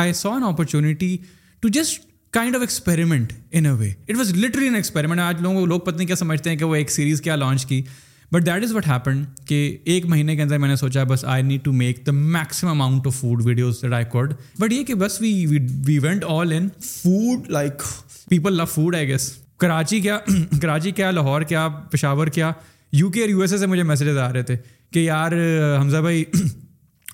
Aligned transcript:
I 0.00 0.12
so 0.14 0.30
an 0.32 0.42
opportunity 0.44 1.16
to 1.60 1.68
just 1.72 2.00
kind 2.32 2.54
of 2.56 2.60
experiment 2.62 3.32
in 3.54 3.66
a 3.66 3.72
way 3.78 3.88
it 4.08 4.16
was 4.16 4.32
an 4.64 4.74
experiment 4.74 5.20
آج 5.20 5.40
لوگوں 5.42 5.60
کو 5.60 5.64
لوگ 5.66 5.80
پتہ 5.80 5.96
نہیں 5.96 6.06
کیا 6.06 6.16
سمجھتے 6.16 6.50
ہیں 6.50 6.56
کہ 6.58 6.64
وہ 6.64 6.74
ایک 6.76 6.90
سیریز 6.90 7.20
کیا 7.22 7.34
لانچ 7.36 7.66
کی 7.66 7.80
but 8.32 8.46
that 8.46 8.62
is 8.64 8.72
what 8.74 8.86
happen 8.88 9.22
کہ 9.48 9.54
ایک 9.94 10.06
مہینے 10.10 10.36
کے 10.36 10.42
اندر 10.42 10.58
میں 10.58 10.68
نے 10.68 10.76
سوچا 10.76 11.02
بس 11.08 11.24
I 11.32 11.42
need 11.42 11.64
to 11.64 11.72
make 11.82 12.04
the 12.06 12.12
maximum 12.14 12.68
amount 12.68 13.06
of 13.06 13.14
food 13.14 13.44
videos 13.46 13.84
I 13.92 14.04
could 14.12 14.32
but 14.60 14.72
یہ 14.72 14.82
کہ 14.84 14.94
بس 15.04 15.20
we 15.20 15.58
we 15.86 15.98
went 16.06 16.24
all 16.28 16.52
in 16.56 16.68
food 16.90 17.50
like 17.50 17.82
people 18.30 18.56
love 18.56 18.64
food 18.74 18.96
I 18.96 19.08
guess 19.08 19.30
Karachi 19.60 20.00
کیا 20.00 20.18
کراچی 20.62 20.90
کیا 20.90 21.10
لاہور 21.10 21.42
کیا 21.52 21.68
پشاور 21.92 22.26
کیا 22.38 22.52
یو 22.92 23.10
کے 23.10 23.20
اور 23.22 23.28
یو 23.30 23.40
ایس 23.40 23.52
اے 23.52 23.58
سے 23.58 23.66
مجھے 23.66 23.82
میسیجز 23.92 24.18
آ 24.28 24.32
رہے 24.32 24.42
تھے 24.52 24.56
کہ 24.92 24.98
یار 25.00 25.32
حمزہ 25.80 25.96
بھائی 25.96 26.24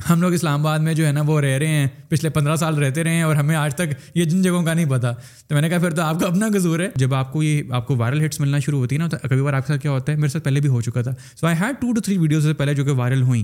ہم 0.09 0.21
لوگ 0.23 0.33
اسلام 0.33 0.61
آباد 0.61 0.79
میں 0.79 0.93
جو 0.95 1.07
ہے 1.07 1.13
نا 1.13 1.21
وہ 1.27 1.41
رہ 1.41 1.57
رہے 1.59 1.69
ہیں 1.77 1.87
پچھلے 2.09 2.31
پندرہ 2.31 2.55
سال 2.57 2.77
رہتے 2.79 3.05
رہے 3.05 3.15
ہیں 3.15 3.23
اور 3.23 3.37
ہمیں 3.37 3.55
آج 3.57 3.75
تک 3.75 3.93
یہ 4.15 4.25
جن 4.25 4.43
جگہوں 4.43 4.63
کا 4.65 4.75
نہیں 4.75 4.91
پتا 4.91 5.13
تو 5.49 5.55
میں 5.55 5.63
نے 5.63 5.69
کہا 5.69 5.79
پھر 5.79 5.91
تو 5.95 6.03
آپ 6.03 6.21
کا 6.21 6.27
اپنا 6.27 6.49
قصور 6.55 6.81
ہے 6.81 6.89
جب 6.97 7.15
آپ 7.15 7.33
کو 7.33 7.43
یہ 7.43 7.73
آپ 7.79 7.87
کو 7.87 7.97
وائرل 7.97 8.25
ہٹس 8.25 8.41
ملنا 8.41 8.59
شروع 8.67 8.79
ہوتی 8.81 8.97
ہے 8.97 9.01
نا 9.01 9.09
تو 9.09 9.17
کبھی 9.29 9.43
بار 9.43 9.53
آپ 9.53 9.67
کے 9.67 9.73
ساتھ 9.73 9.83
کیا 9.83 9.91
ہوتا 9.91 10.13
ہے 10.13 10.17
میرے 10.17 10.29
ساتھ 10.33 10.45
پہلے 10.45 10.61
بھی 10.61 10.69
ہو 10.69 10.81
چکا 10.81 11.03
تھا 11.03 11.15
so 11.41 11.47
I 11.47 11.57
had 11.61 11.81
to 11.81 11.93
two 11.93 12.01
three 12.01 12.17
videos 12.19 12.45
سے 12.47 12.53
پہلے 12.63 12.75
جو 12.75 12.85
کہ 12.85 12.91
وائرل 13.03 13.23
ہوئیں 13.23 13.43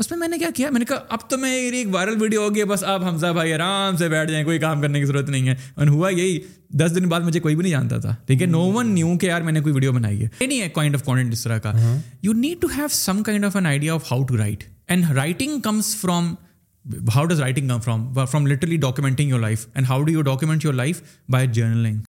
اس 0.00 0.10
میں 0.10 0.18
میں 0.18 0.26
نے 0.28 0.38
کیا 0.38 0.48
کیا 0.54 0.68
میں 0.70 0.78
نے 0.78 0.84
کہا 0.88 0.98
اب 1.14 1.28
تو 1.30 1.36
میں 1.38 1.54
ایک 1.56 1.94
وائرل 1.94 2.20
ویڈیو 2.20 2.42
ہوگی 2.42 2.64
بس 2.68 2.84
آپ 2.94 3.00
بھائی 3.34 3.52
آرام 3.52 3.96
سے 3.96 4.08
بیٹھ 4.08 4.30
جائیں 4.30 4.44
کوئی 4.44 4.58
کام 4.58 4.80
کرنے 4.82 4.98
کی 5.00 5.04
ضرورت 5.06 5.30
نہیں 5.30 5.48
ہے 5.48 5.54
اور 5.74 5.86
ہوا 5.86 6.10
یہی 6.10 6.38
دس 6.86 6.94
دن 6.96 7.08
بعد 7.08 7.20
مجھے 7.20 7.40
کوئی 7.40 7.56
بھی 7.56 7.62
نہیں 7.62 7.72
جانتا 7.72 7.98
تھا 8.00 8.14
ٹھیک 8.26 8.42
ہے 8.42 8.46
نو 8.46 8.60
ون 8.72 8.94
نیو 8.94 9.16
کہ 9.20 9.26
یار 9.26 9.42
میں 9.48 9.52
نے 9.52 9.60
کوئی 9.60 9.74
ویڈیو 9.74 9.92
بنائی 9.92 10.22
ہے 10.24 10.28
نہیں 10.46 10.60
ہے 10.60 10.68
کائنڈ 10.74 10.94
آف 10.96 11.04
کانٹینٹ 11.04 11.32
اس 11.32 11.42
طرح 11.44 11.58
کا 11.66 11.72
you 12.22 12.32
need 12.32 12.60
to 12.62 12.68
have 12.76 12.86
some 13.02 13.22
kind 13.22 13.44
of 13.44 13.56
an 13.56 13.66
idea 13.66 13.94
of 13.94 14.12
how 14.12 14.24
to 14.26 14.36
write 14.38 14.64
And 14.90 15.14
writing 15.14 15.60
comes 15.60 15.94
from, 15.94 16.38
how 17.10 17.26
does 17.26 17.42
writing 17.42 17.68
come 17.68 17.82
from? 17.82 17.98
From 18.26 18.46
literally 18.46 18.78
documenting 18.78 19.28
your 19.28 19.38
life. 19.38 19.66
And 19.74 19.84
how 19.84 20.02
do 20.02 20.10
you 20.10 20.22
document 20.22 20.64
your 20.64 20.72
life? 20.72 21.20
By 21.28 21.46
journaling. 21.46 22.04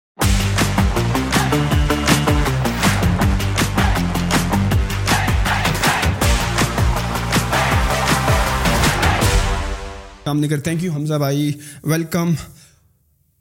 Thank 10.62 10.82
you, 10.82 10.92
Hamza 10.92 11.18
Bhai. 11.18 11.60
Welcome 11.82 12.36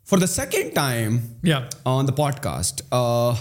for 0.03 0.17
the 0.17 0.27
second 0.27 0.73
time 0.73 1.39
on 1.85 2.07
the 2.07 2.13
podcast. 2.13 2.81
Uh, 2.91 3.37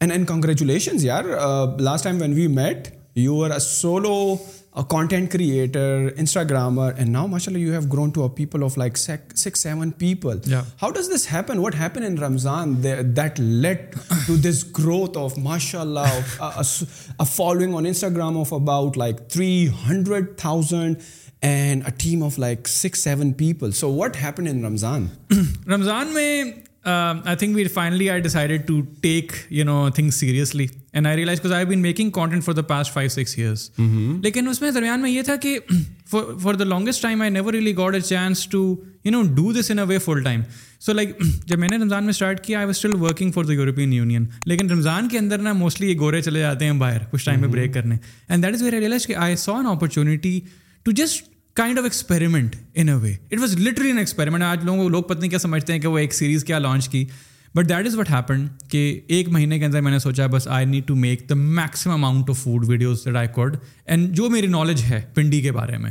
and 0.00 0.24
congratulations, 0.24 1.02
yaar. 1.02 1.36
Uh, 1.36 1.66
last 1.90 2.04
time 2.04 2.20
when 2.20 2.36
we 2.36 2.46
met, 2.46 2.96
you 3.16 3.34
were 3.34 3.50
a 3.50 3.60
solo 3.60 4.42
a 4.74 4.82
content 4.82 5.30
creator, 5.30 6.12
Instagrammer, 6.16 6.96
and 6.98 7.12
now, 7.12 7.26
mashallah, 7.26 7.58
you 7.58 7.72
have 7.72 7.90
grown 7.90 8.10
to 8.12 8.24
a 8.24 8.30
people 8.30 8.64
of 8.64 8.78
like 8.78 8.96
six, 8.96 9.44
seven 9.60 9.92
people. 9.92 10.36
Yeah. 10.44 10.64
How 10.78 10.90
does 10.90 11.10
this 11.10 11.26
happen? 11.26 11.60
What 11.60 11.74
happened 11.74 12.06
in 12.06 12.16
Ramzan 12.16 12.80
that 12.80 13.38
led 13.38 13.92
to 14.26 14.32
this 14.32 14.62
growth 14.62 15.14
of, 15.14 15.36
mashallah, 15.36 16.08
of 16.40 17.14
a 17.20 17.26
following 17.26 17.74
on 17.74 17.84
Instagram 17.84 18.40
of 18.40 18.50
about 18.50 18.96
like 18.96 19.28
300,000 19.28 21.02
and 21.42 21.86
a 21.86 21.90
team 21.90 22.22
of 22.22 22.38
like 22.38 22.62
6-7 22.62 23.36
people? 23.36 23.72
So 23.72 23.90
what 23.90 24.16
happened 24.16 24.48
in 24.48 24.62
Ramzan? 24.62 25.10
Ramzan, 25.66 26.64
um, 26.84 27.22
I 27.26 27.34
think 27.34 27.56
I 27.58 28.20
decided 28.20 28.66
to 28.68 28.86
take 29.02 29.32
things 29.32 30.16
seriously. 30.16 30.70
And 30.94 31.06
I 31.06 31.10
I 31.10 31.16
realize 31.16 31.70
making 31.80 32.10
content 32.14 32.44
for 32.44 32.52
the 32.54 32.62
past 32.70 32.92
five 32.92 33.08
six 33.10 33.34
years 33.38 33.70
لیکن 34.22 34.48
اس 34.48 34.60
میں 34.62 34.70
درمیان 34.70 35.00
میں 35.02 35.10
یہ 35.10 35.22
تھا 35.24 35.36
کہ 35.42 35.58
for 36.10 36.54
the 36.54 36.64
longest 36.64 37.02
time 37.02 37.20
I 37.22 37.30
never 37.30 37.54
got 37.78 37.94
do 39.36 39.52
this 39.60 39.70
in 39.70 39.78
a 39.78 39.84
way 39.88 39.98
full 40.04 40.22
time 40.24 40.40
so 40.80 40.92
like 40.92 41.16
جب 41.46 41.58
میں 41.58 41.68
نے 41.68 41.76
رمضان 41.76 42.02
میں 42.04 42.10
اسٹارٹ 42.10 42.40
کیا 42.44 42.58
I 42.58 42.66
was 42.66 42.76
still 42.76 42.94
working 43.02 43.32
for 43.32 43.44
the 43.44 43.52
European 43.52 43.92
Union 43.92 44.24
لیکن 44.46 44.70
رمضان 44.70 45.08
کے 45.08 45.18
اندر 45.18 45.38
نا 45.42 45.52
موسٹلی 45.62 45.90
یہ 45.90 45.98
گورے 45.98 46.20
چلے 46.22 46.40
جاتے 46.40 46.64
ہیں 46.64 46.72
باہر 46.80 47.04
کچھ 47.10 47.24
ٹائم 47.24 47.40
پہ 47.42 47.46
بریک 47.52 47.74
کرنے 47.74 47.96
and 48.28 48.44
that 48.44 48.54
is 48.54 48.62
where 48.62 49.48
opportunity 49.72 50.38
to 50.84 50.90
just 51.00 51.30
kind 51.56 51.78
of 51.78 51.84
experiment 51.84 52.56
in 52.74 52.88
a 52.88 52.94
way 53.00 53.12
it 53.30 53.38
was 53.40 53.56
an 53.86 53.98
experiment 53.98 54.42
آج 54.42 54.64
لوگوں 54.64 54.82
کو 54.82 54.88
لوگ 54.88 55.02
پتہ 55.02 55.18
نہیں 55.18 55.30
کیا 55.30 55.38
سمجھتے 55.38 55.72
ہیں 55.72 55.80
کہ 55.80 55.88
وہ 55.88 55.98
ایک 55.98 56.14
سیریز 56.14 56.44
کیا 56.44 56.58
لانچ 56.58 56.88
کی 56.88 57.04
but 57.54 57.68
that 57.68 57.86
is 57.86 57.96
what 57.98 58.10
happen 58.10 58.46
کہ 58.70 58.78
ایک 59.14 59.28
مہینے 59.32 59.58
کے 59.58 59.64
اندر 59.64 59.80
میں 59.80 59.90
نے 59.92 59.98
سوچا 59.98 60.26
بس 60.32 60.46
I 60.58 60.66
need 60.66 60.86
to 60.88 60.94
make 60.96 61.28
the 61.30 61.34
maximum 61.38 61.92
amount 61.92 62.30
of 62.30 62.38
food 62.42 62.64
videos 62.68 63.06
I 63.16 63.26
and 63.84 64.14
جو 64.16 64.28
میری 64.30 64.46
نالج 64.46 64.82
ہے 64.90 65.00
پنڈی 65.14 65.40
کے 65.42 65.52
بارے 65.52 65.76
میں 65.78 65.90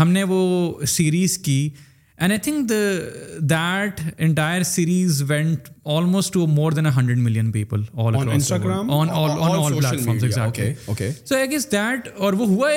ہم 0.00 0.10
نے 0.10 0.22
وہ 0.32 0.40
سیریز 0.96 1.38
کی 1.44 1.68
and 2.22 2.30
I 2.32 2.38
think 2.44 2.64
the 2.68 2.78
that 3.50 4.00
entire 4.22 4.62
series 4.66 5.22
went 5.28 5.68
almost 5.90 6.32
to 6.32 6.46
more 6.46 6.72
than 6.72 6.86
hundred 6.96 7.18
million 7.18 7.50
people 7.52 7.82
so 7.84 8.08
I 11.36 11.50
guess 11.50 11.66
that 11.72 12.08
اور 12.16 12.32
وہ 12.38 12.46
ہوا 12.48 12.68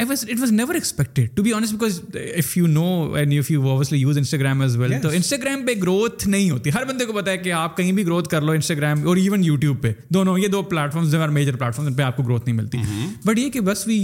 it 0.00 0.40
was 0.40 0.52
never 0.52 0.74
expected 0.74 1.36
to 1.36 1.42
be 1.42 1.52
honest 1.56 1.72
because 1.72 2.00
if 2.38 2.56
you 2.56 2.66
know 2.66 2.84
and 3.20 3.32
if 3.38 3.50
you 3.50 3.62
obviously 3.68 3.98
use 4.00 4.18
Instagram 4.18 4.60
as 4.62 4.76
well 4.76 4.92
تو 5.02 5.08
Instagram 5.20 5.58
پہ 5.66 5.72
growth 5.82 6.26
نہیں 6.28 6.50
ہوتی 6.50 6.70
ہر 6.74 6.84
بندے 6.92 7.04
کو 7.06 7.12
پتا 7.20 7.30
ہے 7.30 7.38
کہ 7.44 7.52
آپ 7.62 7.70
کہیں 7.76 7.92
بھی 8.00 8.04
گروتھ 8.06 8.28
کر 8.34 8.40
لو 8.42 8.52
انسٹاگرام 8.62 8.96
اور 9.08 9.16
ایون 9.16 9.44
یوٹیوب 9.44 9.76
پہ 9.82 9.90
دونوں 10.14 10.38
یہ 10.38 10.48
دو 10.58 10.62
پلیٹفارمس 10.74 11.08
جو 11.10 11.16
ہمارے 11.18 11.32
میجر 11.40 11.56
پلیٹفارمس 11.56 11.96
پہ 11.96 12.02
آپ 12.02 12.16
کو 12.16 12.22
گروتھ 12.22 12.44
نہیں 12.48 12.56
ملتی 12.60 12.78
بٹ 12.78 12.84
mm-hmm. 12.92 13.36
یہ 13.40 13.50
کہ 13.50 13.60
بس 13.70 13.78
وی 13.86 13.98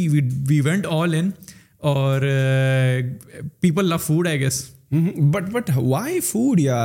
وی 0.48 0.60
وینٹ 0.70 0.84
آل 1.00 1.12
ان 1.19 1.26
اور 1.86 2.20
people 3.60 3.88
love 3.88 3.96
food 4.06 4.26
I 4.28 4.40
guess 4.40 4.62
but 5.32 5.48
but 5.52 5.70
why 5.76 6.20
food 6.24 6.60
یا 6.60 6.76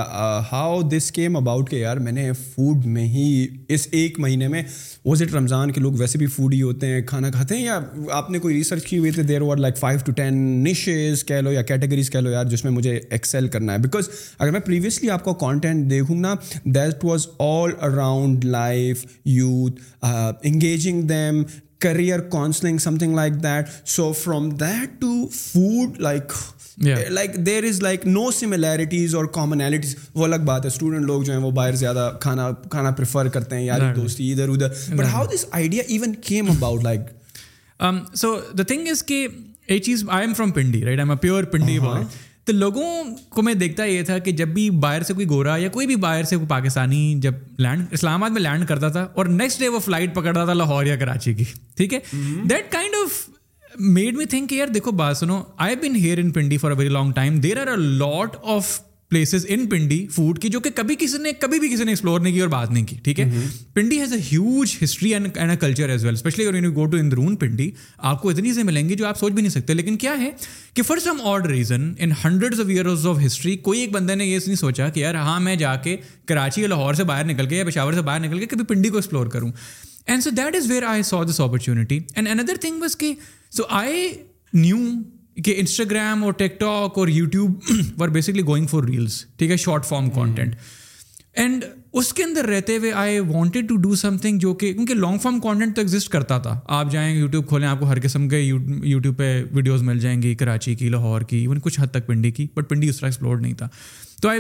ہاؤ 0.52 0.82
دس 0.90 1.12
کیم 1.12 1.36
اباؤٹ 1.38 1.70
کہ 1.70 1.76
یار 1.76 1.98
میں 2.08 2.12
نے 2.12 2.32
فوڈ 2.54 2.86
میں 2.96 3.06
ہی 3.14 3.46
اس 3.74 3.88
ایک 3.92 4.20
مہینے 4.20 4.48
میں 4.48 4.62
واز 5.06 5.22
اٹ 5.22 5.34
رمضان 5.34 5.72
کے 5.72 5.82
لوگ 5.82 5.94
ویسے 6.00 6.18
بھی 6.18 6.28
فوڈ 6.36 6.54
ہی 6.54 6.62
ہوتے 6.62 6.88
ہیں 6.88 7.02
کھانا 7.08 7.30
کھاتے 7.32 7.58
ہیں 7.58 7.64
یا 7.64 7.80
آپ 8.14 8.30
نے 8.32 8.40
کوئی 8.40 8.56
ریسرچ 8.56 8.86
کی 8.88 8.98
ہوئی 8.98 9.12
تھی 9.12 9.24
there 9.32 9.42
were 9.42 9.58
like 9.58 9.78
five 9.78 10.00
to 10.06 10.12
ten 10.18 10.36
niches 10.64 11.24
کہہ 11.28 11.42
لو 11.44 11.52
یا 11.52 11.62
کیٹیگریز 11.72 12.10
کہہ 12.12 12.20
لو 12.20 12.30
یار 12.32 12.46
جس 12.52 12.64
میں 12.64 12.72
مجھے 12.72 12.96
ایکسل 13.10 13.48
کرنا 13.54 13.74
ہے 13.74 13.78
بیکاز 13.88 14.10
اگر 14.40 14.52
میں 14.52 14.60
پریویسلی 14.66 15.10
آپ 15.10 15.24
کا 15.26 15.34
کانٹینٹ 15.46 15.90
دیکھوں 15.92 16.16
نا 16.20 16.34
that 16.76 17.06
was 17.06 17.28
all 17.48 17.72
around 17.92 18.46
life 18.46 19.06
youth 19.26 19.82
engaging 20.06 21.02
them 21.08 21.44
career 21.84 22.20
counselling 22.32 23.14
like 23.16 23.34
that 23.44 23.96
to 25.00 25.14
food 25.36 25.98
like 26.02 26.32
like 27.14 27.36
there 27.46 27.64
is 27.70 27.82
like 27.84 28.06
no 28.08 28.30
similarities 28.40 29.16
اور 29.16 29.26
کامنالٹیز 29.38 29.96
وہ 30.16 30.26
الگ 30.26 30.46
بات 30.46 30.66
ہے 30.66 30.70
اسٹوڈنٹ 30.74 31.06
لوگ 31.06 31.24
جو 31.24 31.34
ہیں 31.34 31.40
وہ 31.42 31.52
باہر 31.60 31.76
زیادہ 31.84 32.10
کھانا 32.22 32.50
کھانا 32.72 32.92
پریفر 32.98 33.28
کرتے 33.36 33.56
ہیں 33.56 33.64
یار 33.64 33.94
دوستی 33.96 34.32
ادھر 34.32 34.50
ادھر 34.54 34.94
but 34.96 35.12
how 35.14 35.26
this 35.34 35.46
idea 35.60 35.84
even 35.88 36.14
came 36.28 36.50
about 36.52 36.84
like 36.84 37.82
so 38.22 38.36
the 38.58 38.64
thing 38.68 38.88
is 38.92 39.04
کہ 39.08 39.26
چیز 39.84 40.04
I 40.08 40.26
am 40.28 40.34
from 40.38 40.52
Pindi 40.56 40.84
right 40.86 41.00
I'm 41.00 41.12
a 41.12 41.18
pure 41.22 41.44
Pindi 41.52 41.78
تو 42.46 42.52
لوگوں 42.52 42.88
کو 43.36 43.42
میں 43.42 43.54
دیکھتا 43.54 43.84
یہ 43.86 44.02
تھا 44.04 44.18
کہ 44.24 44.32
جب 44.40 44.48
بھی 44.54 44.70
باہر 44.86 45.04
سے 45.08 45.14
کوئی 45.14 45.28
گورا 45.30 45.56
یا 45.58 45.68
کوئی 45.74 45.86
بھی 45.88 45.96
باہر 46.06 46.24
سے 46.32 46.38
پاکستانی 46.48 47.04
جب 47.22 47.34
لینڈ 47.66 47.94
اسلام 47.94 48.24
آباد 48.24 48.34
میں 48.34 48.42
لینڈ 48.42 48.68
کرتا 48.68 48.90
تھا 48.96 49.06
اور 49.14 49.26
نیکسٹ 49.40 49.60
ڈے 49.60 49.68
وہ 49.76 49.80
فلائٹ 49.86 50.16
پکڑتا 50.16 50.44
تھا 50.46 50.54
لاہور 50.54 50.86
یا 50.86 50.96
کراچی 51.04 51.34
کی 51.34 51.44
ٹھیک 51.78 51.94
ہے 51.94 52.00
that 52.50 52.72
kind 52.72 52.96
of 53.04 53.80
made 53.90 54.18
me 54.18 54.26
think 54.34 54.54
یار 54.54 54.68
دیکھو 54.74 54.92
بات 55.04 55.18
سنو 55.18 55.42
I 55.68 55.76
been 55.84 55.96
here 55.96 56.18
in 56.24 56.32
Pindi 56.32 56.58
for 56.58 56.72
a 56.72 56.78
very 56.78 56.90
long 56.90 57.12
time 57.22 57.40
there 57.42 57.62
are 57.62 57.68
a 57.68 57.76
lot 57.78 58.36
of 58.56 58.80
places 59.14 59.46
in 59.50 59.66
Pindi 59.70 59.98
food 60.14 60.38
کی 60.42 60.50
جو 60.50 60.60
کہ 60.60 60.70
کبھی 60.76 60.96
کسی 61.00 61.18
نے 61.22 61.32
کبھی 61.40 61.60
بھی 61.60 61.68
کسی 61.74 61.84
نے 61.84 61.92
ایکسپلور 61.92 62.20
نہیں 62.20 62.34
کی 62.34 62.40
اور 62.42 62.50
بات 62.50 62.72
نہیں 62.72 62.86
کی 62.86 62.96
ٹھیک 63.04 63.20
ہے 63.20 63.28
Pindi 63.74 64.00
has 64.00 64.14
a 64.14 64.20
huge 64.32 64.76
history 64.84 65.14
and 65.14 65.38
and 65.44 65.52
a 65.52 65.56
culture 65.62 65.90
as 65.90 66.04
well 66.06 66.14
especially 66.14 66.44
you 66.46 66.72
go 66.76 66.86
to 66.92 66.98
Androon 66.98 67.36
Pindi 67.44 67.70
آپ 68.12 68.22
کو 68.22 68.30
اتنی 68.30 68.54
سے 68.54 68.64
ملیں 68.70 68.90
گی 68.90 68.96
جو 69.02 69.08
آپ 69.08 69.20
سوچ 69.20 69.32
بھی 69.34 69.42
نہیں 69.42 69.52
سکتے 69.52 69.74
لیکن 69.74 69.98
کیا 70.06 70.16
ہے 70.22 70.30
کہ 70.74 70.82
for 70.88 71.00
some 71.04 71.18
odd 71.34 71.46
reason 71.52 71.92
in 72.00 72.12
hundred 72.24 72.60
of 72.60 72.70
years 72.76 73.06
of 73.08 73.18
history 73.26 73.56
کوئی 73.70 73.80
ایک 73.82 73.92
بندے 73.92 74.16
نے 74.16 74.26
یہ 74.26 74.40
نہیں 74.46 74.56
سوچا 74.66 74.90
کہ 74.96 75.00
یار 75.00 75.16
ہاں 75.30 75.40
میں 75.40 75.56
جا 75.64 75.76
کے 75.86 75.96
کراچی 76.28 76.62
یا 76.62 76.68
لاہور 76.68 76.94
سے 76.94 77.04
باہر 77.14 77.26
نکل 77.32 77.46
کے 77.50 77.58
یا 77.58 77.66
پشاور 77.68 77.94
سے 77.94 78.02
باہر 78.10 78.20
نکل 78.28 78.40
کے 78.40 78.46
کبھی 78.56 78.66
پنڈی 78.76 78.90
کو 78.90 78.98
ایکسپلور 78.98 79.28
کروں 79.36 79.52
and 80.08 80.24
so 80.24 80.30
that 80.38 80.56
is 80.56 80.72
where 80.72 80.84
I 80.90 81.04
saw 81.14 81.24
this 81.24 81.40
opportunity 81.42 82.00
and 82.16 82.28
another 82.40 82.56
thing 82.62 82.82
was 82.84 82.98
کہ 82.98 83.14
سو 83.58 83.64
آئی 83.84 84.08
نیو 84.54 84.78
کہ 85.46 85.54
انسٹاگرام 85.58 86.24
اور 86.24 86.34
ٹک 86.38 86.60
ٹاک 86.60 86.98
اور 86.98 87.08
YouTube 87.08 87.54
were 87.98 88.10
basically 88.16 88.44
going 88.48 88.68
for 88.72 88.84
reels 88.84 89.24
ٹھیک 89.38 89.52
ہے 89.52 89.58
شارٹ 89.58 89.86
فارم 89.86 90.10
کانٹینٹ 90.16 90.56
اینڈ 91.42 91.64
اس 91.98 92.12
کے 92.14 92.24
اندر 92.24 92.46
رہتے 92.48 92.76
ہوئے 92.78 92.92
I 93.02 93.20
wanted 93.28 93.68
to 93.70 93.76
do 93.82 93.96
something 94.22 94.38
جو 94.40 94.54
کہ 94.54 94.72
کیونکہ 94.74 94.94
لانگ 94.94 95.18
فارم 95.24 95.40
کانٹینٹ 95.40 95.76
تو 95.76 95.82
ایگزٹ 95.82 96.10
کرتا 96.12 96.38
تھا 96.42 96.60
آپ 96.80 96.92
جائیں 96.92 97.14
یوٹیوب 97.16 97.48
کھولیں 97.48 97.68
آپ 97.68 97.80
کو 97.80 97.90
ہر 97.90 98.00
قسم 98.04 98.28
کے 98.30 98.40
یوٹیوب 98.40 99.18
پہ 99.18 99.34
ویڈیوز 99.52 99.82
مل 99.84 100.00
جائیں 100.00 100.22
گی 100.22 100.34
کراچی 100.36 100.76
کی 100.76 100.90
لاہور 100.90 101.22
کی 101.32 101.38
ایون 101.38 101.60
کچھ 101.64 101.80
حد 101.80 101.92
تک 101.94 102.08
پنڈی 102.08 102.32
کی 102.32 102.48
بٹ 102.56 102.70
پنڈی 102.70 102.90
اس 102.90 102.98
طرح 103.00 103.08
ایکسپلور 103.08 103.38
نہیں 103.38 103.54
تھا 103.58 103.68
تو 104.22 104.30
آئی 104.30 104.40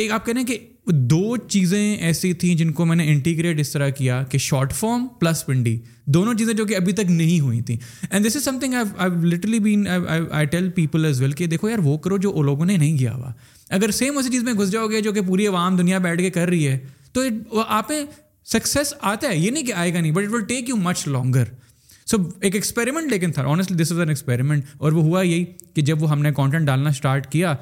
ایک 0.00 0.10
آپ 0.12 0.26
کہہ 0.26 0.32
رہے 0.32 0.40
ہیں 0.40 0.46
کہ 0.46 0.58
دو 0.92 1.36
چیزیں 1.48 1.96
ایسی 1.96 2.32
تھیں 2.40 2.54
جن 2.54 2.70
کو 2.72 2.84
میں 2.86 2.96
نے 2.96 3.04
انٹیگریٹ 3.10 3.60
اس 3.60 3.70
طرح 3.72 3.88
کیا 3.98 4.22
کہ 4.30 4.38
شارٹ 4.46 4.72
فارم 4.74 5.06
پلس 5.20 5.44
پنڈی 5.46 5.78
دونوں 6.14 6.34
چیزیں 6.38 6.52
جو 6.54 6.64
کہ 6.66 6.74
ابھی 6.76 6.92
تک 6.92 7.10
نہیں 7.10 7.40
ہوئی 7.40 7.60
تھیں 7.66 7.76
and 8.10 8.26
this 8.26 8.36
is 8.36 8.44
something 8.60 9.24
literally 9.24 9.58
people 10.74 11.04
as 11.04 11.20
well 11.22 11.32
کہ 11.38 11.46
دیکھو 11.46 11.68
یار 11.68 11.78
وہ 11.84 11.96
کرو 12.04 12.16
جو 12.26 12.42
لوگوں 12.42 12.66
نے 12.66 12.76
نہیں 12.76 12.98
کیا 12.98 13.14
ہوا 13.14 13.30
اگر 13.76 13.90
سیم 13.98 14.18
اسی 14.18 14.30
چیز 14.30 14.42
میں 14.44 14.52
گھس 14.58 14.70
جاؤ 14.72 14.86
گے 14.88 15.00
جو 15.02 15.12
کہ 15.12 15.20
پوری 15.26 15.46
عوام 15.46 15.76
دنیا 15.76 15.98
بیٹھ 16.06 16.20
کے 16.20 16.30
کر 16.30 16.48
رہی 16.48 16.66
ہے 16.68 16.78
تو 17.12 17.22
آپ 17.68 17.92
سکسیس 18.52 18.92
آتا 19.00 19.28
ہے 19.28 19.36
یہ 19.36 19.50
نہیں 19.50 19.64
کہ 19.66 19.72
آئے 19.72 19.92
گا 19.94 20.00
نہیں 20.00 20.12
but 20.12 20.24
it 20.24 20.32
will 20.34 20.44
take 20.48 20.68
you 20.68 20.76
much 20.76 21.06
longer 21.08 21.44
so 22.10 22.16
ایک 22.42 22.54
ایکسپیریمنٹ 22.54 23.10
لیکن 23.12 23.32
تھا 23.32 23.44
honestly 23.52 23.76
this 23.82 23.92
is 23.92 23.98
an 24.00 24.08
experiment 24.08 24.64
اور 24.78 24.92
وہ 24.92 25.02
ہوا 25.02 25.22
یہی 25.22 25.44
کہ 25.74 25.82
جب 25.82 26.02
وہ 26.02 26.10
ہم 26.10 26.22
نے 26.22 26.32
کانٹینٹ 26.36 26.66
ڈالنا 26.66 26.90
اسٹارٹ 26.90 27.30
کیا 27.32 27.54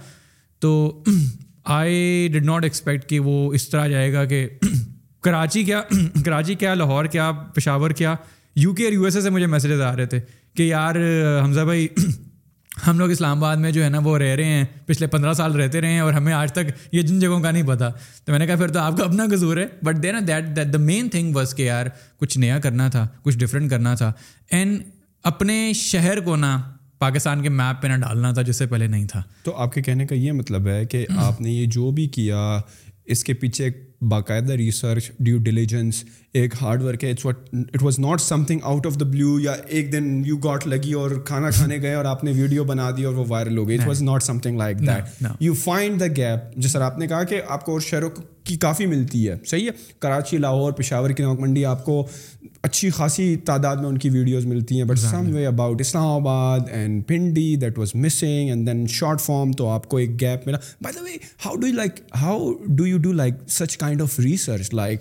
تو 0.60 0.72
آئی 1.74 2.28
ڈڈ 2.32 2.44
ناٹ 2.44 2.64
ایکسپیکٹ 2.64 3.08
کہ 3.10 3.18
وہ 3.20 3.52
اس 3.54 3.68
طرح 3.68 3.86
جائے 3.88 4.12
گا 4.12 4.24
کہ 4.24 4.46
کراچی 5.24 5.62
کیا 5.64 5.82
کراچی 6.24 6.54
کیا 6.58 6.72
لاہور 6.74 7.04
کیا 7.12 7.30
پشاور 7.54 7.90
کیا 8.00 8.14
یو 8.56 8.72
کے 8.74 8.84
اور 8.84 8.92
یو 8.92 9.04
ایس 9.04 9.16
اے 9.16 9.20
سے 9.22 9.30
مجھے 9.30 9.46
میسیجز 9.46 9.80
آ 9.80 9.94
رہے 9.96 10.06
تھے 10.06 10.20
کہ 10.56 10.62
یار 10.62 10.94
حمزہ 11.44 11.60
بھائی 11.64 11.86
ہم 12.86 12.98
لوگ 12.98 13.10
اسلام 13.10 13.36
آباد 13.38 13.56
میں 13.60 13.70
جو 13.72 13.82
ہے 13.84 13.88
نا 13.90 13.98
وہ 14.04 14.16
رہ 14.18 14.34
رہے 14.36 14.44
ہیں 14.52 14.64
پچھلے 14.86 15.06
پندرہ 15.06 15.32
سال 15.34 15.54
رہتے 15.56 15.80
رہے 15.80 15.90
ہیں 15.92 16.00
اور 16.00 16.12
ہمیں 16.12 16.32
آج 16.32 16.52
تک 16.52 16.70
یہ 16.92 17.02
جن 17.02 17.18
جگہوں 17.20 17.40
کا 17.40 17.50
نہیں 17.50 17.66
پتا 17.68 17.88
تو 18.24 18.32
میں 18.32 18.38
نے 18.38 18.46
کہا 18.46 18.56
پھر 18.56 18.68
تو 18.72 18.78
آپ 18.80 18.96
کا 18.98 19.04
اپنا 19.04 19.26
قصور 19.32 19.56
ہے 19.56 19.66
but 19.84 20.02
then 20.02 20.14
a 20.14 20.20
that 20.26 20.44
that 20.56 20.72
the 20.72 20.78
main 20.88 21.08
thing 21.08 21.32
بس 21.32 21.54
کہ 21.54 21.62
یار 21.62 21.86
کچھ 22.20 22.38
نیا 22.38 22.58
کرنا 22.60 22.88
تھا 22.96 23.06
کچھ 23.22 23.38
ڈفرینٹ 23.38 23.70
کرنا 23.70 23.94
تھا 23.94 24.12
اینڈ 24.50 24.78
اپنے 25.30 25.62
شہر 25.76 26.20
کو 26.20 26.36
نا 26.36 26.56
پاکستان 27.02 27.40
کے 27.42 27.48
میپ 27.58 27.80
پہ 27.82 27.88
نہ 27.88 27.94
ڈالنا 28.00 28.30
تھا 28.32 28.42
جس 28.48 28.56
سے 28.56 28.66
پہلے 28.72 28.86
نہیں 28.86 29.06
تھا 29.12 29.22
تو 29.44 29.54
آپ 29.62 29.72
کے 29.72 29.82
کہنے 29.82 30.06
کا 30.06 30.14
یہ 30.14 30.32
مطلب 30.32 30.66
ہے 30.68 30.84
کہ 30.90 31.06
آپ 31.26 31.40
نے 31.40 31.50
یہ 31.50 31.66
جو 31.76 31.90
بھی 31.96 32.06
کیا 32.16 32.40
اس 33.14 33.24
کے 33.24 33.34
پیچھے 33.40 33.68
باقاعدہ 34.10 34.52
ریسرچ 34.60 35.10
ڈیو 35.26 35.38
ڈیلیجنس 35.48 36.02
ایک 36.40 36.54
ہارڈ 36.60 36.82
ورک 36.82 37.04
ہے 37.04 37.12
آؤٹ 38.62 38.86
آف 38.86 38.98
دا 39.00 39.04
بلیو 39.10 39.38
یا 39.40 39.52
ایک 39.76 39.90
دن 39.92 40.06
یو 40.26 40.36
گاٹ 40.44 40.66
لگی 40.66 40.92
اور 41.00 41.10
کھانا 41.26 41.50
کھانے 41.58 41.78
گئے 41.82 41.94
اور 41.94 42.04
آپ 42.12 42.24
نے 42.24 42.32
ویڈیو 42.36 42.64
بنا 42.70 42.90
دی 42.96 43.04
اور 43.04 43.14
وہ 43.14 43.24
وائرل 43.28 43.58
ہو 43.58 43.66
گئی 43.68 43.76
it 43.78 43.86
was 43.88 44.02
not 44.02 44.22
something 44.46 44.58
like 44.58 44.78
that 44.86 45.22
you 45.40 45.54
find 45.64 46.00
the 46.00 46.06
gap 46.16 46.56
جس 46.56 46.72
طرح 46.72 46.86
آپ 46.90 46.98
نے 46.98 47.06
کہا 47.08 47.22
کہ 47.34 47.40
آپ 47.56 47.64
کو 47.64 47.72
اور 47.72 47.80
شہروں 47.90 48.10
کی 48.46 48.56
کافی 48.66 48.86
ملتی 48.94 49.28
ہے 49.28 49.34
صحیح 49.50 49.68
ہے 49.70 49.92
کراچی 50.06 50.38
لاہور 50.46 50.72
پشاور 50.82 51.10
کی 51.18 51.22
نوک 51.22 51.40
منڈی 51.40 51.64
آپ 51.74 51.84
کو 51.84 52.04
اچھی 52.66 52.88
خاصی 52.96 53.24
تعداد 53.46 53.76
میں 53.76 53.86
ان 53.88 53.96
کی 53.98 54.08
ویڈیوز 54.10 54.44
ملتی 54.46 54.76
ہیں 54.78 54.84
but 54.88 54.98
some 54.98 55.28
way 55.34 55.46
about 55.46 55.80
Islamabad 56.06 56.68
and 56.72 57.02
Pindi 57.06 57.46
that 57.60 57.78
was 57.78 57.94
missing 58.04 58.48
and 58.50 58.66
then 58.66 58.86
short 58.92 59.20
form 59.20 59.52
تو 59.58 59.68
آپ 59.68 59.88
کو 59.90 59.96
ایک 59.96 60.10
گیپ 60.20 60.46
ملا 60.46 60.58
by 60.82 60.94
the 60.96 61.02
way 61.04 61.16
how 61.44 61.56
do 61.60 61.66
you 61.66 61.72
like 61.76 61.98
how 62.20 62.52
do 62.66 62.86
you 62.86 62.98
do 63.06 63.12
like 63.12 63.34
such 63.52 63.76
kind 63.76 64.02
of 64.02 64.18
research 64.20 64.72
like 64.74 65.00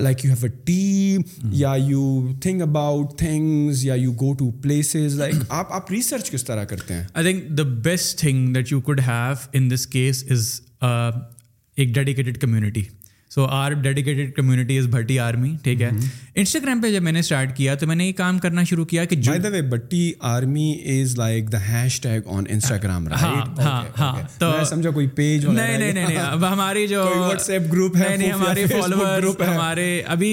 like 0.00 0.24
you 0.24 0.30
have 0.32 0.46
a 0.46 0.50
team 0.64 1.22
یا 1.60 1.74
you 1.88 2.26
think 2.42 2.62
about 2.62 3.16
things 3.18 3.84
یا 3.86 3.94
you 3.94 4.12
go 4.20 4.32
to 4.38 4.50
places 4.62 5.18
like 5.18 5.34
آپ 5.48 5.72
آپ 5.72 5.90
research 5.92 6.30
کس 6.30 6.44
طرح 6.44 6.64
کرتے 6.72 6.94
ہیں 6.94 7.04
I 7.12 7.32
think 7.32 7.56
the 7.58 7.62
best 7.90 8.18
thing 8.20 8.52
that 8.54 8.72
you 8.72 8.80
could 8.88 9.00
have 9.06 9.34
in 9.56 9.70
this 9.74 9.86
case 9.96 10.24
is 10.30 10.50
ایک 10.80 11.94
dedicated 11.94 12.40
community 12.40 12.82
so 13.30 13.44
our 13.52 13.72
dedicated 13.82 14.32
community 14.36 14.76
is 14.78 14.86
Bhatti 14.90 15.18
army 15.18 15.54
ٹھیک 15.62 15.82
ہے 15.82 15.90
انسٹاگرام 16.34 16.80
پہ 16.80 16.90
جب 16.92 17.02
میں 17.02 17.12
نے 17.12 17.18
اسٹارٹ 17.18 17.56
کیا 17.56 17.74
تو 17.74 17.86
میں 17.86 17.96
نے 17.96 18.06
یہ 18.06 18.12
کام 18.16 18.38
کرنا 18.38 18.62
شروع 18.70 18.84
کیا 18.92 19.04
کہ 19.04 19.16
جو 19.16 19.32
the 19.42 19.48
way 19.52 19.62
Bhatti 19.70 20.10
army 20.30 20.72
is 21.00 21.16
like 21.18 21.50
the 21.52 21.60
hashtag 22.00 22.28
on 22.36 22.44
Instagram 22.48 23.08
right 23.08 23.58
ہاں 23.60 23.82
ہاں 23.98 24.12
تو 24.38 24.52
سمجھو 24.70 24.92
کوئی 24.92 25.06
پیج 25.16 25.46
نہیں 25.46 25.78
نہیں 25.78 25.92
نہیں 25.92 26.16
اب 26.26 26.44
ہماری 26.52 26.86
جو 26.88 27.04
واٹس 27.16 27.50
ایپ 27.50 27.72
گروپ 27.72 27.96
ہے 27.96 28.14
نہیں 28.16 28.32
ہمارے 28.32 28.66
فالوور 28.72 29.16
گروپ 29.18 29.42
ہے 29.42 29.46
ہمارے 29.54 29.88
ابھی 30.16 30.32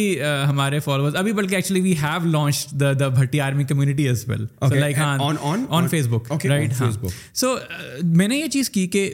ہمارے 0.49 0.79
فالوور 0.85 1.15
ابھی 1.19 1.33
بلکہ 1.33 1.55
actually 1.55 1.81
we 1.81 1.93
have 2.03 2.27
launch 2.37 2.65
the 2.79 2.93
the 2.99 3.07
Bhatti 3.21 3.41
army 3.47 3.63
community 3.69 4.07
as 4.09 4.23
well 4.29 4.45
like 4.79 4.99
on 5.05 5.35
on 5.69 5.87
Facebook 6.11 6.45
right 6.49 6.73
Facebook 7.01 7.13
so 7.39 7.55
میں 8.03 8.27
نے 8.27 8.37
یہ 8.37 8.47
چیز 8.53 8.69
کی 8.69 8.87
کہ 8.87 9.09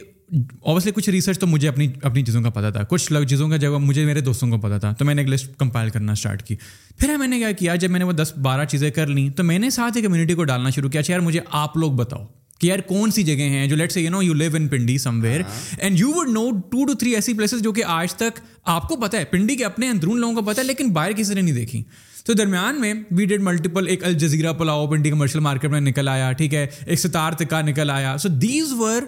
اوبیسلی 0.60 0.92
کچھ 0.96 1.10
ریسرچ 1.10 1.40
تو 1.40 1.48
مجھے 1.48 1.68
اپنی 1.68 1.88
اپنی 2.04 2.24
چیزوں 2.26 2.42
کا 2.44 2.50
پتا 2.54 2.70
تھا 2.70 2.82
کچھ 2.90 3.12
لوگ 3.14 3.24
چیزوں 3.30 3.48
کا 3.50 3.58
جب 3.58 3.78
مجھے 3.80 4.04
میرے 4.06 4.22
دوستوں 4.22 4.48
کو 4.50 4.58
پتا 4.62 4.78
تھا 4.78 4.92
تو 5.00 5.06
میں 5.06 5.14
نے 5.16 5.22
ایک 5.22 5.30
لسٹ 5.30 5.56
کمپائل 5.58 5.90
کرنا 5.90 6.12
اسٹارٹ 6.12 6.42
کی 6.48 6.56
پھر 7.00 7.16
میں 7.20 7.28
نے 7.28 7.38
کیا 7.40 7.52
کیا 7.60 7.76
جب 7.76 7.92
میں 7.92 8.00
نے 8.00 8.06
وہ 8.06 8.12
دس 8.14 8.34
بارہ 8.48 8.66
چیزیں 8.70 8.90
کر 8.96 9.08
لیں 9.08 9.30
تو 9.38 9.44
میں 9.44 9.60
نے 9.60 9.70
ساتھ 9.70 9.98
ہی 9.98 10.02
کمیونٹی 10.02 10.34
کو 10.36 10.44
ڈالنا 10.44 10.70
شروع 10.76 10.90
کیا 10.90 11.00
اچھا 11.02 11.14
یار 11.14 11.22
مجھے 11.22 11.40
آپ 11.60 11.78
لوگ 11.78 11.92
بتاؤ 11.96 12.26
کہ 12.60 12.68
یار 12.68 12.80
کون 12.88 13.12
سی 13.12 13.24
جگہیں 13.24 13.50
ہیں 13.50 13.68
جو 13.68 13.76
let's 13.76 13.92
say 13.92 14.02
you 14.02 14.10
know 14.12 14.22
you 14.24 14.34
live 14.34 14.56
in 14.56 14.68
Pindi 14.68 14.98
somewhere 15.24 15.42
and 15.78 16.00
you 16.00 16.12
would 16.16 16.30
know 16.34 16.50
two 16.72 16.86
two 16.86 16.94
three 17.00 17.14
ایسی 17.16 17.34
پلیسز 17.38 17.62
جو 17.64 17.72
کہ 17.74 17.84
آج 17.98 18.14
تک 18.16 18.40
آپ 18.76 18.88
کو 18.90 18.96
پتہ 19.02 19.18
ہے 19.18 19.26
پنڈی 19.32 19.56
کے 19.56 19.66
اپنے 19.66 19.90
اندرون 19.90 20.20
لوگوں 20.22 20.36
کو 20.36 20.42
پتا 20.50 20.62
ہے 20.62 20.68
لیکن 20.68 20.90
باہر 20.94 21.12
کسی 21.18 21.34
نے 21.34 21.42
نہیں 21.42 21.56
دیکھی 21.56 21.84
تو 22.26 22.34
درمیان 22.34 22.80
میں 22.82 22.94
وی 23.18 23.26
ڈیڈ 23.26 23.42
ملٹیپل 23.42 23.88
ایک 23.88 24.04
Al Jazeera 24.06 24.54
pulao 24.54 24.88
Pindi 24.92 25.10
commercial 25.10 25.40
market 25.40 25.72
میں 25.72 25.82
نکل 25.82 26.08
آیا 26.12 26.32
ٹھیک 26.38 26.54
ہے 26.54 26.66
ایک 26.86 27.00
ستار 27.00 27.34
تکا 27.44 27.62
نکل 27.68 27.90
آیا 27.94 28.18
so 28.22 28.30
these 28.30 28.74
were 28.78 29.04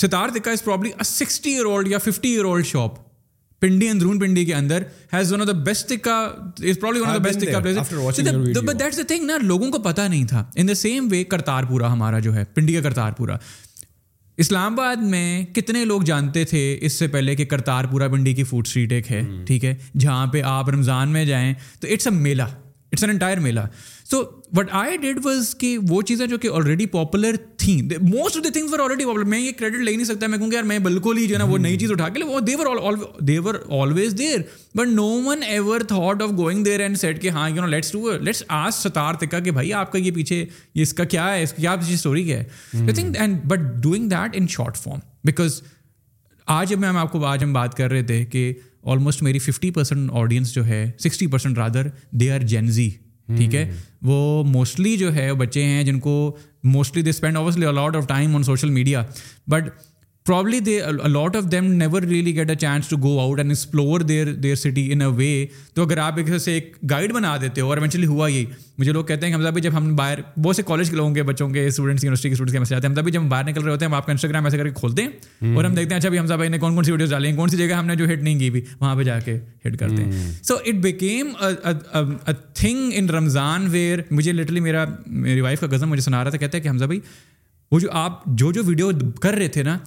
Sattar Tikka 0.00 0.50
is 0.50 0.64
probably 0.64 0.90
sixty 1.04 1.50
year 1.50 1.64
old 1.66 1.88
یا 1.88 1.98
fifty 2.04 2.28
year 2.28 2.44
old 2.44 2.66
shop 2.66 2.98
Pindi 3.60 3.88
Androon 3.88 4.18
Pindi 4.20 4.44
کے 4.44 4.54
اندر 4.54 4.82
has 5.12 5.32
one 5.32 5.40
of 5.42 5.46
the 5.48 5.52
best 5.66 5.88
tikka 5.88 6.16
is 6.70 6.80
probably 6.80 7.00
one 7.00 7.08
of 7.10 7.14
the 7.16 7.22
best 7.28 7.40
tikka 7.40 7.60
place 7.60 8.58
but 8.64 8.80
that's 8.80 8.98
the 8.98 9.02
thing 9.08 9.24
نا 9.26 9.36
لوگوں 9.42 9.70
کو 9.72 9.78
پتہ 9.82 10.00
نہیں 10.08 10.24
تھا 10.32 10.44
ان 10.56 10.68
the 10.68 10.74
same 10.80 11.08
وے 11.10 11.22
کرتار 11.34 11.64
پورا 11.68 11.92
ہمارا 11.92 12.18
جو 12.26 12.34
ہے 12.34 12.44
پنڈی 12.54 12.74
کا 12.74 12.80
کرتار 12.88 13.12
پورا 13.16 13.36
اسلام 14.44 14.72
آباد 14.72 15.02
میں 15.10 15.42
کتنے 15.54 15.84
لوگ 15.84 16.02
جانتے 16.06 16.44
تھے 16.44 16.62
اس 16.86 16.92
سے 16.98 17.06
پہلے 17.12 17.34
کہ 17.36 17.44
کرتار 17.52 17.84
پورا 17.90 18.08
پنڈی 18.12 18.34
کی 18.34 18.44
فوڈ 18.44 18.66
اسٹریٹ 18.66 18.92
ایک 18.92 19.10
ہے 19.12 19.20
hmm. 19.20 19.44
ٹھیک 19.46 19.64
ہے 19.64 19.74
جہاں 19.98 20.26
پہ 20.32 20.42
آپ 20.54 20.68
رمضان 20.70 21.08
میں 21.12 21.24
جائیں 21.24 21.52
تو 21.80 21.88
اٹس 21.92 22.06
اے 22.06 22.12
میلہ 22.14 22.42
it's 22.92 23.04
an 23.04 23.10
entire 23.10 23.38
mela 23.46 23.60
so 24.10 24.18
what 24.56 24.68
I 24.78 24.96
did 25.02 25.18
was 25.24 25.48
کہ 25.60 25.76
وہ 25.88 26.00
چیزیں 26.08 26.26
جو 26.26 26.36
کہ 26.38 26.48
آلریڈی 26.54 26.84
پاپولر 26.86 27.36
تھیں 27.58 27.74
most 28.00 28.36
of 28.36 28.42
the 28.44 28.48
things 28.52 28.70
for 28.70 28.78
already 28.80 29.04
میں 29.30 29.38
یہ 29.38 29.52
کریڈٹ 29.58 29.78
لے 29.84 29.94
نہیں 29.94 30.06
سکتا 30.06 30.26
میں 30.26 30.38
کہوں 30.38 30.50
کہ 30.50 30.54
یار 30.54 30.64
میں 30.64 30.78
بالکل 30.84 31.16
ہی 31.18 31.26
جو 31.28 31.34
ہے 31.34 31.38
نا 31.38 31.44
وہ 31.44 31.56
نئی 31.58 31.76
چیز 31.78 31.92
اٹھا 31.92 32.08
کے 32.08 32.18
لے 32.18 32.24
وہ 32.24 32.40
they were 32.46 33.00
they were 33.26 33.54
always 33.80 34.14
there 34.18 34.38
but 34.78 34.88
no 34.88 35.06
one 35.24 35.42
ever 35.46 35.80
thought 35.88 36.22
of 36.22 36.30
going 36.38 36.64
there 36.64 36.80
and 36.80 36.98
said 36.98 37.20
کہ 37.22 37.30
ہاں 37.38 37.48
you 37.50 37.60
know 37.64 37.66
let's 37.68 37.94
let's 38.20 38.42
ask 38.58 38.74
Sattar 38.82 39.14
Tikka 39.24 39.38
کہ 39.44 39.50
بھائی 39.58 39.72
آپ 39.80 39.90
کا 39.92 39.98
یہ 39.98 40.10
پیچھے 40.14 40.44
اس 40.82 40.92
کا 41.00 41.04
کیا 41.16 41.32
ہے 41.34 41.42
اس 41.42 41.52
کی 41.52 41.60
کیا 41.62 41.74
پیچھے 41.76 41.94
اسٹوری 41.94 42.22
کیا 42.24 42.38
ہے 42.38 42.44
I 42.80 42.92
think 42.92 43.16
and 43.20 43.42
but 43.54 43.60
doing 43.82 44.08
that 44.10 44.36
in 44.40 44.46
short 44.56 44.76
form 44.82 44.98
because 45.24 45.60
آج 46.60 46.74
میں 46.84 46.88
آپ 46.98 47.10
کو 47.12 47.24
آج 47.26 47.44
ہم 47.44 47.52
بات 47.52 47.74
کر 47.76 47.90
رہے 47.90 48.02
تھے 48.12 48.24
کہ 48.32 48.52
آلموسٹ 48.94 49.22
میری 49.22 49.38
ففٹی 49.48 49.70
پرسینٹ 49.80 50.10
آڈینس 50.22 50.54
جو 50.54 50.64
ہے 50.66 50.90
sixty 51.06 51.26
percent 51.36 51.58
rather 51.58 51.86
they 52.20 52.30
are 52.32 52.40
Gen Z 52.54 52.88
ٹھیک 53.36 53.54
ہے 53.54 53.64
وہ 54.06 54.42
موسٹلی 54.46 54.96
جو 54.96 55.14
ہے 55.14 55.32
بچے 55.38 55.64
ہیں 55.64 55.82
جن 55.84 55.98
کو 56.00 56.12
mostly 56.64 57.02
they 57.02 57.10
spend 57.10 57.36
a lot 57.66 57.96
of 57.96 58.06
time 58.08 58.36
on 58.36 58.42
social 58.42 58.70
media 58.70 59.02
but 59.50 59.68
probably 60.26 60.58
they 60.66 60.80
a lot 60.80 61.36
of 61.36 61.44
them 61.50 61.64
never 61.72 62.02
really 62.02 62.34
get 62.36 62.48
a 62.50 62.54
chance 62.60 62.88
to 62.88 62.96
go 63.02 63.18
out 63.20 63.38
and 63.38 63.50
explore 63.50 64.00
their 64.08 64.32
their 64.42 64.54
city 64.56 64.86
in 64.92 65.00
a 65.02 65.06
way 65.16 65.28
تو 65.74 65.82
اگر 65.84 65.98
آپ 66.04 66.16
ایک 66.18 66.36
سے 66.44 66.52
ایک 66.52 66.74
guide 66.90 67.12
بنا 67.14 67.36
دیتے 67.40 67.60
ہو 67.60 67.68
اور 67.70 67.76
eventually 67.78 68.06
ہوا 68.06 68.28
یہی 68.30 68.44
مجھے 68.78 68.92
لوگ 68.92 69.04
کہتے 69.04 69.26
ہیں 69.26 69.32
کہ 69.32 69.36
حمزہ 69.36 69.48
بھائی 69.48 69.62
جب 69.62 69.76
ہم 69.76 69.94
باہر 69.96 70.18
بہت 70.42 70.56
سے 70.56 70.62
کالج 70.66 70.90
کے 70.90 70.96
لوگوں 70.96 71.14
کے 71.14 71.22
بچوں 71.28 71.48
کے 71.50 71.66
اسٹوڈنٹس 71.66 72.04
یونیورسٹی 72.04 72.28
کے 72.28 72.32
اسٹوڈنٹس 72.32 72.68
کے 72.68 72.86
ہم 72.86 72.94
جب 73.08 73.16
ہم 73.20 73.28
باہر 73.28 73.44
نکل 73.48 73.62
رہے 73.62 73.72
ہوتے 73.72 73.84
ہیں 73.84 73.90
ہم 73.92 73.96
آپ 73.98 74.06
کا 74.06 74.12
انسٹاگرام 74.12 74.44
ایسے 74.44 74.58
کر 74.58 74.68
کے 74.68 74.74
کھولتے 74.80 75.02
ہیں 75.02 75.54
اور 75.56 75.64
ہم 75.64 75.74
دیکھتے 75.74 75.94
ہیں 75.94 75.98
اچھا 76.00 76.08
بھی 76.08 76.20
بھائی 76.36 76.48
نے 76.48 76.58
کون 76.58 76.74
کون 76.74 76.84
سی 76.84 76.92
ویڈیوز 76.92 77.10
ڈالی 77.10 77.32
کون 77.36 77.48
سی 77.48 77.56
جگہ 77.56 77.74
ہم 77.74 77.86
نے 77.86 77.96
جو 77.96 78.04
ہٹ 78.12 78.22
نہیں 78.22 78.38
کی 78.38 78.50
بھی 78.50 78.60
وہاں 78.80 78.96
پہ 78.96 79.02
جا 79.10 79.18
کے 79.24 79.36
ہٹ 79.66 79.78
کرتے 79.78 80.04
ہیں 80.04 80.32
so 80.42 80.54
it 80.64 80.74
became 80.88 81.32
thing 82.54 82.90
in 82.96 83.10
Ramzan 83.16 83.66
where 83.70 84.00
مجھے 84.10 84.32
لٹرلی 84.32 84.60
میرا 84.70 84.84
میری 85.06 85.40
وائف 85.40 85.60
کا 85.60 85.66
غزم 85.72 85.94
کہتے 85.96 86.56
ہیں 86.56 86.62
کہ 86.64 86.68
حمزہ 86.68 86.84
بھائی 86.84 87.00
وہ 87.72 87.78
جو 87.80 87.88
آپ 88.00 88.20
جو 88.40 88.50
جو 88.52 88.62
ویڈیو 88.64 88.90
کر 89.22 89.34
رہے 89.34 89.48
تھے 89.54 89.62
نا 89.62 89.78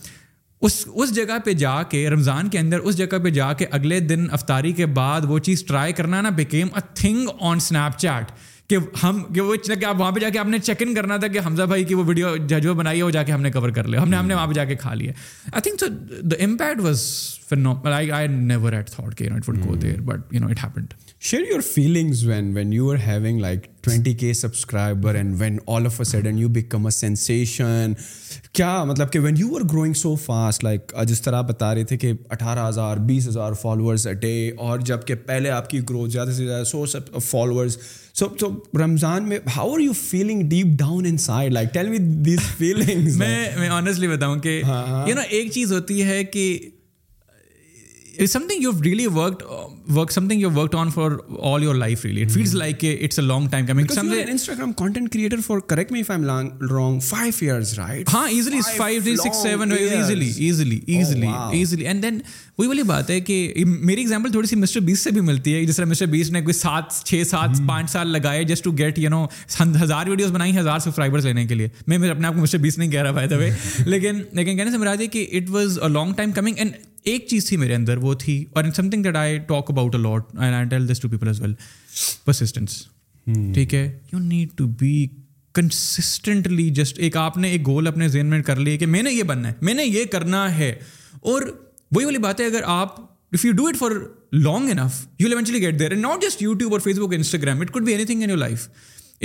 اس 0.65 0.73
اس 1.03 1.13
جگہ 1.15 1.37
پہ 1.43 1.51
جا 1.59 1.81
کے 1.89 2.07
رمضان 2.09 2.47
کے 2.53 2.59
اندر 2.59 2.79
اس 2.89 2.97
جگہ 2.97 3.17
پہ 3.23 3.29
جا 3.39 3.51
کے 3.59 3.65
اگلے 3.77 3.99
دن 4.07 4.25
افطاری 4.37 4.71
کے 4.79 4.85
بعد 4.99 5.25
وہ 5.27 5.37
چیز 5.47 5.63
ٹرائی 5.65 5.93
کرنا 5.99 6.21
نا 6.21 6.29
became 6.39 6.67
a 6.75 6.81
thing 7.01 7.27
on 7.49 7.57
Snapchat 7.99 8.31
کہ 8.69 8.77
ہم 9.03 9.23
کہ 9.33 9.41
وہ 9.41 9.55
کہ 9.79 9.83
آپ 9.85 9.99
وہاں 9.99 10.11
پہ 10.11 10.19
جا 10.19 10.29
کے 10.29 10.39
آپ 10.39 10.47
نے 10.47 10.59
چیک 10.63 10.81
ان 10.85 10.93
کرنا 10.95 11.17
تھا 11.17 11.27
کہ 11.27 11.39
حمزہ 11.45 11.63
بھائی 11.73 11.83
کی 11.83 11.93
وہ 11.95 12.03
ویڈیو 12.07 12.35
جب 12.47 12.73
بنائی 12.77 12.97
ہے 12.99 13.03
وہ 13.03 13.09
جا 13.11 13.23
کے 13.23 13.31
ہم 13.31 13.41
نے 13.41 13.51
کور 13.51 13.69
کر 13.75 13.87
لیا 13.87 14.01
ہم 14.01 14.09
نے 14.09 14.17
ہم 14.17 14.27
نے 14.27 14.33
وہاں 14.33 14.47
پہ 14.47 14.53
جا 14.53 14.65
کے 14.65 14.75
کھا 14.81 14.93
لیا 14.93 15.11
I 15.51 15.61
think 15.69 15.79
so 15.79 15.87
the 16.31 16.43
impact 16.43 16.81
was 16.81 17.01
sheer 21.21 21.41
you 21.41 21.51
are 21.53 21.59
feeling 21.73 22.11
when 22.25 22.51
when 22.57 22.71
you 22.73 22.89
are 22.91 22.97
having 23.05 23.39
like 23.41 23.63
twenty 23.83 24.13
K 24.19 24.31
subscriber 24.33 25.15
and 25.15 25.35
when 25.39 25.57
all 25.75 25.85
of 25.85 25.99
a 25.99 26.05
sudden 26.09 26.37
you 26.39 26.47
become 26.57 26.89
sensation 26.97 27.93
کیا 28.53 28.83
مطلب 28.87 29.11
کہ 29.11 29.19
when 29.19 29.35
you 29.37 29.55
are 29.55 29.61
growing 29.71 29.93
so 30.01 30.13
fast 30.25 30.63
like 30.63 30.93
جس 31.07 31.21
طرح 31.21 31.37
آپ 31.37 31.47
بتا 31.49 31.73
رہے 31.75 31.83
تھے 31.85 31.97
کہ 31.97 32.11
اٹھارہ 32.29 32.67
ہزار 32.67 32.97
بیس 33.07 33.27
ہزار 33.27 33.53
فالوورز 33.61 34.07
اے 34.07 34.13
ڈے 34.21 34.33
اور 34.67 34.79
جب 34.91 35.05
کہ 35.07 35.15
پہلے 35.27 35.49
آپ 35.57 35.69
کی 35.69 35.81
گروتھ 35.89 36.11
زیادہ 36.13 36.31
سے 36.37 36.45
زیادہ 36.45 36.63
سو 36.71 36.85
سب 36.93 37.21
فالوورز 37.29 37.77
سو 38.19 38.27
تو 38.39 38.51
رمضان 38.83 39.29
میں 39.29 39.39
how 39.55 39.73
are 39.73 39.79
you 39.79 39.93
feeling 40.03 40.47
deep 40.49 40.77
down 40.79 41.05
inside 41.27 41.53
like 41.53 41.73
tell 41.73 41.89
me 41.89 41.97
these 42.01 42.39
feeling 42.57 43.15
میں 43.17 43.47
میں 43.59 43.69
آنےسٹلی 43.69 44.07
بتاؤں 44.15 44.39
کہ 44.47 44.59
یو 45.07 45.15
نا 45.15 45.21
ایک 45.29 45.51
چیز 45.51 45.71
ہوتی 45.73 46.03
ہے 46.05 46.23
کہ 46.33 46.57
some 48.27 48.47
some 48.47 48.47
something 48.47 48.47
thing 48.47 48.61
you 48.61 48.71
you 49.01 49.11
worked 49.13 49.43
worked 49.97 50.45
work 50.57 50.75
on 50.77 50.89
for 50.93 51.11
for 51.11 51.43
all 51.53 51.63
your 51.63 51.75
life 51.75 52.05
it 52.05 52.31
feels 52.31 52.55
like 52.55 52.83
it's 52.99 53.19
a 53.19 53.25
long 53.25 53.47
time 53.51 53.65
coming 53.65 53.91
Instagram 54.29 54.71
content 54.77 55.15
correct 55.69 55.91
me 55.91 55.99
if 55.99 56.11
I 56.11 56.19
am 56.21 56.27
wrong 56.71 56.99
5 57.17 57.21
5 57.21 57.31
years 57.41 57.73
right 57.77 58.13
ہاں 58.13 58.27
easily 58.29 58.57
easily 59.15 59.79
easily 59.95 60.79
easily 60.85 61.27
easily 61.27 61.27
6 61.75 61.75
7 61.75 61.85
and 61.85 62.03
then 62.03 62.19
وہی 62.57 62.67
والی 62.67 62.83
بات 62.83 63.09
ہے 63.09 63.19
کہ 63.29 63.63
میری 63.65 64.01
example 64.01 64.31
تھوڑی 64.31 64.47
سی 64.47 64.55
mister 64.55 64.79
بیس 64.89 64.99
سے 65.03 65.11
بھی 65.11 65.21
ملتی 65.29 65.53
ہے 65.55 65.63
جس 65.65 65.77
طرح 65.77 65.85
مسٹر 65.89 66.05
بیس 66.15 66.31
نے 66.31 66.41
کوئی 66.41 66.53
سات 66.53 66.91
سات 67.29 67.55
چھ 67.55 67.61
پانچ 67.67 67.91
سال 67.91 68.09
لگائے 68.11 68.43
just 68.51 68.63
to 68.63 68.71
get 68.77 68.99
you 68.99 69.09
know 69.09 69.25
ہزار 69.83 70.07
ویڈیوز 70.09 70.31
بنائی 70.31 70.57
ہزار 70.57 70.79
سبسکرائبرز 70.79 71.25
لینے 71.25 71.45
کے 71.47 71.55
لیے 71.55 71.67
میں 71.87 71.97
اپنے 72.09 72.27
آپ 72.27 72.35
کو 72.35 72.41
مسٹر 72.41 72.57
بیس 72.67 72.77
نہیں 72.77 72.91
کہہ 72.91 73.01
رہا 73.01 73.11
بھائی 73.25 73.49
لیکن 73.89 74.21
لیکن 74.31 74.57
کہنے 74.57 74.71
سے 74.71 74.77
مراد 74.77 75.01
ہے 75.01 75.07
کہ 75.17 75.25
it 75.41 75.49
was 75.49 75.79
a 75.83 75.89
long 75.93 76.13
time 76.17 76.31
coming 76.35 76.57
and 76.57 76.75
ایک 77.05 77.27
چیز 77.27 77.45
تھی 77.49 77.57
میرے 77.57 77.75
اندر 77.75 77.97
وہ 78.01 78.13
تھی 78.19 78.43
اور 78.55 78.63
ان 78.63 78.71
something 78.89 79.03
that 79.03 79.15
I 79.15 79.37
talk 79.47 79.69
about 79.71 79.95
a 79.95 80.01
lot 80.01 80.35
and 80.37 80.55
I 80.55 80.65
tell 80.69 80.89
this 80.91 80.99
to 80.99 81.09
people 81.09 81.27
as 81.27 81.41
well 81.41 81.53
persistence 82.25 82.81
ٹھیک 83.53 83.73
ہے 83.75 83.83
you 84.11 84.19
need 84.19 84.57
to 84.57 84.67
be 84.79 85.05
consistently 85.55 86.69
just 86.79 86.99
ایک 86.99 87.17
آپ 87.17 87.37
نے 87.37 87.49
ایک 87.51 87.65
گول 87.67 87.87
اپنے 87.87 88.07
ذہن 88.07 88.25
میں 88.29 88.41
کر 88.43 88.59
لیے 88.65 88.77
کہ 88.77 88.85
میں 88.85 89.03
نے 89.03 89.13
یہ 89.13 89.23
بننا 89.31 89.49
ہے 89.49 89.53
میں 89.61 89.73
نے 89.73 89.85
یہ 89.85 90.05
کرنا 90.11 90.47
ہے 90.57 90.73
اور 91.31 91.41
وہی 91.95 92.05
والی 92.05 92.17
بات 92.27 92.39
ہے 92.41 92.45
اگر 92.45 92.61
آپ 92.75 92.99
if 93.35 93.45
you 93.45 93.51
do 93.53 93.65
it 93.67 93.77
for 93.77 93.91
long 94.31 94.69
enough 94.69 94.99
you 95.19 95.27
eventually 95.27 95.61
get 95.61 95.79
there 95.79 95.95
not 95.95 96.21
just 96.25 96.41
YouTube 96.41 96.71
اور 96.73 96.79
Facebook 96.99 97.13
Instagram 97.13 97.61
it 97.61 97.71
could 97.73 97.83
be 97.85 97.91
anything 98.05 98.23
in 98.23 98.29
your 98.29 98.37
life 98.37 98.67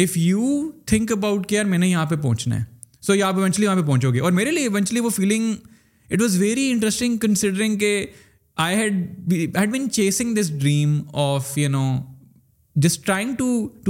if 0.04 0.16
you 0.18 0.48
think 0.86 1.12
about 1.12 1.46
care 1.48 1.64
میں 1.72 1.78
نے 1.78 1.88
یہاں 1.88 2.06
پہ 2.10 2.16
پہنچنا 2.22 2.58
ہے 2.60 2.64
سو 3.06 3.14
یہ 3.14 3.24
آپ 3.24 3.36
ایونچلی 3.38 3.66
وہاں 3.66 3.76
پہ 3.80 3.86
پہنچو 3.86 4.12
گے 4.12 4.20
اور 4.20 4.32
میرے 4.32 4.50
لیے 4.50 4.62
ایونچلی 4.68 5.00
وہ 5.00 5.10
feeling 5.16 5.54
it 6.12 6.20
was 6.22 6.38
very 6.40 6.70
interesting 6.70 7.16
considering 7.18 7.82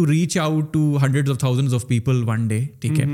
reach 0.08 0.36
out 0.38 0.72
to 0.72 0.96
hundred 1.02 1.28
of 1.30 1.38
thousand 1.38 1.72
of 1.74 1.86
people 1.88 2.22
one 2.28 2.46
day 2.48 2.60
ٹھیک 2.80 3.00
ہے 3.00 3.06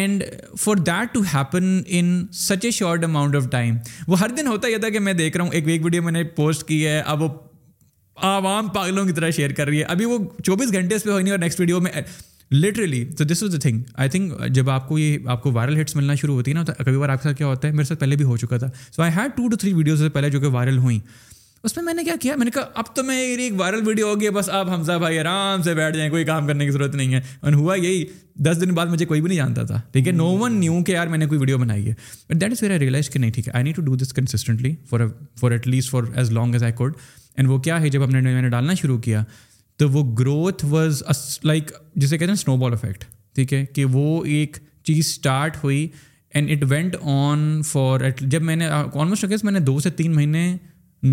and 0.00 0.22
for 0.60 0.76
that 0.86 1.14
to 1.14 1.20
happen 1.34 1.80
in 1.88 2.16
such 2.46 2.64
a 2.64 2.70
short 2.70 3.04
amount 3.04 3.36
of 3.36 3.50
time 3.50 3.76
وہ 4.08 4.18
ہر 4.20 4.30
دن 4.36 4.46
ہوتا 4.46 4.68
ہی 4.68 4.76
تھا 4.80 4.88
کہ 4.88 4.98
میں 5.06 5.12
دیکھ 5.22 5.36
رہا 5.36 5.44
ہوں 5.44 5.52
ایک 5.60 5.64
ویڈیو 5.84 6.02
میں 6.02 6.12
نے 6.12 6.22
پوسٹ 6.38 6.66
کی 6.68 6.86
ہے 6.86 6.98
اب 7.00 7.22
وہ 7.22 7.28
عوام 8.36 8.68
پاگلوں 8.74 9.04
کی 9.06 9.12
طرح 9.16 9.30
شیئر 9.36 9.52
کر 9.58 9.66
رہی 9.68 9.78
ہے 9.78 9.84
ابھی 9.96 10.04
وہ 10.04 10.18
چوبیس 10.44 10.72
گھنٹے 10.72 10.94
اس 10.94 11.04
پہ 11.04 11.10
ہو 11.10 11.18
نہیں 11.18 11.30
اور 11.30 11.38
نیکسٹ 11.38 11.60
ویڈیو 11.60 11.80
میں 11.80 11.90
لٹرلی 12.52 13.04
تو 13.18 13.24
this 13.24 13.42
is 13.42 13.52
the 13.52 13.58
thing 13.62 13.80
I 13.94 14.08
think 14.10 14.42
جب 14.54 14.70
آپ 14.70 14.88
کو 14.88 14.98
یہ 14.98 15.26
آپ 15.30 15.42
کو 15.42 15.50
وائرل 15.52 15.80
ہٹس 15.80 15.96
ملنا 15.96 16.14
شروع 16.20 16.34
ہوتی 16.34 16.50
ہے 16.50 16.56
نا 16.56 16.62
تو 16.66 16.72
کبھی 16.78 16.96
بار 16.98 17.08
آپ 17.08 17.22
کے 17.22 17.28
ساتھ 17.28 17.36
کیا 17.38 17.46
ہوتا 17.46 17.68
ہے 17.68 17.72
میرے 17.72 17.84
ساتھ 17.88 18.00
پہلے 18.00 18.16
بھی 18.16 18.24
ہو 18.24 18.36
چکا 18.36 18.56
تھا 18.58 18.70
so 18.96 19.02
I 19.02 19.12
had 19.16 19.36
two 19.36 19.48
to 19.48 19.56
three 19.56 19.72
videos 19.72 19.98
سے 20.02 20.08
پہلے 20.14 20.30
جو 20.30 20.40
کہ 20.40 20.46
وائرل 20.56 20.78
ہوئیں 20.78 20.98
اس 21.64 21.76
میں 21.76 21.84
میں 21.84 21.92
نے 21.94 22.04
کیا 22.04 22.14
کیا 22.20 22.34
میں 22.36 22.44
نے 22.44 22.50
کہا 22.50 22.64
اب 22.80 22.94
تو 22.96 23.02
میں 23.04 23.18
ایک 23.24 23.52
وائرل 23.60 23.86
ویڈیو 23.86 24.06
ہو 24.08 24.30
بس 24.34 24.48
آپ 24.58 24.68
حمزہ 24.70 24.92
بھائی 24.98 25.18
آرام 25.18 25.62
سے 25.62 25.74
بیٹھ 25.74 25.96
جائیں 25.96 26.08
کوئی 26.10 26.24
کام 26.24 26.46
کرنے 26.46 26.64
کی 26.64 26.70
ضرورت 26.70 26.94
نہیں 26.94 27.14
ہے 27.14 27.20
اور 27.40 27.52
ہوا 27.60 27.74
یہی 27.76 28.04
دس 28.46 28.60
دن 28.60 28.74
بعد 28.74 28.86
مجھے 28.94 29.06
کوئی 29.06 29.20
بھی 29.20 29.28
نہیں 29.28 29.38
جانتا 29.38 29.62
تھا 29.66 29.80
ٹھیک 29.92 30.06
ہے 30.08 30.12
نو 30.12 30.26
ون 30.38 30.54
نیو 30.60 30.82
کہ 30.86 30.92
یار 30.92 31.06
میں 31.12 31.18
نے 31.18 31.26
کوئی 31.26 31.38
ویڈیو 31.40 31.58
بنائی 31.58 31.86
ہے 31.88 31.92
but 32.30 32.40
that 32.40 32.50
is 32.50 32.62
where 32.62 32.72
I 32.72 32.78
realise 32.80 33.10
کہ 33.10 33.18
نہیں 33.20 33.30
ٹھیک 33.34 33.48
ہے 33.48 33.52
I 33.52 33.64
need 33.64 33.76
to 33.76 33.82
do 33.82 33.96
this 34.04 34.12
consistently 34.14 34.74
for 34.90 35.00
for 35.40 35.50
at 35.50 35.66
least 35.68 35.90
for 35.90 36.02
as 36.14 36.30
long 36.32 36.54
as 36.54 36.62
I 36.62 36.72
could 36.76 36.96
and 37.36 37.50
وہ 37.50 37.58
کیا 37.68 37.80
ہے 37.80 37.88
جب 37.88 38.04
ہم 38.04 38.10
نے 38.10 38.20
میں 38.32 38.42
نے 38.42 38.48
ڈالنا 38.48 38.74
شروع 38.82 38.98
کیا 39.08 39.22
تو 39.80 39.88
وہ 39.90 40.02
گروتھ 40.18 40.64
واز 40.68 41.02
لائک 41.44 41.70
جسے 41.96 42.16
کہتے 42.18 42.30
ہیں 42.30 42.38
اسنو 42.38 42.56
بال 42.62 42.72
افیکٹ 42.72 43.04
ٹھیک 43.34 43.52
ہے 43.54 43.64
کہ 43.74 43.84
وہ 43.92 44.04
ایک 44.34 44.56
چیز 44.84 44.98
اسٹارٹ 45.06 45.56
ہوئی 45.62 45.86
and 46.34 46.50
it 46.50 46.64
went 46.70 46.96
on 47.12 47.38
for 47.66 48.00
eight 48.04 48.20
جب 48.34 48.42
میں 48.48 48.56
نے 48.56 48.66
آلموسٹ 48.78 49.44
میں 49.44 49.52
نے 49.52 49.60
دو 49.70 49.78
سے 49.84 49.90
تین 50.00 50.14
مہینے 50.14 50.42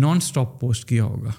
نان 0.00 0.16
اسٹاپ 0.22 0.58
پوسٹ 0.60 0.84
کیا 0.88 1.04
ہوگا 1.04 1.30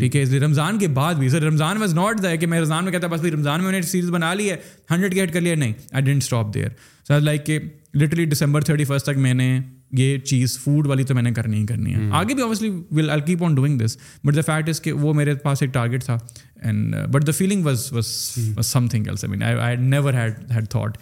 ٹھیک 0.00 0.16
ہے 0.16 0.38
رمضان 0.44 0.78
کے 0.78 0.88
بعد 0.98 1.14
بھی 1.14 1.28
sir 1.28 1.42
Ramzan 1.46 1.78
was 1.80 1.94
not 1.94 2.22
the 2.22 2.28
ہے 2.30 2.36
کہ 2.38 2.46
میں 2.52 2.58
رمضان 2.60 2.84
میں 2.84 2.92
کہتا 2.92 3.06
بس 3.14 3.24
رمضان 3.34 3.64
میں 3.64 3.72
نے 3.72 3.82
سیریز 3.82 4.10
بنا 4.10 4.32
لی 4.40 4.50
ہے 4.50 4.56
ہنڈریڈ 4.90 5.14
کے 5.14 5.20
گیٹ 5.20 5.32
کر 5.32 5.40
لیا 5.40 5.54
نہیں 5.54 5.72
I 5.92 6.04
didn't 6.04 6.22
stop 6.22 6.54
there 6.54 6.68
sir 7.08 7.20
like 7.20 7.44
کہ 7.46 7.58
لٹرلی 8.02 8.24
ڈسمبر 8.34 8.60
تھرٹی 8.70 8.84
فسٹ 8.90 9.06
تک 9.06 9.16
میں 9.26 9.34
نے 9.34 9.56
یہ 9.98 10.18
چیز 10.18 10.58
فوڈ 10.60 10.86
والی 10.86 11.04
تو 11.04 11.14
میں 11.14 11.22
نے 11.22 11.30
کرنی 11.34 11.58
ہی 11.60 11.64
کرنی 11.66 11.94
ہے 11.94 12.08
آگے 12.18 12.34
بھی 12.34 12.42
obviously 12.42 12.70
will 12.96 13.10
I 13.10 13.20
keep 13.26 13.44
on 13.44 13.54
doing 13.54 13.78
this 13.78 13.96
but 14.24 14.34
the 14.36 14.40
fact 14.46 14.68
is 14.68 14.80
کہ 14.82 14.92
وہ 14.92 15.14
میرے 15.14 15.34
پاس 15.44 15.62
ایک 15.62 15.72
ٹارگیٹ 15.74 16.04
تھا 16.04 16.16
and 16.62 16.94
but 17.12 17.26
the 17.26 17.32
feeling 17.36 17.64
was 17.66 17.92
was 17.92 18.66
something 18.90 19.06
else 19.06 19.24
I 19.24 19.36
mean 19.38 19.42
I 19.60 19.76
never 19.80 20.14
had 20.14 20.50
had 20.54 20.68
thought 20.70 20.98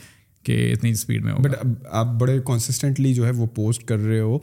کہ 0.48 0.56
اتنی 0.72 0.90
اسپیڈ 0.96 1.24
میں 1.24 1.32
ہو 1.32 1.40
بٹ 1.42 1.54
آپ 2.00 2.12
بڑے 2.20 2.38
کنسسٹنٹلی 2.46 3.12
جو 3.14 3.24
ہے 3.26 3.30
وہ 3.36 3.46
پوسٹ 3.54 3.82
کر 3.88 3.98
رہے 4.00 4.18
ہو 4.20 4.38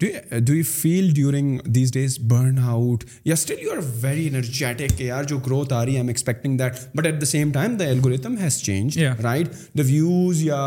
do 0.00 0.54
you 0.54 0.62
feel 0.70 1.12
during 1.14 1.58
these 1.74 1.92
days 1.92 2.18
burn 2.30 2.58
out 2.72 3.04
یا 3.24 3.32
still 3.38 3.62
you 3.64 3.70
are 3.72 3.78
very 4.00 4.26
energetic 4.28 4.96
کہ 4.98 5.04
یار 5.04 5.24
جو 5.32 5.38
گروتھ 5.46 5.72
آ 5.72 5.84
رہی 5.84 5.92
ہے 5.92 5.96
I 5.98 6.04
am 6.04 6.08
expecting 6.14 6.56
that 6.58 6.78
but 6.96 7.06
at 7.06 7.20
the 7.20 7.26
same 7.34 7.50
time 7.52 7.76
the 7.80 7.84
algorithm 7.84 8.36
has 8.42 8.56
change 8.62 8.98
right 9.22 9.52
the 9.78 9.82
views 9.90 10.42
یا 10.44 10.58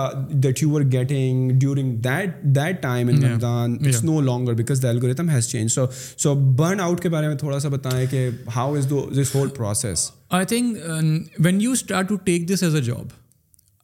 that 0.44 0.64
you 0.64 0.76
are 0.78 0.84
getting 0.92 1.52
during 1.66 1.92
that 2.08 2.42
that 2.56 2.82
time 2.84 3.08
in 3.14 3.24
Ramzan 3.24 3.76
it's 3.88 4.04
no 4.04 4.20
longer 4.30 4.54
because 4.64 4.84
the 4.84 4.88
algorithm 4.94 5.30
has 5.36 5.48
change 5.50 5.72
so 5.74 5.86
so 6.18 6.34
burn 6.64 6.80
out 6.88 7.02
کے 7.04 7.10
بارے 7.18 7.28
میں 7.28 7.36
تھوڑا 7.44 7.60
سا 7.60 7.70
بتائیں 7.78 8.06
کہ 8.12 8.28
how 8.56 8.76
is 8.76 8.90
do 8.90 9.06
this 9.22 9.36
whole 9.36 9.50
process 9.58 10.10
I 10.40 10.46
think 10.56 11.38
when 11.46 11.62
you 11.62 11.72
start 11.72 12.10
to 12.10 12.16
take 12.32 12.50
this 12.54 12.64
as 12.64 12.76
a 12.76 12.82
job 12.92 13.24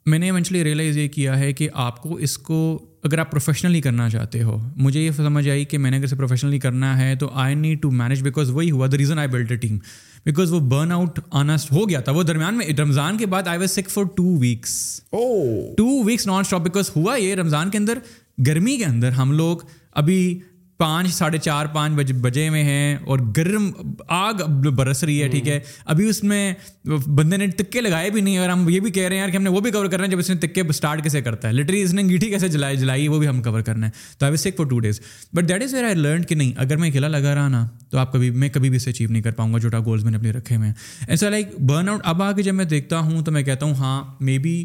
میں 0.10 0.18
نے 0.20 0.30
realise 0.64 0.96
یہ 0.98 1.08
کیا 1.14 1.38
ہے 1.40 1.52
کہ 1.54 1.68
آپ 1.84 2.02
کو 2.04 2.16
اس 2.28 2.38
کو 2.46 2.58
اگر 3.06 3.18
آپ 3.20 3.30
پروفیشنلی 3.32 3.82
کرنا 3.82 4.10
چاہتے 4.10 4.42
ہو 4.44 4.56
مجھے 4.76 5.02
یہ 5.02 5.12
سمجھ 5.18 5.48
آئی 5.50 5.66
کہ 5.66 5.78
میں 5.78 5.92
نے 5.92 5.98
اگر 5.98 6.06
اسے 6.06 6.16
پروفیشنلی 6.16 6.60
کرنا 6.60 6.98
ہے 7.02 7.16
تو 7.20 7.30
I 7.44 7.56
need 7.56 7.82
to 7.82 7.92
manage 7.92 8.22
because 8.24 8.50
وہی 8.52 8.72
ہوا 8.72 8.88
the 8.92 8.98
reason 8.98 9.20
I 9.20 9.28
built 9.32 9.52
a 9.52 9.58
team 9.58 9.78
because 10.26 10.54
وہ 10.54 10.60
برن 10.70 10.92
آؤٹ 10.92 11.20
آنا 11.42 11.56
ہو 11.72 11.88
گیا 11.90 12.00
تھا 12.08 12.12
وہ 12.12 12.24
درمیان 12.24 12.58
میں 12.58 12.68
رمضان 12.80 13.18
کے 13.18 13.26
بعد 13.36 13.48
I 13.48 13.60
was 13.60 13.72
sick 13.72 13.90
for 13.92 14.04
two 14.16 14.24
weeks 14.42 14.74
two 15.78 16.04
weeks 16.06 16.28
non 16.28 16.40
stop 16.40 16.62
because 16.64 16.92
ہوا 16.96 17.16
یہ 17.16 17.36
رمضان 17.36 17.70
کے 17.70 17.78
اندر 17.78 17.98
گرمی 18.48 18.78
کے 18.78 18.86
اندر 18.86 19.12
ہم 19.20 19.32
لوگ 19.38 19.58
ابھی 20.04 20.22
پانچ 20.82 21.12
ساڑھے 21.14 21.38
چار 21.38 21.66
پانچ 21.74 22.00
بجے 22.22 22.50
میں 22.50 22.64
ہیں 22.64 22.96
اور 23.12 23.20
گرم 23.38 23.70
آگ 24.18 24.42
برس 24.78 25.04
رہی 25.04 25.22
ہے 25.24 25.28
ٹھیک 25.30 25.48
ہے 25.48 25.60
ابھی 25.94 26.08
اس 26.10 26.22
میں 26.32 26.40
بندے 27.18 27.38
نے 27.38 27.48
تکے 27.58 27.82
لگائے 27.82 28.10
بھی 28.16 28.22
نہیں 28.22 28.38
اور 28.38 28.50
ہم 28.50 28.68
یہ 28.70 28.80
بھی 28.86 28.92
کہہ 28.92 29.08
رہے 29.08 29.16
ہیں 29.16 29.22
یار 29.24 29.30
کہ 29.32 29.38
ہم 29.38 29.44
نے 29.44 29.50
وہ 29.50 29.60
بھی 29.62 29.72
کور 29.72 29.86
کرنا 29.92 30.06
ہے 30.06 30.10
جب 30.12 30.20
اس 30.20 30.30
نے 30.30 30.36
تکے 30.48 30.62
اسٹارٹ 30.76 31.04
کیسے 31.04 31.22
کرتا 31.22 31.48
ہے 31.48 31.54
لٹری 31.54 31.82
اس 31.82 31.94
نے 31.94 32.04
گیٹھی 32.10 32.30
کیسے 32.30 32.48
جلائی 32.56 32.78
جلائی 32.78 33.08
وہ 33.08 33.20
بھی 33.20 33.28
ہم 33.28 33.42
کور 33.50 33.60
کرنا 33.70 33.88
ہے 33.88 33.92
تو 34.20 34.26
I 34.26 34.38
sick 34.46 34.58
for 34.58 34.66
two 34.70 34.80
days 34.88 35.02
but 35.34 35.50
that 35.50 35.64
is 35.64 35.74
where 35.74 35.86
I 35.86 35.96
learn 35.96 36.24
کہ 36.30 36.36
نہیں 36.36 36.52
اگر 36.66 36.78
میں 36.84 36.90
اکیلا 36.90 37.08
لگا 37.08 37.36
رہا 37.36 37.48
نا 37.58 37.66
تو 37.92 37.98
آپ 37.98 38.14
کبھی 38.14 38.30
میں 38.46 38.50
کبھی 38.58 38.70
بھی 38.70 38.78
اسے 38.78 38.90
اچیو 38.90 39.10
نہیں 39.12 39.22
کر 39.22 39.32
پاؤں 39.42 39.54
گا 39.54 39.60
چھوٹا 39.60 39.80
گولز 39.86 40.04
میں 40.04 40.12
نے 40.12 40.18
اپنے 40.18 40.32
رکھے 40.40 40.56
ہوئے 40.56 40.68
ہیں 40.68 40.74
ایسا 41.08 41.30
لائک 41.30 41.60
برن 41.72 41.90
آؤٹ 41.90 42.02
اب 42.14 42.24
آ 42.24 42.32
کے 42.32 42.44
جب 42.50 42.54
میں 42.62 42.66
دیکھتا 42.76 43.00
ہوں 43.10 43.24
تو 43.26 43.32
میں 43.38 43.44
کہتا 43.52 43.66
ہوں 43.66 43.76
ہاں 43.84 44.04
مے 44.30 44.38
بی 44.48 44.60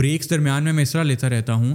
بریکس 0.00 0.30
درمیان 0.30 0.62
میں 0.64 0.72
میں 0.72 0.82
اس 0.82 0.92
طرح 0.92 1.02
لیتا 1.12 1.28
رہتا 1.30 1.54
ہوں 1.64 1.74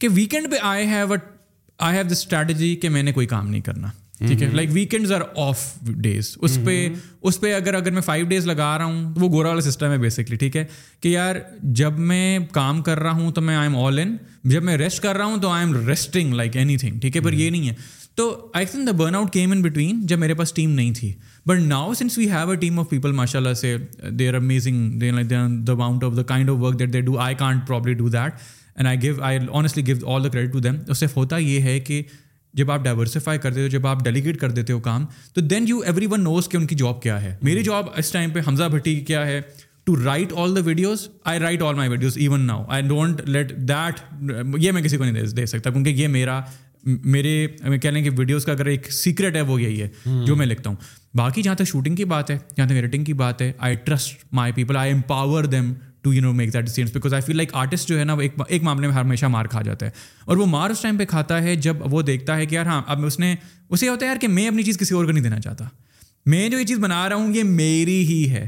کہ 0.00 0.08
ویکینڈ 0.14 0.50
پہ 0.50 0.56
آئے 0.74 0.86
ہیں 0.86 1.04
but 1.14 1.30
I 1.78 1.96
have 1.96 2.04
the 2.08 2.12
strategy 2.18 2.74
کہ 2.82 2.88
میں 2.90 3.02
نے 3.02 3.12
کوئی 3.12 3.26
کام 3.26 3.48
نہیں 3.50 3.60
کرنا 3.68 3.88
ٹھیک 4.26 4.42
ہے 4.42 4.46
like 4.52 4.68
weekends 4.72 5.12
are 5.12 5.20
off 5.44 5.62
days 5.84 6.26
اس 6.40 6.58
پہ 6.64 6.70
mm-hmm. 6.80 7.06
اس 7.22 7.40
پہ 7.40 7.52
اگر 7.54 7.74
اگر 7.74 7.92
میں 7.92 8.02
فائیو 8.02 8.26
ڈیز 8.28 8.46
لگا 8.46 8.76
رہا 8.78 8.84
ہوں 8.84 9.14
تو 9.14 9.20
وہ 9.20 9.28
گورا 9.32 9.48
والا 9.48 9.60
سسٹم 9.70 9.90
ہے 9.92 9.98
بیسکلی 9.98 10.36
ٹھیک 10.36 10.56
ہے 10.56 10.64
کہ 11.00 11.08
یار 11.08 11.36
جب 11.80 11.98
میں 12.10 12.38
کام 12.52 12.82
کر 12.82 12.98
رہا 13.02 13.10
ہوں 13.20 13.32
تو 13.32 13.40
میں 13.40 13.56
آئی 13.56 13.68
ایم 13.68 13.76
آل 13.84 13.98
ان 14.02 14.16
جب 14.52 14.62
میں 14.64 14.76
ریسٹ 14.76 15.02
کر 15.02 15.16
رہا 15.16 15.24
ہوں 15.24 15.40
تو 15.42 15.48
I 15.50 15.64
am 15.66 15.74
resting 15.88 16.34
like 16.34 16.56
any 16.56 16.76
thing 16.76 16.98
ٹھیک 17.00 17.16
ہے 17.16 17.20
پر 17.22 17.32
یہ 17.32 17.50
mm-hmm. 17.50 17.60
نہیں 17.60 17.68
ہے 17.68 18.00
تو 18.16 18.50
I 18.54 18.66
think 18.66 18.86
the 18.86 18.92
burn 18.96 19.14
out 19.14 19.32
came 19.32 19.52
in 19.52 19.62
between 19.62 20.00
جب 20.06 20.18
میرے 20.18 20.34
پاس 20.34 20.52
ٹیم 20.52 20.70
نہیں 20.70 20.92
تھی 20.98 21.12
but 21.46 21.60
now 21.66 21.92
since 21.98 22.18
we 22.18 22.30
have 22.30 22.50
a 22.50 22.56
team 22.56 22.78
of 22.80 22.88
people 22.90 23.12
ماشاء 23.12 23.38
اللہ 23.38 23.54
سے 23.60 23.76
they 24.18 24.28
are 24.28 24.34
amazing 24.34 24.98
the 24.98 25.72
amount 25.72 26.04
of 26.04 26.16
the 26.16 26.22
kind 26.32 26.50
of 26.50 26.56
work 26.60 26.78
that 26.78 26.92
they 26.92 27.00
do 27.10 27.18
I 27.20 27.34
can't 27.38 27.66
probably 27.66 27.94
do 27.94 28.08
that 28.08 28.32
and 28.74 28.88
I 28.88 28.98
give 29.02 29.20
I 29.24 29.38
honestly 29.52 29.86
go 29.92 30.06
all 30.14 30.22
the 30.24 30.28
credit 30.28 30.52
to 30.52 30.58
them 30.60 30.76
اس 30.88 30.98
صرف 30.98 31.16
ہوتا 31.16 31.36
یہ 31.38 31.60
ہے 31.62 31.78
کہ 31.80 32.02
جب 32.56 32.70
آپ 32.70 32.82
ڈائیورسفائی 32.84 33.38
کرتے 33.38 33.62
ہو 33.62 33.66
جب 33.74 33.86
آپ 33.86 34.02
ڈیلیگیٹ 34.04 34.36
کر 34.40 34.50
دیتے 34.50 34.72
ہو 34.72 34.78
کام 34.86 35.04
تو 35.34 35.40
then 35.40 35.64
you 35.68 35.78
every 35.86 36.06
one 36.10 36.22
knows 36.24 36.48
کہ 36.48 36.56
ان 36.56 36.66
کی 36.66 36.74
جاب 36.76 37.02
کیا 37.02 37.20
ہے 37.22 37.36
میری 37.42 37.62
جاب 37.64 37.86
اس 37.98 38.10
ٹائم 38.12 38.30
پہ 38.30 38.40
حمزہ 38.48 38.64
بھٹی 38.72 38.94
کیا 39.10 39.26
ہے 39.26 39.40
to 39.84 39.94
write 40.04 40.32
all 40.38 40.56
the 40.56 40.60
videos 40.64 41.06
I 41.30 41.38
write 41.40 41.62
all 41.62 41.74
my 41.74 41.88
videos 41.90 42.16
even 42.24 42.46
now 42.46 42.64
I 42.68 42.82
don't 42.88 43.20
let 43.28 43.52
that 43.68 44.00
یہ 44.62 44.72
میں 44.72 44.82
کسی 44.82 44.96
کو 44.96 45.04
نہیں 45.04 45.30
دے 45.36 45.46
سکتا 45.46 45.70
کیونکہ 45.70 45.90
یہ 46.00 46.08
میرا 46.08 46.40
میرے 46.84 47.46
کہہ 47.82 47.90
لیں 47.90 48.02
کہ 48.02 48.10
ویڈیوز 48.18 48.44
کا 48.44 48.52
اگر 48.52 48.66
ایک 48.66 48.90
سیکرٹ 48.92 49.36
ہے 49.36 49.40
وہ 49.50 49.60
یہی 49.62 49.80
ہے 49.82 49.88
hmm. 50.08 50.24
جو 50.26 50.36
میں 50.36 50.46
لکھتا 50.46 50.70
ہوں 50.70 50.76
باقی 51.16 51.42
جہاں 51.42 51.54
تک 51.54 51.64
شوٹنگ 51.68 51.96
کی 51.96 52.04
بات 52.12 52.30
ہے 52.30 52.38
جہاں 52.56 52.66
تک 52.66 52.72
ایڈیٹنگ 52.72 53.04
کی 53.04 53.12
بات 53.20 53.42
ہے 53.42 53.50
I 53.68 53.74
trust 53.84 54.24
my 54.34 54.52
people 54.52 54.76
I 54.76 54.92
empower 54.92 55.44
them 55.52 55.72
to 56.02 56.12
you 56.14 56.20
know 56.22 56.32
make 56.34 56.52
that 56.52 56.64
decisions 56.66 56.92
because 56.92 57.12
I 57.14 57.22
feel 57.22 57.36
like 57.36 57.52
artist 57.54 57.88
جو 57.88 57.98
ہے 57.98 58.04
نا 58.04 58.14
وہ 58.14 58.22
ایک 58.48 58.62
معاملے 58.62 58.86
میں 58.86 58.94
ہمیشہ 58.94 59.26
مار 59.34 59.44
کھا 59.50 59.60
جاتا 59.62 59.86
ہے 59.86 59.90
اور 60.24 60.36
وہ 60.36 60.46
مار 60.54 60.70
اس 60.70 60.80
ٹائم 60.82 60.96
پہ 60.98 61.04
کھاتا 61.08 61.42
ہے 61.42 61.54
جب 61.66 61.92
وہ 61.92 62.02
دیکھتا 62.08 62.36
ہے 62.36 62.46
کہ 62.46 62.54
یار 62.54 62.66
ہاں 62.66 62.80
اب 62.94 63.04
اس 63.06 63.18
نے 63.18 63.34
اسے 63.68 63.88
ہوتا 63.88 64.04
ہے 64.06 64.10
یار 64.10 64.20
کہ 64.20 64.28
میں 64.28 64.46
اپنی 64.48 64.62
چیز 64.62 64.78
کسی 64.78 64.94
اور 64.94 65.04
کو 65.04 65.12
نہیں 65.12 65.22
دینا 65.24 65.40
چاہتا 65.40 65.64
میں 66.34 66.48
جو 66.48 66.58
یہ 66.58 66.64
چیز 66.66 66.78
بنا 66.78 67.08
رہا 67.08 67.14
ہوں 67.16 67.34
یہ 67.34 67.42
میری 67.60 68.00
ہی 68.08 68.22
ہے 68.30 68.46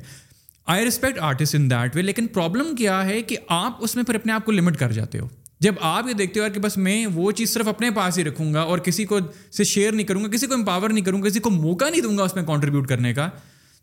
I 0.74 0.84
respect 0.84 1.18
artist 1.28 1.54
in 1.54 1.70
that 1.70 1.96
way 1.96 2.02
لیکن 2.02 2.26
پرابلم 2.34 2.74
کیا 2.76 3.04
ہے 3.06 3.20
کہ 3.30 3.36
آپ 3.62 3.82
اس 3.84 3.96
میں 3.96 4.04
پھر 4.04 4.14
اپنے 4.14 4.32
آپ 4.32 4.44
کو 4.44 4.52
لمٹ 4.52 4.76
کر 4.78 4.92
جاتے 4.92 5.18
ہو 5.18 5.28
جب 5.64 5.74
آپ 5.88 6.08
یہ 6.08 6.12
دیکھتے 6.14 6.40
ہو 6.40 6.44
یار 6.44 6.52
کہ 6.54 6.60
بس 6.60 6.76
میں 6.86 7.04
وہ 7.14 7.30
چیز 7.40 7.52
صرف 7.54 7.68
اپنے 7.68 7.90
پاس 7.96 8.18
ہی 8.18 8.24
رکھوں 8.24 8.52
گا 8.54 8.60
اور 8.72 8.78
کسی 8.88 9.04
کو 9.14 9.18
سے 9.56 9.64
شیئر 9.74 9.92
نہیں 9.92 10.06
کروں 10.06 10.22
گا 10.24 10.28
کسی 10.36 10.46
کو 10.46 10.54
امپاور 10.54 10.90
نہیں 10.90 11.04
کروں 11.04 11.22
گا 11.22 11.28
کسی 11.28 11.40
کو 11.40 11.50
موقع 11.50 11.88
نہیں 11.90 12.00
دوں 12.08 12.16
گا 12.18 12.22
اس 12.22 12.34
میں 12.34 12.42
کانٹریبیوٹ 12.46 12.88
کرنے 12.88 13.12
کا 13.14 13.28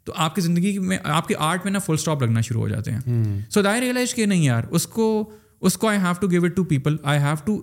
تو 0.06 0.14
آپ 0.26 0.36
کی 0.36 0.42
زندگی 0.42 0.78
میں 0.92 0.98
آپ 1.18 1.28
کے 1.28 1.36
آرٹ 1.48 1.64
میں 1.66 1.72
نا 1.72 1.80
فل 1.86 1.94
اسٹاپ 1.94 2.24
لگنا 2.24 2.42
شروع 2.42 2.62
ہو 2.62 2.68
جاتے 2.68 2.92
ہیں 2.92 3.40
سو 3.54 3.62
دائی 3.62 3.82
ریئلائز 3.82 4.14
کہ 4.16 4.26
نہیں 4.26 4.44
یار 4.44 4.64
اس 4.76 4.88
کو 4.98 5.08
اس 5.70 5.78
کو 5.78 5.88
I 5.88 5.98
have 6.04 6.14
to 6.22 6.28
give 6.32 6.46
it 6.46 6.56
to 6.56 6.64
people 6.72 6.96
I 7.12 7.20
have 7.24 7.36
to 7.46 7.60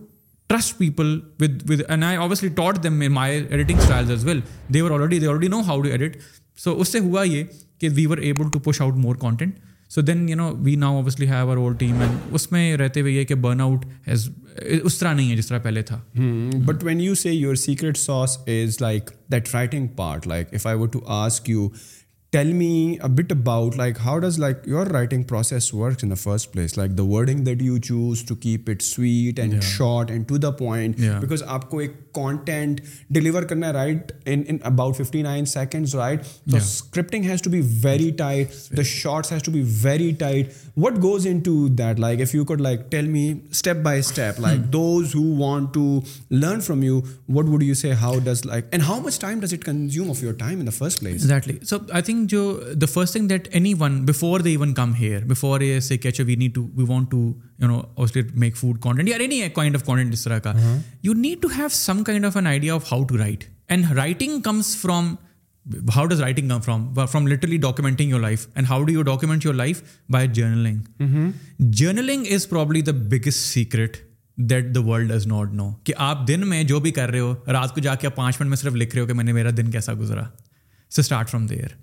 trust 0.49 0.77
people 0.79 1.19
with 1.41 1.71
with 1.71 1.81
and 1.89 2.05
I 2.05 2.17
obviously 2.17 2.49
taught 2.57 2.83
them 2.83 3.03
my 3.15 3.39
editing 3.49 3.79
style 3.79 4.11
as 4.11 4.25
well 4.27 4.41
they 4.75 4.81
are 4.81 4.91
already 4.91 5.19
they 5.21 5.27
already 5.27 5.49
know 5.57 5.61
how 5.67 5.81
to 5.83 5.89
edit 5.89 6.17
so 6.65 6.81
اس 6.81 6.93
سے 6.93 6.99
ہوا 7.09 7.23
یہ 7.25 7.45
کہ 7.81 7.89
we 7.95 8.07
were 8.11 8.19
able 8.19 8.51
to 8.53 8.59
push 8.71 8.81
out 8.83 8.95
more 9.07 9.17
content 9.21 9.59
so 9.95 10.01
then 10.01 10.29
you 10.29 10.37
know 10.37 10.51
we 10.65 10.75
now 10.77 10.97
obviously 10.97 11.27
have 11.29 11.41
over 11.49 11.57
all 11.57 11.75
team 11.79 12.01
and 12.03 12.35
اس 12.35 12.51
میں 12.53 12.77
رہتے 12.77 13.01
ہوئے 13.01 13.13
یہ 13.13 13.25
کہ 13.25 13.35
burn 13.45 13.61
out 13.61 13.85
as 14.07 14.29
اس 14.83 14.99
طرح 14.99 15.13
نہیں 15.15 15.31
ہے 15.31 15.37
جس 15.37 15.47
طرح 15.47 15.59
پہلے 15.63 15.83
تھا 15.91 16.01
but 16.65 16.85
when 16.85 17.01
you 17.01 17.15
see 17.15 17.31
your 17.31 17.55
secret 17.65 17.99
sauce 17.99 18.39
is 18.47 18.81
like 18.81 19.11
that 19.33 19.55
writing 19.55 19.87
part 19.97 20.27
like 20.27 20.55
if 20.55 20.67
I 20.67 20.79
would 20.79 20.87
to 20.97 21.01
ask 21.21 21.49
you 21.51 21.69
tell 22.33 22.51
me 22.53 22.97
but 23.19 23.31
about 23.33 23.77
like 23.77 23.99
how 24.05 24.19
does 24.21 24.39
like 24.39 24.57
your 24.69 24.87
writing 24.93 25.23
process 25.29 25.73
work 25.75 26.03
in 26.05 26.15
first 26.23 26.53
place 26.53 26.77
like 26.79 26.97
the 26.99 27.03
wording 27.13 27.45
that 27.45 27.63
you 27.63 27.79
choose 27.87 28.23
to 28.29 28.35
keep 28.43 28.69
it 28.71 28.83
sweet 28.83 29.39
and 29.41 29.63
short 29.65 30.11
and 30.11 30.27
to 30.29 30.37
the 30.39 30.51
point 30.59 30.99
because 31.21 31.43
آپ 31.57 31.69
کو 31.71 31.79
ایک 31.81 31.93
content 32.19 32.81
deliver 33.17 33.43
کرنا 33.51 33.67
ہے 33.67 33.73
right 33.73 34.13
about 34.71 34.97
fifty 35.03 35.23
nine 35.23 35.45
seconds 35.53 35.95
right 35.97 36.23
the 36.53 36.57
scripting 36.57 37.25
has 37.31 37.43
to 37.43 37.51
be 37.51 37.61
very 37.83 38.11
tight 38.19 38.51
the 38.77 38.83
shorts 38.93 39.33
has 39.33 39.43
to 39.43 39.53
be 39.53 39.63
very 39.83 40.11
tight 40.19 40.53
what 40.85 40.99
goes 41.03 41.27
in 41.31 41.39
to 41.49 41.57
that 41.83 42.01
like 42.01 42.21
if 42.21 42.35
you 42.35 42.45
could 42.51 42.61
like 42.69 42.91
tell 42.91 43.09
me 43.17 43.27
step 43.51 43.77
by 43.85 44.01
step 44.01 44.41
like 44.47 44.73
those 44.73 45.15
who 45.15 45.25
want 45.45 45.73
to 45.75 45.85
learn 46.31 46.61
from 46.67 46.83
you 46.83 47.01
what 47.37 47.45
would 47.49 47.63
you 47.63 47.75
say 47.83 47.93
how 48.05 48.19
does 48.31 48.45
like 48.47 48.65
and 48.71 48.83
how 48.89 49.01
much 49.05 49.19
time 49.27 49.41
does 49.41 49.55
it 49.55 49.65
consume 49.65 50.11
of 50.11 50.23
your 50.23 50.33
time 50.45 50.59
in 50.61 50.67
the 50.67 50.71
first 50.79 51.01
place 51.01 51.13
exactly 51.23 51.57
so 51.71 51.77
I 51.91 52.03
think 52.03 52.29
جو 52.31 52.43
the 52.83 52.87
first 52.95 53.13
thing 53.17 53.29
that 53.29 53.49
anyone 53.79 54.05
before 54.07 54.41
the 54.41 54.49
even 54.49 54.75
come 54.75 54.95
here 55.01 55.25
before 55.31 55.61
a 55.61 55.97
catch 56.09 56.21
we 56.27 56.37
need 56.45 56.55
to 56.55 56.67
we 56.77 56.85
want 56.89 57.11
to 57.11 57.33
you 57.61 57.69
know 57.69 57.81
اس 58.03 58.15
لیے 58.17 58.23
make 58.41 58.57
food 58.57 58.79
content 58.83 59.09
یا 59.09 59.17
نہیں 59.27 59.41
ہے 59.43 59.49
kind 59.55 59.77
of 59.77 59.85
content 59.87 60.13
اس 60.15 60.23
طرح 60.25 60.39
کا 60.43 60.53
you 61.03 61.13
need 61.15 61.41
to 61.43 61.49
have 61.57 61.67
some 61.73 62.03
kind 62.05 62.27
of 62.27 62.37
an 62.37 62.47
idea 62.47 62.75
of 62.75 62.93
how 62.93 63.05
to 63.07 63.19
write 63.19 63.45
and 63.69 63.91
writing 63.97 64.41
comes 64.45 64.77
from 64.81 65.15
how 65.97 66.05
does 66.07 66.21
writing 66.21 66.49
come 66.49 66.61
from 66.65 66.93
from 66.95 67.27
literally 67.29 67.57
documenting 67.67 68.11
your 68.11 68.21
life 68.21 68.47
and 68.55 68.69
how 68.71 68.83
do 68.85 68.93
you 68.93 69.03
document 69.11 69.45
your 69.47 69.55
life 69.55 69.83
by 70.13 70.29
journaling 70.35 71.59
journaling 71.71 72.27
is 72.35 72.49
probably 72.49 72.81
the 72.83 72.93
biggest 73.11 73.39
secret 73.53 73.97
that 74.51 74.75
the 74.75 74.81
world 74.89 75.13
does 75.13 75.27
not 75.27 75.53
know 75.55 75.69
کہ 75.85 75.93
آپ 76.09 76.27
دن 76.29 76.49
میں 76.49 76.63
جو 76.65 76.81
بھی 76.81 76.91
کر 77.01 77.11
رہے 77.11 77.21
ہو 77.21 77.35
رات 77.53 77.75
کو 77.75 77.81
جا 77.81 77.95
کے 78.01 78.07
آپ 78.07 78.15
پانچ 78.17 78.41
منٹ 78.41 78.49
میں 78.49 78.57
صرف 78.57 78.75
لکھ 78.75 78.95
رہے 78.95 79.03
ہو 79.03 79.07
کہ 79.07 79.13
میں 79.15 79.25
نے 79.25 79.33
میرا 79.33 79.51
دن 79.57 79.71
کیسا 79.71 79.95
گزرا 80.01 80.23
so 80.91 81.01
start 81.01 81.31
from 81.31 81.47
there 81.47 81.75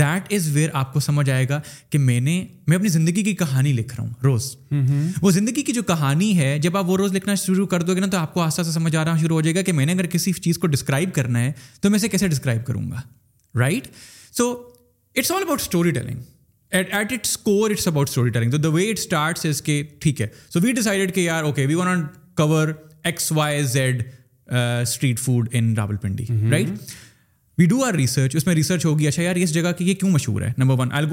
that 0.00 0.32
is 0.34 0.48
where 0.54 0.68
آپ 0.74 0.92
کو 0.92 1.00
سمجھ 1.00 1.28
آئے 1.30 1.48
گا 1.48 1.60
کہ 1.90 1.98
میں 1.98 2.18
نے 2.20 2.44
میں 2.68 2.76
اپنی 2.76 2.88
زندگی 2.88 3.22
کی 3.24 3.34
کہانی 3.36 3.72
لکھ 3.72 3.94
رہا 3.96 4.04
ہوں 4.04 4.12
روز 4.24 4.54
وہ 5.22 5.30
زندگی 5.30 5.62
کی 5.62 5.72
جو 5.72 5.82
کہانی 5.88 6.36
ہے 6.38 6.58
جب 6.62 6.76
آپ 6.76 6.88
وہ 6.90 6.96
روز 6.96 7.12
لکھنا 7.14 7.34
شروع 7.44 7.66
کر 7.66 7.82
دو 7.82 7.94
گے 7.94 8.00
نا 8.00 8.06
تو 8.12 8.18
آپ 8.18 8.34
کو 8.34 8.40
آسان 8.42 8.64
سے 8.64 8.72
سمجھ 8.72 8.94
آنا 8.96 9.16
شروع 9.20 9.36
ہو 9.36 9.40
جائے 9.40 9.54
گا 9.54 9.62
کہ 9.66 9.72
میں 9.72 9.86
نے 9.86 9.92
اگر 9.92 10.06
کسی 10.14 10.32
چیز 10.42 10.58
کو 10.58 10.66
ڈسکرائب 10.66 11.14
کرنا 11.14 11.40
ہے 11.44 11.52
تو 11.80 11.90
میں 11.90 11.96
اسے 11.96 12.08
کیسے 12.08 12.28
ڈسکرائب 12.28 12.64
کروں 12.66 12.90
گا 12.90 13.00
right 13.60 13.88
so 14.36 14.50
it's 15.16 15.30
all 15.32 15.42
about 15.42 15.60
story 15.60 15.90
telling 15.90 16.20
at 16.74 16.94
at 16.94 17.12
its 17.12 17.36
core 17.38 17.70
it's 17.70 17.86
about 17.88 18.08
story 18.08 18.30
telling 18.30 18.50
the 18.62 18.68
way 18.68 18.90
it 18.90 18.98
starts 18.98 19.46
is 19.46 19.62
ٹھیک 20.00 20.20
ہے 20.20 20.26
سو 20.52 20.60
وی 20.62 20.72
ڈیسائڈیڈ 20.72 21.14
کہ 21.14 21.20
یار 21.20 21.44
okay 21.44 21.66
we 21.66 21.74
want 21.74 22.04
cover 22.36 22.68
X 23.04 23.32
Y 23.36 23.62
Z 23.72 24.02
street 24.52 25.18
food 25.20 25.48
in 25.52 25.74
Rawalpindi 26.02 26.24
right 26.50 26.68
we 27.58 27.64
do 27.66 27.78
our 27.84 27.92
research 27.94 28.34
اس 28.36 28.44
میں 28.46 28.54
research 28.54 28.84
ہوگی 28.86 29.06
اچھا 29.08 29.22
یار 29.22 29.36
اس 29.42 29.52
جگہ 29.54 29.70
کی 29.76 29.84
یہ 29.88 29.94
کیوں 30.00 30.10
مشہور 30.10 30.40
ہے 30.42 30.52
number 30.58 30.74
one 30.78 30.88
I 30.94 31.06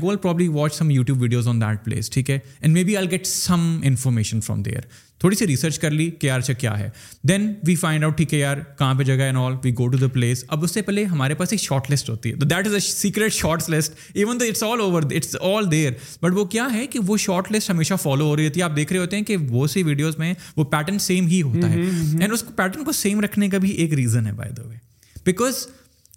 go 0.00 0.14
to 0.14 0.18
probably 0.22 0.46
watch 0.56 0.74
some 0.74 0.90
YouTube 0.90 1.22
videos 1.22 1.46
on 1.48 1.60
that 1.60 1.84
place 1.84 2.10
ٹھیک 2.10 2.28
ہے 2.30 2.38
and 2.60 2.74
maybe 2.84 2.96
I 2.96 3.10
get 3.10 3.26
some 3.26 3.60
information 3.84 4.40
from 4.40 4.62
there 4.62 4.80
تھوڑی 5.20 5.36
سی 5.36 5.46
ریسرچ 5.46 5.78
کر 5.78 5.90
لی 5.90 6.08
کہ 6.20 6.26
یار 6.26 6.38
اچھا 6.38 6.52
کیا 6.54 6.78
ہے 6.78 6.88
دین 7.28 7.52
وی 7.66 7.74
فائنڈ 7.76 8.04
آؤٹ 8.04 8.16
ٹھیک 8.16 8.34
ہے 8.34 8.38
یار 8.38 8.56
کہاں 8.78 8.94
پہ 8.98 9.04
جگہ 9.04 9.22
and 9.22 9.38
all 9.38 9.54
we 9.64 9.72
go 9.78 9.86
to 9.92 9.98
the 9.98 10.06
place 10.12 10.44
اب 10.48 10.64
اس 10.64 10.74
سے 10.74 10.82
پہلے 10.82 11.04
ہمارے 11.12 11.34
پاس 11.40 11.52
ایک 11.52 11.60
شارٹ 11.60 11.90
لسٹ 11.90 12.10
ہوتی 12.10 12.30
ہے 12.30 12.36
تو 12.40 12.46
that 12.46 12.66
is 12.66 12.74
a 12.74 12.80
secret 12.88 13.32
short 13.34 13.68
list 13.70 13.94
even 14.14 14.40
the 14.40 14.44
it's 14.48 14.62
all 14.72 14.80
over 14.80 15.02
it's 15.16 15.36
all 15.40 15.70
there 15.70 15.92
but 16.22 16.36
وہ 16.36 16.44
کیا 16.54 16.68
ہے 16.74 16.86
کہ 16.92 16.98
وہ 17.06 17.16
شارٹ 17.26 17.52
لسٹ 17.52 17.70
ہمیشہ 17.70 17.94
فالو 18.02 18.26
ہو 18.28 18.36
رہی 18.36 18.46
ہوتی 18.48 18.60
ہے 18.60 18.64
آپ 18.64 18.76
دیکھ 18.76 18.92
رہے 18.92 19.00
ہوتے 19.00 19.16
ہیں 19.16 19.24
کہ 19.32 19.36
وہ 19.48 19.66
سی 19.74 19.82
ویڈیوز 19.90 20.18
میں 20.18 20.32
وہ 20.56 20.64
پیٹرن 20.76 20.98
سیم 21.10 21.26
ہی 21.34 21.42
ہوتا 21.42 21.70
ہے 21.72 21.80
اینڈ 22.20 22.32
اس 22.32 22.44
پیٹرن 22.56 22.84
کو 22.84 22.92
سیم 23.02 23.20
رکھنے 23.24 23.48
کا 23.48 23.58
بھی 23.66 23.70
ایک 23.74 23.94
ریزن 24.02 24.26
ہے 24.26 24.32
by 24.42 24.52
the 24.56 24.68
way 24.68 24.76
because 25.26 25.66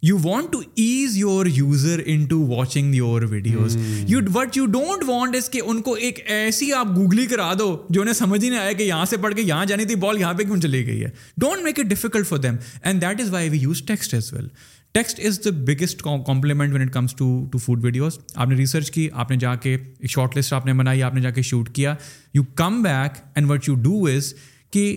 you 0.05 0.15
want 0.23 0.51
to 0.53 0.59
as 0.83 1.15
your 1.17 1.45
user 1.55 2.01
into 2.29 2.39
watching 2.47 2.95
your 2.95 3.21
videos 3.31 3.77
you 4.07 4.19
what 4.33 4.55
don't 4.71 5.03
want 5.07 5.35
اس 5.35 5.47
کہ 5.49 5.61
ان 5.65 5.81
کو 5.81 5.93
ایک 6.07 6.19
ایسی 6.31 6.71
آپ 6.77 6.87
گوگلی 6.95 7.25
کرا 7.31 7.53
دو 7.59 7.67
جو 7.89 8.01
انہیں 8.01 8.13
سمجھ 8.13 8.43
ہی 8.43 8.49
نہیں 8.49 8.59
آیا 8.59 8.71
کہ 8.77 8.83
یہاں 8.83 9.05
سے 9.09 9.17
پڑھ 9.25 9.35
کے 9.35 9.41
یہاں 9.41 9.65
جانی 9.65 9.85
تھی 9.91 9.95
بال 10.03 10.19
یہاں 10.21 10.33
پہ 10.37 10.43
کیوں 10.43 10.57
چلی 10.61 10.85
گئی 10.87 11.03
ہے 11.03 11.09
don't 11.43 11.63
make 11.63 11.79
it 11.79 11.85
difficult 11.89 12.27
for 12.27 12.37
them 12.47 12.55
and 12.83 13.01
that 13.01 13.21
is 13.21 13.29
why 13.33 13.49
we 13.49 13.59
use 13.59 13.81
text 13.87 14.13
as 14.13 14.31
well 14.33 14.47
text 14.93 15.19
is 15.27 15.39
the 15.45 15.49
biggest 15.71 16.01
complement 16.25 16.73
when 16.73 16.81
it 16.87 16.93
comes 16.93 17.13
to 17.23 17.29
to 17.51 17.57
food 17.65 17.83
videos 17.85 18.19
آپ 18.35 18.47
نے 18.49 18.55
ریسرچ 18.55 18.91
کی 18.97 19.07
آپ 19.25 19.31
نے 19.31 19.37
جا 19.45 19.55
کے 19.65 19.77
شارٹ 20.09 20.37
لسٹ 20.37 20.53
آپ 20.53 20.65
نے 20.65 20.73
بنائی 20.83 21.03
آپ 21.09 21.13
نے 21.13 21.21
جا 21.21 21.29
کے 21.29 21.41
شوٹ 21.51 21.69
کیا 21.75 21.95
you 22.33 22.43
come 22.63 22.81
back 22.83 23.21
and 23.35 23.51
what 23.51 23.69
you 23.69 23.75
do 23.83 24.05
is 24.15 24.33
کہ 24.71 24.95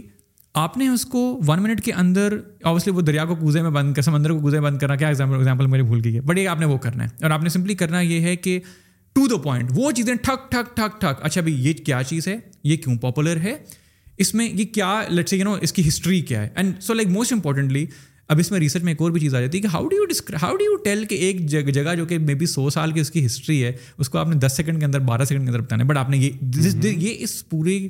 آپ 0.62 0.76
نے 0.78 0.86
اس 0.88 1.04
کو 1.06 1.20
ون 1.46 1.62
منٹ 1.62 1.80
کے 1.84 1.92
اندر 1.92 2.34
اوبیسلی 2.68 2.92
وہ 2.96 3.00
دریا 3.00 3.24
کو 3.30 3.34
کوزے 3.36 3.62
میں 3.62 3.70
بند 3.70 3.92
کر 3.94 4.02
سمندر 4.02 4.30
کو 4.32 4.50
میں 4.50 4.60
بند 4.60 4.78
کرنا 4.78 4.94
کیا 4.96 5.08
ایگزامپل 5.08 5.66
میرے 5.70 5.82
بھول 5.82 6.00
گئی 6.04 6.14
ہے 6.14 6.20
بٹ 6.20 6.38
یہ 6.38 6.48
آپ 6.48 6.60
نے 6.60 6.66
وہ 6.66 6.76
کرنا 6.84 7.04
ہے 7.04 7.08
اور 7.22 7.30
آپ 7.30 7.42
نے 7.42 7.48
سمپلی 7.56 7.74
کرنا 7.82 8.00
یہ 8.00 8.20
ہے 8.26 8.34
کہ 8.36 8.58
ٹو 9.14 9.26
دا 9.30 9.36
پوائنٹ 9.42 9.70
وہ 9.74 9.90
چیزیں 9.96 10.14
ٹھک 10.22 10.50
ٹھک 10.52 10.74
ٹھک 10.76 11.00
ٹھک 11.00 11.20
اچھا 11.26 11.40
بھائی 11.40 11.54
یہ 11.66 11.72
کیا 11.86 12.00
چیز 12.08 12.28
ہے 12.28 12.36
یہ 12.70 12.76
کیوں 12.84 12.96
پاپولر 13.02 13.40
ہے 13.40 13.54
اس 14.24 14.34
میں 14.34 14.48
یہ 14.52 14.64
کیا 14.74 14.88
لٹ 15.10 15.32
یو 15.32 15.44
نو 15.44 15.52
اس 15.62 15.72
کی 15.72 15.86
ہسٹری 15.88 16.20
کیا 16.30 16.42
ہے 16.42 16.48
and 16.54 16.82
so 16.82 16.94
like 16.94 17.08
most 17.16 17.32
importantly 17.32 17.84
اب 18.28 18.38
اس 18.40 18.50
میں 18.50 18.60
ریسرچ 18.60 18.82
میں 18.82 18.92
ایک 18.92 19.02
اور 19.02 19.10
بھی 19.10 19.20
چیز 19.20 19.34
آ 19.34 19.40
جاتی 19.40 19.58
ہے 19.58 19.62
کہ 19.62 19.68
how 19.72 19.88
do 19.88 19.96
you 19.96 20.04
describe 20.10 20.44
how 20.46 20.56
do 20.56 20.64
you 20.64 20.76
tell 20.84 21.04
کہ 21.10 21.14
ایک 21.26 21.46
جگہ 21.50 21.70
جگہ 21.76 21.94
جو 21.96 22.06
کہ 22.06 22.18
مے 22.18 22.34
بی 22.34 22.46
سو 22.54 22.68
سال 22.78 22.92
کی 22.92 23.00
اس 23.00 23.10
کی 23.10 23.24
ہسٹری 23.26 23.62
ہے 23.64 23.72
اس 23.98 24.08
کو 24.08 24.18
آپ 24.18 24.28
نے 24.28 24.36
دس 24.46 24.56
سیکنڈ 24.56 24.78
کے 24.80 24.84
اندر 24.86 25.00
بارہ 25.12 25.24
سیکنڈ 25.24 25.44
کے 25.44 25.50
اندر 25.50 25.60
بتانا 25.64 25.82
ہے 25.84 25.88
بٹ 25.88 25.96
آپ 25.98 26.10
نے 26.10 26.16
یہ 26.18 26.86
یہ 26.90 27.12
اس 27.24 27.48
پوری 27.48 27.84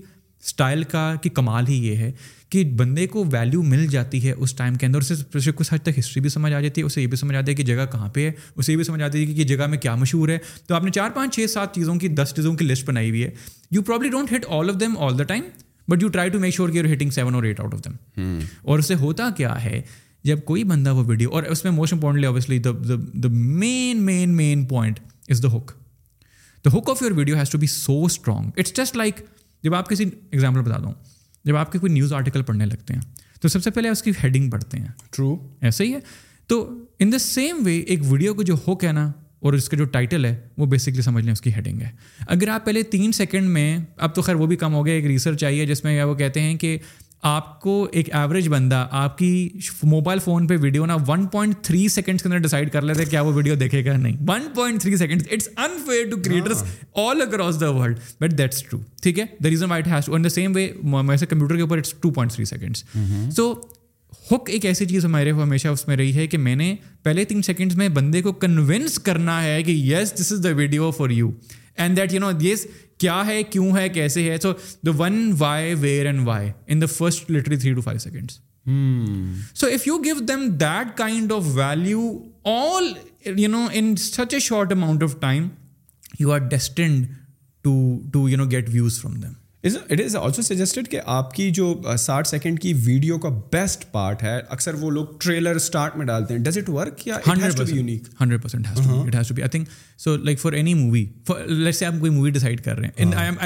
اسٹائل 0.46 0.82
کا 0.94 1.12
کہ 1.22 1.30
کمال 1.34 1.68
ہی 1.68 1.78
یہ 1.86 1.96
ہے 1.96 2.10
کہ 2.50 2.62
بندے 2.78 3.06
کو 3.12 3.24
ویلیو 3.32 3.62
مل 3.62 3.86
جاتی 3.90 4.22
ہے 4.26 4.32
اس 4.32 4.54
ٹائم 4.56 4.74
کے 4.80 4.86
اندر 4.86 5.12
اسے 5.36 5.52
کچھ 5.56 5.72
حد 5.72 5.84
تک 5.84 5.98
ہسٹری 5.98 6.20
بھی 6.22 6.28
سمجھ 6.30 6.52
آ 6.52 6.60
جاتی 6.60 6.80
ہے 6.80 6.86
اسے 6.86 7.02
یہ 7.02 7.06
بھی 7.06 7.16
سمجھ 7.16 7.36
آتی 7.36 7.50
ہے 7.50 7.54
کہ 7.56 7.62
جگہ 7.70 7.86
کہاں 7.92 8.08
پہ 8.14 8.26
ہے 8.26 8.32
اسے 8.56 8.72
یہ 8.72 8.76
بھی 8.76 8.84
سمجھ 8.84 9.02
آتی 9.02 9.20
ہے 9.28 9.32
کہ 9.34 9.44
جگہ 9.52 9.66
میں 9.70 9.78
کیا 9.78 9.94
مشہور 10.02 10.28
ہے 10.28 10.38
تو 10.66 10.74
آپ 10.74 10.84
نے 10.84 10.90
چار 10.94 11.10
پانچ 11.14 11.34
چھ 11.36 11.50
سات 11.50 11.74
چیزوں 11.74 11.94
کی 12.04 12.08
دس 12.08 12.32
چیزوں 12.36 12.54
کی 12.56 12.64
لسٹ 12.64 12.88
بنائی 12.88 13.08
ہوئی 13.10 13.24
ہے 13.24 13.30
you 13.70 13.82
probably 13.82 14.08
don't 14.10 14.32
hit 14.32 14.46
all 14.58 14.70
of 14.70 14.80
them 14.80 14.94
all 15.04 15.18
the 15.18 15.22
time 15.32 15.42
but 15.88 16.02
you 16.02 16.08
try 16.08 16.30
to 16.30 16.38
make 16.40 16.54
sure 16.54 16.92
hitting 16.92 17.10
seven 17.18 17.34
or 17.34 17.42
eight 17.44 17.60
out 17.60 17.74
of 17.74 17.84
them 17.84 18.38
اور 18.62 18.78
اسے 18.78 18.94
ہوتا 19.00 19.28
کیا 19.36 19.54
ہے 19.64 19.80
جب 20.24 20.44
کوئی 20.44 20.64
بندہ 20.70 20.94
وہ 20.94 21.04
ویڈیو 21.06 21.30
اور 21.34 21.42
اس 21.54 21.64
میں 21.64 21.72
most 21.72 21.92
importantly 21.92 22.26
obviously 22.26 22.58
main 23.38 24.02
main 24.06 24.36
main 24.36 24.64
point 24.68 25.00
is 25.30 25.42
the 25.42 25.48
hook 25.56 25.70
the 26.64 26.76
hook 26.78 26.90
of 26.90 27.02
your 27.02 27.10
video 27.16 27.36
has 27.36 27.50
to 27.50 27.58
be 27.58 27.66
so 27.76 28.02
strong 28.04 28.50
it's 28.58 28.76
just 28.76 28.96
like 28.96 29.20
جب 29.64 29.74
آپ 29.74 29.88
کسی 29.90 30.04
ایگزامپل 30.04 30.70
بتا 30.70 30.76
دوں 30.82 30.92
جب 31.46 31.56
آپ 31.56 31.72
کے 31.72 31.78
کوئی 31.78 31.92
نیوز 31.92 32.12
آرٹیکل 32.12 32.42
پڑھنے 32.42 32.66
لگتے 32.66 32.94
ہیں 32.94 33.00
تو 33.40 33.48
سب 33.48 33.62
سے 33.62 33.70
پہلے 33.70 33.88
اس 33.88 34.02
کی 34.02 34.10
ہیڈنگ 34.22 34.50
پڑھتے 34.50 34.78
ہیں 34.78 34.88
ٹرو 35.16 35.34
ایسا 35.68 35.84
ہی 35.84 35.92
ہے 35.92 35.98
تو 36.48 36.58
ان 37.00 37.12
دا 37.12 37.18
سیم 37.18 37.60
وے 37.64 37.78
ایک 37.80 38.00
ویڈیو 38.10 38.34
کو 38.34 38.42
جو 38.50 38.54
ہو 38.66 38.74
کہ 38.76 38.92
نا 38.92 39.10
اور 39.46 39.52
اس 39.52 39.68
کا 39.68 39.76
جو 39.76 39.84
ٹائٹل 39.94 40.24
ہے 40.24 40.34
وہ 40.58 40.66
بیسکلی 40.66 41.02
سمجھ 41.02 41.24
لیں 41.24 41.32
اس 41.32 41.40
کی 41.40 41.52
ہیڈنگ 41.54 41.80
ہے 41.82 41.88
اگر 42.34 42.48
آپ 42.48 42.64
پہلے 42.64 42.82
تین 42.94 43.12
سیکنڈ 43.20 43.48
میں 43.56 43.66
اب 44.06 44.14
تو 44.14 44.22
خیر 44.22 44.34
وہ 44.36 44.46
بھی 44.46 44.56
کم 44.56 44.74
ہو 44.74 44.84
گیا 44.86 44.94
ایک 44.94 45.06
ریسرچ 45.06 45.44
آئی 45.44 45.60
ہے 45.60 45.66
جس 45.66 45.84
میں 45.84 46.02
وہ 46.04 46.14
کہتے 46.22 46.40
ہیں 46.42 46.56
کہ 46.58 46.76
آپ 47.22 47.60
کو 47.60 47.86
ایک 47.92 48.12
ایوریج 48.14 48.48
بندہ 48.48 48.86
آپ 48.90 49.16
کی 49.18 49.48
موبائل 49.90 50.18
فون 50.24 50.46
پہ 50.46 50.56
ویڈیو 50.60 50.86
نا 50.86 50.96
ون 51.06 51.24
پوائنٹ 51.32 51.62
تھری 51.64 51.86
سیکنڈس 51.88 52.22
کے 52.22 52.28
اندر 52.28 52.38
ڈیسائڈ 52.42 52.70
کر 52.72 52.82
لیتے 52.82 53.04
کیا 53.04 53.20
وہ 53.22 53.32
ویڈیو 53.34 53.54
دیکھے 53.60 53.84
گا 53.84 53.96
نہیں 53.96 54.16
one 54.28 54.46
point 54.54 54.80
three 54.82 54.96
second 54.96 55.22
it's 55.32 55.48
unfair 55.66 56.10
to 56.10 56.16
creators 56.24 56.62
all 57.08 57.22
across 57.22 57.60
the 57.60 57.70
world 57.76 58.00
but 58.20 58.36
that's 58.38 58.62
true 58.68 58.80
ٹھیک 59.02 59.18
ہے 59.18 59.24
the 59.44 59.48
reason 59.50 59.72
has 59.90 60.10
in 60.12 60.24
the 60.24 60.28
same 60.28 60.52
way 60.54 60.66
computer 60.76 61.54
کے 61.56 61.60
اوپر 61.62 61.78
it's 61.78 61.94
two 62.02 62.10
point 62.10 62.32
three 62.32 62.44
seconds 62.44 62.84
so 63.36 63.52
hook 64.30 64.48
ایک 64.50 64.64
ایسی 64.66 64.86
چیز 64.86 65.04
ہمارے 65.04 65.30
ہمیشہ 65.32 65.68
اس 65.68 65.86
میں 65.88 65.96
رہی 65.96 66.14
ہے 66.14 66.26
کہ 66.26 66.38
میں 66.38 66.54
نے 66.56 66.74
پہلے 67.04 67.24
تین 67.24 67.42
سیکنڈس 67.42 67.76
میں 67.76 67.88
بندے 67.98 68.22
کو 68.22 68.32
کنوینس 68.44 68.98
کرنا 69.08 69.42
ہے 69.42 69.62
کہ 69.62 69.70
yes 69.84 70.14
this 70.20 70.32
is 70.32 70.42
the 70.44 70.48
video 70.56 70.90
for 70.98 71.10
you 71.10 71.30
and 71.84 71.96
that 71.96 72.12
you 72.14 72.20
know 72.20 72.30
yes 72.42 72.66
کیا 72.98 73.20
ہے 73.26 73.42
کیوں 73.50 73.76
ہے 73.76 73.88
کیسے 73.96 74.30
ہے 74.30 74.36
so 74.42 74.52
the 74.86 74.90
one 74.98 75.20
why 75.38 75.74
where 75.80 76.06
and 76.06 76.26
why 76.26 76.50
in 76.66 76.80
the 76.80 76.86
first 76.96 77.30
literally 77.30 77.56
three 77.56 77.72
to 77.74 77.80
five 77.80 77.98
seconds 78.00 78.38
so 79.60 79.66
if 79.74 79.86
you 79.86 79.96
give 80.04 80.18
them 80.28 80.48
that 80.60 80.96
kind 80.98 81.32
of 81.32 81.44
value 81.54 82.08
all 82.52 82.92
you 83.38 83.48
know 83.50 83.66
in 83.72 83.94
such 84.06 84.34
a 84.34 84.40
short 84.48 84.72
amount 84.72 85.02
of 85.02 85.16
time 85.20 85.48
you 86.20 86.32
are 86.32 86.38
destined 86.50 87.06
to 87.64 87.72
to 88.12 88.28
you 88.28 88.36
know 88.36 88.50
get 88.50 88.68
views 88.72 89.00
from 89.00 89.20
them 89.20 89.32
it 89.64 90.00
is 90.04 90.14
also 90.16 90.42
suggested 90.42 90.88
کہ 90.90 91.00
آپ 91.04 91.32
کی 91.34 91.50
جو 91.54 91.66
uh, 91.90 91.96
ساٹھ 91.98 92.28
second 92.28 92.60
کی 92.60 92.72
video 92.84 93.18
کا 93.18 93.28
best 93.52 93.84
part 93.92 94.22
ہے 94.22 94.36
اکثر 94.48 94.74
وہ 94.80 94.90
لوگ 94.90 95.06
ٹریلر 95.20 95.56
اسٹارٹ 95.56 95.96
میں 95.96 96.06
ڈالتے 96.06 96.34
ہیں 96.34 96.40
does 96.44 96.58
it 96.58 97.20
think 99.52 99.68
so 99.98 100.16
like 100.16 100.40
for 100.40 100.52
any 100.52 100.74
movie 100.74 101.04
سے 101.78 101.86
آپ 101.86 101.94
کوئی 102.00 102.10
مووی 102.12 102.30
ڈیسائڈ 102.30 102.60
کر 102.64 102.78
رہے 102.78 102.88
ہیں 102.88 103.44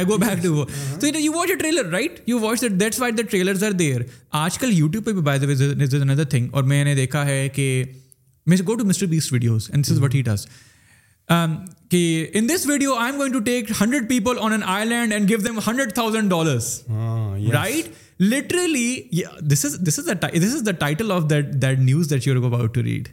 یو 4.77 4.89
ٹیوب 4.89 5.05
پہ 5.05 6.05
ندر 6.05 6.25
تھنگ 6.25 6.49
اور 6.53 6.63
میں 6.65 6.85
نے 6.85 6.95
دیکھا 6.95 7.25
ہے 7.27 7.49
کہ 7.55 7.83
go 8.67 8.75
to 8.75 8.85
mister 8.85 9.07
videos 9.33 9.71
and 9.73 9.85
this 9.87 9.91
is 9.93 10.01
what 10.03 10.15
he 10.15 10.23
does 10.27 10.47
کہ 11.91 12.01
in 12.39 12.49
this 12.49 12.67
video 12.67 12.95
I 12.99 13.11
am 13.11 13.19
going 13.21 13.33
to 13.33 13.39
take 13.45 13.71
hundred 13.81 14.09
people 14.09 14.39
on 14.45 14.53
an 14.53 14.63
island 14.89 15.13
and 15.13 15.29
give 15.29 15.39
them 15.47 15.59
hundred 15.67 15.93
thousand 15.95 16.31
dollars 16.31 16.69
right 17.55 17.91
literally 18.23 19.23
this 19.53 19.65
is 19.65 19.79
this 19.89 19.99
is 19.99 20.65
the 20.67 20.71
title 20.79 21.13
of 21.13 21.23
that 21.31 21.79
news 21.79 22.11
that 22.11 22.27
you 22.27 22.33
are 22.39 22.45
about 22.47 22.75
to 22.75 22.83
read 22.83 23.09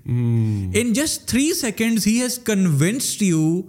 in 0.83 0.93
just 0.95 1.27
three 1.29 1.51
second 1.59 1.99
he 2.07 2.19
has 2.21 2.39
convinced 2.45 3.21
you 3.23 3.61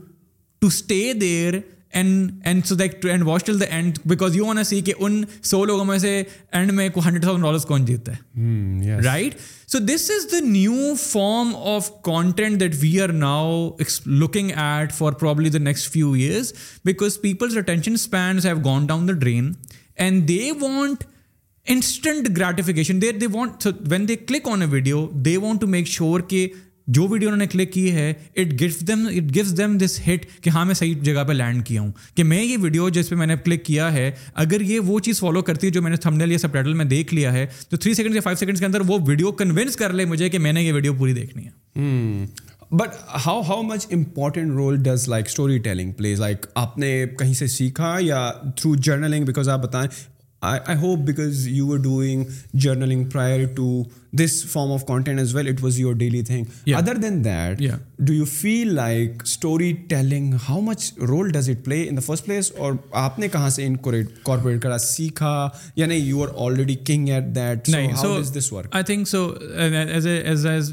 to 0.61 0.67
stay 0.67 1.13
there 1.21 1.59
and 1.99 2.31
and 2.49 2.65
so 2.67 2.75
that 2.75 3.05
and 3.07 3.23
watch 3.27 3.45
till 3.45 3.61
the 3.61 3.65
end 3.77 3.99
because 4.09 4.37
you 4.37 4.47
on 4.51 4.65
see 4.65 4.81
کہ 4.87 4.93
ان 4.99 5.23
سو 5.43 5.65
لوگوں 5.65 5.85
میں 5.85 5.99
سے 5.99 6.23
and 6.53 6.73
میں 6.73 6.89
hundred 6.97 7.23
thousand 7.23 7.45
dollars 7.45 7.65
کون 7.67 7.85
جیتتا 7.87 8.13
ہے 8.17 9.01
right 9.05 9.37
So 9.69 9.79
this 9.79 10.09
is 10.09 10.29
the 10.29 10.41
new 10.41 10.97
form 10.97 11.55
of 11.57 12.03
content 12.03 12.59
that 12.61 12.75
we 12.77 13.03
are 13.03 13.13
now 13.13 13.77
looking 14.07 14.51
at 14.51 14.93
for 14.93 15.13
probably 15.13 15.51
the 15.51 15.59
next 15.59 15.89
few 15.89 16.15
years, 16.15 16.55
because 16.85 17.19
people's 17.19 17.55
attention 17.55 17.99
spans 17.99 18.45
have 18.45 18.63
gone 18.63 18.87
down 18.87 19.05
the 19.05 19.13
drain 19.13 19.59
and 19.95 20.27
they 20.27 20.53
want 20.53 21.05
instant 21.67 22.35
gratification. 22.35 22.99
They 23.01 23.27
want, 23.27 23.63
so 23.63 23.73
when 23.73 24.07
they 24.07 24.17
click 24.17 24.47
on 24.47 24.63
a 24.63 24.67
video, 24.67 25.09
they 25.09 25.37
want 25.37 25.61
to 25.61 25.67
make 25.67 25.87
sure 25.87 26.21
that 26.23 26.51
جو 26.97 27.07
video 27.09 27.29
انہوں 27.29 27.39
نے 27.39 27.47
click 27.53 27.73
کی 27.73 27.91
ہے 27.93 28.13
it 28.37 28.63
it 28.63 29.59
this 29.81 29.99
hit 30.07 30.25
کہ 30.43 30.51
ہاں 30.51 30.65
میں 30.67 30.75
صحیح 30.75 30.95
جگہ 31.05 31.25
پہ 31.29 31.33
لینڈ 31.33 31.65
کیا 31.67 31.81
ہوں 31.81 31.91
کہ 32.17 32.25
میں 32.25 32.43
یہ 32.43 32.57
ویڈیو 32.61 32.89
جس 32.99 33.09
پہ 33.11 33.17
میں 33.17 33.27
نے 33.27 33.37
کلک 33.45 33.65
کیا 33.65 33.93
ہے 33.93 34.11
اگر 34.45 34.61
یہ 34.71 34.81
وہ 34.87 34.99
چیز 35.09 35.19
فالو 35.21 35.43
کرتی 35.49 35.67
ہے 35.67 35.73
جو 35.73 35.83
میں 35.83 35.91
نے 35.91 35.97
نیل 36.17 36.33
یا 36.33 36.39
سب 36.39 36.53
ٹائٹل 36.53 36.75
میں 36.81 36.85
دیکھ 36.95 37.15
لیا 37.15 37.33
ہے 37.33 37.47
تو 37.69 37.77
تھری 37.77 37.95
سیکنڈ 37.95 38.15
یا 38.15 38.21
فائیو 38.25 38.37
سیکنڈ 38.41 38.59
کے 38.59 38.67
اندر 38.67 38.81
وہ 38.87 38.99
ویڈیو 39.07 39.33
کنوینس 39.43 39.77
کر 39.77 39.93
لے 40.01 40.05
مجھے 40.15 40.29
کہ 40.31 40.39
میں 40.47 40.53
نے 40.53 40.63
یہ 40.63 40.73
ویڈیو 40.73 40.95
پوری 40.99 41.13
دیکھنی 41.15 41.47
ہے 41.47 42.25
but 42.77 42.95
how 43.27 43.41
how 43.49 43.63
much 43.63 43.87
important 43.93 44.51
role 44.55 44.83
does 44.83 45.09
like 45.09 45.27
story 45.29 45.59
telling 45.69 45.93
plays 45.97 46.21
like 46.21 46.47
آپ 46.63 46.79
نے 46.79 46.97
کہیں 47.19 47.35
سے 47.35 47.47
سیکھا 47.61 47.97
یا 48.01 48.31
تھرو 48.57 48.75
جرنلنگ 48.75 49.25
بیکاز 49.25 49.49
آپ 49.49 49.61
بتائیں 49.63 49.89
I 50.47 50.75
hope 50.81 50.99
because 51.07 51.47
you 51.49 51.77
doing 51.83 52.25
journaling 52.63 53.05
prior 53.13 53.45
to 53.55 53.65
this 54.19 54.33
form 54.51 54.73
of 54.73 54.85
content 54.87 55.19
as 55.19 55.35
well 55.35 55.49
it 55.53 55.63
was 55.63 55.79
your 55.81 55.95
daily 55.99 56.21
thing 56.25 56.71
other 56.77 56.97
than 57.03 57.25
that 57.25 57.63
do 58.07 58.13
you 58.15 58.25
feel 58.33 58.75
like 58.75 59.23
story 59.27 59.73
telling 59.89 60.35
how 60.49 60.61
much 60.69 60.93
role 61.09 61.31
does 61.35 61.49
it 61.51 61.65
play 61.65 61.83
in 61.89 61.97
the 61.97 62.01
first 62.07 62.25
place 62.27 62.53
اور 62.57 62.73
آپ 63.01 63.19
نے 63.19 63.29
کہاں 63.33 63.49
سے 63.57 63.69
کرا 64.63 64.79
سیکھا 64.87 65.35
یا 65.77 65.87
نہیں 65.87 65.99
you 65.99 66.23
are 66.23 66.29
already 66.47 66.75
king 66.87 67.09
at 67.09 67.35
that 67.37 67.71
so 68.03 68.19
this 68.39 68.53
work 68.53 68.77
so 69.07 69.27
as 69.65 70.07
as 70.07 70.47
as 70.47 70.73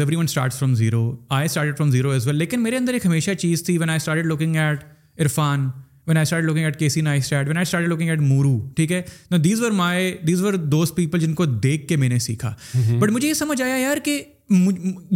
every 0.00 0.16
one 0.16 0.24
start 0.24 0.54
from 0.54 0.74
zero 0.74 1.08
I 1.38 1.44
start 1.44 1.76
from 1.78 1.90
zero 1.90 2.10
as 2.10 2.26
well 2.26 2.36
لیکن 2.36 2.62
میرے 2.62 2.76
اندر 2.76 2.94
ایک 2.94 3.06
ہمیشہ 3.06 3.34
چیز 3.38 3.64
تھی 3.66 3.78
when 3.78 3.90
I 3.90 3.96
start 3.96 4.24
looking 4.26 4.56
at 4.56 4.84
Irfan 5.22 5.68
when 6.06 6.16
I 6.16 6.22
start 6.22 6.44
looking 6.44 6.64
at 6.64 6.82
start 7.16 7.48
when 7.48 7.56
I 7.56 7.62
start 7.66 7.86
looking 7.88 8.08
at 8.10 8.20
Mooroo 8.20 8.58
ٹھیک 8.76 8.92
ہے 8.92 9.00
نا 9.30 9.36
these 9.44 9.60
were 9.62 9.70
my 9.82 10.14
these 10.26 10.42
were 10.44 10.54
those 10.74 10.94
people 10.94 11.20
جن 11.20 11.34
کو 11.34 11.44
دیکھ 11.64 11.86
کے 11.88 11.96
میں 11.96 12.08
نے 12.08 12.18
سیکھا 12.18 12.54
بٹ 12.98 13.10
مجھے 13.10 13.28
یہ 13.28 13.34
سمجھ 13.34 13.60
آیا 13.62 13.76
یار 13.76 13.96
کہ 14.04 14.22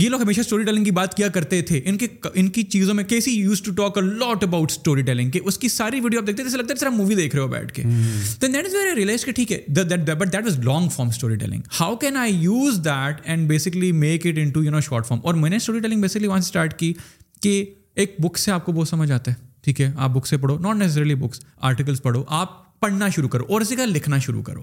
یہ 0.00 0.08
لوگ 0.08 0.20
ہمیشہ 0.22 0.40
اسٹوری 0.40 0.64
ٹیلنگ 0.64 0.84
کی 0.84 0.90
بات 0.98 1.14
کیا 1.16 1.26
کرتے 1.32 1.60
تھے 1.70 1.80
ان 1.84 1.96
کے 1.98 2.06
ان 2.34 2.48
کی 2.50 2.62
چیزوں 2.74 2.94
میں 2.94 3.04
Casey 3.04 3.30
use 3.32 3.60
to 3.62 3.72
talk 3.80 3.98
lot 3.98 4.44
about 4.44 4.70
storytelling 5.08 5.30
کہ 5.30 5.40
اس 5.44 5.58
کی 5.64 5.68
ساری 5.68 6.00
ویڈیو 6.00 6.20
آپ 6.20 6.26
دیکھتے 6.26 6.44
جیسے 6.44 6.56
لگتا 6.58 6.74
ہے 6.86 6.90
مووی 6.96 7.14
دیکھ 7.14 7.34
رہے 7.34 7.42
ہو 7.42 7.48
بیٹھ 7.48 7.72
کے 7.72 7.82
دین 7.82 8.54
دیٹ 8.54 8.66
از 8.66 8.74
ویری 8.74 9.16
کہ 9.24 9.32
ٹھیک 9.32 9.52
ہے 9.52 9.60
but 10.14 10.32
that 10.32 10.44
was 10.44 10.58
long 10.68 10.88
form 10.94 11.08
story 11.08 11.36
telling 11.44 11.60
how 11.80 11.96
can 12.04 12.16
I 12.16 12.34
use 12.42 12.78
that 12.84 13.20
and 13.24 13.48
basically 13.48 13.92
make 14.06 14.26
it 14.26 14.38
into 14.70 14.80
short 14.88 15.06
form 15.06 15.20
اور 15.22 15.34
میں 15.44 15.50
نے 15.50 15.56
اسٹوری 15.56 15.80
ٹیلنگ 15.80 16.00
بیسکلی 16.02 16.26
وہاں 16.28 16.38
اسٹارٹ 16.38 16.78
کی 16.78 16.92
کہ 17.42 17.62
ایک 18.02 18.16
بک 18.20 18.38
سے 18.38 18.50
آپ 18.52 18.64
کو 18.66 18.72
بہت 18.72 18.88
سمجھ 18.88 19.10
آتا 19.12 19.30
ہے 19.30 19.46
ٹھیک 19.64 19.80
ہے 19.80 19.90
آپ 20.08 20.26
سے 20.26 20.36
پڑھو 20.38 20.58
ناٹ 20.62 20.76
نیسریلی 20.76 21.14
بکس 21.22 21.40
آرٹیکلس 21.68 22.02
پڑھو 22.02 22.22
آپ 22.40 22.50
پڑھنا 22.80 23.08
شروع 23.14 23.28
کرو 23.28 23.44
اور 23.52 23.60
اسی 23.60 23.76
کا 23.76 23.84
لکھنا 23.84 24.18
شروع 24.26 24.42
کرو 24.42 24.62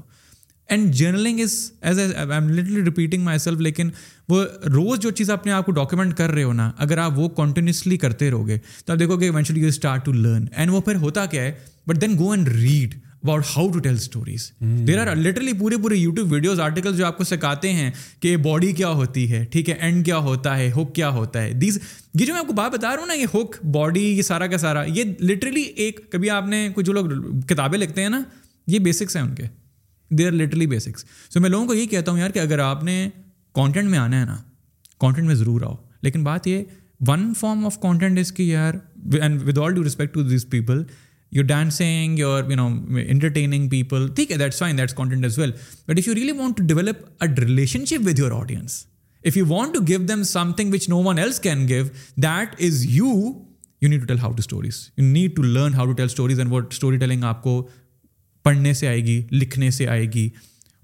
and 0.70 0.94
journaling 0.96 1.40
is 1.40 1.54
as 1.82 2.00
a 2.00 2.06
am 2.34 2.48
literally 2.50 2.84
repeating 2.86 3.28
self 3.42 3.60
لیکن 3.62 3.90
وہ 4.30 4.44
روز 4.74 5.00
جو 5.00 5.12
چیز 5.20 5.30
اپنے 5.30 5.52
آپ 5.52 5.66
کو 5.66 5.72
ڈاکیومنٹ 5.72 6.14
کر 6.18 6.32
رہے 6.32 6.44
ہو 6.44 6.54
نا 6.54 6.72
اگر 6.86 6.98
آپ 6.98 7.20
وہ 7.20 7.28
کنٹینیوسلی 7.42 7.98
کرتے 8.06 8.30
رہو 8.32 8.48
گے 8.48 8.58
تو 8.86 8.94
آپ 8.94 9.00
دیکھو 9.00 9.20
گے 9.20 9.26
eventually 9.26 9.62
you 9.62 9.68
start 9.68 10.06
to 10.06 10.12
learn 10.12 10.46
and 10.56 10.72
وہ 10.72 10.82
پھر 10.88 10.96
ہوتا 11.02 11.26
کیا 11.36 11.44
ہے 11.44 11.52
but 11.88 12.02
then 12.02 12.18
go 12.18 12.32
and 12.32 12.48
read 12.56 12.96
about 13.26 13.44
how 13.56 13.68
to 13.72 13.80
tell 13.80 13.94
stories 13.94 14.42
there 14.88 14.98
are 15.06 15.16
literally 15.16 15.54
پورے 15.60 15.78
پورے 15.84 15.96
یوٹیوب 15.96 16.32
ویڈیوز 16.32 16.60
آرٹیکل 16.62 16.96
جو 16.98 17.06
آپ 17.06 17.18
کو 17.18 17.24
سکھاتے 17.24 17.72
ہیں 17.74 17.90
کہ 18.22 18.36
باڈی 18.44 18.72
کیا 18.80 18.90
ہوتی 19.00 19.32
ہے 19.32 19.44
ٹھیک 19.52 19.70
ہے 19.70 19.74
اینڈ 19.80 20.04
کیا 20.06 20.18
ہوتا 20.26 20.56
ہے 20.58 20.70
ہک 20.76 20.94
کیا 20.96 21.10
ہوتا 21.16 21.42
ہے 21.44 21.52
دیز 21.62 21.80
یہ 22.20 22.26
جو 22.26 22.34
میں 22.34 22.40
آپ 22.40 22.48
کو 22.48 22.54
بات 22.60 22.72
بتا 22.74 22.92
رہا 22.92 23.00
ہوں 23.00 23.08
نا 23.08 23.14
یہ 23.14 23.26
ہوک 23.34 23.56
باڈی 23.78 24.04
یہ 24.06 24.22
سارا 24.28 24.48
کا 24.48 24.58
سارا 24.66 24.84
یہ 24.96 25.14
لٹرلی 25.22 25.62
ایک 25.86 26.00
کبھی 26.12 26.30
آپ 26.30 26.48
نے 26.48 26.68
کچھ 26.76 26.86
جو 26.86 26.94
لوگ 26.94 27.06
کتابیں 27.50 27.78
لکھتے 27.80 28.02
ہیں 28.04 28.10
نا 28.10 28.22
یہ 28.74 28.80
بیسکس 28.90 29.16
ہیں 29.16 29.24
ان 29.24 29.34
کے 29.36 29.44
they 30.18 30.26
are 30.28 30.32
literally 30.32 30.68
basics 30.76 31.06
so 31.34 31.40
میں 31.42 31.50
لوگوں 31.50 31.68
کو 31.68 31.74
یہ 31.74 31.86
کہتا 31.96 32.12
ہوں 32.12 32.20
یار 32.20 32.30
کہ 32.34 32.40
اگر 32.40 32.60
آپ 32.70 32.84
نے 32.84 33.08
کانٹینٹ 33.56 33.90
میں 33.90 34.00
آنا 34.00 34.20
ہے 34.22 34.26
نا 34.26 34.36
کانٹینٹ 35.00 35.28
میں 35.28 35.36
ضرور 35.36 35.62
آؤ 35.68 35.76
لیکن 36.02 36.24
بات 36.24 36.48
یہ 36.48 36.64
one 37.08 37.32
form 37.40 37.66
of 37.66 37.80
content 37.82 38.20
us 38.20 38.34
respect 39.86 40.14
to 40.14 40.22
these 40.24 40.46
people 40.50 40.84
your 41.32 41.44
dancing 41.46 42.20
your 42.20 42.44
you 42.50 42.56
know 42.56 42.68
entertaining 43.08 43.68
people 43.70 44.08
ٹھیک 44.16 44.32
ہے 44.32 44.38
that's 44.38 44.60
fine 44.60 44.78
that's 44.78 44.94
content 44.98 45.26
is 45.26 45.38
well 45.40 45.52
but 45.88 45.98
if 46.00 46.08
you 46.08 46.16
really 46.16 46.32
want 46.40 46.58
to 46.58 46.64
develop 46.68 47.24
a 47.24 47.28
relation 47.46 47.86
ship 47.86 48.08
with 48.08 48.20
your 48.20 48.32
audience 48.42 48.86
if 49.28 49.38
you 49.38 49.46
want 49.48 49.74
to 49.74 49.80
give 49.88 50.00
them 50.10 50.24
some 50.32 50.52
thing 50.58 50.74
which 50.74 50.88
no 50.90 51.02
one 51.04 51.20
else 51.20 51.40
can 51.44 51.68
give 51.68 51.84
that 52.24 52.56
is 52.68 52.86
you 52.90 53.12
you 53.82 53.90
need 53.90 54.02
to 54.02 54.06
tell 54.08 54.20
how 54.20 54.32
to 54.32 54.40
stories 54.40 54.80
you 54.98 55.04
need 55.06 55.36
to 55.36 55.44
learn 55.44 55.74
how 55.74 55.86
to 55.86 55.94
tell 55.94 56.06
stories 56.06 56.40
and 56.40 56.52
what 56.52 56.74
storytelling 56.98 57.24
آپ 57.34 57.42
کو 57.44 57.62
پڑھنے 58.44 58.74
سے 58.80 58.88
آئے 58.88 59.00
گی 59.06 59.22
لکھنے 59.32 59.72
سے 59.80 59.88
آئے 59.88 60.06
گی 60.16 60.30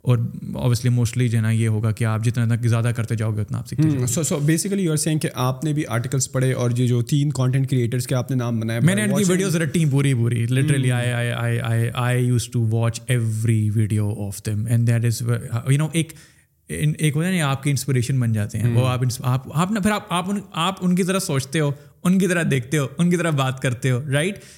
اور 0.04 0.18
اوبیسلی 0.54 0.90
موسٹلی 0.92 1.28
جو 1.30 1.38
ہے 1.38 1.42
نا 1.44 1.50
یہ 1.52 1.68
ہوگا 1.68 1.92
کہ 1.98 2.06
آپ 2.12 2.24
جتنا 2.26 2.56
زیادہ 2.68 2.92
کرتے 2.96 3.16
جاؤ 3.16 3.32
گے 3.36 3.42
اتنا 3.42 3.58
آپ 3.58 3.68
سیکھتے 3.68 4.08
so 4.14 4.24
so 4.24 4.40
basically 4.46 4.84
you 4.84 4.92
are 4.92 4.98
saying 5.04 5.20
کہ 5.20 5.30
آپ 5.48 5.64
نے 5.64 5.74
بھی 5.74 5.86
آرٹیکلس 5.98 6.32
پڑھے 6.32 6.52
اور 6.62 6.72
یہ 6.78 6.88
جو 6.88 7.02
تین 7.12 7.30
کانٹینٹ 7.42 7.70
کریٹرس 7.70 8.08
کے 8.08 8.16
آپ 8.16 8.32
نے 8.32 8.38
نام 8.38 8.60
بنایا 8.60 8.80
میں 8.86 8.96
نے 8.96 9.04
ان 9.04 9.16
کی 9.18 9.24
ویڈیوز 9.28 9.56
رٹی 9.62 9.86
پوری 9.92 10.14
پوری 10.22 10.46
literally 10.50 10.92
I 10.92 11.12
I 11.12 11.30
I 11.32 11.60
I 11.64 11.90
I 12.04 12.24
used 12.26 12.48
to 12.54 12.66
watch 12.72 13.00
every 13.08 13.70
video 13.76 14.10
of 14.28 14.42
them 14.46 14.66
and 14.70 14.88
that 14.88 15.06
is 15.06 15.22
you 15.22 15.78
know 15.78 15.88
ایک 15.92 16.14
ایک 16.78 17.16
ہوتا 17.16 17.28
ہے 17.28 17.38
نا 17.40 17.48
آپ 17.50 17.64
کی 17.64 17.70
انسپریشن 17.70 18.20
بن 18.20 18.34
جاتے 18.34 18.58
ہیں 18.58 18.74
وہ 18.76 18.86
hmm. 18.88 19.04
آپ 19.22 19.26
آپ 19.28 19.48
آپ 19.60 19.72
نہ 19.72 19.80
پھر 19.84 19.92
آپ 19.92 20.30
آپ 20.62 20.76
ان 20.82 20.96
کی 20.96 21.04
طرح 21.04 21.20
سوچتے 21.20 21.60
ہو 21.60 21.72
ان 22.04 22.18
کی 22.20 22.28
طرح 22.28 22.44
دیکھتے 22.52 22.78
ہو 22.78 22.88
ان 22.98 23.10
کی 23.10 23.18
طرح 23.18 23.32
بات 23.44 23.60
کرتے 23.62 23.92
ہو 23.92 24.00
right 24.12 24.28
right? 24.36 24.50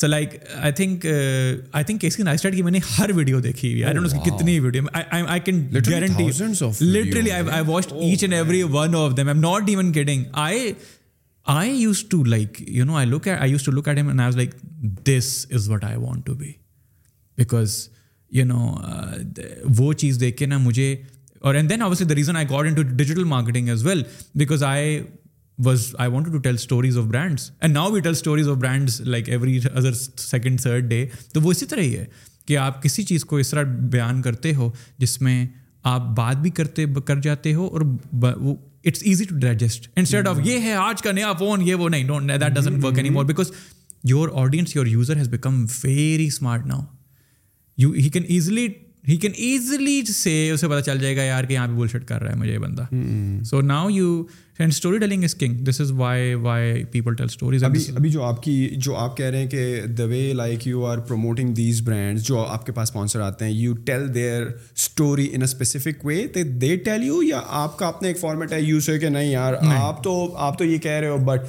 So 0.00 0.06
like 0.06 0.34
I 0.56 0.72
think 0.76 1.04
I 1.06 1.84
think 1.84 2.00
Casey 2.00 2.22
nice 2.22 2.38
start 2.40 2.54
کی 2.54 2.62
میں 2.62 2.70
نے 2.72 2.78
ہر 2.98 3.10
ویڈیو 3.14 3.40
دیکھی 3.40 3.72
ہوئی 3.72 3.92
ڈونٹ 3.94 4.12
نو 4.14 4.20
کتنی 4.24 4.58
video 4.60 4.82
I 5.10 5.40
can 5.44 5.62
guarantee 5.74 6.26
literally 6.84 7.30
I 7.30 7.62
watch 7.66 7.92
each 7.92 8.22
and 8.24 8.34
every 8.34 8.62
one 8.72 8.94
of 8.96 9.16
them 9.16 9.28
I'm 9.28 9.40
not 9.40 9.68
even 9.68 9.92
getting 9.94 10.24
I 10.44 10.72
I 11.58 11.70
used 11.80 12.04
to 12.10 12.22
like 12.24 12.62
you 12.76 12.84
know 12.84 12.96
I 12.96 13.06
look 13.10 13.28
I 13.38 13.50
used 13.50 13.62
to 13.64 13.72
look 13.72 13.88
at 13.88 13.96
them 13.96 14.08
and 14.08 14.20
I 14.20 14.32
like 14.36 14.54
this 15.08 15.46
is 15.54 15.68
what 15.70 15.84
I 15.84 15.96
want 16.06 16.26
to 16.26 16.34
be 16.34 16.50
because 17.38 17.76
you 18.36 18.44
know 18.46 18.74
وہ 19.78 19.92
چیز 19.92 20.20
دیکھ 20.20 20.36
کے 20.36 20.46
نا 20.46 20.58
مجھے 20.58 20.94
اور 21.40 21.54
and 21.54 21.70
then 21.70 21.82
obviously 21.82 22.06
the 22.08 22.14
reason 22.14 22.36
I 22.36 22.46
got 22.50 22.66
into 22.74 22.82
digital 22.96 23.24
marketing 23.34 23.68
as 23.68 23.86
well 23.86 24.02
because 24.38 24.62
I 24.64 25.00
was 25.64 25.84
I 26.02 26.96
of 26.98 27.04
brands 27.10 27.50
and 27.60 27.74
now 27.74 27.90
we 27.92 28.00
tell 28.04 28.12
stories 28.12 28.48
of 28.48 28.56
brands 28.58 29.00
like 29.00 29.28
every 29.28 29.58
other 29.72 29.92
second 30.18 30.60
third 30.60 30.88
day 30.90 31.04
تو 31.32 31.40
وہ 31.40 31.50
اسی 31.50 31.66
طرح 31.66 31.80
ہی 31.82 31.96
ہے 31.98 32.04
کہ 32.46 32.56
آپ 32.58 32.82
کسی 32.82 33.02
چیز 33.10 33.24
کو 33.32 33.36
اس 33.42 33.50
طرح 33.50 33.62
بیان 33.92 34.22
کرتے 34.22 34.54
ہو 34.54 34.70
جس 34.98 35.20
میں 35.22 35.44
آپ 35.92 36.02
بات 36.16 36.36
بھی 36.42 36.50
کرتے 36.60 36.84
کر 37.06 37.20
جاتے 37.22 37.54
ہو 37.54 37.66
اور 37.66 37.80
it's 38.22 39.02
easy 39.06 39.24
to 39.24 39.34
digest 39.42 39.88
instead 39.96 40.28
of 40.28 40.38
یہ 40.44 40.60
ہے 40.64 40.72
آج 40.86 41.02
کا 41.02 41.12
نیا 41.12 41.32
فون 41.38 41.62
یہ 41.68 41.74
وہ 41.82 41.88
نہیں 41.88 42.04
don't 42.08 42.30
that 42.42 42.54
doesn't 42.54 42.84
work 42.84 42.96
any 42.98 43.10
more 43.16 43.24
because 43.24 43.50
your 44.10 44.28
audience 44.42 44.74
your 44.76 44.86
user 44.86 45.16
has 45.16 45.28
become 45.28 45.64
very 45.82 46.26
smart 46.26 46.66
now 46.66 46.80
you 47.78 47.90
he 47.92 48.08
can 48.12 48.24
easily 48.28 48.66
he 49.08 49.16
can 49.22 49.30
easily 49.44 50.00
سے 50.14 50.32
اسے 50.50 50.68
پتا 50.68 50.80
چل 50.82 50.98
جائے 50.98 51.16
گا 51.16 51.22
یار 51.22 51.44
کہ 51.44 51.52
یہاں 51.52 51.66
پہ 51.68 51.72
بول 51.74 51.88
شٹ 51.88 52.04
کر 52.08 52.22
رہا 52.22 52.32
ہے 52.32 52.36
مجھے 52.38 52.58
بندہ 52.58 52.82
so 53.48 53.60
now 53.60 53.88
you 53.90 54.12
and 54.58 54.72
storytelling 54.98 55.24
is 55.24 55.34
king 55.34 55.54
this 55.68 55.80
is 55.80 55.90
why 55.96 56.34
why 56.42 56.84
people 56.92 57.14
tell 57.16 57.26
stories 57.30 57.64
ابھی 57.64 57.80
ابھی 57.96 58.10
جو 58.10 58.22
آپ 58.24 58.42
کی 58.42 58.68
جو 58.84 58.94
آپ 58.96 59.16
کہہ 59.16 59.24
رہے 59.26 59.38
ہیں 59.38 59.48
کہ 59.50 59.80
the 59.98 60.04
way 60.12 60.32
like 60.36 60.66
you 60.66 60.84
are 60.86 60.98
promoting 61.08 61.54
these 61.54 61.80
brands 61.88 62.22
جو 62.26 62.38
آپ 62.44 62.66
کے 62.66 62.72
پاس 62.72 62.90
اسپانسر 62.90 63.20
آتے 63.20 63.44
ہیں 63.44 63.52
you 63.52 63.74
tell 63.86 64.06
their 64.14 64.46
story 64.76 65.26
in 65.32 65.40
a 65.42 65.50
specific 65.50 66.04
way 66.06 66.26
they 66.44 66.74
tell 66.84 67.04
you 67.06 67.22
یا 67.22 67.40
آپ 67.64 67.76
کا 67.78 67.88
اپنا 67.88 68.08
ایک 68.08 68.18
فارمیٹ 68.20 68.52
ہے 68.52 68.60
یو 68.62 68.80
سو 68.90 68.98
کہ 69.00 69.08
نہیں 69.08 69.30
یار 69.30 69.54
آپ 69.80 70.02
تو 70.04 70.14
آپ 70.48 70.58
تو 70.58 70.64
یہ 70.64 70.78
کہہ 70.78 70.98
رہے 71.00 71.08
ہو 71.08 71.18
but 71.26 71.46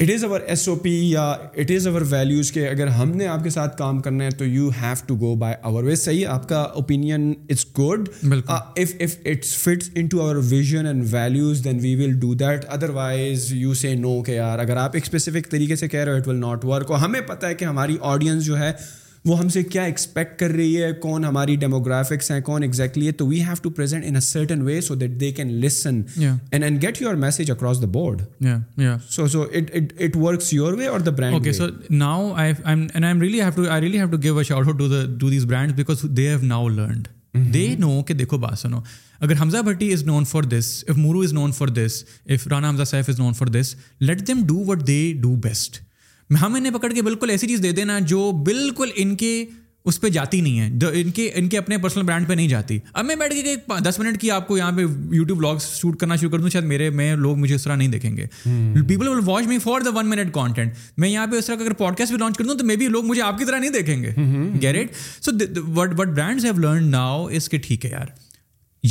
it 0.00 0.10
is 0.10 0.22
our 0.24 0.40
S 0.50 0.66
O 0.68 0.74
P 0.84 0.90
یا 1.10 1.22
اٹ 1.56 1.70
از 1.70 1.86
اوور 1.86 2.02
ویلیوز 2.10 2.50
کہ 2.52 2.66
اگر 2.68 2.86
ہم 2.96 3.10
نے 3.16 3.26
آپ 3.32 3.42
کے 3.44 3.50
ساتھ 3.56 3.76
کام 3.78 4.00
کرنا 4.02 4.24
ہے 4.24 4.30
تو 4.38 4.44
you 4.44 4.68
have 4.80 5.04
to 5.06 5.16
go 5.16 5.34
by 5.38 5.54
our 5.68 5.82
ways 5.84 6.00
صحیح 6.04 6.26
آپ 6.28 6.48
کا 6.48 6.60
opinion 6.80 7.32
it's 7.50 7.64
good 7.78 8.08
if 8.46 8.94
if 9.04 9.14
it's 9.24 9.54
fits 9.58 9.90
into 10.12 10.20
our 10.20 10.36
vision 10.48 10.86
and 10.86 11.04
values 11.10 11.62
then 11.64 11.78
we 11.82 11.94
will 12.04 12.18
do 12.20 12.32
that 12.40 12.64
otherwise 12.96 13.46
you 13.52 13.74
say 13.82 13.94
no 13.94 14.20
کے 14.26 14.34
یار 14.34 14.58
اگر 14.58 14.76
آپ 14.84 14.94
ایک 14.94 15.02
اسپیسیفک 15.04 15.50
طریقے 15.50 15.76
سے 15.76 15.88
کہہ 15.88 16.04
رہے 16.04 16.12
ہو 16.12 16.16
اٹ 16.18 16.28
ول 16.28 16.40
ناٹ 16.40 16.64
ورک 16.72 16.90
اور 16.90 16.98
ہمیں 17.00 17.20
پتہ 17.26 17.46
ہے 17.46 17.54
کہ 17.54 17.64
ہماری 17.64 17.96
آڈینس 18.14 18.44
جو 18.44 18.58
ہے 18.58 18.72
وہ 19.28 19.38
ہم 19.38 19.48
سے 19.48 19.62
کیا 19.62 19.82
ایکسپیکٹ 19.90 20.38
کر 20.38 20.50
رہی 20.52 20.82
ہے 20.82 20.92
کون 21.02 21.24
ہماری 21.24 21.54
ڈیموگرافکس 21.60 22.30
ہیں 22.30 22.40
کون 22.48 22.62
ایگزیکٹلی 22.62 23.06
ہے 23.06 23.12
تو 23.20 23.26
we 23.26 23.40
have 23.42 23.54
to 23.62 23.70
present 23.78 24.04
print 24.04 24.22
certain 24.22 24.62
way 24.62 24.80
so 24.88 24.94
that 25.02 25.10
they 25.20 25.30
can 25.38 25.52
listen 25.60 26.00
and 26.20 26.64
and 26.64 26.82
get 26.82 27.00
your 27.02 27.14
message 27.22 27.50
across 27.50 27.80
the 27.82 27.86
board 27.92 28.22
so 29.10 29.26
so 29.26 29.42
it 29.52 30.16
works 30.22 30.52
your 30.54 30.72
way 30.78 30.86
اور 30.86 31.00
the 31.00 31.10
brand 31.18 31.34
okay 31.34 31.52
so 31.58 31.66
now 31.90 32.30
I 32.32 32.52
I 32.62 32.80
I 32.94 33.04
and 33.06 33.22
really 33.22 33.40
really 33.80 34.00
have 34.00 34.06
have 34.40 34.72
to 34.72 34.72
to 34.72 34.88
to 34.88 34.88
give 34.90 35.28
a 35.28 35.30
these 35.30 35.46
brand 35.46 35.72
because 35.76 36.02
they 36.16 36.28
have 36.28 36.38
now 36.46 36.68
learned 36.68 37.08
they 37.54 37.66
know 37.78 38.02
کہ 38.06 38.14
دیکھو 38.14 38.38
بات 38.38 38.58
سنو 38.58 38.80
اگر 39.20 39.40
Hamza 39.40 39.58
Bhatti 39.70 39.92
is 39.92 40.02
known 40.04 40.24
for 40.32 40.42
this 40.52 40.66
if 40.88 40.96
Mooroo 40.96 41.20
is 41.20 41.32
known 41.32 41.52
for 41.52 41.68
this 41.80 42.02
if 42.34 42.46
Rana 42.48 42.68
Hamza 42.68 42.84
Saif 42.90 43.08
is 43.08 43.18
known 43.20 43.32
for 43.34 43.46
this 43.60 43.74
let 44.10 44.26
them 44.28 44.44
do 44.46 44.62
what 44.66 44.86
they 44.86 45.02
do 45.22 45.34
best 45.48 45.78
ہم 46.42 46.54
انہیں 46.54 46.72
پکڑ 46.72 46.92
کے 46.92 47.02
بالکل 47.02 47.30
ایسی 47.30 47.46
چیز 47.48 47.62
دے 47.62 47.70
دینا 47.72 47.98
جو 48.12 48.30
بالکل 48.46 48.90
ان 49.04 49.14
کے 49.16 49.36
اس 49.90 50.00
پہ 50.00 50.08
جاتی 50.08 50.40
نہیں 50.40 50.60
ہے 50.60 50.98
ان 51.00 51.10
کے 51.14 51.28
ان 51.36 51.48
کے 51.48 51.58
اپنے 51.58 51.78
پرسنل 51.78 52.02
برانڈ 52.04 52.28
پہ 52.28 52.32
نہیں 52.34 52.48
جاتی 52.48 52.78
اب 52.92 53.04
میں 53.04 53.14
بیٹھ 53.22 53.32
کے 53.34 53.42
کہ 53.42 53.80
دس 53.84 53.98
منٹ 53.98 54.20
کی 54.20 54.30
آپ 54.30 54.46
کو 54.48 54.56
یہاں 54.58 54.72
پہ 54.76 54.80
یوٹیوب 55.14 55.36
بلاگس 55.38 55.66
شوٹ 55.78 55.98
کرنا 56.00 56.16
شروع 56.16 56.30
کر 56.30 56.40
دوں 56.40 56.48
شاید 56.50 56.64
میرے 56.64 56.88
میں 57.00 57.14
لوگ 57.16 57.36
مجھے 57.38 57.54
اس 57.54 57.62
طرح 57.64 57.76
نہیں 57.76 57.88
دیکھیں 57.88 58.16
گے 58.16 58.26
people 58.88 59.08
will 59.08 59.20
watch 59.24 59.46
me 59.46 59.58
for 59.64 59.80
the 59.84 59.90
one 59.98 60.08
minute 60.10 60.32
content 60.34 60.74
میں 61.04 61.08
یہاں 61.08 61.26
پہ 61.32 61.36
اس 61.38 61.46
طرح 61.46 61.56
کا 61.56 61.62
اگر 61.64 61.72
پوڈ 61.82 61.96
کاسٹ 61.98 62.12
بھی 62.12 62.18
لانچ 62.20 62.38
کر 62.38 62.44
دوں 62.44 62.54
تو 62.58 62.64
مے 62.66 62.76
بی 62.76 62.86
لوگ 62.96 63.04
مجھے 63.06 63.22
آپ 63.22 63.38
کی 63.38 63.44
طرح 63.44 63.58
نہیں 63.58 63.70
دیکھیں 63.70 64.02
گے 64.02 64.14
گیریٹ 64.62 64.94
so 65.24 65.32
what 65.76 65.98
what 66.00 66.18
have 66.18 66.58
learn 66.60 66.90
now 66.90 67.26
اس 67.26 67.48
کے 67.48 67.58
ٹھیک 67.66 67.84
ہے 67.86 67.90
یار 67.90 68.06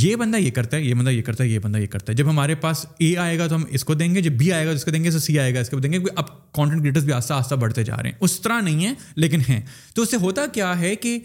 یہ 0.02 0.16
بندہ 0.16 0.36
یہ 0.36 0.50
کرتا 0.50 0.76
ہے 0.76 0.82
یہ 0.82 0.94
بندہ 0.94 1.10
یہ 1.10 1.20
کرتا 1.22 1.44
ہے 1.44 1.48
یہ 1.48 1.58
بندہ 1.62 1.78
یہ 1.78 1.86
کرتا 1.90 2.10
ہے 2.12 2.16
جب 2.16 2.28
ہمارے 2.30 2.54
پاس 2.62 2.84
اے 3.00 3.14
آئے 3.24 3.38
گا 3.38 3.46
تو 3.48 3.54
ہم 3.56 3.64
اس 3.70 3.84
کو 3.84 3.94
دیں 3.94 4.14
گے 4.14 4.20
جب 4.22 4.32
بی 4.38 4.50
آئے 4.52 4.64
گا 4.66 4.70
تو 4.70 4.76
اس 4.76 4.84
کو 4.84 4.90
دیں 4.90 5.02
گے 5.04 5.10
تو 5.10 5.18
سی 5.26 5.38
آئے 5.38 5.54
گا 5.54 5.60
اس 5.60 5.68
کو 5.70 5.78
دیں 5.80 5.90
گے 5.92 5.98
اب 6.14 6.28
کانٹینٹ 6.54 6.82
کریٹرس 6.82 7.04
بھی 7.04 7.12
آستہ 7.12 7.34
آستہ 7.34 7.54
بڑھتے 7.64 7.82
جا 7.84 7.96
رہے 7.96 8.08
ہیں 8.10 8.16
اس 8.24 8.40
طرح 8.40 8.60
نہیں 8.60 8.84
ہے 8.84 8.92
لیکن 9.24 9.40
ہیں 9.48 9.60
تو 9.94 10.02
اس 10.02 10.10
سے 10.10 10.16
ہوتا 10.22 10.46
کیا 10.52 10.78
ہے 10.80 10.94
کہ 11.04 11.18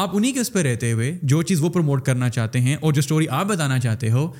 آپ 0.00 0.16
انہیں 0.16 0.32
کے 0.32 0.40
اس 0.40 0.52
پہ 0.52 0.62
رہتے 0.62 0.92
ہوئے 0.92 1.10
جو 1.32 1.40
چیز 1.50 1.62
وہ 1.62 1.68
پروموٹ 1.78 2.04
کرنا 2.06 2.28
چاہتے 2.38 2.60
ہیں 2.60 2.76
اور 2.80 2.92
جو 2.92 2.98
اسٹوری 2.98 3.28
آپ 3.38 3.46
بتانا 3.46 3.78
چاہتے 3.86 4.10
ہو 4.10 4.30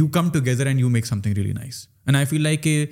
you 0.00 0.06
come 0.16 0.30
together 0.32 0.66
and 0.66 0.80
you 0.80 0.88
make 0.88 1.06
something 1.20 1.34
really 1.34 1.52
nice 1.52 1.86
and 2.06 2.16
I 2.16 2.26
feel 2.30 2.42
like 2.42 2.62
کہ 2.62 2.84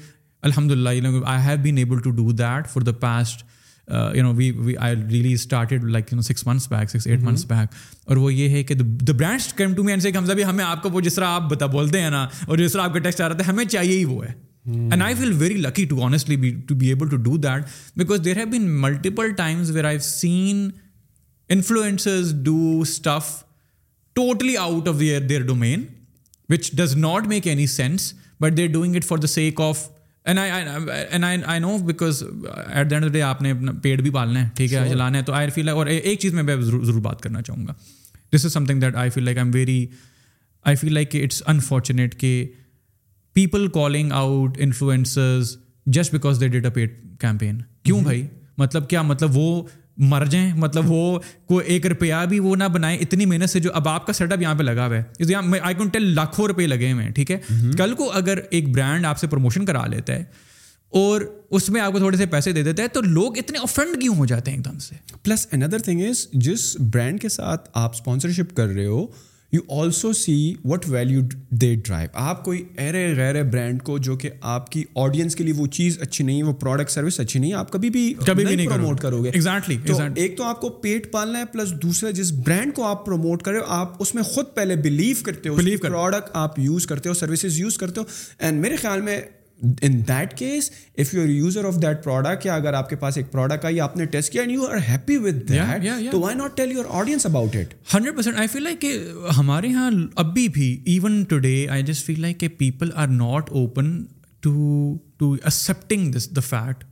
الحمد 0.50 0.70
للہ 0.70 0.88
I 1.28 1.40
have 1.48 1.56
been 1.62 1.78
able 1.78 2.00
to 2.04 2.10
do 2.20 2.30
that 2.32 2.68
for 2.72 2.82
the 2.82 2.92
past 3.00 3.44
you 3.90 4.22
know 4.22 4.32
we 4.36 4.76
I 4.76 4.94
really 5.10 5.32
started 5.32 5.84
like 5.84 6.12
you 6.12 6.16
know 6.16 6.22
six 6.22 6.46
months 6.46 6.68
back 6.72 6.90
six 6.90 7.06
eight 7.06 7.22
months 7.22 7.44
back 7.50 7.74
اور 8.08 8.16
وہ 8.16 8.32
یہ 8.34 8.48
ہے 8.56 8.62
کہ 8.64 8.74
the 8.74 9.12
brands 9.16 9.52
come 9.60 9.74
to 9.74 9.84
سے 10.26 10.34
بھی 10.34 10.44
ہمیں 10.44 10.64
آپ 10.64 10.82
کو 10.82 10.90
وہ 10.92 11.00
جس 11.00 11.14
طرح 11.14 11.28
آپ 11.34 11.48
بتا 11.50 11.66
بولتے 11.76 12.00
ہیں 12.02 12.10
نا 12.10 12.26
اور 12.46 12.58
جس 12.58 12.72
طرح 12.72 12.82
آپ 12.82 12.92
کا 12.94 12.98
ٹیکسٹ 12.98 13.20
آ 13.20 13.28
رہا 13.28 13.36
تھا 13.36 13.50
ہمیں 13.52 13.64
چاہیے 13.64 13.98
ہی 13.98 14.04
وہ 14.04 14.24
ہے 14.24 14.32
and 14.72 15.02
I 15.02 15.14
feel 15.18 15.32
very 15.38 15.54
lucky 15.60 15.84
to 15.90 16.02
be 16.40 16.50
to 16.68 16.74
be 16.82 16.88
able 16.88 17.08
to 17.08 17.16
do 17.28 17.36
that 17.46 17.98
because 17.98 18.24
there 18.24 18.36
have 18.36 18.46
been 18.50 18.70
multiple 18.80 19.32
times 19.36 19.70
where 19.76 19.84
I 19.84 19.98
seen 20.08 20.68
influencers 21.54 22.32
do 22.44 22.78
stuff 22.80 23.32
totally 24.14 24.56
out 24.56 24.88
of 24.88 25.00
their 25.00 25.20
their 25.28 25.40
domain 25.46 25.84
which 26.50 26.70
does 26.76 26.94
not 26.96 27.26
make 27.28 27.46
any 27.48 27.66
sense 27.76 28.12
but 28.40 28.60
are 28.60 28.66
doing 28.72 28.96
it 28.96 29.04
for 29.04 29.18
the 29.18 29.26
sake 29.26 29.60
of 29.60 29.88
day 30.26 33.20
آپ 33.22 33.42
نے 33.42 33.50
اپنا 33.50 33.72
پیڑ 33.82 34.00
بھی 34.00 34.10
پالنا 34.14 34.40
ہے 34.42 34.48
ٹھیک 34.56 34.72
ہے 34.72 34.88
چلانا 34.88 35.18
ہے 35.18 35.22
تو 35.24 35.32
آئی 35.34 35.50
فیل 35.50 35.68
اور 35.68 35.86
ایک 35.86 36.18
چیز 36.20 36.32
میں 36.34 36.42
ضرور 36.60 37.00
بات 37.02 37.20
کرنا 37.20 37.42
چاہوں 37.42 37.66
گا 37.66 37.74
this 38.36 38.44
is 38.44 38.52
some 38.52 38.64
thing 38.66 38.80
that 38.80 38.94
I 38.96 39.10
feel 39.10 39.24
like 39.24 39.36
I 39.38 39.46
am 39.46 39.54
very 39.54 39.84
I 40.62 40.76
feel 40.76 40.92
like 40.94 41.14
it's 41.22 41.42
unfortunate 41.48 42.14
کہ 42.20 42.30
people 43.34 43.66
calling 43.74 44.12
out 44.14 44.56
influencers 44.62 45.56
just 45.96 46.12
because 46.12 46.38
they 46.40 46.48
did 46.48 46.64
a 46.64 46.70
paid 46.70 46.98
campaign 47.20 47.60
کیوں 47.84 47.96
mm-hmm. 47.96 48.12
بھائی 48.12 48.26
مطلب 48.58 48.88
کیا 48.88 49.02
مطلب 49.02 49.30
وہ 49.36 49.62
مر 50.08 50.24
جائیں 50.30 50.52
مطلب 50.56 50.90
وہ 50.90 51.18
کوئی 51.48 51.66
ایک 51.72 51.86
روپیہ 51.86 52.14
بھی 52.28 52.38
وہ 52.40 52.54
نہ 52.56 52.64
بنائیں 52.74 52.98
اتنی 53.04 53.26
محنت 53.26 53.50
سے 53.50 53.60
جو 53.60 53.70
اب 53.74 53.88
آپ 53.88 54.06
کا 54.06 54.12
سیٹ 54.12 54.32
اپ 54.32 54.42
یہاں 54.42 54.54
پہ 54.58 54.62
لگا 54.62 54.86
ہوا 54.86 55.54
ہے 55.54 55.58
آئی 55.60 55.74
ٹیل 55.92 56.08
لاکھوں 56.14 56.46
روپئے 56.48 56.66
لگے 56.66 56.92
ہوئے 56.92 57.04
ہیں 57.04 57.10
ٹھیک 57.14 57.30
ہے 57.30 57.38
کل 57.78 57.94
کو 57.96 58.10
اگر 58.20 58.38
ایک 58.50 58.68
برانڈ 58.76 59.06
آپ 59.06 59.18
سے 59.18 59.26
پروموشن 59.30 59.64
کرا 59.66 59.86
لیتا 59.90 60.12
ہے 60.12 60.24
اور 61.00 61.20
اس 61.58 61.68
میں 61.70 61.80
آپ 61.80 61.92
کو 61.92 61.98
تھوڑے 61.98 62.16
سے 62.16 62.26
پیسے 62.30 62.52
دے 62.52 62.62
دیتا 62.62 62.82
ہے 62.82 62.88
تو 62.94 63.00
لوگ 63.00 63.36
اتنے 63.38 63.58
اوفرنڈ 63.58 64.00
کیوں 64.02 64.14
ہو 64.16 64.24
جاتے 64.26 64.50
ہیں 64.50 64.58
ایک 64.58 64.64
دم 64.64 64.78
سے 64.86 64.94
پلس 65.22 65.46
اندر 65.52 65.78
تھنگ 65.88 66.08
از 66.08 66.26
جس 66.46 66.64
برانڈ 66.92 67.20
کے 67.22 67.28
ساتھ 67.36 67.68
آپ 67.82 67.94
اسپانسرشپ 67.98 68.56
کر 68.56 68.68
رہے 68.68 68.86
ہو 68.86 69.06
you 69.52 69.60
also 69.80 70.12
see 70.12 70.32
what 70.70 70.84
value 70.88 71.20
they 71.60 71.74
drive 71.84 72.08
آپ 72.24 72.42
کوئی 72.44 72.62
ایرے 72.78 73.02
غیر 73.16 73.42
برانڈ 73.52 73.82
کو 73.84 73.96
جو 74.08 74.16
کہ 74.16 74.28
آپ 74.50 74.68
کی 74.72 74.82
آڈینس 75.04 75.36
کے 75.36 75.44
لیے 75.44 75.52
وہ 75.56 75.66
چیز 75.76 75.98
اچھی 76.02 76.24
نہیں 76.24 76.38
ہے 76.38 76.42
وہ 76.46 76.52
پروڈکٹ 76.60 76.90
سروس 76.90 77.18
اچھی 77.20 77.40
نہیں 77.40 77.50
ہے 77.50 77.56
آپ 77.56 77.70
کبھی 77.72 77.90
بھی 77.96 78.12
کبھی 78.26 78.44
بھی 78.44 78.54
نہیں 78.54 78.68
پروموٹ 78.68 79.00
کرو 79.00 79.22
گے 79.24 79.30
ایک 80.22 80.36
تو 80.38 80.44
آپ 80.44 80.60
کو 80.60 80.68
پیٹ 80.84 81.10
پالنا 81.12 81.38
ہے 81.38 81.44
پلس 81.52 81.72
دوسرا 81.82 82.10
جس 82.20 82.32
برانڈ 82.46 82.74
کو 82.74 82.84
آپ 82.88 83.04
پروموٹ 83.06 83.42
کر 83.42 83.54
آپ 83.80 83.96
اس 84.02 84.14
میں 84.14 84.22
خود 84.32 84.54
پہلے 84.54 84.76
بلیو 84.84 85.16
کرتے 85.24 85.48
ہو 85.48 85.54
بلیو 85.54 85.78
پروڈکٹ 85.86 86.30
آپ 86.44 86.58
یوز 86.58 86.86
کرتے 86.86 87.08
ہو 87.08 87.14
سروسز 87.24 87.58
یوز 87.60 87.78
کرتے 87.78 88.00
ہو 88.00 88.04
اینڈ 88.44 88.60
میرے 88.62 88.76
خیال 88.84 89.00
میں 89.10 89.20
in 89.62 90.00
that 90.08 90.36
case 90.38 90.70
if 90.98 91.12
you 91.14 91.22
are 91.22 91.28
user 91.28 91.64
of 91.66 91.76
that 91.82 92.02
product 92.04 92.46
یا 92.46 92.54
اگر 92.54 92.72
آپ 92.74 92.88
کے 92.90 92.96
پاس 93.02 93.16
ایک 93.16 93.30
پروڈکٹ 93.32 93.64
آئی 93.64 93.80
آپ 93.86 93.96
نے 93.96 94.04
ٹیسٹ 94.14 94.32
کیا 94.32 94.42
and 94.42 94.52
you 94.52 94.66
are 94.66 94.76
happy 94.88 95.16
with 95.24 95.48
that 95.48 95.84
تو 96.12 96.20
why 96.20 96.36
not 96.36 96.56
tell 96.56 96.72
your 96.72 96.84
audience 97.00 97.26
about 97.26 97.56
it 97.56 97.74
hundred 97.94 98.16
percent 98.16 98.38
I 98.38 98.48
feel 98.52 98.62
like 98.64 98.80
کہ 98.80 98.96
ہمارے 99.38 99.68
یہاں 99.68 99.90
ابھی 100.24 100.48
بھی 100.56 100.70
even 100.92 101.22
today 101.48 101.56
I 101.70 101.82
just 101.92 102.06
feel 102.06 102.20
like 102.22 102.40
کہ 102.40 102.48
people 102.58 102.90
are 103.02 103.08
not 103.08 103.50
open 103.50 103.92
to 104.40 104.96
to 105.18 105.32
accepting 105.32 106.12
this 106.12 106.28
the 106.36 106.40
fact 106.48 106.84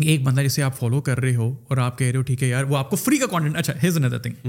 کہ 0.00 0.08
ایک 0.08 0.22
بندہ 0.22 0.42
جسے 0.42 0.62
آپ 0.62 0.78
فالو 0.78 1.00
کر 1.08 1.20
رہے 1.20 1.34
ہو 1.34 1.52
اور 1.68 1.76
آپ 1.78 1.98
کہہ 1.98 2.06
رہے 2.06 2.16
ہو 2.18 2.22
ٹھیک 2.30 2.42
ہے 2.42 2.48
یار 2.48 2.64
وہ 2.68 2.76
آپ 2.76 2.90
کو 2.90 2.96
فری 2.96 3.16
کا 3.18 3.26
کانٹینٹ 3.30 3.56
اچھا 3.56 3.72
has 3.82 3.96
another 3.96 4.18
thing 4.18 4.46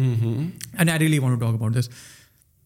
and 0.78 0.90
I 0.90 1.00
really 1.00 1.20
want 1.20 1.40
to 1.40 1.46
talk 1.46 1.56
about 1.56 1.76
this 1.76 1.90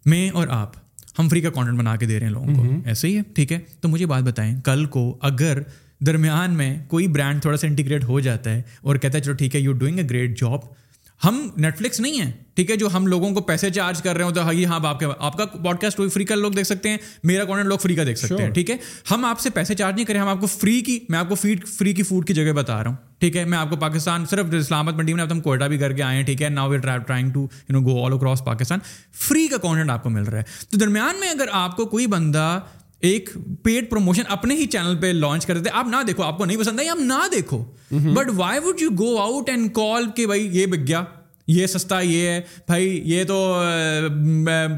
میں 0.05 0.29
اور 0.29 0.47
آپ 0.61 0.75
ہم 1.19 1.27
فری 1.29 1.39
کا 1.41 1.49
کانٹینٹ 1.49 1.77
بنا 1.79 1.95
کے 1.99 2.05
دے 2.05 2.19
رہے 2.19 2.25
ہیں 2.27 2.33
لوگوں 2.33 2.53
کو 2.55 2.73
ایسے 2.89 3.07
ہی 3.07 3.17
ہے 3.17 3.21
ٹھیک 3.35 3.51
ہے 3.53 3.59
تو 3.81 3.87
مجھے 3.89 4.05
بات 4.11 4.21
بتائیں 4.23 4.53
کل 4.65 4.85
کو 4.95 5.01
اگر 5.29 5.61
درمیان 6.05 6.51
میں 6.57 6.75
کوئی 6.89 7.07
برانڈ 7.15 7.41
تھوڑا 7.41 7.57
سا 7.57 7.67
انٹیگریٹ 7.67 8.03
ہو 8.09 8.19
جاتا 8.27 8.51
ہے 8.55 8.61
اور 8.81 8.95
کہتا 8.95 9.17
ہے 9.17 9.23
چلو 9.23 9.33
ٹھیک 9.41 9.55
ہے 9.55 9.61
you 9.61 9.71
doing 9.81 9.97
a 9.99 10.03
great 10.09 10.39
job 10.39 10.59
ہم 11.23 11.39
نیٹ 11.61 11.77
فلکس 11.77 11.99
نہیں 11.99 12.19
ہیں 12.21 12.31
ٹھیک 12.55 12.69
ہے 12.71 12.75
جو 12.77 12.87
ہم 12.93 13.07
لوگوں 13.07 13.29
کو 13.33 13.41
پیسے 13.47 13.69
چارج 13.71 14.01
کر 14.03 14.15
رہے 14.17 14.23
ہوں 14.23 14.31
تو 14.33 14.41
ہاں, 14.45 14.53
جی، 14.53 14.65
ہاں، 14.65 14.79
آپ 15.25 15.37
کا 15.37 15.45
پوڈ 15.45 15.79
کاسٹ 15.81 15.99
فری 16.13 16.25
کا 16.25 16.35
لوگ 16.35 16.51
دیکھ 16.51 16.67
سکتے 16.67 16.89
ہیں 16.89 16.97
میرا 17.31 17.43
کانٹینٹ 17.45 17.67
لوگ 17.69 17.77
فری 17.81 17.95
کا 17.95 18.03
دیکھ 18.03 18.19
سکتے 18.19 18.43
ہیں 18.43 18.49
ٹھیک 18.53 18.69
ہے 18.71 18.75
ہم 19.11 19.25
آپ 19.25 19.39
سے 19.39 19.49
پیسے 19.53 19.75
چارج 19.75 19.95
نہیں 19.95 20.05
کریں 20.05 20.19
ہم 20.19 20.27
آپ 20.27 20.39
کو 20.41 20.47
فری 20.47 20.79
کی 20.87 20.97
میں 21.09 21.19
آپ 21.19 21.29
کو 21.29 21.35
فیڈ 21.41 21.65
فری 21.67 21.93
کی 21.93 22.03
فوڈ 22.03 22.27
کی 22.27 22.33
جگہ 22.33 22.53
بتا 22.61 22.81
رہا 22.83 22.89
ہوں 22.89 22.95
ٹھیک 23.19 23.37
ہے 23.37 23.43
میں 23.45 23.57
آپ 23.57 23.69
کو 23.69 23.75
پاکستان 23.75 24.25
صرف 24.29 24.53
اسلام 24.59 24.87
آباد 24.87 24.97
منڈی 24.97 25.13
میں 25.13 25.23
ہم 25.31 25.39
کوئٹہ 25.41 25.65
بھی 25.73 25.77
کر 25.77 25.93
کے 25.93 26.03
آئے 26.03 26.17
ہیں 26.17 26.23
ٹھیک 26.25 26.41
ہے 26.41 26.49
now 26.49 26.75
trying 26.77 27.31
to 27.33 27.39
you 27.67 27.79
know 27.79 27.79
go 27.89 28.03
all 28.05 28.13
across 28.13 28.43
Pakistan 28.45 28.79
free 29.27 29.47
کا 29.47 29.57
کانٹینٹ 29.63 29.89
آپ 29.91 30.03
کو 30.03 30.09
مل 30.09 30.23
رہا 30.23 30.37
ہے 30.37 30.67
تو 30.69 30.77
درمیان 30.77 31.19
میں 31.19 31.29
اگر 31.29 31.47
آپ 31.51 31.75
کو 31.77 31.85
کوئی 31.95 32.07
بندہ 32.15 32.59
ایک 33.07 33.29
پیڈ 33.63 33.89
پروموشن 33.89 34.21
اپنے 34.31 34.55
ہی 34.55 34.65
چینل 34.73 34.95
پہ 35.01 35.11
لانچ 35.13 35.45
کرتے 35.45 35.61
تھے 35.63 35.71
آپ 35.79 35.87
نہ 35.87 35.95
دیکھو 36.07 36.23
آپ 36.23 36.37
کو 36.37 36.45
نہیں 36.45 36.57
پسند 36.57 36.79
آئی 36.79 36.89
آپ 36.89 36.99
نہ 36.99 37.21
دیکھو 37.31 37.63
but 38.13 38.29
why 38.35 38.59
would 38.63 38.81
you 38.81 38.89
go 38.99 39.15
out 39.21 39.49
and 39.49 39.71
call 39.75 40.05
کہ 40.15 40.25
بھائی 40.27 40.49
بھائی 40.65 40.65
بھائی 40.65 40.65
یہ 40.65 40.65
یہ 40.65 40.67
یہ 40.67 40.67
یہ 40.67 40.71
بک 40.71 40.87
گیا 40.87 41.67
سستا 41.67 41.99
ہے 42.69 43.23
تو 43.27 43.39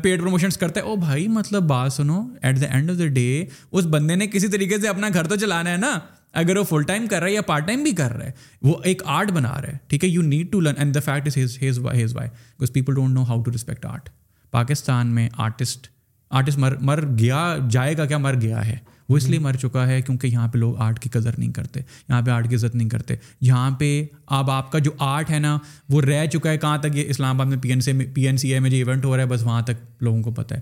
پیڈ 0.03 0.19
پروموشنس 0.21 0.57
او 0.83 0.95
مطلب 1.29 1.63
بات 1.67 1.93
سنو 1.93 2.21
at 2.41 2.61
the 2.61 2.65
end 2.75 2.89
of 2.91 2.97
the 2.99 3.07
day 3.13 3.25
اس 3.71 3.85
بندے 3.91 4.15
نے 4.15 4.27
کسی 4.33 4.47
طریقے 4.47 4.79
سے 4.81 4.87
اپنا 4.87 5.09
گھر 5.13 5.27
تو 5.27 5.35
چلانا 5.35 5.71
ہے 5.71 5.77
نا 5.77 5.97
اگر 6.41 6.57
وہ 6.57 6.63
فل 6.63 6.83
ٹائم 6.87 7.07
کر 7.07 7.19
رہا 7.19 7.27
ہے 7.27 7.33
یا 7.33 7.41
پارٹ 7.47 7.65
ٹائم 7.67 7.81
بھی 7.83 7.91
کر 7.95 8.11
رہا 8.17 8.25
ہے 8.25 8.31
وہ 8.67 8.75
ایک 8.91 9.01
آرٹ 9.15 9.31
بنا 9.31 9.51
رہا 9.61 9.71
ہے 9.73 9.77
ٹھیک 9.87 10.03
ہے 10.03 10.09
you 10.09 10.21
need 10.21 10.51
to 10.51 10.59
learn 10.59 10.77
and 10.77 10.93
the 10.95 10.99
fact 11.05 11.27
is 11.37 11.57
has 11.61 11.79
why 11.79 12.05
because 12.13 12.73
people 12.73 12.93
don't 12.95 13.13
know 13.15 13.23
how 13.29 13.41
to 13.43 13.51
respect 13.51 13.85
art 13.85 14.09
Pakistan 14.51 15.13
میں 15.15 15.27
آرٹسٹ 15.37 15.87
آرٹسٹ 16.37 16.57
مر 16.59 16.73
مر 16.81 17.01
گیا 17.19 17.55
جائے 17.71 17.95
گا 17.97 18.05
کیا 18.05 18.17
مر 18.17 18.35
گیا 18.41 18.65
ہے 18.67 18.77
وہ 19.09 19.17
اس 19.17 19.27
لیے 19.29 19.39
مر 19.39 19.53
چکا 19.61 19.85
ہے 19.87 20.01
کیونکہ 20.01 20.27
یہاں 20.27 20.47
پہ 20.51 20.57
لوگ 20.57 20.75
آرٹ 20.81 20.99
کی 21.01 21.09
قدر 21.13 21.31
نہیں 21.37 21.51
کرتے 21.53 21.79
یہاں 22.07 22.21
پہ 22.21 22.31
آرٹ 22.31 22.49
کی 22.49 22.55
عزت 22.55 22.75
نہیں 22.75 22.89
کرتے 22.89 23.15
یہاں 23.47 23.71
پہ 23.79 23.89
اب 24.37 24.51
آپ 24.51 24.71
کا 24.71 24.79
جو 24.87 24.91
آرٹ 25.07 25.31
ہے 25.31 25.39
نا 25.39 25.57
وہ 25.93 26.01
رہ 26.01 26.25
چکا 26.33 26.49
ہے 26.51 26.57
کہاں 26.57 26.77
تک 26.81 26.95
یہ 26.97 27.09
اسلام 27.09 27.41
آباد 27.41 27.49
میں 27.53 27.57
پی 27.61 27.69
این 27.69 27.81
سی 27.81 27.93
میں 27.93 28.05
پی 28.13 28.27
این 28.27 28.37
سی 28.43 28.53
اے 28.53 28.59
میں 28.59 28.69
جو 28.69 28.77
ایونٹ 28.77 29.05
ہو 29.05 29.15
رہا 29.15 29.23
ہے 29.23 29.27
بس 29.29 29.43
وہاں 29.45 29.61
تک 29.71 29.83
لوگوں 30.03 30.21
کو 30.23 30.31
پتہ 30.41 30.55
ہے 30.55 30.61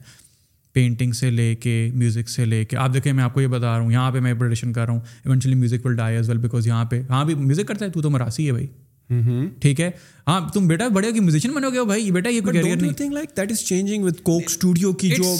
پینٹنگ 0.73 1.11
سے 1.19 1.29
لے 1.29 1.53
کے 1.61 1.73
میوزک 1.93 2.29
سے 2.29 2.45
لے 2.45 2.63
کے 2.65 2.77
آپ 2.77 2.93
دیکھیں 2.93 3.11
میں 3.13 3.23
آپ 3.23 3.33
کو 3.33 3.41
یہ 3.41 3.47
بتا 3.53 3.71
رہا 3.75 3.79
ہوں 3.83 3.91
یہاں 3.91 4.11
پہ 4.11 4.19
میں 4.25 4.33
پروڈیشن 4.39 4.73
کر 4.73 4.85
رہا 4.85 4.93
ہوں 4.93 4.99
eventually 5.25 5.55
music 5.55 5.85
will 5.85 5.95
die 5.95 6.15
as 6.15 6.29
well 6.29 6.37
because 6.37 6.67
یہاں 6.67 6.83
پہ 6.89 7.01
ہاں 7.09 7.23
بھی 7.25 7.35
میوزک 7.35 7.67
کرتا 7.67 7.85
ہے 7.85 7.89
تو 7.91 8.01
تو 8.01 8.09
مراسی 8.09 8.47
ہے 8.47 8.51
بھائی 8.51 8.67
Mm-hmm. 9.13 9.45
ٹھیک 9.61 9.79
ہے 9.81 9.89
ہاں 10.27 10.39
تم 10.53 10.67
بیٹا 10.67 10.87
بڑے 10.95 11.11
کی 11.13 11.19
میوزیشن 11.19 11.51
بنو 11.53 11.69
گے 11.73 11.83
بھائی 11.91 12.09
بیٹا 12.11 12.29
یہ 12.29 12.41
کوئی 12.41 12.53
کیریئر 12.57 12.75
نہیں 12.81 12.91
think 12.97 13.13
like 13.13 13.29
that 13.37 13.51
is 13.51 13.59
changing 13.67 14.03
with 14.05 14.21
Coke 14.23 14.43
Studio 14.47 14.91
کی 15.03 15.09
جو 15.09 15.33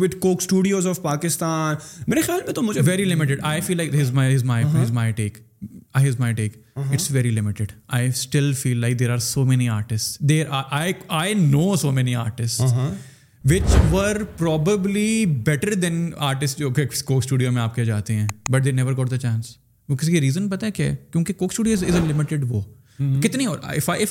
with 0.00 0.14
Coke 0.26 0.42
Studios 0.42 0.86
of 0.86 1.00
Pakistan 1.02 1.74
میرے 2.06 2.20
خیال 2.26 2.40
میں 2.46 2.54
تو 2.54 2.62
مجھے 2.62 2.80
very 2.86 3.04
limited 3.04 3.38
I 3.50 3.60
feel 3.68 3.76
like 3.76 3.94
his 4.00 4.10
my 4.18 4.34
his 4.34 4.44
my 4.52 4.64
his 4.74 4.90
my 5.00 5.12
take 5.22 5.38
his 6.04 6.18
my 6.20 6.34
take 6.34 6.56
it's 6.76 7.10
very 7.10 7.30
limited 7.30 7.72
I 7.98 8.08
still 8.08 8.52
feel 8.62 8.76
like 8.80 8.98
there 8.98 9.10
are 9.12 9.18
so 9.32 9.44
many 9.44 9.68
artist 9.68 10.20
there 10.28 10.46
I 11.08 11.34
know 11.40 11.74
so 11.82 11.92
many 11.92 12.14
artist 12.24 12.62
which 13.50 13.76
were 13.92 14.22
probably 14.38 15.08
better 15.46 15.74
than 15.84 16.10
artist 16.30 16.58
جو 16.58 16.70
کہ 16.76 16.84
Coke 17.04 17.16
Studio 17.22 17.52
میں 17.52 17.62
آپ 17.62 17.74
کے 17.74 17.84
جاتے 17.84 18.14
ہیں 18.16 18.28
but 18.50 18.64
they 18.64 18.70
never 18.72 18.96
got 18.96 19.10
the 19.10 19.16
chance 19.28 19.56
وہ 19.88 19.96
کسی 19.96 20.12
کی 20.12 20.20
ریزن 20.20 20.48
پتہ 20.48 20.66
ہے 20.66 20.70
کیا 20.70 20.90
ہے 20.90 20.96
کیونکہ 21.12 21.32
Coke 21.36 21.50
Studio 21.52 21.72
is 21.80 21.84
a 21.84 22.00
limited 22.12 22.44
وہ 22.48 22.60
کتنی 23.22 23.44
اور 23.46 23.58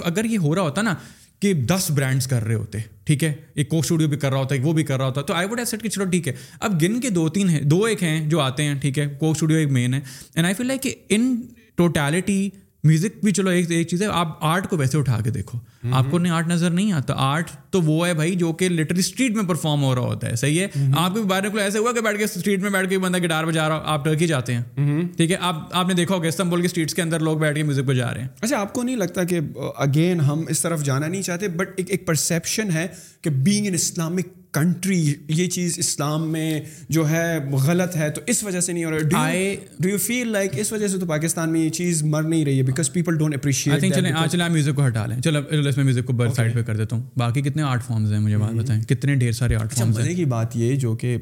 اگر 0.03 0.25
یہ 0.25 0.37
ہو 0.43 0.53
رہا 0.55 0.61
ہوتا 0.61 0.81
نا 0.81 0.93
کہ 1.41 1.53
دس 1.69 1.89
برانڈس 1.95 2.27
کر 2.27 2.43
رہے 2.43 2.53
ہوتے 2.55 2.77
ٹھیک 3.05 3.23
ہے 3.23 3.33
ایک 3.55 3.69
کو 3.69 3.79
اسٹوڈیو 3.79 4.07
بھی 4.09 4.17
کر 4.17 4.29
رہا 4.31 4.39
ہوتا 4.39 4.55
ہے 4.55 4.59
وہ 4.63 4.73
بھی 4.73 4.83
کر 4.83 4.97
رہا 4.97 5.05
ہوتا 5.07 5.21
تو 5.21 5.33
آئی 5.33 5.47
ووڈ 5.47 5.59
ایسٹ 5.59 5.85
چلو 5.87 6.05
ٹھیک 6.11 6.27
ہے 6.27 6.33
اب 6.59 6.81
گن 6.81 6.99
کے 7.01 7.09
دو 7.17 7.27
تین 7.35 7.49
ہیں 7.49 7.61
دو 7.73 7.81
ایک 7.85 8.03
ہیں 8.03 8.19
جو 8.29 8.39
آتے 8.41 8.63
ہیں 8.63 8.75
ٹھیک 8.81 8.99
ہے 8.99 9.05
کو 9.19 9.31
اسٹوڈیو 9.31 9.57
ایک 9.57 9.71
مین 9.71 9.93
ہے 9.93 9.99
اینڈ 10.35 10.45
آئی 10.45 10.55
فیل 10.57 10.67
لائک 10.67 10.81
کہ 10.83 10.93
ان 11.15 11.33
ٹوٹیلٹی 11.77 12.49
میوزک 12.87 13.23
بھی 13.23 13.31
چلو 13.39 13.49
ایک 13.49 13.71
ایک 13.71 13.87
چیز 13.87 14.01
ہے 14.01 14.07
آپ 14.19 14.27
آرٹ 14.49 14.67
کو 14.69 14.77
ویسے 14.77 14.97
اٹھا 14.97 15.17
کے 15.23 15.29
دیکھو 15.37 15.57
آپ 15.99 16.05
کو 16.11 16.19
نہیں 16.19 16.31
آرٹ 16.33 16.47
نظر 16.47 16.69
نہیں 16.77 16.91
آتا 16.99 17.13
آرٹ 17.31 17.49
تو 17.71 17.81
وہ 17.81 18.07
ہے 18.07 18.13
بھائی 18.19 18.35
جو 18.43 18.51
کہ 18.61 18.69
لٹرلی 18.69 18.99
اسٹریٹ 19.05 19.35
میں 19.35 19.43
پرفارم 19.49 19.83
ہو 19.83 19.93
رہا 19.95 20.13
ہوتا 20.13 20.29
ہے 20.29 20.35
صحیح 20.41 20.61
ہے 20.61 20.87
آپ 21.03 21.13
کے 21.15 21.21
بارے 21.33 21.49
میں 21.53 21.63
ایسے 21.63 21.79
ہوا 21.79 21.91
کہ 21.93 22.01
بیٹھ 22.07 22.17
کے 22.17 22.23
اسٹریٹ 22.23 22.61
میں 22.61 22.69
بیٹھ 22.77 22.89
کے 22.89 22.99
بندہ 23.05 23.17
گٹار 23.25 23.45
بجا 23.49 23.67
رہا 23.69 23.93
آپ 23.93 24.03
ٹرکی 24.05 24.27
جاتے 24.33 24.55
ہیں 24.59 25.01
ٹھیک 25.17 25.31
ہے 25.31 25.37
آپ 25.49 25.75
آپ 25.81 25.87
نے 25.87 25.93
دیکھا 26.01 26.15
ہوگا 26.15 26.27
استنبول 26.27 26.61
کے 26.61 26.67
اسٹریٹس 26.67 26.93
کے 26.93 27.01
اندر 27.01 27.27
لوگ 27.29 27.37
بیٹھ 27.45 27.57
کے 27.57 27.63
میوزک 27.71 27.83
بجا 27.93 28.13
رہے 28.13 28.21
ہیں 28.21 28.27
اچھا 28.41 28.59
آپ 28.61 28.73
کو 28.73 28.83
نہیں 28.83 28.95
لگتا 29.05 29.23
کہ 29.33 29.39
اگین 29.87 30.19
ہم 30.29 30.43
اس 30.55 30.61
طرف 30.61 30.83
جانا 30.89 31.07
نہیں 31.07 31.21
چاہتے 31.31 31.47
بٹ 31.61 31.81
ایک 31.87 32.05
پرسیپشن 32.07 32.71
ہے 32.73 32.87
کہ 33.23 33.29
بینگ 33.49 33.67
ان 33.67 33.73
اسلامک 33.83 34.35
کنٹری 34.57 35.01
یہ 35.37 35.47
چیز 35.53 35.77
اسلام 35.79 36.27
میں 36.31 36.59
جو 36.97 37.07
ہے 37.09 37.25
غلط 37.65 37.95
ہے 37.97 38.09
تو 38.11 38.21
اس 38.31 38.43
وجہ 38.43 38.59
سے 38.67 38.73
نہیں 38.73 38.85
ہو 38.85 38.91
رہا 38.91 39.31
ڈو 39.79 39.89
یو 39.89 39.97
فیل 40.05 40.31
لائک 40.31 40.57
اس 40.59 40.71
وجہ 40.73 40.87
سے 40.93 40.97
تو 40.99 41.05
پاکستان 41.07 41.51
میں 41.51 41.59
یہ 41.63 41.69
چیز 41.79 42.01
مر 42.13 42.23
نہیں 42.23 42.43
رہی 42.45 42.57
ہے 42.57 42.63
بیکاز 42.69 42.91
پیپل 42.93 43.17
ڈونٹ 43.17 43.35
اپریشیٹ 43.35 43.85
آج 44.15 44.35
میوزک 44.35 44.75
کو 44.75 44.85
ہٹا 44.87 45.05
لیں 45.07 45.19
چلو 45.27 45.41
اس 45.69 45.77
میں 45.77 45.85
میوزک 45.85 46.05
کو 46.07 46.29
سائڈ 46.35 46.53
پہ 46.55 46.61
کر 46.71 46.77
دیتا 46.77 46.95
ہوں 46.95 47.03
باقی 47.19 47.41
کتنے 47.49 47.63
آرٹ 47.73 47.83
فارمز 47.87 48.13
ہیں 48.13 48.19
مجھے 48.19 48.37
بات 48.37 48.51
hmm. 48.51 48.59
بتائیں 48.63 48.81
کتنے 48.93 49.15
ڈھیر 49.23 49.31
سارے 49.41 49.55
آرٹ 49.55 49.71
اچھا، 49.71 49.83
فارمز 49.83 50.07
ہیں 50.07 50.15
کی 50.15 50.25
بات 50.33 50.55
یہ 50.57 50.75
جو 50.85 50.95
کہ 51.03 51.17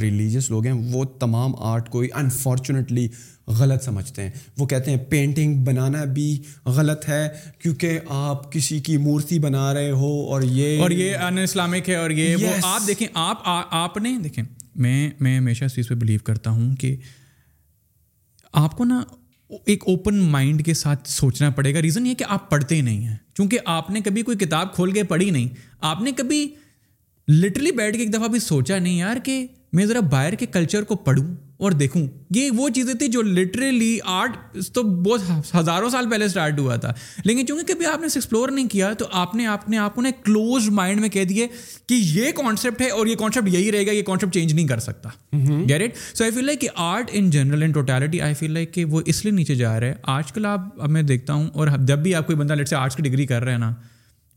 ریلیجیس 0.00 0.50
لوگ 0.50 0.66
ہیں 0.66 0.72
وہ 0.92 1.04
تمام 1.18 1.52
آرٹ 1.72 1.88
کوئی 1.90 2.08
انفارچونیٹلی 2.20 3.06
غلط 3.58 3.82
سمجھتے 3.84 4.22
ہیں 4.22 4.30
وہ 4.58 4.66
کہتے 4.66 4.90
ہیں 4.90 4.98
پینٹنگ 5.10 5.62
بنانا 5.64 6.04
بھی 6.14 6.26
غلط 6.76 7.08
ہے 7.08 7.28
کیونکہ 7.62 7.98
آپ 8.16 8.50
کسی 8.52 8.78
کی 8.88 8.96
مورتی 9.06 9.38
بنا 9.38 9.72
رہے 9.74 9.90
ہو 10.00 10.12
اور 10.32 10.42
یہ 10.42 10.80
اور 10.82 10.90
یہ 10.90 11.14
ان 11.26 11.38
اسلامک 11.42 11.88
ہے 11.90 11.94
اور 11.94 12.10
یہ 12.10 12.34
وہ 12.42 12.50
آپ 12.62 12.86
دیکھیں 12.86 13.06
آپ 13.14 13.40
آپ 13.80 13.96
نے 14.02 14.16
دیکھیں 14.24 14.42
میں 14.84 15.10
میں 15.20 15.36
ہمیشہ 15.36 15.64
اس 15.64 15.74
چیز 15.74 15.88
پہ 15.88 15.94
بلیو 16.02 16.18
کرتا 16.24 16.50
ہوں 16.50 16.74
کہ 16.80 16.94
آپ 18.62 18.76
کو 18.76 18.84
نا 18.84 19.02
ایک 19.66 19.84
اوپن 19.88 20.18
مائنڈ 20.30 20.64
کے 20.64 20.74
ساتھ 20.74 21.08
سوچنا 21.10 21.48
پڑے 21.56 21.74
گا 21.74 21.82
ریزن 21.82 22.06
یہ 22.06 22.14
کہ 22.18 22.24
آپ 22.28 22.48
پڑھتے 22.50 22.74
ہی 22.76 22.80
نہیں 22.80 23.06
ہیں 23.06 23.16
چونکہ 23.36 23.58
آپ 23.74 23.90
نے 23.90 24.00
کبھی 24.04 24.22
کوئی 24.22 24.36
کتاب 24.38 24.74
کھول 24.74 24.92
کے 24.92 25.02
پڑھی 25.12 25.30
نہیں 25.30 25.48
آپ 25.90 26.00
نے 26.02 26.12
کبھی 26.16 26.46
لٹرلی 27.28 27.70
بیٹھ 27.76 27.96
کے 27.96 28.02
ایک 28.02 28.12
دفعہ 28.14 28.28
بھی 28.28 28.38
سوچا 28.40 28.78
نہیں 28.78 28.98
یار 28.98 29.16
کہ 29.24 29.44
میں 29.78 29.86
ذرا 29.86 30.00
باہر 30.10 30.34
کے 30.38 30.46
کلچر 30.52 30.82
کو 30.90 30.96
پڑھوں 31.06 31.26
اور 31.66 31.72
دیکھوں 31.78 32.02
یہ 32.34 32.50
وہ 32.56 32.68
چیزیں 32.74 32.92
تھیں 32.98 33.06
جو 33.14 33.22
لٹرلی 33.22 33.96
آرٹ 34.16 34.36
تو 34.74 34.82
بہت 35.02 35.54
ہزاروں 35.54 35.88
سال 35.90 36.08
پہلے 36.10 36.24
اسٹارٹ 36.24 36.58
ہوا 36.58 36.76
تھا 36.84 36.92
لیکن 37.24 37.46
چونکہ 37.46 37.72
کبھی 37.72 37.86
آپ 37.92 38.00
نے 38.00 38.06
اسے 38.06 38.18
ایکسپلور 38.18 38.48
نہیں 38.48 38.68
کیا 38.72 38.92
تو 38.98 39.06
آپ 39.22 39.34
نے 39.36 39.46
آپ 39.54 39.94
کو 39.94 40.02
نا 40.02 40.10
کلوز 40.24 40.68
مائنڈ 40.78 41.00
میں 41.00 41.08
کہہ 41.16 41.24
دیے 41.28 41.46
کہ 41.88 41.94
یہ 41.98 42.30
کانسیپٹ 42.42 42.80
ہے 42.82 42.88
اور 42.98 43.06
یہ 43.06 43.16
کانسیپٹ 43.18 43.48
یہی 43.54 43.72
رہے 43.72 43.86
گا 43.86 43.92
یہ 43.92 44.02
کانسیپٹ 44.06 44.34
چینج 44.34 44.52
نہیں 44.52 44.66
کر 44.66 44.78
سکتا 44.86 45.08
سو 45.32 46.24
آئی 46.24 46.30
فیل 46.34 46.44
لائک 46.46 46.60
کہ 46.60 46.68
art 46.88 47.10
in 47.12 47.30
general 47.30 47.62
in 47.62 47.72
totality 47.72 48.20
I 48.28 48.34
feel 48.38 48.52
like 48.52 48.72
کہ 48.74 48.84
وہ 48.94 49.00
اس 49.06 49.24
لیے 49.24 49.32
نیچے 49.34 49.54
جا 49.54 49.78
رہے 49.80 49.86
ہیں 49.88 49.94
آج 50.16 50.32
کل 50.32 50.46
آپ 50.46 50.80
اب 50.80 50.90
میں 50.90 51.02
دیکھتا 51.12 51.32
ہوں 51.32 51.48
اور 51.54 51.68
جب 51.86 51.98
بھی 52.02 52.14
آپ 52.14 52.26
کوئی 52.26 52.36
بندہ 52.38 52.54
سے 52.68 52.76
آرٹس 52.76 52.96
کی 52.96 53.02
ڈگری 53.08 53.26
کر 53.26 53.44
رہے 53.44 53.52
ہیں 53.52 53.58
نا 53.58 53.74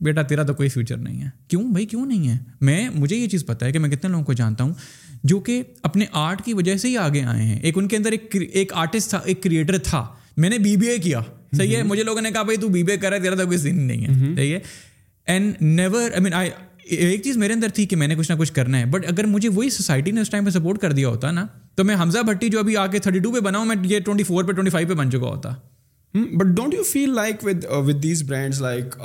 بیٹا 0.05 0.21
تیرا 0.29 0.43
تو 0.43 0.53
کوئی 0.53 0.69
فیوچر 0.69 0.97
نہیں 0.97 1.21
ہے 1.23 1.27
کیوں 1.47 1.61
بھائی 1.71 1.85
کیوں 1.85 2.05
نہیں 2.05 2.27
ہے 2.29 2.37
میں 2.67 2.89
مجھے 2.93 3.15
یہ 3.15 3.27
چیز 3.29 3.45
پتا 3.45 3.65
ہے 3.65 3.71
کہ 3.71 3.79
میں 3.79 3.89
کتنے 3.89 4.09
لوگوں 4.11 4.23
کو 4.25 4.33
جانتا 4.39 4.63
ہوں 4.63 4.73
جو 5.23 5.39
کہ 5.47 5.61
اپنے 5.87 6.05
آرٹ 6.19 6.41
کی 6.45 6.53
وجہ 6.53 6.75
سے 6.83 6.87
ہی 6.87 6.97
آگے 6.97 7.23
آئے 7.23 7.41
ہیں 7.43 7.59
ایک 7.59 7.77
ان 7.77 7.87
کے 7.87 7.97
اندر 7.97 8.11
ایک 8.11 8.35
ایک 8.51 8.73
آرٹسٹ 8.83 9.09
تھا 9.09 9.19
ایک 9.25 9.43
کریٹر 9.43 9.77
تھا 9.89 10.05
میں 10.37 10.49
نے 10.49 10.57
بی 10.59 10.75
بی 10.77 10.87
اے 10.89 10.97
کیا 10.99 11.21
صحیح 11.57 11.75
ہے 11.77 11.83
مجھے 11.83 12.03
لوگوں 12.03 12.21
نے 12.21 12.31
کہا 12.31 12.41
بھائی 12.43 12.57
تو 12.57 12.67
بی 12.75 12.83
بی 12.83 12.91
اے 12.91 12.97
کرا 12.97 13.17
تیرا 13.23 13.35
تو 13.35 13.45
کوئی 13.45 13.57
ذن 13.57 13.81
نہیں 13.87 14.05
ہے 14.05 14.35
صحیح 14.35 14.53
ہے 14.53 14.59
and 15.33 15.61
never 15.61 16.11
I 16.11 16.21
mean 16.21 16.33
I 16.33 16.49
ایک 16.97 17.21
چیز 17.23 17.37
میرے 17.37 17.53
اندر 17.53 17.69
تھی 17.73 17.85
کہ 17.85 17.95
میں 17.95 18.07
نے 18.07 18.15
کچھ 18.17 18.31
نہ 18.31 18.35
کچھ 18.39 18.51
کرنا 18.53 18.79
ہے 18.79 18.85
بٹ 18.91 19.05
اگر 19.07 19.25
مجھے 19.33 19.49
وہی 19.53 19.69
سوسائٹی 19.69 20.11
نے 20.11 20.21
اس 20.21 20.29
ٹائم 20.29 20.45
پہ 20.45 20.49
سپورٹ 20.57 20.79
کر 20.81 20.91
دیا 20.93 21.09
ہوتا 21.09 21.31
نا 21.31 21.45
تو 21.75 21.83
میں 21.83 21.95
حمزہ 22.01 22.19
بھٹی 22.27 22.49
جو 22.49 22.59
ابھی 22.59 22.77
آ 22.77 22.85
کے 22.95 22.99
تھرٹی 22.99 23.19
ٹو 23.23 23.31
پہ 23.31 23.39
بناؤں 23.49 23.65
میں 23.65 23.75
یہ 23.89 23.99
ٹوئنٹی 24.05 24.23
فور 24.23 24.43
پہ 24.43 24.51
ٹوئنٹی 24.51 24.71
فائیو 24.71 24.87
پہ 24.87 24.93
بن 24.93 25.11
چکا 25.11 25.27
ہوتا 25.27 25.49
but 26.37 26.45
don't 26.55 26.73
you 26.73 26.83
feel 26.91 27.13
like 27.15 27.45
with 27.45 27.65
with 27.87 28.01
these 28.03 28.23
brands 28.29 28.61
like 28.61 28.95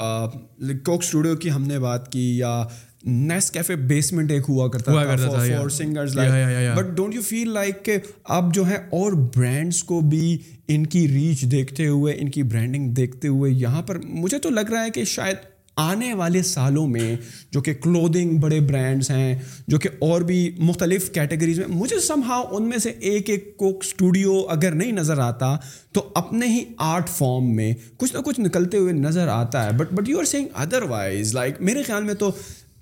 Coke 0.84 1.02
Studio 1.04 1.36
کی 1.42 1.50
ہم 1.50 1.66
نے 1.66 1.78
بات 1.78 2.10
کی 2.12 2.24
یا 2.38 2.62
نیس 3.06 3.50
کیفے 3.52 3.74
بیسمنٹ 3.90 4.30
ایک 4.32 4.44
ہوا 4.48 4.66
کرتا 4.68 5.16
تھا 5.16 6.72
but 6.76 6.94
don't 6.96 7.14
you 7.14 7.20
feel 7.26 7.52
like 7.54 7.84
کہ 7.84 7.96
اب 8.36 8.52
جو 8.54 8.66
ہے 8.68 8.76
اور 9.00 9.12
برانڈس 9.36 9.82
کو 9.90 10.00
بھی 10.10 10.36
ان 10.74 10.86
کی 10.94 11.06
ریچ 11.08 11.42
دیکھتے 11.50 11.86
ہوئے 11.86 12.14
ان 12.20 12.30
کی 12.30 12.42
برانڈنگ 12.42 12.88
دیکھتے 12.94 13.28
ہوئے 13.28 13.50
یہاں 13.52 13.82
پر 13.86 13.98
مجھے 14.04 14.38
تو 14.46 14.50
لگ 14.50 14.72
رہا 14.72 14.84
ہے 14.84 14.90
کہ 14.94 15.04
شاید 15.16 15.36
آنے 15.80 16.12
والے 16.14 16.42
سالوں 16.48 16.86
میں 16.88 17.14
جو 17.52 17.60
کہ 17.62 17.72
کلودنگ 17.82 18.36
بڑے 18.40 18.60
برانڈس 18.68 19.10
ہیں 19.10 19.34
جو 19.68 19.78
کہ 19.78 19.88
اور 20.06 20.20
بھی 20.30 20.38
مختلف 20.58 21.08
کیٹیگریز 21.14 21.58
میں 21.58 21.66
مجھے 21.70 21.98
سماؤ 22.06 22.44
ان 22.56 22.68
میں 22.68 22.78
سے 22.84 22.90
ایک 23.10 23.30
ایک 23.30 23.56
کوک 23.56 23.84
اسٹوڈیو 23.84 24.36
اگر 24.56 24.74
نہیں 24.74 24.92
نظر 24.92 25.18
آتا 25.22 25.56
تو 25.94 26.08
اپنے 26.22 26.46
ہی 26.54 26.62
آرٹ 26.92 27.08
فارم 27.16 27.54
میں 27.56 27.72
کچھ 27.96 28.14
نہ 28.16 28.20
کچھ 28.26 28.40
نکلتے 28.40 28.76
ہوئے 28.78 28.92
نظر 28.92 29.28
آتا 29.32 29.64
ہے 29.66 29.72
but 29.78 29.92
but 30.00 30.08
you 30.08 30.18
are 30.18 30.24
seeing 30.34 30.46
otherwise 30.92 31.34
like 31.34 31.60
میرے 31.70 31.82
خیال 31.86 32.04
میں 32.04 32.14
تو 32.24 32.30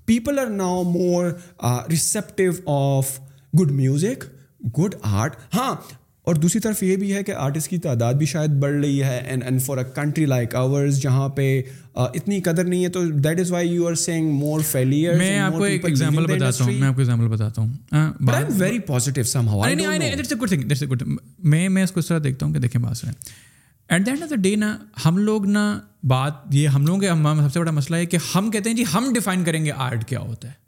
people 0.07 0.39
are 0.39 0.47
now 0.57 0.83
more 0.93 1.31
receptive 1.91 2.53
of 2.71 3.11
good 3.61 3.71
music 3.73 4.25
good 4.79 4.95
art 5.11 5.37
ہاں 5.55 5.75
اور 6.29 6.35
دوسری 6.43 6.61
طرف 6.61 6.83
یہ 6.83 6.97
بھی 6.97 7.13
ہے 7.15 7.23
کہ 7.25 7.33
آرٹسٹ 7.47 7.69
کی 7.71 7.79
تعداد 7.87 8.15
بھی 8.21 8.27
شاید 8.27 8.51
بڑھ 8.61 8.73
رہی 8.73 9.03
ہے 9.05 9.17
and 9.25 9.45
and 9.45 9.63
for 9.63 9.77
a 9.79 9.85
country 9.95 10.25
like 10.27 10.55
ours 10.57 11.01
جہاں 11.01 11.29
پہ 11.37 11.49
uh, 11.69 12.07
اتنی 12.15 12.41
قدر 12.43 12.65
نہیں 12.65 12.85
ہے 12.85 12.89
تو 12.91 13.03
that 13.25 13.41
is 13.41 13.51
why 13.53 13.69
you 13.71 13.87
are 13.89 13.95
seeing 14.05 14.31
more 14.39 14.61
failure 14.71 15.17
میں 15.19 15.39
آپ 15.39 15.53
کو 15.59 15.65
ایک 15.65 15.85
ایگزامپل 15.85 16.27
بتاتا 16.37 16.65
ہوں 16.65 16.73
میں 16.73 16.89
آپ 16.89 16.95
کو 16.95 17.01
ایگزامپل 17.01 17.29
بتاتا 17.37 17.63
ہوں 17.63 18.49
ویری 18.59 18.79
پازیٹیو 18.87 19.25
سم 19.33 19.49
ہوا 19.49 19.69
گڈ 19.71 20.77
تھنگ 20.79 21.17
میں 21.51 21.69
میں 21.69 21.85
اس 21.85 21.93
کو 21.93 22.01
اس 22.01 22.07
طرح 22.09 22.19
دیکھتا 22.25 22.47
ہوں 22.47 22.53
کہ 22.53 22.59
دیکھیں 22.61 22.81
بات 22.83 22.97
sir 22.97 23.11
at 23.89 24.05
the 24.07 24.11
end 24.11 24.23
of 24.23 24.31
the 24.31 24.37
day 24.43 24.55
نا 24.57 24.77
ہم 25.05 25.17
لوگ 25.19 25.47
نا 25.47 25.65
بات 26.09 26.55
یہ 26.55 26.69
ہم 26.69 26.87
لوگوں 26.87 27.01
کے 27.01 27.09
سب 27.45 27.53
سے 27.53 27.61
بڑا 27.61 27.71
مسئلہ 27.71 27.97
ہے 27.97 28.07
کہ 28.07 28.19
ہم 28.35 28.51
کہتے 28.51 28.71
ہیں 28.71 28.77
جی 28.77 28.85
ہم 28.95 29.11
ڈیفائن 29.15 29.45
کریں 29.45 29.65
گے 29.65 29.71
آرٹ 29.87 30.05
کیا 30.09 30.21
ہوتا 30.21 30.49
ہے 30.49 30.63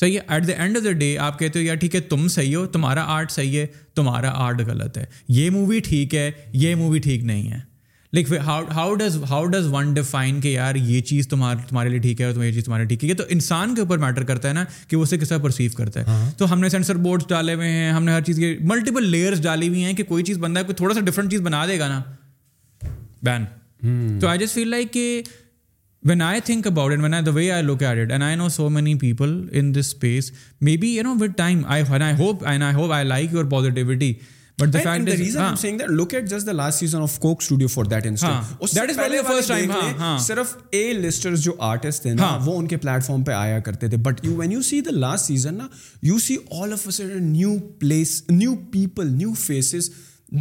صحیح 0.00 0.14
ہے 0.18 0.20
at 0.34 0.46
the 0.46 0.52
end 0.62 0.76
of 0.76 0.84
the 0.84 0.92
day 1.00 1.16
آپ 1.26 1.38
کہتے 1.38 1.58
ہو 1.58 1.64
یار 1.64 1.76
ٹھیک 1.80 1.94
ہے 1.94 2.00
تم 2.12 2.26
صحیح 2.28 2.56
ہو 2.56 2.64
تمہارا 2.76 3.04
آرٹ 3.16 3.30
صحیح 3.32 3.58
ہے 3.58 3.66
تمہارا 3.94 4.30
آرٹ 4.46 4.60
غلط 4.68 4.98
ہے 4.98 5.04
یہ 5.36 5.50
مووی 5.50 5.80
ٹھیک 5.88 6.14
ہے 6.14 6.30
یہ 6.62 6.74
مووی 6.80 6.98
ٹھیک 7.04 7.24
نہیں 7.24 7.50
ہے 7.52 7.58
like 8.14 8.32
how 8.46 8.94
does 8.94 9.16
how 9.30 9.44
does 9.50 9.66
one 9.70 9.92
define 9.94 10.40
کہ 10.40 10.48
یار 10.48 10.74
یہ 10.74 11.00
چیز 11.10 11.28
تمہارے 11.28 11.60
تمہارے 11.68 11.88
لیے 11.88 11.98
ٹھیک 12.00 12.20
ہے 12.20 12.26
اور 12.26 12.34
یہ 12.44 12.52
چیز 12.52 12.64
تمہارے 12.64 12.84
ٹھیک 12.86 13.04
ہے 13.10 13.14
تو 13.20 13.24
انسان 13.36 13.74
کے 13.74 13.80
اوپر 13.80 13.98
میٹر 13.98 14.24
کرتا 14.24 14.48
ہے 14.48 14.52
نا 14.54 14.64
کہ 14.88 14.96
وہ 14.96 15.02
اسے 15.02 15.18
کس 15.18 15.28
طرح 15.28 15.38
پرسیو 15.42 15.70
کرتا 15.76 16.00
ہے 16.08 16.30
تو 16.38 16.52
ہم 16.52 16.60
نے 16.60 16.68
سینسر 16.68 16.96
بورڈس 17.06 17.28
ڈالے 17.28 17.54
ہوئے 17.54 17.70
ہیں 17.70 17.90
ہم 17.92 18.04
نے 18.04 18.12
ہر 18.12 18.20
چیز 18.26 18.36
کی 18.36 18.54
ملٹیپل 18.72 19.06
لیئرس 19.10 19.42
ڈالی 19.42 19.68
ہوئی 19.68 19.84
ہیں 19.84 19.92
کہ 19.96 20.04
کوئی 20.08 20.24
چیز 20.24 20.38
بندہ 20.46 20.62
کوئی 20.66 20.74
تھوڑا 20.76 20.94
سا 20.94 21.00
ڈفرنٹ 21.06 21.30
چیز 21.30 21.40
بنا 21.50 21.64
دے 21.66 21.78
گا 21.78 21.88
نا 21.88 22.02
بین 23.24 23.44
تو 24.20 24.26
I 24.26 24.26
I 24.26 24.26
I 24.26 24.26
I 24.26 24.28
I 24.28 24.38
just 24.38 24.54
feel 24.54 24.68
like 24.70 24.92
کہ 24.92 25.04
when 26.08 26.22
when 26.22 26.40
think 26.44 26.66
about 26.66 26.92
it 27.04 27.26
the 27.26 27.30
way 27.34 27.50
at 27.52 28.12
end 28.12 28.42
جو 28.42 28.48
سو 28.48 28.68
تھے 29.90 30.20
وہ 42.44 42.58
ان 42.58 42.66
کے 42.66 42.76
پلیٹ 42.76 43.04
فارم 43.04 43.22
پہ 43.24 43.32
آیا 43.32 43.58
کرتے 43.66 43.88
تھے 43.88 43.96
but 43.96 44.26
when 44.36 44.60
see 44.68 44.80
the 44.80 44.90
last 44.92 45.26
season 45.26 45.58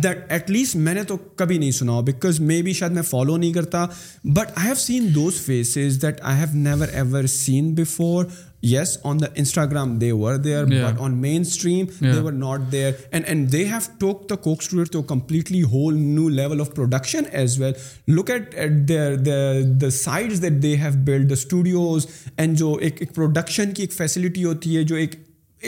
that 0.04 0.18
at 0.34 0.50
least 0.52 0.76
میں 0.76 0.94
نے 0.94 1.04
تو 1.08 1.16
کبھی 1.38 1.58
نہیں 1.58 1.72
سنا 1.72 2.00
بیکاز 2.06 2.40
مے 2.40 2.62
بی 2.64 2.74
شاید 2.74 2.92
میں 2.92 3.02
فالو 3.10 3.36
نہیں 3.38 3.52
کرتا 3.54 3.86
but 4.26 4.52
I 4.56 4.68
have 4.68 4.76
seen 4.80 5.10
those 5.16 5.42
faces 5.46 6.02
that 6.02 6.22
I 6.22 6.40
have 6.40 6.58
never 6.58 6.88
ever 6.94 7.24
seen 7.34 7.74
before 7.76 8.26
yes 8.66 8.98
on 9.06 9.18
the 9.22 9.26
Instagram 9.36 9.98
they 10.00 10.12
were 10.12 10.36
there 10.44 10.66
but 10.66 11.00
on 11.02 11.18
mainstream 11.48 11.86
they 12.02 12.20
were 12.24 12.32
not 12.34 12.72
there 12.72 12.92
and 13.12 13.24
and 13.28 13.52
they 13.52 13.64
have 13.68 13.80
took 14.00 14.30
the 14.30 14.36
Coke 14.44 14.62
Studio 14.64 14.86
to 14.92 15.02
completely 15.14 15.62
whole 15.74 15.98
new 16.00 16.30
level 16.30 16.62
of 16.62 16.74
production 16.76 17.24
as 17.32 17.60
well 17.62 17.74
look 18.18 18.32
at 18.32 18.56
at 18.56 18.88
their 18.88 19.90
sides 20.04 20.42
that 20.44 20.62
they 20.64 20.76
have 20.84 21.04
build 21.06 21.30
the 21.30 21.34
studios 21.34 22.06
and 22.38 22.58
جو 22.60 22.74
ایک 22.82 23.02
ایک 23.02 23.14
production 23.16 23.74
کی 23.74 23.84
ایک 23.84 23.94
facility 23.98 24.44
ہوتی 24.46 24.78
ہے 24.78 24.84
جو 24.84 24.96
ایک 24.96 25.16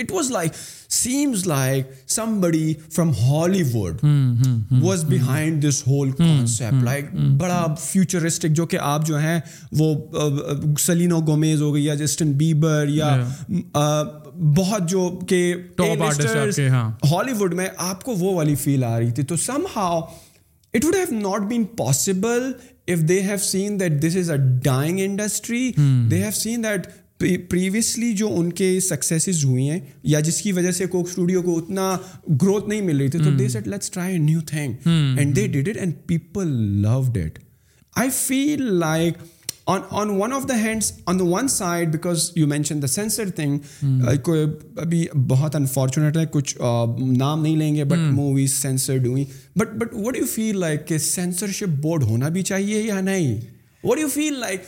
it 0.01 0.11
was 0.11 0.29
like 0.31 0.51
seems 0.93 1.45
like 1.47 1.87
somebody 2.41 2.73
from 2.91 3.09
Hollywood 3.73 3.99
was 4.83 5.03
behind 5.09 5.63
this 5.67 5.81
whole 5.87 6.11
concept 6.17 6.83
like 6.83 7.13
بڑا 7.39 7.63
فیوچرسٹک 7.81 8.53
جو 8.59 8.65
کہ 8.73 8.77
آپ 8.81 9.05
جو 9.07 9.17
ہیں 9.19 9.39
وہ 9.79 9.93
سلینو 10.85 11.19
گومیز 11.27 11.61
ہو 11.61 11.73
گئی 11.73 11.85
یا 11.85 11.95
جسٹن 12.05 12.31
بیبر 12.43 12.85
یا 12.91 13.15
بہت 14.57 14.89
جو 14.89 15.07
کہ 15.29 15.41
ہالی 15.79 17.33
ووڈ 17.39 17.53
میں 17.61 17.67
آپ 17.91 18.03
کو 18.03 18.15
وہ 18.19 18.33
والی 18.35 18.55
فیل 18.63 18.83
آ 18.83 18.97
رہی 18.99 19.11
تھی 19.19 19.23
تو 19.23 19.35
somehow 19.75 19.99
it 20.73 20.85
would 20.85 20.95
have 20.95 21.19
not 21.19 21.47
been 21.49 21.63
possible 21.77 22.51
if 22.93 23.07
they 23.09 23.21
have 23.23 23.37
seen 23.43 23.79
that 23.79 24.01
this 24.03 24.15
is 24.19 24.31
a 24.31 24.37
dying 24.63 24.99
industry 25.03 25.69
they 26.09 26.23
have 26.23 26.31
seen 26.41 26.63
that 26.63 26.87
previously 27.19 28.11
جو 28.15 28.27
ان 28.37 28.51
کے 28.53 28.79
سکسیسز 28.87 29.43
ہوئی 29.45 29.69
ہیں 29.69 29.79
یا 30.13 30.19
جس 30.19 30.41
کی 30.41 30.51
وجہ 30.51 30.71
سے 30.79 30.85
کوک 30.95 31.07
اسٹوڈیو 31.09 31.41
کو 31.41 31.57
اتنا 31.57 31.95
گروتھ 32.41 32.67
نہیں 32.69 32.81
مل 32.81 32.97
رہی 32.99 33.07
تھی 33.09 33.19
تو 33.23 33.31
they 33.37 33.47
set 33.49 33.67
let's 33.67 33.91
try 33.91 34.13
a 34.13 34.17
new 34.23 34.39
thing 34.47 34.87
and 35.19 35.35
they 35.35 35.45
did 35.47 35.67
it 35.69 35.77
and 35.79 35.93
people 36.07 36.47
love 36.81 37.01
that 37.13 37.39
I 37.99 38.09
feel 38.13 38.73
like 38.79 39.17
on 39.73 39.79
on 40.01 40.09
one 40.19 40.33
of 40.33 40.47
the 40.49 40.57
hands 40.63 40.91
on 41.05 41.19
the 41.19 41.23
one 41.29 41.47
side 41.49 41.91
because 41.91 42.29
you 42.35 42.47
mention 42.47 42.81
the 42.81 42.87
censor 42.87 43.29
thing 43.35 44.01
ابھی 44.81 45.05
بہت 45.27 45.55
unfortunate 45.55 46.17
ہے 46.17 46.25
کچھ 46.31 46.57
نام 47.17 47.41
نہیں 47.41 47.55
لیں 47.57 47.73
گے 47.75 47.83
but 47.83 48.11
movies 48.13 48.53
censored 48.61 49.07
but 49.57 49.73
but 49.81 49.93
what 50.05 50.17
you 50.17 50.25
feel 50.33 50.59
like 50.59 50.87
کہ 50.87 50.97
censorship 51.11 51.81
board 51.81 52.03
ہونا 52.09 52.29
بھی 52.37 52.41
چاہیے 52.51 52.81
یا 52.81 52.99
نہیں 53.01 53.39
وٹ 53.83 53.99
یو 53.99 54.07
فیل 54.13 54.39
لائک 54.39 54.61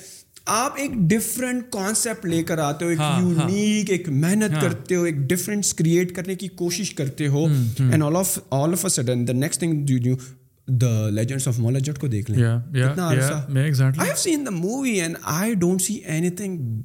آپ 0.49 0.73
ایک 0.79 0.91
ڈفرینٹ 1.09 1.63
کانسیپٹ 1.71 2.25
لے 2.25 2.41
کر 2.49 2.57
آتے 2.65 2.85
ہو 2.85 2.89
ایک 2.89 2.99
یونیک 3.19 3.37
ہاں، 3.37 3.49
ہاں۔ 3.49 3.57
ایک 3.95 4.09
محنت 4.09 4.51
ہاں۔ 4.53 4.61
کرتے 4.61 4.95
ہو 4.95 5.03
ایک 5.03 5.15
ڈفرینس 5.29 5.73
کریٹ 5.79 6.13
کرنے 6.15 6.35
کی 6.41 6.47
کوشش 6.61 6.93
کرتے 6.95 7.27
ہو 7.33 7.45
and 7.89 8.03
all 8.03 8.15
of 8.17 8.37
all 8.61 8.73
of 8.73 8.85
a 8.85 8.89
sudden 8.89 9.27
the 9.27 9.33
next 9.33 9.59
thing 9.59 9.85
due 9.85 9.97
due 10.03 10.15
the 10.81 11.09
legends 11.13 11.47
of 11.47 11.59
Maula 11.59 11.79
Jatt 11.87 11.99
کو 11.99 12.07
دیکھ 12.15 12.31
لیں 12.31 12.45
اتنا 12.45 13.07
I 13.07 13.19
have 13.19 14.15
seen 14.23 14.45
the 14.45 14.51
movie 14.53 14.99
and 15.01 15.17
I 15.37 15.53
don't 15.65 15.81
see 15.81 15.95
anything 16.29 16.77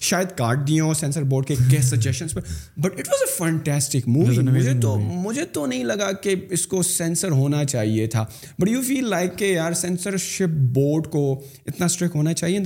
شاید 0.00 0.28
کاٹ 0.38 0.66
دیے 0.68 0.80
ہوں 0.80 0.94
سینسر 0.94 1.22
بورڈ 1.30 1.46
کے 1.46 1.54
but 1.64 2.86
it 2.86 3.08
was 3.08 3.22
a 3.22 3.26
fantastic 3.36 4.08
movie 4.08 4.38
مجھے 4.50 4.72
تو 4.80 4.96
مجھے 5.00 5.44
تو 5.52 5.64
نہیں 5.66 5.84
لگا 5.84 6.10
کہ 6.22 6.34
اس 6.56 6.66
کو 6.66 6.82
سینسر 6.82 7.30
ہونا 7.30 7.64
چاہیے 7.64 8.06
تھا 8.14 8.24
بٹ 8.58 8.68
یو 8.68 8.80
فیل 8.88 9.08
لائک 9.10 9.36
کہ 9.38 9.44
یار 9.52 9.72
سینسرشپ 9.82 10.56
بورڈ 10.74 11.06
کو 11.10 11.22
اتنا 11.66 11.84
اسٹرک 11.86 12.16
ہونا 12.16 12.32
چاہیے 12.34 12.60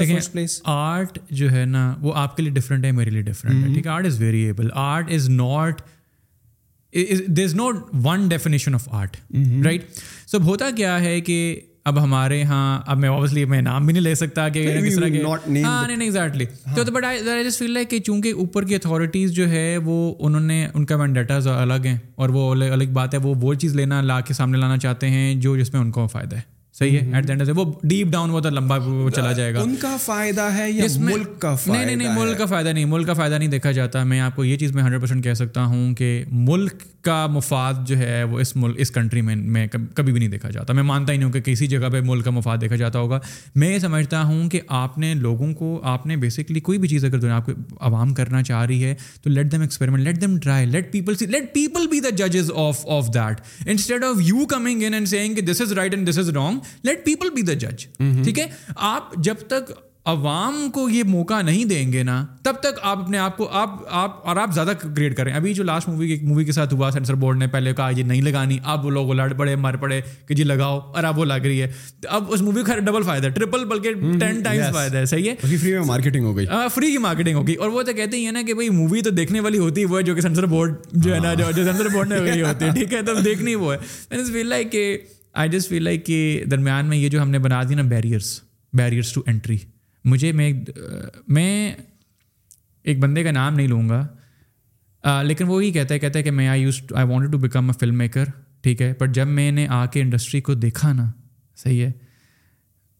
آرٹ 0.78 1.18
جو 1.40 1.50
ہے 1.52 1.64
نا 1.66 1.94
وہ 2.02 2.12
آپ 2.22 2.36
کے 2.36 2.42
لیے 2.42 2.52
ڈفرینٹ 2.52 2.84
ہے 2.84 2.92
میرے 2.92 3.10
لیے 3.10 3.22
ڈفرینٹ 3.22 3.54
ہے 3.54 3.58
mm-hmm. 3.60 3.74
ٹھیک 3.74 3.86
ہے 3.86 3.92
art 3.92 4.06
is 4.06 4.20
variable 4.20 4.68
art 4.74 5.12
is 5.14 5.28
not 5.28 5.82
is 7.44 7.54
not 7.54 7.88
one 8.06 8.28
definition 8.28 8.74
of 8.74 8.88
art 8.94 9.16
right 9.64 9.84
سب 10.30 10.44
ہوتا 10.46 10.70
کیا 10.76 11.00
ہے 11.00 11.20
کہ 11.20 11.40
اب 11.88 12.02
ہمارے 12.02 12.38
یہاں 12.38 12.80
اب 12.92 12.98
میں 13.04 13.10
میں 13.48 13.60
نام 13.62 13.84
بھی 13.86 13.92
نہیں 13.92 14.02
لے 14.02 14.14
سکتا 14.22 14.48
کہ 17.88 17.98
چونکہ 18.06 18.32
اوپر 18.32 18.64
کی 18.64 18.74
اتھارٹیز 18.74 19.30
جو 19.34 19.48
ہے 19.50 19.76
وہ 19.84 19.96
انہوں 20.26 20.40
نے 20.40 20.66
ان 20.74 20.84
کا 20.86 20.96
مین 21.04 21.16
الگ 21.56 21.84
ہیں 21.86 21.96
اور 22.22 22.28
وہ 22.36 22.50
الگ 22.70 22.92
بات 22.92 23.14
ہے 23.14 23.18
وہ 23.22 23.34
وہ 23.40 23.54
چیز 23.60 23.74
لینا 23.76 24.00
لا 24.02 24.20
کے 24.28 24.34
سامنے 24.34 24.58
لانا 24.58 24.78
چاہتے 24.86 25.10
ہیں 25.10 25.34
جو 25.46 25.56
جس 25.56 25.72
میں 25.72 25.80
ان 25.80 25.90
کو 25.92 26.06
فائدہ 26.12 26.36
ہے 26.36 26.49
صحیح 26.80 26.98
ہے 26.98 27.52
وہ 27.56 27.64
ڈیپ 27.88 28.06
ڈاؤن 28.12 28.30
وہ 28.30 28.40
تو 28.40 28.50
لمبا 28.50 28.78
چلا 29.16 29.32
جائے 29.38 29.52
گا 29.54 29.60
ان 29.62 29.74
کا 29.80 29.96
فائدہ 30.04 30.42
ہے 30.56 30.66
نہیں 30.68 31.84
نہیں 31.84 31.94
نہیں 31.96 32.14
ملک 32.18 32.36
کا 32.38 32.44
فائدہ 32.52 32.68
نہیں 32.68 32.84
ملک 32.92 33.06
کا 33.06 33.12
فائدہ 33.14 33.34
نہیں 33.34 33.48
دیکھا 33.54 33.72
جاتا 33.78 34.02
میں 34.12 34.20
آپ 34.26 34.36
کو 34.36 34.44
یہ 34.44 34.56
چیز 34.58 34.72
میں 34.74 34.82
ہنڈریڈ 34.82 35.00
پرسینٹ 35.02 35.24
کہہ 35.24 35.34
سکتا 35.40 35.64
ہوں 35.72 35.94
کہ 35.94 36.08
ملک 36.48 36.82
کا 37.04 37.26
مفاد 37.32 37.74
جو 37.86 37.96
ہے 37.98 38.22
وہ 38.30 38.38
اس 38.40 38.54
ملک 38.62 38.76
اس 38.80 38.90
کنٹری 38.90 39.20
میں 39.26 39.36
میں 39.36 39.66
کبھی 39.68 40.12
بھی 40.12 40.18
نہیں 40.18 40.28
دیکھا 40.28 40.50
جاتا 40.50 40.72
میں 40.78 40.82
مانتا 40.90 41.12
ہی 41.12 41.16
نہیں 41.18 41.26
ہوں 41.26 41.32
کہ 41.32 41.40
کسی 41.50 41.66
جگہ 41.74 41.88
پہ 41.92 42.00
ملک 42.04 42.24
کا 42.24 42.30
مفاد 42.30 42.58
دیکھا 42.60 42.76
جاتا 42.82 42.98
ہوگا 42.98 43.18
میں 43.62 43.72
یہ 43.72 43.78
سمجھتا 43.78 44.22
ہوں 44.30 44.48
کہ 44.50 44.60
آپ 44.80 44.98
نے 45.04 45.12
لوگوں 45.26 45.52
کو 45.58 45.78
آپ 45.92 46.06
نے 46.06 46.16
بیسکلی 46.24 46.60
کوئی 46.70 46.78
بھی 46.78 46.88
چیز 46.88 47.04
اگر 47.04 47.28
آپ 47.36 47.46
کو 47.46 47.52
عوام 47.88 48.12
کرنا 48.14 48.42
چاہ 48.50 48.64
رہی 48.64 48.84
ہے 48.84 48.94
تو 49.22 49.30
let 49.30 49.52
them 49.52 49.60
experiment 49.62 50.04
let 50.04 50.20
them 50.20 50.38
try 50.44 50.66
let 50.66 50.92
people 50.92 51.14
see 51.22 51.26
let 51.26 51.52
people 51.54 51.86
be 51.90 52.00
the 52.00 52.10
ججز 52.24 52.50
of 52.66 52.86
of 52.98 53.08
that 53.14 53.40
instead 53.66 54.04
of 54.10 54.20
you 54.28 54.46
coming 54.54 54.82
in 54.86 54.94
and 54.94 55.08
saying 55.08 55.34
کہ 55.34 55.42
this 55.52 55.60
is 55.60 55.72
right 55.80 55.94
and 55.94 56.08
this 56.10 56.18
is 56.18 56.28
wrong 56.40 56.58
let 56.84 57.04
people 57.04 57.30
be 57.34 57.42
the 57.42 57.52
جج 57.66 57.86
ٹھیک 58.24 58.38
ہے 58.38 58.46
آپ 58.94 59.14
جب 59.30 59.46
تک 59.48 59.72
عوام 60.10 60.54
کو 60.74 60.88
یہ 60.90 61.02
موقع 61.06 61.40
نہیں 61.42 61.64
دیں 61.68 61.92
گے 61.92 62.02
نا 62.02 62.14
تب 62.42 62.60
تک 62.60 62.78
آپ 62.82 62.98
اپنے 63.00 63.18
آپ 63.18 63.36
کو 63.36 63.48
آپ 63.58 63.70
آپ 64.02 64.26
اور 64.28 64.36
آپ 64.42 64.52
زیادہ 64.54 64.72
گریڈ 64.96 65.16
کریں 65.16 65.32
ابھی 65.32 65.52
جو 65.54 65.62
لاسٹ 65.64 65.88
مووی 65.88 66.16
مووی 66.22 66.44
کے 66.44 66.52
ساتھ 66.52 66.72
ہوا 66.74 66.90
سینسر 66.92 67.14
بورڈ 67.24 67.38
نے 67.38 67.46
پہلے 67.52 67.72
کہا 67.76 67.88
یہ 67.96 68.02
نہیں 68.04 68.22
لگانی 68.22 68.58
اب 68.74 68.86
وہ 68.86 68.90
لوگ 68.90 69.12
لڑ 69.14 69.32
پڑے 69.38 69.56
مر 69.64 69.76
پڑے 69.80 70.00
کہ 70.28 70.34
جی 70.34 70.44
لگاؤ 70.44 70.78
اور 70.78 71.04
اب 71.04 71.18
وہ 71.18 71.24
لگ 71.24 71.46
رہی 71.48 71.60
ہے 71.62 71.68
اب 72.18 72.32
اس 72.32 72.42
مووی 72.42 72.62
کا 72.66 72.78
ڈبل 72.78 73.02
فائدہ 73.06 73.26
ہے 73.26 73.32
ٹرپل 73.32 73.64
بلکہ 73.74 73.92
ٹین 74.20 74.40
ٹائمس 74.44 74.72
فائدہ 74.74 74.96
ہے 74.96 75.04
صحیح 75.12 75.30
ہے 75.30 75.56
فری 75.56 75.72
میں 75.72 75.84
مارکیٹنگ 75.86 76.24
ہو 76.24 76.36
گئی 76.36 76.46
فری 76.74 76.90
کی 76.92 76.98
مارکیٹنگ 77.08 77.36
ہو 77.36 77.46
گئی 77.46 77.54
اور 77.54 77.70
وہ 77.76 77.82
تو 77.82 77.92
کہتے 77.96 78.20
ہیں 78.24 78.32
نا 78.38 78.42
کہ 78.46 78.54
بھائی 78.54 78.68
مووی 78.80 79.02
تو 79.02 79.10
دیکھنے 79.20 79.40
والی 79.48 79.58
ہوتی 79.58 79.80
ہے 79.80 79.86
وہ 79.92 79.98
ہے 79.98 80.02
جو 80.10 80.14
کہ 80.14 80.20
سینسر 80.20 80.46
بورڈ 80.56 80.80
جو 80.92 81.14
ہے 81.14 81.20
نا 81.20 81.34
جو 81.44 81.50
سینسر 81.54 81.88
بورڈ 81.92 82.12
نے 82.12 82.42
ہوتی 82.42 82.64
ہے 82.64 82.70
ٹھیک 82.74 82.94
ہے 82.94 83.02
تو 83.06 83.14
دیکھنی 83.24 83.54
وہ 83.66 83.74
ہے 83.74 84.42
لائک 84.42 84.72
کہ 84.72 84.96
آئی 85.32 85.48
جسٹ 85.50 85.68
فیل 85.68 85.82
لائک 85.84 86.04
کہ 86.06 86.42
درمیان 86.50 86.86
میں 86.86 86.96
یہ 86.96 87.08
جو 87.08 87.22
ہم 87.22 87.30
نے 87.30 87.38
بنا 87.38 87.62
دی 87.68 87.74
نا 87.74 87.82
بیریئرس 87.88 88.40
بیریئرس 88.76 89.12
ٹو 89.12 89.22
انٹری 89.26 89.56
مجھے 90.04 90.32
میں 90.32 90.52
میں 91.36 91.72
ایک 92.82 92.98
بندے 93.00 93.22
کا 93.24 93.30
نام 93.30 93.54
نہیں 93.54 93.68
لوں 93.68 93.88
گا 93.88 95.22
لیکن 95.22 95.44
وہی 95.48 95.70
کہتا 95.72 95.94
ہے 95.94 95.98
کہتا 95.98 96.18
ہے 96.18 96.24
کہ 96.24 96.30
میں 96.30 96.48
I 96.48 96.62
use 96.62 96.80
I 96.94 97.06
want 97.08 97.32
to 97.32 97.38
become 97.38 97.70
a 97.70 97.78
filmmaker 97.98 98.24
ٹھیک 98.62 98.82
ہے 98.82 98.92
بٹ 99.00 99.14
جب 99.14 99.26
میں 99.26 99.50
نے 99.50 99.66
آ 99.78 99.84
کے 99.92 100.00
انڈسٹری 100.02 100.40
کو 100.48 100.54
دیکھا 100.54 100.92
نا 100.92 101.10
صحیح 101.62 101.82
ہے 101.84 101.90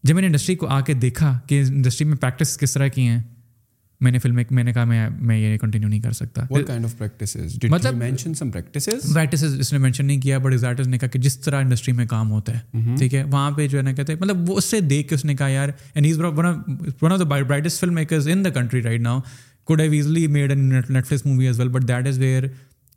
جب 0.03 0.13
میں 0.15 0.21
نے 0.21 0.27
انڈسٹری 0.27 0.55
کو 0.55 0.67
آ 0.67 0.79
کے 0.85 0.93
دیکھا 1.01 1.37
کہ 1.47 1.61
انڈسٹری 1.67 2.07
میں 2.07 2.17
پریکٹس 2.17 2.57
کس 2.57 2.73
طرح 2.73 2.87
کی 2.95 3.07
ہیں 3.07 3.19
میں 4.03 4.11
نے 4.11 4.19
فلم 4.19 4.37
میں 4.55 4.63
نے 4.63 4.73
کہا 4.73 4.83
میں 4.91 5.07
میں 5.29 5.37
یہ 5.39 5.57
کنٹینیو 5.61 5.89
نہیں 5.89 5.99
کر 6.01 6.11
سکتا 6.19 6.43
مطلب 6.49 6.85
پریکٹسز 6.97 7.65
اس 9.59 9.71
نے 9.73 9.77
مینشن 9.79 10.05
نہیں 10.05 10.21
کیا 10.21 10.37
بٹ 10.43 10.51
ایگزیکٹ 10.51 10.87
نے 10.87 10.97
کہا 10.97 11.09
کہ 11.15 11.19
جس 11.25 11.37
طرح 11.39 11.59
انڈسٹری 11.61 11.93
میں 11.95 12.05
کام 12.13 12.31
ہوتا 12.31 12.51
ہے 12.55 12.59
mm-hmm. 12.77 12.97
ٹھیک 12.99 13.13
ہے 13.15 13.23
وہاں 13.23 13.51
پہ 13.57 13.67
جو 13.67 13.77
ہے 13.77 13.83
نا 13.83 13.91
کہتے 13.91 14.13
ہیں 14.13 14.19
مطلب 14.21 14.49
وہ 14.49 14.53
اس 14.57 14.65
سے 14.71 14.79
دیکھ 14.93 15.05
کے 15.09 15.15
اس 15.15 15.25
نے 15.25 15.33
کہا 15.41 15.47
یار 15.49 15.69
and 15.93 16.05
is 16.09 16.17
one 17.01 17.11
of 17.11 17.19
the 17.19 17.23
brightest 17.41 17.79
filmmakers 17.95 18.27
in 18.33 18.41
the 18.45 18.49
country 18.59 18.81
right 18.83 19.01
now 19.01 19.19
could 19.69 19.81
have 19.81 19.91
easily 19.91 20.25
made 20.37 20.51
an 20.51 20.59
Netflix 21.05 21.25
movie 21.25 21.45
as 21.47 21.59
well 21.59 21.69
but 21.77 21.87
that 21.87 22.07
is 22.07 22.19
where 22.19 22.43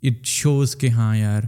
it 0.09 0.25
shows 0.27 0.77
کہ 0.81 0.89
ہاں 0.97 1.17
یار 1.17 1.43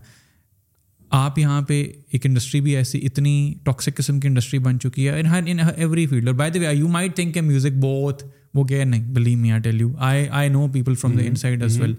آپ 1.14 1.38
یہاں 1.38 1.60
پہ 1.68 1.82
ایک 2.12 2.26
انڈسٹری 2.26 2.60
بھی 2.60 2.74
ایسی 2.76 2.98
اتنی 3.06 3.52
ٹاکسک 3.64 3.96
قسم 3.96 4.20
کی 4.20 4.28
انڈسٹری 4.28 4.58
بن 4.60 4.78
چکی 4.80 5.08
ہے 5.08 5.20
ان 5.20 5.58
ایوری 5.76 6.06
فیلڈ 6.06 6.26
اور 6.28 6.34
by 6.36 6.58
way 6.58 6.74
you 6.74 6.88
might 6.88 7.14
think 7.16 7.38
music 7.38 7.76
بہت 7.80 8.22
وہ 8.54 8.64
گیئر 8.68 8.84
نہیں 8.86 9.04
believe 9.14 9.38
me 9.38 9.50
I 9.52 9.60
tell 9.62 9.80
you 9.80 9.90
I 9.98 10.26
I 10.30 10.48
know 10.48 10.66
people 10.72 10.94
from 11.00 11.16
the 11.16 11.22
inside 11.36 11.62
as 11.62 11.78
well 11.80 11.94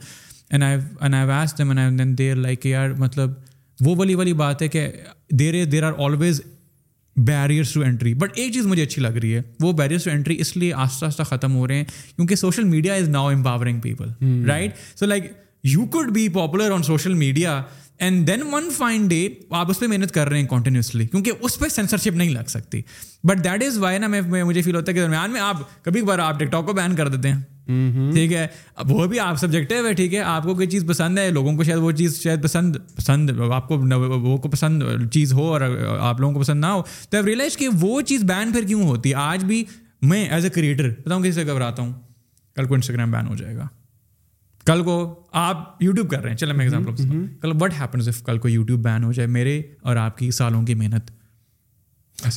and 0.60 0.64
and 0.64 2.00
then 2.00 2.18
there 2.18 2.36
like 2.36 2.66
یار 2.66 2.90
آر 2.90 2.94
مطلب 3.00 3.34
وہ 3.86 3.96
والی 3.98 4.16
والی 4.16 4.34
بات 4.34 4.62
ہے 4.62 4.68
کہ 4.68 4.88
there 5.40 5.62
is 5.62 5.72
there 5.72 5.84
are 5.88 5.94
always 6.06 6.42
barriers 7.28 7.72
to 7.74 7.82
entry 7.84 8.14
but 8.14 8.38
ایک 8.40 8.54
چیز 8.54 8.66
مجھے 8.68 8.84
اچھی 8.84 9.02
لگ 9.02 9.18
رہی 9.22 9.34
ہے 9.36 9.42
وہ 9.60 9.72
بیریئرس 9.78 10.04
ٹو 10.04 10.10
انٹری 10.12 10.36
اس 10.42 10.56
لیے 10.58 10.74
آہستہ 10.74 11.06
آستہ 11.06 11.24
ختم 11.30 11.56
ہو 11.56 11.68
رہے 11.68 11.76
ہیں 11.76 11.84
کیونکہ 12.16 12.36
social 12.36 12.64
media 12.64 12.94
is 12.94 13.10
now 13.10 13.30
empowering 13.32 13.80
people 13.82 14.44
right 14.50 14.76
so 15.00 15.06
like 15.06 15.32
you 15.72 15.86
could 15.92 16.10
be 16.14 16.28
popular 16.34 16.72
on 16.72 16.84
social 16.84 17.14
media 17.20 17.54
and 18.06 18.26
then 18.28 18.42
one 18.54 18.70
fine 18.78 19.08
day 19.08 19.20
آپ 19.60 19.70
اس 19.70 19.80
پہ 19.80 19.88
محنت 19.88 20.12
کر 20.14 20.30
رہے 20.30 20.40
ہیں 20.40 20.48
کنٹینیوسلی 20.48 21.06
کیونکہ 21.08 21.44
اس 21.46 21.58
پہ 21.60 21.68
سینسرشپ 21.76 22.16
نہیں 22.16 22.30
لگ 22.34 22.48
سکتی 22.48 22.82
بٹ 23.28 23.44
دیٹ 23.44 23.64
از 23.66 23.78
وائی 23.86 23.98
نا 24.00 24.08
میں 24.14 24.44
مجھے 24.44 24.62
فیل 24.62 24.76
ہوتا 24.76 24.92
ہے 24.92 24.96
کہ 24.98 25.02
درمیان 25.04 25.32
میں 25.32 25.42
آپ 25.42 25.62
کبھی 25.86 26.02
کبھار 26.02 26.20
آپ 26.28 26.40
ٹک 26.40 26.52
ٹاک 26.52 26.66
کو 26.66 26.74
بین 26.74 26.96
کر 26.96 27.08
دیتے 27.16 27.32
ہیں 27.32 27.42
mm-hmm. 27.74 28.12
ٹھیک 28.14 28.34
ہے 28.34 28.46
وہ 28.90 29.08
بھی 29.14 29.20
آپ 29.20 29.40
سبجیکٹو 29.40 29.86
ہے 29.88 29.94
ٹھیک 30.00 30.14
ہے 30.14 30.20
آپ 30.36 30.44
کو 30.44 30.54
کوئی 30.56 30.68
چیز 30.76 30.86
پسند 30.90 31.20
ہے 31.20 31.30
لوگوں 31.40 31.56
کو 31.58 31.64
شاید 31.64 31.80
وہ 31.88 31.92
چیز 32.02 32.20
شاید 32.22 32.44
پسند 32.44 32.76
پسند 32.98 33.30
آپ 33.52 33.68
کو 33.68 33.78
وہ 33.80 34.38
کو 34.46 34.50
پسند 34.50 34.84
چیز 35.14 35.34
ہو 35.40 35.52
اور 35.54 35.62
آپ 35.98 36.20
لوگوں 36.22 36.34
کو 36.34 36.42
پسند 36.42 36.62
نہ 36.66 36.72
ہو 36.78 36.82
تو 37.10 37.26
ریئلائز 37.26 37.58
کہ 37.64 37.68
وہ 37.82 38.00
چیز 38.14 38.24
بین 38.34 38.52
پھر 38.52 38.68
کیوں 38.68 38.84
ہوتی 38.88 39.10
ہے 39.10 39.16
آج 39.34 39.44
بھی 39.54 39.64
میں 40.14 40.24
ایز 40.30 40.44
اے 40.46 40.50
کریٹر 40.60 40.90
بتاؤں 41.06 41.22
کسی 41.24 41.32
سے 41.42 41.46
گھبراتا 41.52 41.82
ہوں 41.82 41.92
کل 42.56 42.66
کو 42.68 42.74
انسٹاگرام 42.76 43.12
بین 43.12 43.28
ہو 43.28 43.36
جائے 43.42 43.56
گا 43.58 43.68
کل 44.68 44.82
کو 44.84 44.94
آپ 45.40 45.82
یوٹیوب 45.84 46.10
کر 46.12 46.22
رہے 46.22 46.30
ہیں 46.30 46.38
چلیں 46.38 46.54
میں 46.54 46.64
ایگزامپل 46.66 47.22
کل 47.42 47.52
وٹ 47.60 47.74
ہیپنس 47.80 48.08
اف 48.08 48.22
کل 48.24 48.38
کو 48.46 48.50
یوٹیوب 48.50 48.80
بین 48.84 49.04
ہو 49.04 49.12
جائے 49.18 49.28
میرے 49.36 49.62
اور 49.88 49.96
آپ 49.98 50.18
کی 50.18 50.30
سالوں 50.38 50.62
کی 50.66 50.74
محنت 50.82 51.12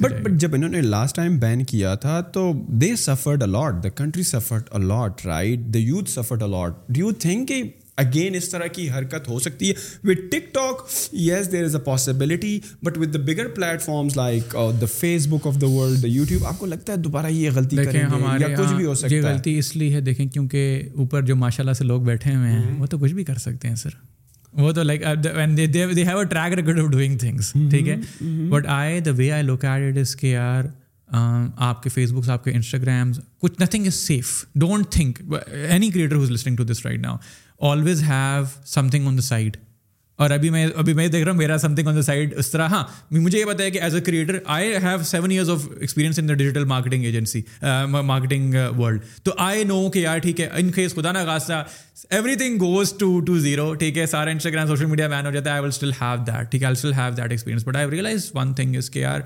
بٹ 0.03 0.13
بٹ 0.25 0.31
جب 0.41 0.55
انہوں 0.55 0.71
نے 0.71 0.81
لاسٹ 0.83 1.17
ٹائم 1.17 1.39
بین 1.39 1.65
کیا 1.73 1.95
تھا 2.05 2.21
تو 2.35 2.51
they 2.81 2.95
suffered 3.07 3.43
a lot 3.43 3.83
the 3.85 3.89
country 4.03 4.23
suffered 4.31 4.69
a lot 4.81 5.25
right 5.27 5.65
the 5.75 5.79
youth 5.79 6.11
suffered 6.11 6.43
a lot 6.43 6.77
do 6.89 7.01
you 7.01 7.13
think 7.27 7.49
کہ 7.49 7.63
اگین 8.01 8.35
اس 8.37 8.49
طرح 8.51 8.67
کی 8.77 8.89
حرکت 8.91 9.29
ہو 9.29 9.39
سکتی 9.47 9.69
ہے 9.69 9.75
with 10.11 10.21
TikTok 10.55 10.85
yes 11.27 11.51
there 11.53 11.65
is 11.65 11.75
a 11.77 11.81
possibility 11.85 12.59
but 12.85 12.99
with 12.99 13.15
the 13.15 13.19
bigger 13.27 13.49
platforms 13.83 14.17
like 14.17 14.57
the 14.81 14.87
Facebook 15.31 15.47
of 15.47 15.61
the 15.61 15.67
world 15.77 16.03
the 16.03 16.09
YouTube 16.17 16.47
آپ 16.53 16.59
کو 16.59 16.67
لگتا 16.67 16.93
ہے 16.93 16.99
دوبارہ 17.09 17.31
یہ 17.41 17.51
غلطی 17.55 17.77
کریں 17.85 18.03
ہمارے 18.03 18.55
کچھ 18.59 18.73
بھی 18.77 18.85
ہو 18.87 18.95
سکتا 18.95 19.15
ہے 19.15 19.21
یہ 19.21 19.27
غلطی 19.29 19.59
اس 19.59 19.75
لیے 19.77 19.95
ہے 19.95 20.01
دیکھیں 20.11 20.27
کیونکہ 20.37 20.89
اوپر 21.03 21.23
جو 21.31 21.37
ماشاء 21.47 21.63
اللہ 21.65 21.75
سے 21.79 21.85
لوگ 21.85 22.03
بیٹھے 22.13 22.35
ہوئے 22.35 22.51
ہیں 22.51 22.79
وہ 22.79 22.87
تو 22.95 22.99
کچھ 23.05 23.15
بھی 23.21 23.25
کر 23.31 23.39
سکتے 23.49 23.69
ہیں 23.69 23.75
سر 23.85 23.99
وہ 24.61 24.71
تو 24.77 24.83
like 24.83 25.03
track 25.23 26.59
record 26.59 26.81
of 26.81 26.91
doing 26.93 27.17
things 27.19 27.53
ٹھیک 27.71 27.89
ہے 27.89 27.97
but 28.51 28.67
I 28.77 29.01
the 29.01 29.11
way 29.17 29.31
I 29.33 29.43
look 29.43 29.65
at 29.65 29.99
is 29.99 30.15
کے 30.23 30.37
آر 30.37 30.63
آپ 31.69 31.83
کے 31.83 31.91
فیس 31.91 32.11
بکس 32.13 32.29
آپ 32.31 32.45
کے 32.45 32.51
انسٹاگرامز 32.55 33.19
کچھ 33.43 33.61
nothing 33.63 33.87
is 33.87 33.95
safe 33.95 34.33
don't 34.65 34.91
think 34.93 35.19
any 35.69 35.91
creator 35.91 36.15
who's 36.17 36.31
listening 36.31 36.57
to 36.57 36.65
this 36.65 36.85
right 36.87 37.01
now 37.03 37.17
always 37.69 38.03
have 38.03 38.43
something 38.91 39.07
on 39.07 39.17
the 39.17 39.23
side 39.23 39.57
اور 40.25 40.31
ابھی 40.31 40.49
میں 40.51 40.67
ابھی 40.77 40.93
میں 40.95 41.07
دیکھ 41.09 41.25
رہا 41.25 41.33
ہوں 41.33 41.39
میرا 41.39 41.57
some 41.59 41.75
thing 41.75 41.89
on 41.89 41.97
the 41.97 42.03
side 42.03 42.33
اس 42.39 42.51
طرح 42.51 42.69
ہاں 42.69 42.83
مجھے 43.11 43.39
یہ 43.39 43.45
پتا 43.49 43.65
ہے 43.65 43.71
کہ 43.71 43.81
as 43.83 43.95
a 43.95 44.01
creator 44.07 44.39
I 44.57 44.75
have 44.83 45.03
seven 45.11 45.31
years 45.31 45.49
of 45.51 45.67
experience 45.81 46.19
in 46.19 46.29
the 46.29 46.35
digital 46.35 46.65
marketing 46.73 47.05
agency 47.05 47.41
marketing 47.89 48.55
world 48.79 49.03
تو 49.25 49.33
آئی 49.45 49.65
نو 49.65 49.89
کہ 49.91 49.99
یار 49.99 50.19
ٹھیک 50.23 50.41
ہے 50.41 50.49
ان 50.59 50.71
کیس 50.73 50.95
خدا 50.95 51.13
نا 51.13 51.25
خاصہ 51.27 51.63
everything 52.35 52.59
goes 52.61 52.93
to 52.99 53.19
to 53.27 53.39
zero 53.39 53.73
ٹھیک 53.85 53.99
ہے 53.99 54.07
سارا 54.15 54.31
انسٹاگرام 54.31 54.67
سوشل 54.69 54.87
میڈیا 54.87 55.09
مین 55.09 55.27
ہو 55.27 55.31
جاتا 55.31 55.51
ہے 55.51 55.55
I 55.55 55.63
will 55.63 55.69
still 55.75 55.91
have 56.01 56.25
that 56.27 56.51
ٹھیک 56.51 56.63
ہے 56.63 56.67
I 56.67 56.77
still 56.77 56.93
have 56.99 57.13
that 57.17 57.31
experience 57.31 57.67
but 57.67 57.77
I 57.77 57.91
realize 57.91 58.31
one 58.35 58.53
thing 58.55 58.77
is 58.77 58.91
کہ 58.91 58.99
یار 58.99 59.21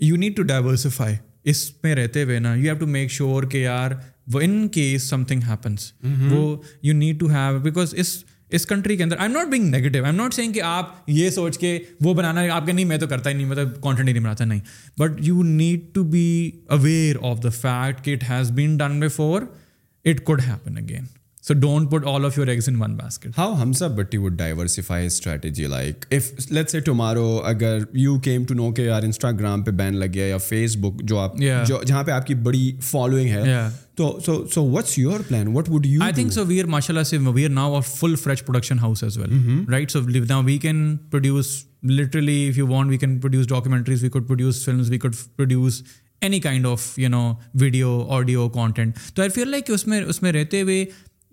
یو 0.00 0.16
نیڈ 0.16 0.36
ٹو 0.36 0.42
ڈائیورسفائی 0.52 1.16
اس 1.50 1.70
میں 1.82 1.94
رہتے 1.94 2.22
ہوئے 2.24 2.38
نا 2.38 2.54
you 2.54 2.62
have 2.64 2.74
to 2.80 2.86
make 2.86 3.10
sure 3.10 3.42
کہ 3.50 3.58
یار 3.58 3.90
وہ 4.32 4.40
in 4.44 4.66
case 4.72 5.08
some 5.08 5.24
thing 5.24 5.40
happens 5.48 5.92
وہ 6.30 6.40
you 6.86 6.94
need 6.94 7.20
to 7.20 7.26
have 7.30 7.58
because 7.62 7.94
اس 7.98 8.16
اس 8.56 8.66
کنٹری 8.66 8.96
کے 8.96 9.02
اندر 9.02 9.16
I 9.18 9.28
am 9.28 9.36
not 9.38 9.46
being 9.50 9.68
negative 9.70 9.98
I 10.02 10.06
am 10.10 10.20
not 10.22 10.34
saying 10.34 10.52
کہ 10.52 10.62
آپ 10.64 10.94
یہ 11.10 11.30
سوچ 11.30 11.58
کے 11.58 11.78
وہ 12.04 12.14
بنانا 12.14 12.42
آپ 12.54 12.66
کے 12.66 12.72
نہیں 12.72 12.84
میں 12.92 12.96
تو 12.98 13.06
کرتا 13.08 13.30
ہی 13.30 13.34
نہیں 13.34 13.46
مطلب 13.46 13.86
ہی 13.88 14.02
نہیں 14.02 14.22
بناتا 14.22 14.44
نہیں 14.44 14.60
but 14.98 15.20
you 15.26 15.42
need 15.42 15.92
to 15.94 16.02
be 16.16 16.26
aware 16.78 17.16
of 17.30 17.42
the 17.44 17.48
fact 17.60 18.04
کہ 18.04 18.14
it 18.14 18.30
has 18.30 18.50
been 18.60 18.76
done 18.76 19.00
before 19.00 19.42
it 20.10 20.24
could 20.24 20.40
happen 20.46 20.76
again 20.78 21.04
don't 21.54 21.90
put 21.90 22.04
all 22.06 22.24
of 22.24 22.38
you 22.38 22.46
following 32.82 33.28
ہے 33.30 33.44
رہتے 49.46 50.62
ہوئے 50.62 50.84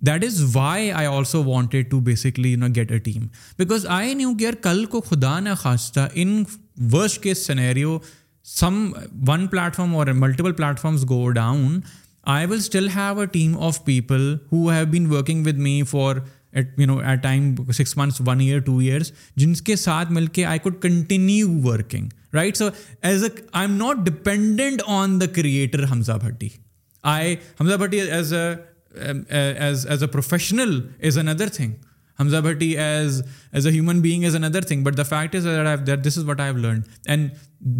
that 0.08 0.24
is 0.24 0.42
why 0.56 0.92
I 0.92 1.06
also 1.08 1.44
wanted 1.44 1.90
to 1.92 2.00
basically 2.10 2.52
you 2.52 2.58
know 2.60 2.68
get 2.76 2.92
a 2.92 2.98
team 3.04 3.26
because 3.58 3.86
I 3.98 4.14
knew 4.14 4.34
کہ 4.38 4.44
یار 4.44 4.54
کل 4.64 4.84
کو 4.92 5.02
خدا 5.10 5.40
نہ 5.40 5.50
خواستہ 5.58 6.08
ان 6.14 6.44
ورسٹ 6.94 7.22
کے 7.24 7.34
scenario 7.34 7.98
some 8.58 8.86
one 9.28 9.46
plate 9.52 9.76
form 9.76 9.96
اور 9.96 10.08
multiple 10.24 10.52
plate 10.54 10.86
go 11.10 11.28
down 11.36 11.80
I 12.34 12.46
will 12.50 12.58
still 12.58 12.88
have 12.96 13.20
a 13.20 13.26
team 13.32 13.58
of 13.64 13.84
people 13.86 14.36
who 14.52 14.68
have 14.72 14.86
been 14.92 15.06
working 15.12 15.46
with 15.46 15.58
me 15.68 15.82
for 15.90 16.16
eight 16.16 16.66
eight 16.68 16.80
you 16.80 16.86
know 16.88 17.00
time 17.24 17.54
six 17.78 17.96
months 17.98 18.22
one 18.28 18.40
year 18.42 18.60
two 18.66 18.78
years 18.78 19.12
جن 19.38 19.54
کے 19.66 19.76
ساتھ 19.76 20.12
مل 20.12 20.28
کے 20.36 20.46
I 20.46 20.60
could 20.64 20.80
continue 20.82 21.50
working 21.68 22.08
right 22.36 22.58
so 22.58 22.68
as 23.08 23.24
a 23.24 23.30
I 23.52 23.68
am 23.68 23.76
not 23.78 24.06
dependent 24.06 24.82
on 24.88 25.20
the 25.22 25.26
creator 25.36 25.84
Hamza 25.92 26.12
Bhatti 26.24 26.48
I 27.16 27.36
Hamza 27.60 27.74
Bhatti 27.80 28.00
as 28.02 28.34
a 28.34 28.54
as 29.00 29.86
as 29.90 30.04
a 30.04 30.08
professional 30.10 30.80
is 31.08 31.18
another 31.18 31.48
thing 31.56 31.72
Hamza 32.20 32.38
Bhatti 32.44 32.68
as 32.80 33.22
as 33.52 33.66
a 33.68 33.74
human 33.74 34.00
being 34.02 34.26
is 34.26 34.36
another 34.36 34.62
fact 35.10 35.36
is 35.36 35.48
is 35.48 35.90
this 36.08 36.18
what 36.18 36.40
I 36.40 36.52
have 36.52 36.62
learn 36.66 36.80
and 37.06 37.32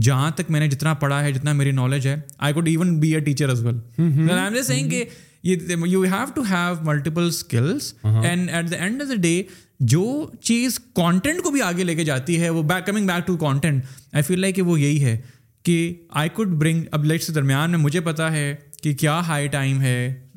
جہاں 0.06 0.30
تک 0.36 0.50
میں 0.52 0.60
نے 0.60 0.68
جتنا 0.70 0.94
پڑھا 1.04 1.22
ہے 1.24 1.32
جتنا 1.34 1.52
میری 1.54 1.72
knowledge 1.72 2.08
ہے 2.08 2.16
I 2.48 2.54
could 2.54 2.68
even 2.68 3.00
be 3.00 3.14
a 3.16 3.20
teacher 3.24 3.54
well 3.64 4.90
کہ 4.90 5.04
you 5.44 5.84
have 5.84 6.02
have 6.04 6.26
to 6.36 6.44
multiple 6.86 7.28
skills 7.28 7.94
and 8.04 8.50
at 8.50 8.70
the 8.72 8.76
end 8.84 9.02
of 9.02 9.10
the 9.10 9.16
day 9.22 9.42
جو 9.92 10.06
چیز 10.44 10.80
کانٹینٹ 10.96 11.42
کو 11.44 11.50
بھی 11.52 11.62
آگے 11.62 11.84
لے 11.84 11.96
کے 11.96 12.04
جاتی 12.06 12.40
ہے 12.42 12.50
وہ 12.50 12.62
back 12.64 12.86
coming 12.86 13.08
back 13.08 13.26
to 13.28 13.36
content 13.38 13.84
I 14.14 14.24
feel 14.28 14.40
like 14.40 14.56
کہ 14.56 14.62
وہ 14.62 14.80
یہی 14.80 15.04
ہے 15.04 15.18
کہ 15.66 15.76
I 16.22 16.30
could 16.34 16.50
bring 16.60 16.84
up 16.92 17.06
light 17.06 17.34
درمیان 17.36 17.70
میں 17.72 17.80
مجھے 17.80 18.00
پتا 18.10 18.32
ہے 18.32 18.54
کہ 18.86 18.94
کیا 19.00 19.14
ہائی 19.28 19.48
ٹائم 19.52 19.80
ہے 19.82 19.94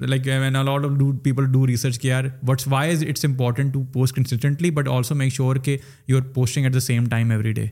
like 0.08 0.26
when 0.26 0.54
a lot 0.56 0.84
of 0.84 0.90
people 1.22 1.46
do 1.52 1.66
research 1.66 1.98
کی 2.00 2.10
are 2.12 2.24
why 2.70 2.90
is 2.92 3.02
it's 3.08 3.24
important 3.24 3.72
to 3.72 3.82
post 3.92 4.14
constantly 4.16 4.70
but 4.76 4.86
also 4.88 5.14
make 5.14 5.32
sure 5.32 5.56
کہ 5.64 5.76
you 6.08 6.16
are 6.18 6.22
posting 6.34 6.64
at 6.64 6.74
the 6.74 6.80
same 6.80 7.06
time 7.08 7.30
every 7.30 7.52
day 7.54 7.66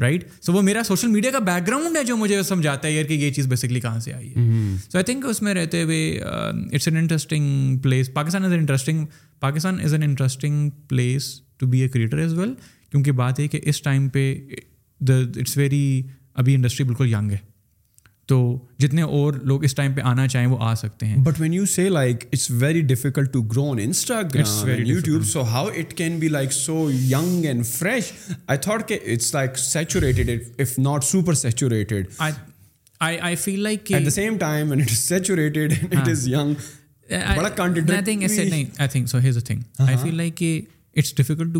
right 0.00 0.24
so 0.44 0.52
وہ 0.52 0.62
میرا 0.62 0.82
social 0.86 1.08
media 1.10 1.30
کا 1.32 1.38
back 1.46 1.66
ground 1.68 1.96
ہے 1.96 2.02
جو 2.04 2.16
مجھے 2.16 2.42
سمجھاتا 2.48 2.86
ہے 2.88 2.92
یار 2.92 3.04
کہ 3.08 3.12
یہ 3.14 3.32
چیز 3.32 3.46
بیسکلی 3.48 3.80
کہاں 3.80 4.00
سے 4.08 4.12
آئی 4.12 4.28
ہے 4.34 4.46
سو 4.88 4.98
آئی 4.98 5.04
تھنک 5.12 5.24
اس 5.30 5.40
میں 5.42 5.54
رہتے 5.54 5.82
ہوئے 5.82 6.04
it's 6.20 6.88
an 6.88 6.96
interesting 6.96 7.78
place 7.82 8.12
Pakistan 8.14 8.44
is 8.44 8.50
an 8.50 8.60
interesting 8.60 9.04
Pakistan 9.40 9.80
is 9.84 9.92
an 9.94 10.02
interesting 10.02 10.68
place 10.88 11.32
to 11.60 11.66
be 11.70 11.80
a 11.82 11.88
creator 11.94 12.18
as 12.18 12.34
well 12.38 12.52
کیونکہ 12.90 13.12
بات 13.22 13.40
یہ 13.40 13.48
کہ 13.48 13.60
اس 13.68 13.80
ٹائم 13.82 14.08
پہ 14.18 14.32
اٹس 15.10 15.56
ویری 15.56 16.02
ابھی 16.42 16.54
انڈسٹری 16.54 16.84
بالکل 16.86 17.12
ینگ 17.14 17.30
ہے 17.30 17.38
تو 18.32 18.38
جتنے 18.82 19.02
اور 19.16 19.32
لوگ 19.50 19.64
اس 19.64 19.72
ٹائم 19.74 19.92
پہ 19.94 20.00
آنا 20.10 20.24
چاہیں 20.34 20.46
وہ 20.50 20.56
آ 20.66 20.68
سکتے 20.82 21.04
ہیں 21.06 21.16
but 21.24 21.36
when 21.40 21.52
you 21.54 21.64
see 21.72 21.84
like 21.88 22.16
it's 22.32 22.46
very 22.60 22.80
difficult 22.92 23.28
to 23.32 23.40
I 28.46 28.58
thought 28.58 28.80
کہ 28.88 28.96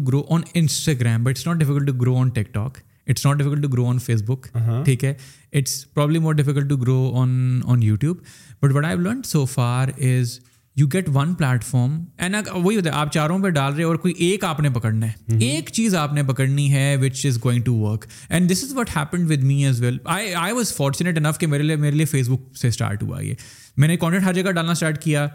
grow 0.09 0.20
on 0.35 0.41
Instagram 0.55 1.18
if 1.29 1.45
not 1.47 1.57
difficult 1.59 1.89
grow 2.01 2.12
on 2.20 2.29
TikTok 2.55 2.73
it's 3.11 3.24
not 3.26 3.36
difficult 3.38 3.62
to 3.62 3.68
grow 3.72 3.86
on 3.88 3.98
Facebook 4.26 4.46
ٹھیک 4.84 5.05
ہے 5.05 5.12
it's 5.59 5.84
probably 5.94 6.18
more 6.18 6.34
difficult 6.34 6.68
to 6.68 6.76
grow 6.76 7.12
on 7.20 7.30
on 7.72 7.82
YouTube 8.00 8.16
but 8.62 8.74
what 8.74 8.84
I 8.84 8.96
learn 8.96 9.22
so 9.26 9.44
far 9.55 9.88
is 9.98 10.38
you 10.76 10.86
get 10.92 11.09
one 11.14 11.34
platform 11.38 11.96
and 12.18 12.36
وہی 12.53 12.76
ہوتا 12.76 12.90
ہے 12.90 12.94
آپ 12.98 13.12
چاروں 13.12 13.38
پہ 13.38 13.48
ڈال 13.57 13.74
رہے 13.74 13.84
اور 13.84 13.96
کوئی 14.05 14.14
ایک 14.28 14.44
آپ 14.44 14.61
نے 14.61 14.70
پکڑنا 14.74 15.07
ہے 15.07 15.36
ایک 15.50 15.70
چیز 15.72 15.94
آپ 15.94 16.12
نے 16.12 16.22
پکڑنی 16.28 16.70
ہے 16.72 16.94
which 17.00 17.26
is 17.26 17.38
going 17.44 17.62
to 17.64 17.74
work 17.78 18.05
and 18.28 18.50
this 18.50 18.62
is 18.64 18.72
what 18.76 18.96
happen 18.96 19.26
with 19.32 19.42
me 19.50 19.64
as 19.66 19.80
well 19.82 19.98
I 20.14 20.32
I 20.34 20.53
was 20.55 20.72
fortunate 20.76 21.18
enough 21.24 21.38
کہ 21.38 21.46
میرے 21.46 21.62
لیے 21.62 21.76
میرے 21.84 21.96
لیے 21.96 22.07
فیس 22.14 22.28
بک 22.28 22.57
سے 22.61 22.68
اسٹارٹ 22.68 23.03
ہوا 23.03 23.20
یہ 23.22 23.34
میں 23.76 23.88
نے 23.88 23.96
کانٹینٹ 23.96 24.24
ہر 24.24 24.32
جگہ 24.34 24.50
ڈالنا 24.50 24.72
اسٹارٹ 24.72 25.03
کیا 25.03 25.26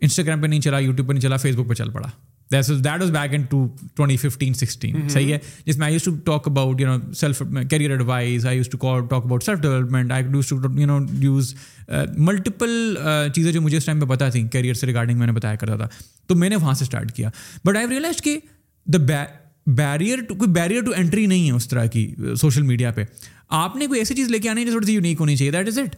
انسٹاگرام 0.00 0.40
پہ 0.40 0.46
نہیں 0.46 0.60
چلا 0.60 0.78
یوٹیوب 0.78 1.08
پہ 1.08 1.12
نہیں 1.12 1.22
چلا 1.22 1.36
فیس 1.36 1.56
بک 1.56 1.68
پہ 1.68 1.74
چل 1.74 1.90
پڑا 1.92 2.08
that 2.84 3.02
back 3.12 3.34
in 3.34 3.42
two 3.50 3.64
twenty 3.96 4.16
fifteen 4.28 4.54
sixteen 4.54 5.08
صحیح 5.08 5.32
ہے 5.32 5.38
جس 5.66 5.76
میں 5.78 5.84
I 5.86 5.92
use 5.94 6.02
to 6.04 6.10
talk 6.24 6.48
about 6.48 6.80
you 6.80 6.88
know 6.96 7.12
self 7.20 7.42
career 7.70 7.90
advise 7.90 8.46
I 8.46 8.56
use 8.56 8.68
to 8.70 8.78
talk 9.10 9.24
about 9.24 9.44
self 9.44 9.60
development 9.60 10.12
I 10.12 10.24
use 10.24 10.52
use 10.52 10.62
to 10.62 10.78
you 10.80 10.86
know 10.86 10.98
multiple 12.24 12.96
چیزیں 13.34 13.52
جو 13.52 13.60
مجھے 13.62 13.76
اس 13.76 13.84
time 13.86 14.00
پہ 14.00 14.06
پتا 14.14 14.28
تھیں 14.30 14.46
کیریئر 14.52 14.74
سے 14.82 14.86
ریگارڈنگ 14.86 15.18
میں 15.18 15.26
نے 15.26 15.32
بتایا 15.32 15.54
کرتا 15.62 15.76
تھا 15.76 15.88
تو 16.28 16.34
میں 16.42 16.48
نے 16.50 16.56
وہاں 16.56 16.74
سے 16.80 16.84
اسٹارٹ 16.84 17.12
کیا 17.16 17.30
بٹ 17.64 17.76
آئی 17.76 17.86
ریئلائز 17.90 18.22
کہ 18.22 18.38
دا 18.92 18.98
بیریئر 18.98 19.62
بیریئر 19.66 20.22
کوئی 20.38 20.80
ٹو 20.84 20.92
انٹری 21.00 21.26
نہیں 21.26 21.46
ہے 21.46 21.52
اس 21.56 21.68
طرح 21.68 21.86
کی 21.86 22.06
سوشل 22.40 22.60
uh, 22.62 22.66
میڈیا 22.66 22.90
پہ 22.92 23.04
آپ 23.64 23.76
نے 23.76 23.86
کوئی 23.86 24.00
ایسی 24.00 24.14
چیز 24.14 24.28
لے 24.30 24.38
کے 24.38 24.48
آنی 24.50 24.60
ہے 24.60 24.66
جو 24.66 24.70
تھوڑی 24.70 24.86
سی 24.86 24.94
یونیک 24.94 25.20
ہونی 25.20 25.36
چاہیے 25.36 25.50
that 25.52 25.68
is 25.68 25.78
it 25.78 25.94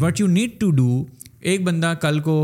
what 0.00 0.20
you 0.20 0.26
need 0.26 0.60
to 0.60 0.70
do 0.80 1.02
ایک 1.50 1.62
بندہ 1.64 1.92
کل 2.00 2.20
کو 2.20 2.34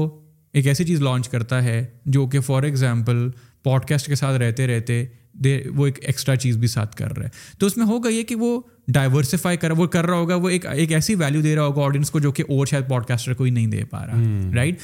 ایک 0.59 0.67
ایسی 0.69 0.85
چیز 0.85 1.01
لانچ 1.03 1.29
کرتا 1.29 1.63
ہے 1.65 1.85
جو 2.15 2.27
کہ 2.33 2.41
فار 2.47 2.63
ایگزامپل 2.63 3.29
پوڈ 3.65 3.85
کاسٹ 3.89 4.07
کے 4.09 4.15
ساتھ 4.15 4.37
رہتے 4.43 4.67
رہتے 4.67 5.05
دے 5.45 5.59
وہ 5.77 5.87
ایک 5.87 5.99
ایکسٹرا 6.07 6.35
چیز 6.37 6.57
بھی 6.65 6.69
ساتھ 6.69 6.97
کر 6.97 7.17
رہا 7.17 7.25
ہے 7.25 7.57
تو 7.59 7.67
اس 7.67 7.77
میں 7.77 7.87
ہوگا 7.87 8.09
یہ 8.11 8.23
کہ 8.29 8.35
وہ 8.37 8.61
ڈائیورسفائی 8.93 9.57
کر 9.57 9.71
وہ 9.77 9.87
کر 9.95 10.07
رہا 10.07 10.17
ہوگا 10.17 10.35
وہ 10.43 10.49
ایک 10.51 10.67
ایک 10.67 10.93
ایسی 10.93 11.15
ویلیو 11.19 11.41
دے 11.43 11.55
رہا 11.57 11.65
ہوگا 11.67 11.83
آڈینس 11.85 12.11
کو 12.11 12.19
جو 12.21 12.33
کہ 12.39 12.45
اور 12.49 12.67
شاید 12.67 12.89
پوڈ 12.89 13.07
کاسٹر 13.09 13.35
کوئی 13.35 13.51
نہیں 13.51 13.67
دے 13.71 13.85
پا 13.91 14.05
رہا 14.07 14.49
right 14.57 14.83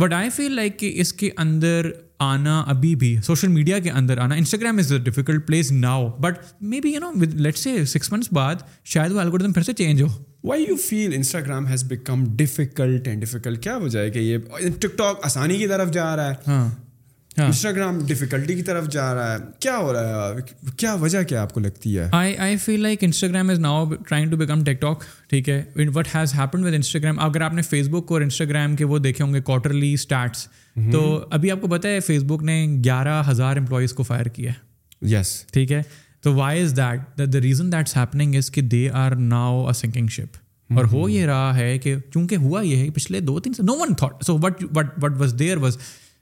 what 0.00 0.12
I 0.12 0.30
feel 0.36 0.54
like 0.56 0.78
کہ 0.78 0.92
اس 1.00 1.12
کے 1.22 1.30
اندر 1.46 1.90
آنا 2.22 2.58
ابھی 2.72 2.94
بھی 2.96 3.16
سوشل 3.26 3.48
میڈیا 3.52 3.78
کے 3.86 3.90
اندر 4.00 4.18
آنا 4.24 4.34
Instagram 4.42 4.76
is 4.78 4.92
a 4.92 4.98
difficult 5.04 5.46
place 5.46 5.70
now 5.86 6.08
but 6.24 6.38
maybe 6.80 6.92
you 6.92 7.00
know 7.00 7.10
with 7.20 7.34
let 7.46 7.56
say 7.58 7.72
six 7.92 8.12
months 8.12 8.32
بعد 8.38 8.56
شاید 8.94 9.12
وہ 9.12 9.20
الگوریزم 9.20 9.52
پھر 9.52 9.62
سے 9.62 9.72
change 9.82 10.02
who 10.02 10.06
why 10.48 10.64
you 10.68 10.76
feel 10.88 11.14
Instagram 11.14 11.66
has 11.68 11.84
become 11.88 12.24
difficult 12.36 13.08
and 13.08 13.20
difficult 13.20 13.62
کیا 13.62 13.76
ہو 13.82 13.88
جائے 13.96 14.10
کہ 14.10 14.18
یہ 14.18 14.38
ٹک 14.80 14.96
ٹاک 14.98 15.24
آسانی 15.30 15.56
کی 15.58 15.66
طرف 15.74 15.92
جا 15.94 16.14
رہا 16.16 16.30
ہے 16.30 16.34
ہاں 16.46 16.68
انسٹاگرام 17.44 17.98
ہاں۔ 17.98 18.06
ڈیفیکلٹی 18.08 18.54
کی 18.54 18.62
طرف 18.70 18.88
جا 18.92 19.12
رہا 19.14 19.34
ہے 19.34 19.38
کیا 19.60 19.76
ہو 19.78 19.92
رہا 19.92 20.26
ہے 20.36 20.54
کیا 20.78 20.92
وجہ 21.02 21.22
کیا 21.28 21.42
آپ 21.42 21.52
کو 21.54 21.60
لگتی 21.66 21.98
ہے 21.98 22.08
I 22.22 22.36
I 22.46 22.56
feel 22.64 22.80
like 22.82 23.04
Instagram 23.04 23.50
is 23.50 23.58
now 23.68 23.84
trying 24.08 24.30
to 24.30 24.36
become 24.36 24.64
TikTok 24.80 25.04
ٹھیک 25.30 25.48
ہے 25.48 25.62
what 25.94 26.08
has 26.14 26.34
happen 26.38 26.64
with 26.64 26.74
Instagram 26.74 27.20
اگر 27.30 27.40
آپ 27.48 27.52
نے 27.54 27.62
فیس 27.70 27.88
بک 27.90 28.12
اور 28.12 28.20
انسٹاگرام 28.20 28.76
کے 28.76 28.84
وہ 28.92 28.98
دیکھے 29.08 29.24
ہوں 29.24 29.34
گے 29.34 29.40
کوارٹرلی 29.40 29.92
اسٹارٹس 29.94 30.46
تو 30.92 31.00
ابھی 31.30 31.50
آپ 31.50 31.60
کو 31.60 31.68
پتا 31.68 31.88
ہے 31.88 32.00
فیس 32.00 32.22
بک 32.26 32.42
نے 32.44 32.64
گیارہ 32.84 33.22
ہزار 33.30 33.56
امپلائیز 33.56 33.92
کو 33.94 34.02
فائر 34.02 34.26
کیا 34.34 34.52
ہے 34.52 35.08
یس 35.14 35.34
ٹھیک 35.52 35.72
ہے 35.72 35.82
تو 36.22 36.32
why 36.34 36.60
is 36.62 36.74
that 36.76 37.18
the 37.32 37.40
reason 37.40 37.72
that's 37.72 37.96
happening 37.96 38.34
is 38.38 38.50
کہ 38.52 38.62
they 38.62 38.88
are 39.00 39.14
now 39.18 39.66
a 39.66 39.72
sinking 39.78 40.08
ship 40.16 40.36
اور 40.76 40.84
ہو 40.92 41.08
یہ 41.08 41.26
رہا 41.26 41.54
ہے 41.56 41.76
کہ 41.78 41.94
چونکہ 42.12 42.36
ہوا 42.42 42.60
یہ 42.62 42.76
ہے 42.84 42.88
پچھلے 42.94 43.20
دو 43.20 43.38
تین 43.40 43.52
no 43.66 43.76
one 43.80 43.94
thought 43.98 44.24
so 44.26 44.36
what 44.42 44.62
what 44.76 44.92
what 45.02 45.20
was 45.20 45.34
there 45.38 45.56
was 45.62 45.78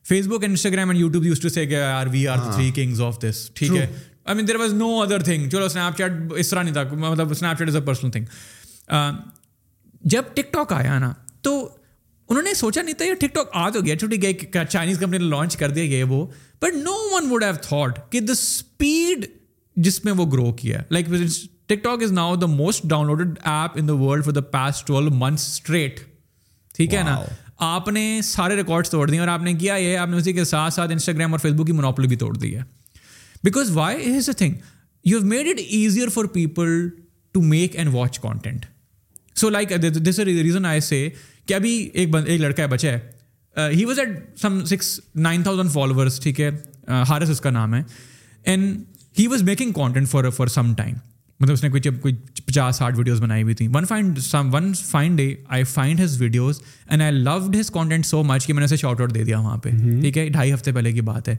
Facebook 0.28 0.44
Instagram 0.44 0.88
and 0.88 1.00
YouTube 1.00 1.26
use 1.26 1.40
to 1.40 1.48
say 1.48 1.66
کہ 1.66 1.82
are 1.82 2.06
we 2.12 2.26
are 2.28 2.38
three 2.54 2.70
kings 2.74 3.00
of 3.06 3.20
this 3.22 3.48
ٹھیک 3.54 3.74
ہے 3.76 3.86
I 4.24 4.36
mean 4.36 4.48
there 4.48 4.56
was 4.60 4.72
no 4.74 4.88
other 5.02 5.22
thing 5.24 5.48
چلو 5.48 5.64
snap 5.64 5.96
chat 5.98 6.12
اس 6.38 6.48
طرح 6.50 6.62
نہیں 6.62 6.74
تھا 6.74 6.82
مطلب 7.10 7.30
Snapchat 7.58 7.68
is 7.68 7.76
a 7.76 7.82
personal 7.86 8.10
thing 8.10 8.24
جب 10.12 10.34
ٹک 10.34 10.52
ٹاک 10.52 10.72
آیا 10.72 10.98
نا 10.98 11.12
تو 11.42 11.58
نے 12.50 12.54
سوچا 12.58 12.82
نہیں 12.82 12.94
تھا 12.98 13.04
یہ 13.04 13.14
ٹک 13.20 13.34
ٹاک 13.34 13.48
آ 13.64 13.68
تو 13.74 13.80
گیا 13.84 13.96
چھوٹی 13.98 14.22
گئی 14.22 14.34
چائنیز 14.68 14.98
کمپنی 14.98 15.18
نے 15.18 15.24
لانچ 15.24 15.56
کر 15.56 15.70
دیا 15.78 15.84
یہ 15.94 16.04
وہ 16.14 16.24
but 16.62 16.74
no 16.76 16.94
one 17.16 17.30
would 17.30 17.44
have 17.44 17.54
thought 17.68 17.98
کہ 18.12 18.20
دا 18.20 18.32
اسپیڈ 18.40 19.24
جس 19.86 20.04
میں 20.04 20.12
وہ 20.20 20.26
گرو 20.32 20.50
کیا 20.62 20.80
like 20.96 21.06
TikTok 21.82 22.02
is 22.02 22.12
now 22.12 22.34
the 22.36 22.46
most 22.46 22.86
downloaded 23.06 23.38
app 23.48 23.76
in 23.80 23.88
the 23.88 23.92
world 24.02 24.24
for 24.24 24.32
the 24.32 24.40
past 24.56 24.86
twelve 24.86 25.10
month 25.20 25.40
straight 25.40 26.00
ٹھیک 26.76 26.94
ہے 26.94 27.02
نا 27.06 27.16
آپ 27.68 27.88
نے 27.94 28.02
سارے 28.24 28.54
ریکارڈس 28.56 28.90
توڑ 28.90 29.08
دیے 29.10 29.18
اور 29.20 29.28
آپ 29.28 29.42
نے 29.42 29.52
کیا 29.54 29.74
یہ 29.76 29.96
آپ 30.04 30.08
نے 30.08 30.16
اسی 30.16 30.32
کے 30.32 30.44
ساتھ 30.54 30.74
ساتھ 30.74 30.92
انسٹاگرام 30.92 31.32
اور 31.32 31.38
فیس 31.38 31.52
بک 31.56 31.66
کی 31.66 31.72
منوپلی 31.78 32.08
بھی 32.08 32.16
توڑ 32.24 32.32
دی 32.36 32.54
ہے 32.56 32.62
because 33.44 33.70
why 33.76 34.14
is 34.16 34.28
a 34.28 34.34
thing 34.38 34.54
you 35.04 35.18
have 35.18 35.26
made 35.26 35.46
it 35.48 35.60
easier 35.70 36.08
for 36.14 36.24
people 36.38 36.88
to 37.32 37.40
make 37.54 37.76
and 37.76 37.94
watch 37.94 38.18
content 38.20 38.64
so 39.40 39.50
like 39.50 39.68
this 40.08 40.18
reason 40.24 40.64
I 40.66 40.80
say 40.90 41.08
کہ 41.50 41.54
ابھی 41.54 41.70
ایک 42.00 42.14
ایک 42.24 42.40
لڑکا 42.40 42.62
ہے 42.62 42.68
بچا 42.68 42.90
ہے 42.92 43.68
he 43.74 43.84
was 43.84 43.98
at 43.98 44.08
some 44.40 44.64
six 44.72 44.98
nine 45.26 45.42
followers 45.72 46.18
ٹھیک 46.22 46.40
ہے 46.40 46.48
ہارس 47.08 47.24
uh, 47.24 47.30
اس 47.32 47.40
کا 47.40 47.50
نام 47.50 47.74
ہے 47.74 47.80
and 48.52 48.76
he 49.18 49.26
was 49.28 49.42
making 49.46 49.72
content 49.78 50.08
for 50.08 50.28
for 50.36 50.46
some 50.56 50.72
time 50.78 50.94
مطلب 51.40 51.52
اس 51.52 51.62
نے 51.64 51.68
کچھ 51.76 51.88
پچاس 52.46 52.76
ساٹھ 52.76 52.96
ویڈیوز 52.98 53.20
بنائی 53.22 53.42
ہوئی 53.42 53.54
تھیں 53.60 53.66
one 53.74 53.84
find 53.88 54.18
one 54.52 54.72
fine 54.88 55.16
day 55.16 55.34
I 55.56 55.64
find 55.72 56.00
his 56.00 56.16
videos 56.20 56.60
and 56.88 57.02
I 57.02 57.12
loved 57.12 57.56
his 57.60 57.70
content 57.78 58.06
so 58.06 58.22
much 58.32 58.46
کہ 58.46 58.52
میں 58.52 58.60
نے 58.60 58.64
اسے 58.64 58.76
شارٹ 58.82 59.00
آؤٹ 59.00 59.14
دے 59.14 59.24
دیا 59.24 59.38
وہاں 59.40 59.56
پہ 59.62 59.70
mm-hmm. 59.70 60.00
ٹھیک 60.00 60.18
ہے 60.18 60.28
ڈھائی 60.32 60.52
ہفتے 60.54 60.72
پہلے 60.72 60.92
کی 60.92 61.00
بات 61.10 61.28
ہے 61.28 61.36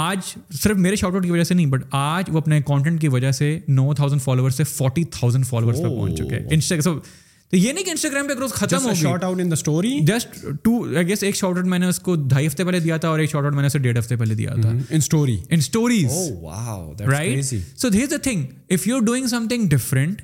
آج 0.00 0.36
صرف 0.62 0.76
میرے 0.76 0.96
شارٹ 0.96 1.14
آؤٹ 1.14 1.24
کی 1.24 1.30
وجہ 1.30 1.44
سے 1.44 1.54
نہیں 1.54 1.66
بٹ 1.76 1.84
آج 2.02 2.30
وہ 2.32 2.38
اپنے 2.40 2.60
کانٹینٹ 2.66 3.00
کی 3.00 3.08
وجہ 3.16 3.30
سے 3.42 3.58
نو 3.68 3.92
تھاؤزینڈ 4.00 4.22
فالوور 4.22 4.50
سے 4.60 4.64
فورٹی 4.74 5.04
تھاؤزینڈ 5.18 5.46
فالوور 5.46 5.72
پہ 5.74 5.88
پہنچ 5.88 6.18
چکے 6.18 6.40
انسٹاگرام 6.54 6.94
oh. 6.96 7.02
تو 7.50 7.56
یہ 7.56 7.72
نہیں 7.72 7.84
کہ 7.84 7.90
انسٹاگرام 7.90 8.26
پہ 8.28 8.34
گروتھ 8.38 8.52
ختم 8.52 8.84
ہو 8.84 8.92
shout 9.02 9.22
out 9.24 9.38
in 9.40 9.52
story 9.52 9.92
just 10.06 10.34
to 10.64 10.72
I 10.96 11.06
guess 11.08 11.22
ایک 11.24 11.36
شارٹ 11.36 11.56
آؤٹ 11.56 11.66
میں 11.66 11.78
نے 11.78 11.86
اس 11.88 11.98
کو 12.08 12.14
ڈھائی 12.28 12.46
ہفتے 12.46 12.64
پہلے 12.64 12.80
دیا 12.86 12.96
تھا 13.04 13.08
اور 13.08 13.18
ایک 13.18 13.30
شارٹ 13.30 13.44
آؤٹ 13.44 13.54
میں 13.54 13.62
نے 13.62 13.66
اسے 13.66 13.78
ڈیڑھ 13.86 13.98
ہفتے 13.98 14.16
پہلے 14.16 14.34
دیا 14.40 14.54
تھا 14.60 14.70
in 14.70 14.80
story 14.96 15.36
in 15.50 15.58
stories 15.58 16.16
right 17.10 17.44
so 17.80 17.88
these 17.88 18.12
a 18.12 18.18
thing 18.28 18.44
if 18.72 18.86
you 18.88 18.98
doing 19.06 19.26
something 19.50 19.68
different 19.68 20.22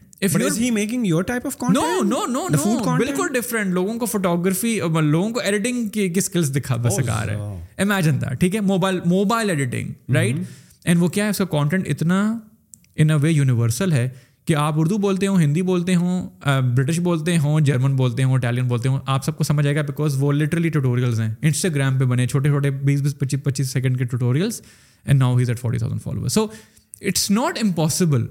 بالکل 2.85 3.33
ڈفرنٹ 3.35 3.73
لوگوں 3.75 3.95
کو 3.99 4.07
فوٹوگرافی 4.07 4.79
لوگوں 5.03 5.31
کو 5.31 5.41
ایڈیٹنگ 5.41 5.89
کی 5.97 6.09
اسکلس 6.17 6.55
دکھا 6.55 6.77
سکا 6.97 7.25
رہا 7.27 7.33
ہے 7.51 7.61
امیجن 7.83 8.19
تھا 8.19 8.35
ٹھیک 8.41 8.55
ہے 8.55 8.61
mobile 8.71 9.01
mobile 9.15 9.51
editing 9.51 10.13
right 10.15 10.37
and 10.85 11.03
وہ 11.03 11.09
کیا 11.17 11.25
ہے 11.25 11.31
اس 11.31 11.39
کا 11.39 11.45
کانٹینٹ 11.57 11.89
اتنا 11.91 12.21
ان 12.97 13.11
اے 13.11 13.17
وے 13.21 13.31
یونیورسل 13.31 13.93
ہے 13.93 14.09
کہ 14.47 14.55
آپ 14.61 14.79
اردو 14.81 14.97
بولتے 14.99 15.27
ہوں 15.27 15.41
ہندی 15.41 15.63
بولتے 15.69 15.95
ہوں 15.95 16.25
برٹش 16.77 16.99
بولتے 17.03 17.37
ہوں 17.43 17.61
جرمن 17.69 17.95
بولتے 17.97 18.23
ہوں 18.25 18.35
اٹالین 18.35 18.67
بولتے 18.69 18.89
ہوں 18.89 18.99
آپ 19.15 19.25
سب 19.25 19.37
کو 19.39 19.45
سمجھ 19.45 19.67
آئے 19.67 19.75
گا 19.77 19.83
بیکاز 19.83 20.17
وہ 20.23 20.33
لٹرلی 20.33 20.69
ٹوٹوریلز 20.71 21.21
ہیں 21.21 21.29
انسٹاگرام 21.43 21.99
پہ 21.99 22.05
بنے 22.11 22.27
چھوٹے 22.33 22.49
چھوٹے 22.49 22.71
بیس 22.71 23.01
بیس 23.03 23.19
پچیس 23.19 23.43
پچیس 23.45 23.71
سیکنڈ 23.73 23.99
کے 23.99 24.05
tutorials 24.07 24.61
and 25.05 25.19
now 25.21 25.37
has 25.39 25.49
eight 25.51 25.59
forty 25.61 25.79
thousand 25.79 26.03
follower 26.03 26.29
so 26.37 26.47
it's 27.01 27.31
not 27.31 27.59
impossible 27.63 28.27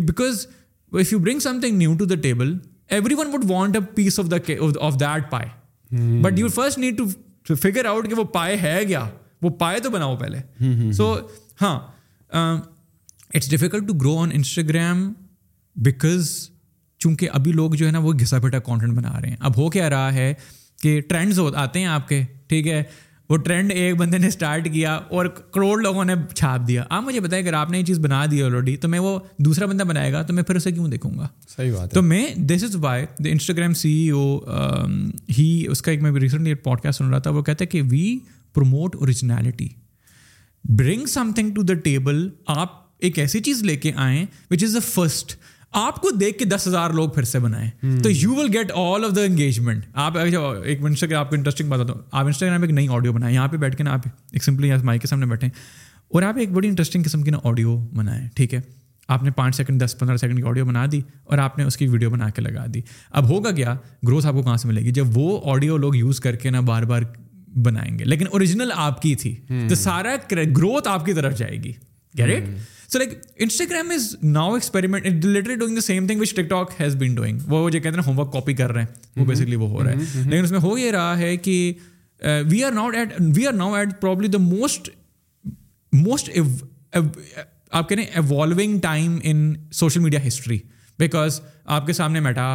because 0.00 0.46
if 1.00 1.12
you 1.12 1.18
bring 1.18 1.38
something 1.62 1.76
new 1.78 1.94
to 1.98 2.04
the 2.04 2.20
table 2.22 2.56
everyone 3.18 3.34
would 3.34 3.44
want 3.50 3.76
a 3.76 3.80
piece 3.94 4.18
of 4.20 4.30
the 4.30 4.36
of 4.86 4.94
that 5.00 5.30
pie 5.30 5.48
but 6.22 6.38
you 6.38 6.48
first 6.58 6.78
need 6.78 6.98
to 7.46 7.54
figure 7.62 7.84
out 7.92 8.08
کہ 8.08 8.14
وہ 8.20 8.24
پائے 8.32 8.56
ہے 8.62 8.78
کیا 8.88 9.06
وہ 9.42 9.50
پائے 9.60 9.78
تو 9.80 9.90
بناؤ 9.90 10.16
پہلے 10.20 10.90
سو 10.96 11.14
ہاں 11.62 11.78
it's 13.34 13.50
difficult 13.50 13.86
to 13.88 13.94
grow 14.00 14.16
on 14.18 14.30
Instagram 14.34 15.10
because 15.86 16.30
چونکہ 17.02 17.28
ابھی 17.32 17.52
لوگ 17.52 17.70
جو 17.80 17.86
ہے 17.86 17.90
نا 17.92 17.98
وہ 18.04 18.12
گھسا 18.20 18.38
پٹا 18.42 18.58
کانٹینٹ 18.66 18.94
بنا 18.96 19.20
رہے 19.20 19.28
ہیں 19.28 19.36
اب 19.48 19.56
ہو 19.58 19.68
کیا 19.70 19.90
رہا 19.90 20.12
ہے 20.14 20.32
کہ 20.82 21.00
ٹرینڈز 21.08 21.40
آتے 21.54 21.78
ہیں 21.80 21.86
آپ 21.86 22.08
کے 22.08 22.22
ٹھیک 22.48 22.66
ہے 22.68 22.82
وہ 23.30 23.36
ٹرینڈ 23.36 23.72
ایک 23.72 23.94
بندے 23.96 24.18
نے 24.18 24.26
اسٹارٹ 24.26 24.68
کیا 24.72 24.94
اور 25.16 25.26
کروڑ 25.52 25.78
لوگوں 25.82 26.04
نے 26.04 26.12
چھاپ 26.34 26.66
دیا 26.68 26.84
آپ 26.98 27.02
مجھے 27.06 27.20
بتائیں 27.20 27.42
اگر 27.42 27.54
آپ 27.54 27.70
نے 27.70 27.78
یہ 27.78 27.84
چیز 27.84 27.98
بنا 28.04 28.24
دی 28.30 28.42
آلریڈی 28.42 28.76
تو 28.84 28.88
میں 28.88 28.98
وہ 28.98 29.18
دوسرا 29.46 29.66
بندہ 29.66 29.82
بنائے 29.88 30.12
گا 30.12 30.22
تو 30.28 30.34
میں 30.34 30.42
پھر 30.42 30.56
اسے 30.56 30.72
کیوں 30.72 30.88
دیکھوں 30.88 31.10
گا 31.18 31.26
صحیح 31.56 31.72
بات 31.72 31.92
تو 31.94 32.02
میں 32.02 32.24
this 32.46 32.64
is 32.64 32.76
why 32.82 33.04
the 33.24 33.28
Instagram 33.30 33.74
C 33.82 33.88
E 33.98 34.08
O 34.10 34.38
he 35.38 35.50
اس 35.70 35.82
کا 35.82 35.90
ایک 35.92 36.02
میں 36.02 36.12
ریسنٹلی 36.20 36.54
پوڈ 36.68 36.80
کاسٹ 36.82 36.98
سن 37.02 37.10
رہا 37.10 37.18
تھا 37.26 37.30
وہ 37.38 37.42
کہتا 37.42 37.64
ہے 37.64 37.66
کہ 37.76 37.82
we 37.90 38.16
promote 38.54 38.96
originality 38.96 39.68
bring 40.78 41.06
something 41.36 41.54
to 41.54 41.62
the 41.62 41.74
table 41.84 42.28
آپ 42.56 42.72
ایک 43.04 43.18
ایسی 43.18 43.40
چیز 43.50 43.62
لے 43.62 43.76
کے 43.86 43.92
آئیں 44.06 44.24
وچ 44.50 44.64
از 44.64 44.74
دا 44.74 44.80
فسٹ 44.92 45.36
آپ 45.76 45.96
کو 46.02 46.10
دیکھ 46.20 46.38
کے 46.38 46.44
دس 46.44 46.66
ہزار 46.66 46.90
لوگ 46.96 47.08
پھر 47.14 47.22
سے 47.22 47.38
بنائیں 47.38 47.70
تو 48.02 48.10
you 48.10 48.34
will 48.34 48.48
get 48.56 48.70
all 48.78 49.04
of 49.04 49.14
the 49.16 49.22
engagement 49.24 49.84
آپ 49.94 50.16
آپ 50.16 50.16
آپ 50.16 50.24
ایک 50.24 50.64
ایک 50.64 50.78
کو 50.80 50.86
انٹرسٹنگ 51.30 51.72
انسٹاگرام 51.72 52.64
نئی 52.74 52.86
آڈیو 52.94 53.12
بنائیں 53.12 53.34
یہاں 53.34 53.48
پہ 53.48 53.56
بیٹھ 53.56 53.76
کے 53.76 53.82
نا 53.84 53.92
آپ 53.92 54.06
ایک 54.32 54.44
سمپلی 54.44 54.70
کے 55.02 55.06
سامنے 55.08 55.26
بیٹھیں 55.26 55.48
اور 56.08 56.22
آپ 56.22 56.38
ایک 56.38 56.52
بڑی 56.52 56.68
انٹرسٹنگ 56.68 57.02
قسم 57.04 57.22
کی 57.22 57.30
نا 57.30 57.38
آڈیو 57.48 57.76
بنائیں 57.96 58.26
ٹھیک 58.36 58.54
ہے 58.54 58.60
آپ 59.14 59.22
نے 59.22 59.30
پانچ 59.36 59.56
سیکنڈ 59.56 59.82
دس 59.84 59.96
پندرہ 59.98 60.16
سیکنڈ 60.16 60.38
کی 60.38 60.42
آڈیو 60.48 60.64
بنا 60.64 60.84
دی 60.92 61.00
اور 61.24 61.38
آپ 61.38 61.58
نے 61.58 61.64
اس 61.64 61.76
کی 61.76 61.86
ویڈیو 61.88 62.10
بنا 62.10 62.28
کے 62.36 62.42
لگا 62.42 62.64
دی 62.74 62.80
اب 63.20 63.28
ہوگا 63.28 63.50
کیا 63.60 63.74
گروتھ 64.06 64.26
آپ 64.26 64.34
کو 64.34 64.42
کہاں 64.42 64.56
سے 64.62 64.68
ملے 64.68 64.80
گی 64.84 64.90
جب 64.98 65.16
وہ 65.18 65.38
آڈیو 65.52 65.76
لوگ 65.76 65.96
یوز 65.96 66.20
کر 66.20 66.36
کے 66.42 66.50
نا 66.50 66.60
بار 66.70 66.82
بار 66.92 67.02
بنائیں 67.64 67.98
گے 67.98 68.04
لیکن 68.04 68.26
اوریجنل 68.30 68.70
آپ 68.74 69.00
کی 69.02 69.14
تھی 69.22 69.34
تو 69.68 69.74
سارا 69.74 70.14
گروتھ 70.30 70.88
آپ 70.88 71.06
کی 71.06 71.12
طرف 71.14 71.38
جائے 71.38 71.62
گی 71.64 71.72
rate 72.26 72.44
so 72.92 72.98
like 72.98 73.10
Instagram 73.44 73.90
is 73.94 74.14
now 74.22 74.52
experiment 74.54 75.24
related 75.24 75.58
doing 75.58 75.74
the 75.76 75.80
same 75.80 76.06
thing 76.06 76.20
which 76.20 76.30
TikTok 76.50 76.70
has 76.80 76.94
been 76.98 77.14
doing 77.14 77.38
وہ 77.48 77.68
جو 77.70 77.80
کہتے 77.80 77.96
ہیں 77.98 78.04
ہوم 78.06 78.18
ورک 78.18 78.32
کاپی 78.32 78.54
کر 78.60 78.72
رہے 78.72 78.82
ہیں 78.82 79.20
وہ 79.20 79.24
بیسکلی 79.24 79.56
mm-hmm. 79.56 79.72
وہ 79.72 79.78
ہو 79.78 79.82
رہا 79.84 79.90
ہے 79.90 79.96
mm-hmm. 79.96 80.30
لیکن 80.30 80.44
اس 80.44 80.50
میں 80.50 80.60
ہو 80.62 80.76
یہ 80.78 80.90
رہا 80.90 81.18
ہے 81.18 81.36
کہ 81.36 81.72
we 82.50 82.62
are 82.64 82.72
not 82.72 82.94
at 82.96 83.12
we 83.36 83.46
are 83.46 83.52
now 83.52 83.74
at 83.74 84.00
probably 84.00 84.28
the 84.28 84.38
most 84.42 84.88
most 85.92 86.30
آپ 87.70 87.88
کہہ 87.88 87.96
رہے 87.96 88.02
ہیں 88.02 88.22
evolving 88.22 88.78
time 88.82 89.18
in 89.22 89.52
social 89.82 90.00
media 90.00 90.26
history 90.26 90.58
because 90.98 91.40
آپ 91.76 91.86
کے 91.86 91.92
سامنے 91.92 92.20
میٹا 92.30 92.48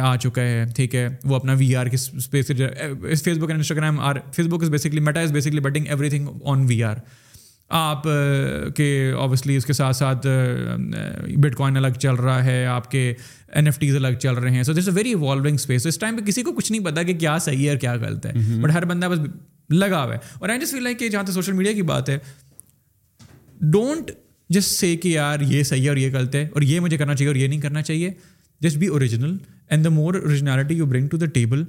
آ 0.00 0.16
چکا 0.22 0.42
ہے 0.42 0.64
ٹھیک 0.76 0.94
ہے 0.94 1.08
وہ 1.24 1.36
اپنا 1.36 1.52
وی 1.58 1.74
آر 1.82 1.86
کے 1.86 1.96
Facebook 2.54 3.48
and 3.48 3.50
Instagram 3.52 4.00
are 4.12 4.16
Facebook 4.50 4.62
is 4.62 4.70
basically 4.70 5.00
Meta 5.00 5.20
is 5.20 5.32
basically 5.32 5.60
betting 5.68 5.86
everything 6.10 6.28
on 6.52 6.64
V 6.68 6.82
R 6.84 6.96
آپ 7.76 8.02
کے 8.76 8.84
اوبیسلی 9.20 9.56
اس 9.56 9.66
کے 9.66 9.72
ساتھ 9.72 9.96
ساتھ 9.96 10.26
بٹ 11.40 11.54
کوائن 11.56 11.76
الگ 11.76 11.96
چل 12.00 12.14
رہا 12.22 12.44
ہے 12.44 12.64
آپ 12.66 12.90
کے 12.90 13.12
این 13.54 13.66
ایف 13.66 13.78
ٹیز 13.78 13.96
الگ 13.96 14.16
چل 14.22 14.34
رہے 14.34 14.50
ہیں 14.50 14.62
so 14.62 14.72
this 14.72 14.88
a 14.88 14.94
very 14.96 15.08
evolving 15.08 15.54
space 15.54 15.86
us 15.86 15.98
time 15.98 16.16
پہ 16.16 16.24
کسی 16.26 16.42
کو 16.42 16.52
کچھ 16.56 16.70
نہیں 16.72 16.84
پتا 16.84 17.02
کہ 17.02 17.14
کیا 17.18 17.36
صحیح 17.46 17.64
ہے 17.64 17.68
اور 17.70 17.78
کیا 17.78 17.92
غلط 17.94 18.26
ہے 18.26 18.30
بٹ 18.32 18.38
mm-hmm. 18.50 18.72
ہر 18.74 18.84
بندہ 18.84 19.06
بس 19.10 19.26
لگا 19.74 20.02
ہوا 20.04 20.14
ہے 20.14 20.18
اور 20.38 20.48
آئی 20.48 20.64
فیل 20.72 20.82
لائک 20.84 20.98
کہ 20.98 21.08
جہاں 21.08 21.22
تک 21.22 21.32
سوشل 21.32 21.52
میڈیا 21.52 21.72
کی 21.72 21.82
بات 21.92 22.08
ہے 22.08 22.18
ڈونٹ 23.72 24.10
جس 24.54 24.64
سے 24.80 24.94
کہ 24.96 25.08
یار 25.08 25.40
یہ 25.48 25.62
صحیح 25.62 25.82
ہے 25.82 25.88
اور 25.88 25.96
یہ 25.96 26.10
غلط 26.12 26.34
ہے 26.34 26.46
اور 26.54 26.62
یہ 26.62 26.80
مجھے 26.80 26.96
کرنا 26.96 27.14
چاہیے 27.14 27.28
اور 27.28 27.36
یہ 27.36 27.48
نہیں 27.48 27.60
کرنا 27.60 27.82
چاہیے 27.82 28.12
just 28.60 28.76
be 28.78 28.86
original 28.86 29.36
and 29.70 29.84
the 29.84 29.88
more 29.98 30.14
originality 30.22 30.74
you 30.74 30.86
bring 30.86 31.08
to 31.08 31.16
the 31.16 31.26
table 31.34 31.64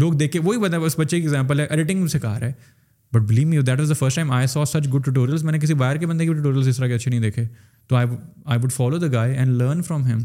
لوگ 0.00 0.12
دیکھ 0.20 0.32
کے 0.32 0.38
وہی 0.44 0.58
بتا 0.58 0.76
اس 0.86 0.98
بچے 0.98 1.16
کی 1.16 1.22
ایگزامپل 1.22 1.60
ہے 1.60 1.66
ایڈیٹنگ 1.70 2.06
سکھا 2.06 2.38
رہا 2.40 2.46
ہے 2.46 2.70
but 3.14 3.22
believe 3.28 3.48
me 3.48 3.60
that 3.62 3.80
is 3.80 3.90
the 3.92 4.06
first 4.06 4.86
good 4.94 5.04
tutorials 5.04 5.42
میں 5.44 5.52
نے 5.52 5.58
کسی 5.60 5.74
باہر 5.80 5.96
کے 5.98 6.06
بندے 6.06 6.26
کے 6.26 6.34
ٹوٹوریلس 6.34 6.68
اس 6.68 6.76
طرح 6.76 6.86
کے 6.88 6.94
اچھے 6.94 7.10
نہیں 7.10 7.20
دیکھے 7.20 7.44
تو 7.88 7.96
I 7.96 8.58
would 8.62 8.72
follow 8.72 8.98
the 8.98 9.06
guy 9.12 9.34
and 9.38 9.56
learn 9.62 9.82
from 9.88 10.04
him 10.06 10.18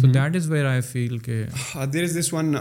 so 0.00 0.06
that 0.12 0.36
is 0.36 0.50
where 0.50 0.64
I 0.66 0.80
feel 0.92 1.18
کہ 1.24 1.42
there 1.92 2.02
is 2.04 2.16
this 2.20 2.32
one 2.34 2.54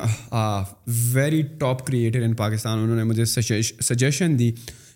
very 1.13 1.41
top 1.59 1.85
creator 1.87 2.23
in 2.23 2.33
Pakistan 2.41 2.79
انہوں 2.79 2.95
نے 2.95 3.03
مجھے 3.03 3.25
سجیشن 3.81 4.37
دی 4.39 4.51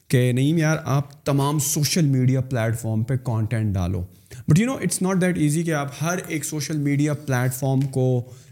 کہ 0.09 0.31
نہیں 0.31 0.57
یار 0.59 0.77
آپ 0.93 1.13
تمام 1.25 1.59
سوشل 1.67 2.05
میڈیا 2.05 2.41
پلیٹ 2.49 2.77
فارم 2.79 3.03
پہ 3.09 3.15
کانٹینٹ 3.25 3.73
ڈالو 3.73 4.03
but 4.49 4.59
you 4.59 4.65
know 4.65 4.75
it's 4.83 5.01
not 5.01 5.21
that 5.21 5.37
easy 5.41 5.63
کہ 5.63 5.73
آپ 5.73 5.91
ہر 6.01 6.19
ایک 6.27 6.45
سوشل 6.45 6.77
میڈیا 6.77 7.13
پلیٹ 7.25 7.53
فارم 7.53 7.81
کو 7.95 8.07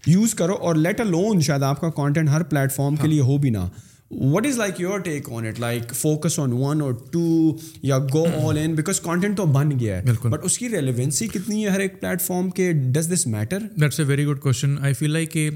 یوز 0.07 0.33
کرو 0.41 0.53
اور 0.67 0.75
لیٹ 0.75 0.99
اے 0.99 1.05
لون 1.09 1.41
شاید 1.47 1.63
آپ 1.63 1.81
کا 1.81 1.89
کانٹینٹ 2.01 2.29
ہر 2.29 2.43
پلیٹ 2.53 2.71
فارم 2.73 2.95
کے 3.01 3.07
لیے 3.07 3.21
ہو 3.31 3.37
بھی 3.45 3.49
نہ 3.59 3.65
what 4.11 4.45
is 4.45 4.57
like 4.57 4.79
your 4.81 4.99
take 4.99 5.29
on 5.37 5.45
it 5.45 5.59
like 5.59 5.93
focus 5.95 6.37
on 6.39 6.51
one 6.59 6.81
or 6.81 6.93
two 7.11 7.21
یا 7.87 7.97
go 8.13 8.23
all 8.47 8.57
in 8.63 8.73
because 8.75 8.99
content 9.01 9.37
تو 9.37 9.45
بن 9.53 9.71
گیا 9.79 9.97
ہے 9.97 10.01
بالکل 10.05 10.29
بٹ 10.29 10.45
اس 10.45 10.57
کی 10.57 10.69
ریلیونسی 10.69 11.27
کتنی 11.33 11.63
ہے 11.65 11.69
ہر 11.69 11.79
ایک 11.79 11.99
پلیٹ 12.01 12.21
فارم 12.21 12.49
کے 12.59 12.71
does 12.93 13.11
this 13.13 13.25
matter 13.27 13.67
that's 13.81 13.99
a 13.99 14.05
very 14.05 14.25
good 14.27 14.39
question 14.41 14.75
I 14.83 14.93
feel 14.99 15.11
like 15.13 15.31
کہ 15.31 15.49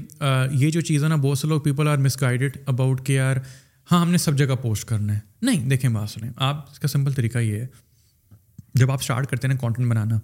یہ 0.58 0.70
جو 0.70 0.80
چیز 0.80 1.04
ہے 1.04 1.08
نا 1.08 1.16
بہت 1.22 1.38
سے 1.38 1.48
لوگ 1.48 1.60
people 1.60 1.88
are 1.88 1.96
miss 2.04 2.20
guided 2.20 2.56
about 2.66 3.04
کے 3.06 3.18
آر 3.20 3.36
ہاں 3.92 4.00
ہم 4.00 4.10
نے 4.10 4.18
سب 4.18 4.38
جگہ 4.38 4.54
پوسٹ 4.62 4.84
کرنا 4.88 5.14
ہے 5.14 5.20
نہیں 5.46 5.68
دیکھیں 5.70 5.90
بات 5.90 6.10
سنیں 6.10 6.30
آپ 6.36 6.64
اس 6.72 6.78
کا 6.80 6.88
سمپل 6.88 7.12
طریقہ 7.12 7.38
یہ 7.38 7.60
ہے 7.60 7.66
جب 8.78 8.90
آپ 8.90 9.00
اسٹارٹ 9.02 9.26
کرتے 9.30 9.48
ہیں 9.48 9.54
نا 9.54 9.60
کانٹینٹ 9.60 9.90
بنانا 9.90 10.18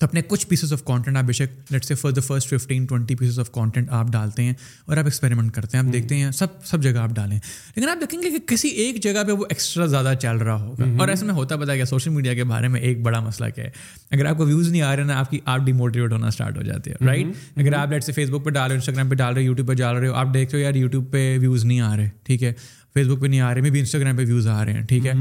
تو 0.00 0.06
اپنے 0.06 0.20
کچھ 0.28 0.46
پیسز 0.46 0.72
آف 0.72 0.82
کانٹینٹ 0.86 1.16
آپ 1.16 1.24
بے 1.24 1.32
شک 1.32 1.72
let 1.72 1.84
say 1.84 1.94
for 1.94 2.10
the 2.12 2.20
first 2.26 2.48
fifteen 2.50 2.84
twenty 2.86 3.14
pieces 3.20 3.38
of 3.40 3.50
content 3.52 3.88
آپ 4.00 4.08
ڈالتے 4.12 4.42
ہیں 4.42 4.52
اور 4.86 4.96
آپ 4.96 5.04
ایکسپیریمنٹ 5.04 5.52
کرتے 5.54 5.76
ہیں 5.76 5.84
آپ 5.84 5.92
دیکھتے 5.92 6.16
ہیں 6.16 6.30
سب 6.38 6.64
سب 6.66 6.82
جگہ 6.82 6.98
آپ 6.98 7.10
ڈالیں 7.14 7.36
لیکن 7.38 7.88
آپ 7.88 8.00
دیکھیں 8.00 8.20
گے 8.22 8.30
کہ 8.30 8.38
کسی 8.54 8.68
ایک 8.84 9.02
جگہ 9.02 9.24
پہ 9.26 9.32
وہ 9.32 9.44
ایکسٹرا 9.50 9.86
زیادہ 9.94 10.12
چل 10.22 10.36
رہا 10.36 10.62
ہوگا 10.64 10.84
اور 11.00 11.08
ایسے 11.08 11.26
میں 11.26 11.34
ہوتا 11.34 11.56
پتا 11.62 11.74
کیا 11.76 11.84
سوشل 11.86 12.10
میڈیا 12.12 12.34
کے 12.34 12.44
بارے 12.52 12.68
میں 12.74 12.80
ایک 12.80 13.02
بڑا 13.02 13.20
مسئلہ 13.26 13.48
کیا 13.54 13.64
ہے 13.64 13.70
اگر 14.16 14.24
آپ 14.30 14.36
کو 14.38 14.46
ویوز 14.46 14.68
نہیں 14.70 14.82
آ 14.82 14.94
رہے 14.94 15.02
ہیں 15.02 15.08
نا 15.08 15.18
آپ 15.18 15.30
کی 15.30 15.40
آپ 15.44 15.64
ڈیموٹیویٹ 15.66 16.12
ہونا 16.12 16.26
اسٹارٹ 16.28 16.56
ہو 16.56 16.62
جاتے 16.62 16.90
ہیں 16.90 17.06
رائٹ 17.06 17.58
اگر 17.66 17.72
آپ 17.78 17.90
لیٹ 17.90 18.04
سے 18.04 18.12
فیس 18.12 18.30
بک 18.30 18.44
پہ 18.44 18.50
ڈال 18.50 18.70
رہے 18.70 18.76
ہو 18.76 18.80
انسٹاگرام 18.80 19.08
پہ 19.08 19.14
ڈال 19.14 19.34
رہے 19.34 19.42
ہو 19.42 19.46
یوٹیوب 19.46 19.68
پہ 19.68 19.74
ڈال 19.82 19.96
رہے 19.96 20.08
ہو 20.08 20.14
آپ 20.14 20.34
دیکھ 20.34 20.54
رہے 20.54 20.58
ہو 20.60 20.64
یار 20.66 20.74
یوٹیوب 20.74 21.10
پہ 21.12 21.28
ویوز 21.40 21.64
نہیں 21.64 21.80
آ 21.90 21.94
رہے 21.96 22.08
ٹھیک 22.24 22.42
ہے 22.44 22.52
فیس 22.94 23.06
بک 23.06 23.20
پہ 23.22 23.26
نہیں 23.26 23.40
آ 23.40 23.54
رہے 23.54 23.60
میں 23.62 23.70
بھی 23.70 23.80
انسٹاگرام 23.80 24.16
پہ 24.16 24.24
ویوز 24.26 24.46
آ 24.48 24.64
رہے 24.64 24.72
ہیں 24.72 24.82
ٹھیک 24.88 25.06
ہے 25.06 25.12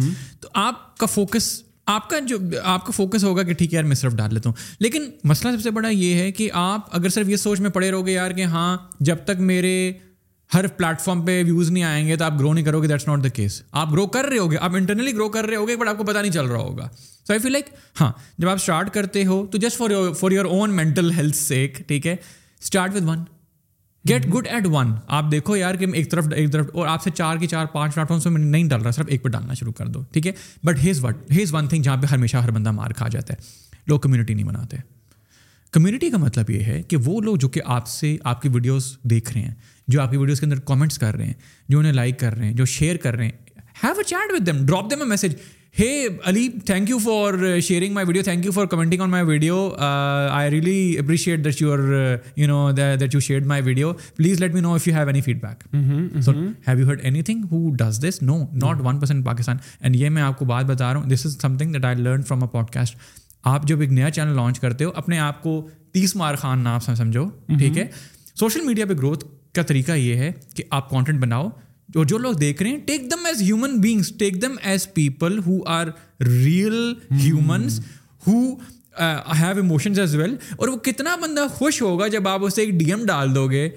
تو 0.41 0.49
آپ 0.61 0.95
کا 0.97 1.05
فوکس 1.13 1.53
آپ 1.89 2.09
کا 2.09 2.17
جو 2.27 2.38
آپ 2.63 2.85
کا 2.85 2.91
فوکس 2.95 3.23
ہوگا 3.23 3.43
کہ 3.43 3.53
ٹھیک 3.59 3.73
ہے 3.73 3.75
یار 3.75 3.83
میں 3.88 3.95
صرف 3.95 4.13
ڈال 4.13 4.33
لیتا 4.33 4.49
ہوں 4.49 4.55
لیکن 4.83 5.03
مسئلہ 5.29 5.55
سب 5.55 5.61
سے 5.63 5.71
بڑا 5.71 5.89
یہ 5.89 6.13
ہے 6.19 6.31
کہ 6.39 6.49
آپ 6.61 6.95
اگر 6.95 7.09
صرف 7.09 7.29
یہ 7.29 7.35
سوچ 7.43 7.59
میں 7.65 7.69
پڑے 7.77 7.91
رہو 7.91 8.05
گے 8.07 8.11
یار 8.11 8.31
کہ 8.39 8.43
ہاں 8.55 8.75
جب 9.09 9.17
تک 9.25 9.39
میرے 9.51 9.73
ہر 10.53 10.67
پلیٹ 10.77 11.01
فارم 11.01 11.21
پہ 11.25 11.41
ویوز 11.43 11.71
نہیں 11.71 11.83
آئیں 11.83 12.07
گے 12.07 12.15
تو 12.17 12.25
آپ 12.25 12.33
گرو 12.39 12.51
نہیں 12.53 12.65
کرو 12.65 12.81
گے 12.81 12.88
دیٹس 12.88 13.07
ناٹ 13.07 13.23
دا 13.23 13.29
کیس 13.38 13.61
آپ 13.81 13.91
گرو 13.91 14.05
کر 14.17 14.25
رہے 14.25 14.38
ہو 14.38 14.51
گے 14.51 14.57
آپ 14.61 14.75
انٹرنلی 14.75 15.13
گرو 15.15 15.29
کر 15.29 15.45
رہے 15.47 15.55
ہو 15.55 15.67
گے 15.67 15.75
بٹ 15.75 15.88
آپ 15.88 15.97
کو 15.97 16.03
پتا 16.03 16.21
نہیں 16.21 16.31
چل 16.31 16.45
رہا 16.45 16.61
ہوگا 16.61 16.88
سو 17.27 17.33
آئی 17.33 17.39
فیل 17.43 17.51
لائک 17.51 17.69
ہاں 18.01 18.11
جب 18.38 18.49
آپ 18.49 18.55
اسٹارٹ 18.61 18.93
کرتے 18.93 19.25
ہو 19.25 19.45
تو 19.51 19.57
just 19.63 19.77
for 19.77 19.91
for 20.19 20.31
your 20.31 20.45
own 20.45 20.75
mental 20.75 21.11
health 21.17 21.35
sake 21.38 21.81
ٹھیک 21.88 22.07
ہے 22.07 22.15
start 22.61 22.95
with 22.95 23.07
one 23.09 23.23
get 24.10 24.26
good 24.34 24.47
at 24.51 24.66
one 24.72 24.91
آپ 25.18 25.26
دیکھو 25.32 25.55
یار 25.55 25.76
کہ 25.76 25.86
ایک 25.95 26.10
طرف 26.12 26.26
ایک 26.36 26.51
طرف 26.51 26.68
اور 26.74 26.88
آپ 26.88 27.03
سے 27.03 27.10
چار 27.16 27.38
کے 27.38 27.47
چار 27.47 27.66
پانچ 27.72 27.95
پلیٹ 27.95 28.08
فارمس 28.08 28.26
میں 28.26 28.41
نہیں 28.41 28.68
ڈال 28.70 28.82
رہا 28.82 28.91
صرف 28.91 29.08
ایک 29.12 29.24
پہ 29.24 29.30
ڈالنا 29.30 29.53
شروع 29.60 29.72
کر 29.78 29.88
دو 29.95 30.03
ٹھیک 30.14 30.28
ہے 30.28 30.32
but 30.66 30.84
has 30.84 31.03
what 31.03 31.32
has 31.38 31.53
one 31.53 31.68
thing 31.68 31.82
جہاں 31.84 31.97
پہ 32.01 32.08
ہمیشہ 32.12 32.38
ہر 32.43 32.51
بندہ 32.51 32.72
مار 32.72 32.91
کھا 32.97 33.08
جاتا 33.12 33.34
ہے 33.34 33.74
لوگ 33.88 33.99
کمیونٹی 33.99 34.34
نہیں 34.34 34.45
بناتے 34.45 34.78
کمیونٹی 35.74 36.10
کا 36.10 36.18
مطلب 36.18 36.49
یہ 36.49 36.64
ہے 36.64 36.82
کہ 36.89 36.97
وہ 37.05 37.20
لوگ 37.22 37.36
جو 37.43 37.49
کہ 37.55 37.62
آپ 37.76 37.88
سے 37.88 38.16
آپ 38.32 38.41
کی 38.41 38.49
ویڈیوز 38.53 38.84
دیکھ 39.10 39.32
رہے 39.34 39.41
ہیں 39.41 39.53
جو 39.95 40.01
آپ 40.01 40.12
کی 40.12 40.18
ویڈیوز 40.18 40.39
کے 40.39 40.45
اندر 40.45 40.60
کامنٹس 40.72 40.97
کر 40.99 41.16
رہے 41.16 41.26
ہیں 41.26 41.34
جو 41.70 41.80
انہیں 41.80 41.93
لائک 41.93 42.20
کر 42.20 42.38
رہے 42.38 42.45
ہیں 42.45 42.53
جو 42.53 42.66
شیئر 42.78 42.97
کر 43.08 43.16
رہے 43.16 43.26
ہیں 43.26 43.66
have 43.84 43.93
a 43.97 44.03
chat 44.08 44.32
with 44.34 44.43
them 44.45 44.66
drop 44.66 44.89
them 44.91 45.01
a 45.01 45.08
message 45.08 45.36
ہے 45.80 45.88
Ali 46.30 46.47
thank 46.65 46.89
you 46.89 46.97
for 47.03 47.34
sharing 47.63 47.93
my 47.93 48.05
video 48.07 48.21
thank 48.23 48.45
you 48.45 48.51
for 48.51 48.65
commenting 48.67 49.01
on 49.01 49.09
my 49.09 49.23
video 49.25 49.57
I 49.88 50.49
really 50.51 50.97
appreciate 50.99 51.43
that 51.45 51.61
you 51.61 51.75
you 52.38 52.47
know 52.47 52.71
that 52.78 53.13
you 53.13 53.19
share 53.21 53.41
my 53.47 53.61
video 53.65 53.91
please 54.17 54.39
let 54.41 54.53
me 54.53 54.61
know 54.61 54.73
if 54.75 54.88
you 54.88 54.93
have 54.95 55.07
any 55.07 55.21
feed 55.21 55.41
back 55.43 55.63
so 56.25 56.32
have 56.67 56.80
you 56.80 56.88
heard 56.88 57.01
any 57.05 57.21
thing 57.23 57.43
who 57.51 57.69
does 57.80 57.99
this 58.07 58.21
no 58.21 58.38
not 58.63 58.80
one 58.86 58.99
person 58.99 59.21
Pakistan 59.23 59.57
and 59.82 59.95
یہ 59.95 60.09
میں 60.15 60.21
آپ 60.21 60.39
کو 60.39 60.45
بات 60.53 60.65
بتا 60.71 60.91
رہا 60.93 60.99
ہوں 60.99 61.09
this 61.09 61.25
is 61.25 61.38
something 61.57 61.73
that 61.73 61.86
I 61.86 61.95
learn 62.01 62.21
from 62.28 62.43
a 62.43 62.47
podcast 62.73 62.97
آپ 63.53 63.67
جب 63.67 63.82
ایک 63.82 63.91
نیا 63.91 64.09
چینل 64.11 64.36
لانچ 64.36 64.59
کرتے 64.59 64.86
ہو 64.86 64.91
اپنے 65.03 65.19
آپ 65.30 65.41
کو 65.43 65.59
تیس 65.93 66.15
مار 66.15 66.36
خان 66.41 66.63
نام 66.63 66.80
سمجھو 66.93 67.28
ٹھیک 67.57 67.78
ہے 67.78 67.88
سوشل 68.39 68.61
میڈیا 68.65 68.86
پہ 68.86 68.93
گروتھ 68.97 69.25
کا 69.55 69.61
طریقہ 69.67 69.91
یہ 69.97 70.15
ہے 70.15 70.32
کہ 70.55 70.63
آپ 70.69 70.89
کانٹینٹ 70.89 71.19
بناؤ 71.19 71.49
جو 71.95 72.17
لوگ 72.17 72.33
دیکھ 72.39 72.61
رہے 72.63 72.69
ہیں 72.69 72.77
take 72.85 73.09
them 73.11 73.25
as 73.25 73.41
human 73.41 73.79
beings 73.81 74.11
take 74.19 74.41
them 74.41 74.55
as 74.69 74.88
people 74.93 75.38
who 75.45 75.57
are 75.75 75.88
real 76.27 76.73
humans 77.23 77.79
who 78.27 78.41
have 79.41 79.73
as 79.99 80.15
well 80.15 80.35
اور 80.55 80.67
وہ 80.67 80.75
کتنا 80.85 81.15
بندہ 81.21 81.45
خوش 81.55 81.81
ہوگا 81.81 82.07
جب 82.15 82.27
آپ 82.27 82.43
اسے 82.45 82.61
ایک 82.61 82.73
ڈی 82.79 82.85
ایم 82.93 83.05
ڈال 83.05 83.35
دو 83.35 83.49
گے 83.51 83.67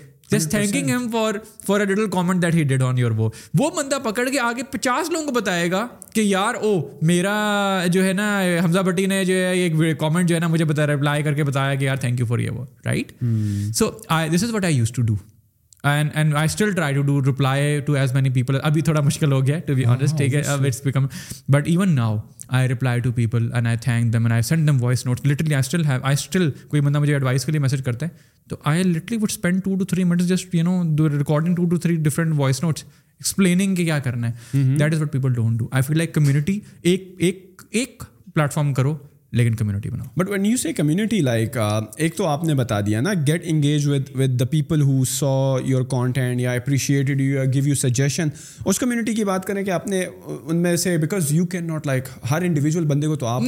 thanking 0.51 1.09
for 1.13 1.35
for 1.67 1.81
a 1.81 1.95
comment 2.13 2.43
that 2.43 2.55
he 2.55 2.63
did 2.73 2.83
on 2.83 2.99
your 2.99 3.11
وہ 3.17 3.29
وہ 3.59 3.71
بندہ 3.77 3.99
پکڑ 4.03 4.29
کے 4.29 4.39
آگے 4.41 4.63
پچاس 4.71 5.11
لوگوں 5.11 5.25
کو 5.27 5.33
بتائے 5.41 5.71
گا 5.71 5.87
کہ 6.15 6.21
یار 6.21 6.55
او 6.61 6.73
oh, 6.75 6.81
میرا 7.07 7.87
جو 7.93 8.05
ہے 8.05 8.13
نا 8.13 8.29
حمزہ 8.65 8.81
بٹی 8.87 9.07
نے 9.15 9.25
جو 9.25 9.35
ہے 9.35 9.51
ایک 9.61 9.99
کامنٹ 10.01 10.29
جو 10.29 10.35
ہے 10.35 10.41
نا 10.41 10.47
مجھے 10.49 10.65
رپلائی 10.87 11.23
کر 11.23 11.35
کے 11.35 11.45
بتایا 11.45 11.75
کہ 11.75 11.85
یار 11.85 11.97
تھینک 12.05 12.21
یو 12.21 12.27
فار 12.27 12.39
یور 12.39 12.57
وہ 12.59 12.65
right 12.87 13.13
so 13.79 13.91
this 14.35 14.45
is 14.45 14.55
what 14.55 14.65
I 14.65 14.75
used 14.77 14.93
to 14.95 15.03
do 15.03 15.15
and 15.89 16.11
and 16.15 16.35
I 16.37 16.45
still 16.47 16.73
try 16.75 16.95
to 16.95 17.03
do 17.03 17.21
reply 17.29 17.81
to 17.87 17.93
as 17.97 18.13
many 18.15 18.31
people 18.31 18.57
ابھی 18.63 18.81
تھوڑا 18.89 19.01
مشکل 19.05 19.33
ہو 19.33 19.47
گیا 19.47 19.59
ٹو 19.67 19.75
بی 19.75 19.85
ہے 19.85 20.41
اب 20.41 20.65
it's 20.67 20.81
become 20.85 21.07
but 21.53 21.69
even 21.69 21.95
now 21.95 22.17
I 22.59 22.69
reply 22.69 23.01
to 23.01 23.13
people 23.17 23.49
and 23.55 23.67
I 23.67 23.77
thank 23.83 24.13
them 24.13 24.25
and 24.25 24.33
I 24.33 24.43
send 24.43 24.69
them 24.69 24.83
voice 24.85 25.05
notes 25.07 25.27
literally 25.27 25.55
I 25.55 25.61
still 25.65 25.85
have 25.87 25.99
I 26.03 26.15
still 26.19 26.51
کوئی 26.69 26.83
بندہ 26.83 26.99
مجھے 27.01 27.13
ایڈوائس 27.13 27.45
کے 27.45 27.53
لیے 27.53 27.61
میسج 27.61 27.83
کرتا 27.85 28.07
ہے 28.07 28.11
تو 28.49 28.57
I 28.73 28.83
literally 28.83 29.19
would 29.21 29.31
spend 29.31 29.63
two 29.65 29.75
two 29.79 29.85
three 29.85 30.05
minutes 30.05 30.29
just 30.29 30.55
you 30.55 30.83
do 30.99 31.09
recording 31.19 31.55
two 31.57 31.65
two 31.71 31.77
three 31.79 31.97
different 32.09 32.33
voice 32.39 32.63
notes 32.63 32.85
explaining 32.85 33.75
کہ 33.75 33.85
کیا 33.85 33.99
کرنا 34.09 34.31
ہے 34.31 34.63
that 34.79 34.95
is 34.95 35.03
what 35.03 35.13
people 35.13 35.33
don't 35.35 35.59
do 35.59 35.69
I 35.71 35.83
feel 35.87 35.97
like 35.99 36.15
community 36.15 36.59
ایک 36.83 37.13
ایک 37.19 37.63
ایک 37.71 38.03
پلیٹفارم 38.35 38.73
کرو 38.75 38.97
لیکن 39.39 39.55
کمیونٹی 39.57 39.91
بناؤ 39.91 40.07
but 40.19 40.29
when 40.31 40.47
you 40.47 40.57
see 40.57 40.73
community 40.73 41.21
like 41.23 41.57
ایک 41.97 42.15
تو 42.17 42.27
آپ 42.27 42.45
نے 42.45 42.55
بتا 42.55 42.81
دیا 42.87 43.01
نا 43.01 43.13
get 43.27 43.43
engage 43.51 43.87
with 43.89 44.09
with 44.21 44.39
the 44.41 44.45
people 44.51 44.81
who 44.83 45.05
saw 45.11 45.29
your 45.65 45.83
content 45.91 46.41
یا 46.41 46.53
appreciated 46.53 47.21
you 47.21 47.43
gave 47.55 47.67
you 47.69 47.75
suggestion 47.83 48.29
us 48.65 48.79
community 48.79 49.15
کی 49.15 49.25
بات 49.25 49.45
کریں 49.47 49.63
کہ 49.65 49.71
آپ 49.71 49.87
نے 49.89 50.05
ان 50.29 50.57
میں 50.63 50.75
سے 50.85 50.97
because 50.99 51.33
you 51.35 51.47
can 51.53 51.67
not 51.67 51.87
like 51.87 52.09
Hare 52.31 52.43
individual 52.47 52.85
بندے 52.87 53.07
کو 53.07 53.17
تو 53.17 53.27
آپ 53.27 53.43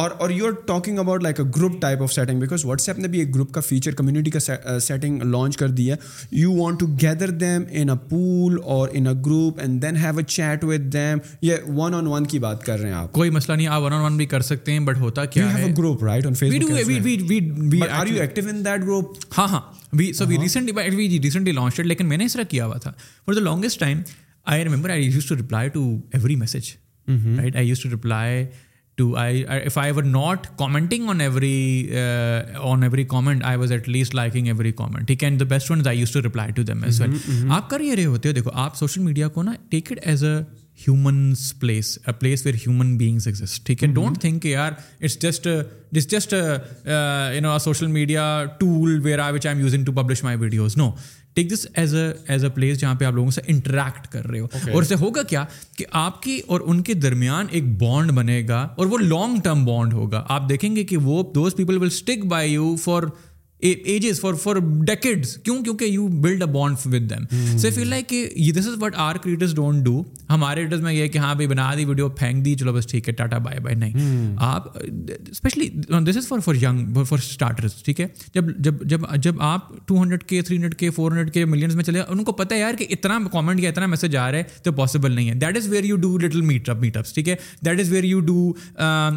اور 0.00 0.10
اور 0.24 0.30
you 0.30 0.46
are 0.46 0.50
talking 0.66 0.98
about 0.98 1.22
like 1.22 1.38
a 1.40 1.44
group 1.56 1.80
type 1.80 2.02
of 2.02 2.12
setting 2.12 2.40
because 2.40 2.64
WhatsApp 2.88 2.98
نے 2.98 3.08
بھی 3.08 3.18
ایک 3.18 3.34
گروپ 3.34 3.50
کا 3.52 3.60
فیچر 3.68 3.94
کمیونٹی 3.94 4.30
کا 4.30 4.40
سیٹنگ 4.80 5.22
لانچ 5.22 5.52
uh, 5.52 5.58
کر 5.58 5.68
دی 5.78 5.90
ہے 5.90 5.94
you 6.30 6.52
want 6.56 6.78
to 6.80 6.86
gather 7.02 7.30
them 7.40 7.62
in 7.80 7.90
a 7.90 7.96
pool 8.10 8.58
or 8.74 8.88
in 8.92 9.06
a 9.06 9.12
group 9.26 9.58
and 9.60 9.82
then 9.82 9.96
have 10.04 10.18
a 10.18 10.24
chat 10.24 10.64
with 10.64 10.92
them 10.92 11.18
یہ 11.42 11.56
one 11.76 11.94
on 11.94 12.06
one 12.06 12.26
کی 12.32 12.38
بات 12.38 12.62
کر 12.66 12.78
رہے 12.80 12.88
ہیں 12.88 12.96
آپ 12.96 13.12
کوئی 13.12 13.30
مسئلہ 13.38 13.56
نہیں 13.56 13.66
آپ 13.66 13.82
ون 13.82 13.92
آن 13.92 14.02
ون 14.04 14.16
بھی 14.16 14.26
کر 14.26 14.40
سکتے 14.50 14.72
ہیں 14.72 14.80
بٹ 14.86 14.98
ہوتا 15.00 15.24
کیا 15.24 15.52
ہے 15.58 15.72
group 15.78 16.04
right 16.04 16.26
on 16.26 16.34
Facebook 16.60 17.90
are 17.90 18.06
you 18.06 18.20
active 18.20 18.48
in 18.50 18.64
that 18.64 18.82
group 18.84 19.28
ہاں 19.38 19.48
ہاں 19.52 19.60
we 19.98 20.12
so 20.12 20.26
we 20.28 20.38
recently 20.42 20.94
we 20.96 21.08
recently 21.24 21.52
launch 21.52 21.80
لیکن 21.80 22.06
میں 22.08 22.16
نے 22.16 22.24
اس 22.24 22.32
طرح 22.32 22.44
کیا 22.50 22.66
ہوا 22.66 22.78
تھا 22.82 22.92
for 23.26 23.34
the 23.34 23.40
longest 23.40 23.80
time 23.80 24.02
I 24.52 24.64
remember 24.64 24.90
I 24.90 25.04
use 25.04 25.26
to 25.28 25.36
reply 25.36 25.68
to 25.72 25.84
every 26.12 26.36
message 26.44 26.72
right 27.38 27.56
I 27.56 27.68
use 27.68 27.80
to 27.82 27.88
reply 27.90 28.44
not 30.04 30.46
commenting 30.58 31.08
on 31.08 31.20
every 31.20 31.88
on 32.62 32.82
every 32.82 33.04
comment 33.14 33.44
I 33.44 33.58
was 33.58 33.72
at 33.72 33.88
least 33.88 34.14
liking 34.14 34.46
every 34.46 34.72
comment 34.82 35.06
ٹھیک 35.06 35.24
and 35.24 35.40
the 35.40 35.44
best 35.54 35.70
one 35.70 35.82
use 35.96 36.12
to 36.12 36.22
reply 36.22 36.52
to 36.56 36.62
as 36.84 37.00
well 37.00 37.50
آپ 37.56 37.68
کر 37.70 37.80
یہ 37.80 37.94
رہے 37.94 38.04
ہوتے 38.04 38.28
ہو 38.28 38.34
دیکھو 38.34 38.50
آپ 38.64 38.76
social 38.76 39.02
media 39.02 39.28
کو 39.38 39.42
نا 39.42 39.52
take 39.70 39.92
it 39.92 40.06
as 40.08 40.24
a 40.24 40.36
humans 40.86 41.52
place 41.60 41.98
a 42.06 42.12
place 42.18 42.44
where 42.46 42.82
beings 42.98 43.52
ٹھیک 43.64 43.82
ہے 43.82 43.88
ڈونٹ 43.94 44.20
تھنک 44.20 44.42
کہ 44.42 44.56
are 44.56 44.72
it's 45.00 45.18
just 45.22 45.46
just 46.08 46.34
social 47.64 47.86
media 47.86 48.22
tool 48.58 48.98
where 49.04 49.18
I 49.18 49.32
which 49.32 49.46
I 49.46 49.54
am 49.56 49.62
using 49.64 49.84
to 49.84 49.92
publish 49.92 50.22
my 50.24 50.36
videos 50.40 50.76
no 50.76 50.90
take 51.34 51.50
this 51.50 51.66
as 51.80 51.94
a 51.94 52.08
as 52.32 52.44
a 52.44 52.48
place 52.50 52.78
جہاں 52.80 52.94
پہ 52.98 53.04
آپ 53.04 53.12
لوگوں 53.14 53.30
سے 53.30 53.40
interact 53.48 54.06
کر 54.12 54.26
رہے 54.26 54.38
ہو 54.40 54.46
okay. 54.56 54.72
اور 54.74 54.82
اسے 54.82 54.94
ہوگا 55.00 55.22
کیا 55.28 55.44
کہ 55.76 55.84
آپ 56.00 56.20
کی 56.22 56.40
اور 56.52 56.60
ان 56.66 56.82
کے 56.88 56.94
درمیان 56.94 57.46
ایک 57.50 57.64
بانڈ 57.82 58.12
بنے 58.16 58.40
گا 58.48 58.60
اور 58.78 58.86
وہ 58.90 58.98
لانگ 59.00 59.40
ٹرم 59.44 59.64
بانڈ 59.64 59.92
ہوگا 59.94 60.24
آپ 60.38 60.48
دیکھیں 60.48 60.74
گے 60.76 60.84
کہ 60.84 60.96
وہ 61.10 61.22
those 61.34 61.56
people 61.56 61.76
will 61.82 61.86
stick 61.92 62.24
by 62.34 62.52
you 62.52 62.74
for 62.84 63.02
ages 63.62 64.20
for 64.20 64.34
for 64.42 64.56
decades 64.86 65.34
کیوں 65.44 65.62
کیونکہ 65.64 65.84
you 65.84 66.06
build 66.22 66.42
a 66.42 66.46
bond 66.52 66.76
with 66.94 67.10
them 67.10 67.56
so 67.58 67.68
feel 67.74 67.88
like 67.88 68.08
کہ 68.08 68.26
this 68.56 68.66
is 68.68 68.76
what 68.82 68.94
are 69.06 69.16
creators 69.22 69.54
don't 69.54 69.84
do 69.84 70.02
ہمارے 70.30 70.64
میں 70.82 70.92
یہ 70.92 71.08
کہ 71.08 71.18
ہاں 71.18 71.34
بھائی 71.34 71.46
بنا 71.48 71.72
دی 71.78 71.84
ویڈیو 71.84 72.08
پھینک 72.18 72.44
دی 72.44 72.54
چلو 72.60 72.72
بس 72.72 72.86
ٹھیک 72.90 73.08
ہے 73.08 73.12
ٹاٹا 73.14 73.38
بائی 73.38 73.74
نہیں 73.74 73.92
hmm. 73.98 74.34
آپ 74.44 74.76
especially 75.30 75.68
this 76.08 76.16
is 76.16 76.28
for 76.28 76.38
for 76.44 77.04
for 77.08 77.66
ٹھیک 77.84 78.00
ہے 78.00 78.06
جب 78.34 78.48
جب 78.64 78.82
جب 78.90 79.04
جب 79.22 79.40
آپ 79.42 79.68
two 79.88 80.02
hundred 80.02 80.24
K 80.28 80.40
three 80.42 80.56
hundred 80.56 80.74
K 80.78 80.90
four 80.90 81.10
hundred 81.10 81.32
K 81.34 81.44
millions 81.44 81.74
میں 81.74 81.84
چلے 81.84 82.00
ان 82.08 82.24
کو 82.24 82.32
پتہ 82.40 82.54
ہے 82.54 82.60
یار 82.60 82.74
کہ 82.78 82.86
اتنا 82.90 83.18
کامنٹ 83.32 83.60
یا 83.60 83.70
اتنا 83.70 83.86
میسج 83.86 84.16
آ 84.16 84.30
رہا 84.32 84.38
ہے 84.38 84.42
تو 84.64 84.72
پاسبل 84.80 85.12
نہیں 85.12 85.28
ہے 85.28 85.34
that 85.40 85.56
is 85.56 85.68
where 85.72 85.84
you 85.84 85.96
do 86.06 86.16
little 86.18 86.40
meet 86.50 86.68
up 86.68 86.78
meet 86.80 86.96
ups 86.96 87.12
ٹھیک 87.14 87.28
ہے 87.28 87.34
that 87.64 87.80
is 87.80 87.92
where 87.92 88.04
you 88.04 88.20
do 88.26 88.36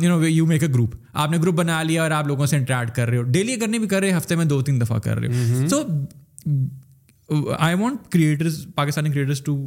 you 0.03 0.17
know 0.17 0.27
you 0.27 0.45
make 0.45 0.63
a 0.63 0.69
group 0.73 0.95
آپ 1.13 1.31
نے 1.31 1.37
گروپ 1.41 1.55
بنا 1.55 1.81
لیا 1.83 2.03
اور 2.03 2.11
آپ 2.11 2.27
لوگوں 2.27 2.45
سے 2.45 2.55
انٹریکٹ 2.57 2.95
کر 2.95 3.09
رہے 3.09 3.17
ہو 3.17 3.23
ڈیلی 3.31 3.53
اگر 3.53 3.67
نہیں 3.67 3.79
بھی 3.79 3.87
کر 3.87 3.99
رہے 4.01 4.11
ہفتے 4.17 4.32
ہفتے 4.33 4.35
میں 4.35 4.45
دو 4.53 4.61
تین 4.67 4.81
دفعہ 4.81 4.99
کر 4.99 5.19
رہے 5.19 5.27
ہو 5.27 5.67
so 5.69 7.47
I 7.59 7.75
want 7.81 8.11
creators 8.11 8.65
Pakistani 8.75 9.09
creators 9.11 9.41
to 9.43 9.57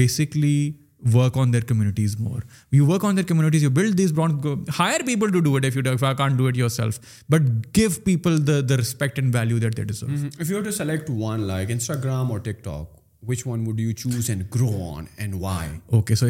basically 0.00 0.72
work 1.12 1.36
on 1.38 1.52
their 1.52 1.62
communities 1.68 2.14
more 2.18 2.40
you 2.72 2.86
work 2.86 3.04
on 3.04 3.16
their 3.16 3.26
communities 3.28 3.62
you 3.62 3.70
build 3.70 3.96
these 3.98 4.12
brand 4.18 4.46
hire 4.78 5.00
people 5.06 5.30
to 5.32 5.40
do 5.46 5.54
it 5.56 5.64
if 5.64 5.76
you 5.76 5.82
do 5.82 5.90
I 6.06 6.14
can't 6.18 6.38
do 6.38 6.46
it 6.48 6.56
yourself 6.76 6.98
but 7.30 7.48
give 7.76 7.88
people 8.04 8.46
the 8.46 8.58
the 8.68 8.76
respect 8.78 9.18
and 9.18 9.34
value 9.34 9.58
that 9.66 9.76
that 9.76 9.90
is 9.90 10.02
if 10.40 10.50
you 10.50 10.60
to 10.64 10.70
select 10.78 11.10
one 11.20 11.40
like 11.48 11.70
Instagram 11.70 12.30
اور 12.32 12.38
TikTok 12.64 13.02
which 13.28 13.46
one 13.46 13.66
would 13.66 13.80
you 13.80 13.92
choose 13.98 14.30
and 14.30 14.42
grow 14.54 14.70
on 14.96 15.04
and 15.18 15.34
why 15.40 15.76
okay 15.96 16.14
so 16.22 16.26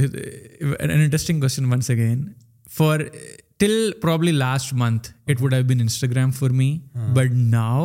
interesting 0.78 1.40
question 1.40 1.72
once 1.72 1.90
again 1.90 2.22
for 2.76 3.00
till 3.60 3.90
probably 4.02 4.30
last 4.32 4.72
month 4.78 5.10
it 5.30 5.42
would 5.42 5.54
have 5.54 5.64
been 5.68 5.80
Instagram 5.80 6.30
for 6.38 6.50
me 6.50 6.70
but 7.16 7.32
now 7.32 7.84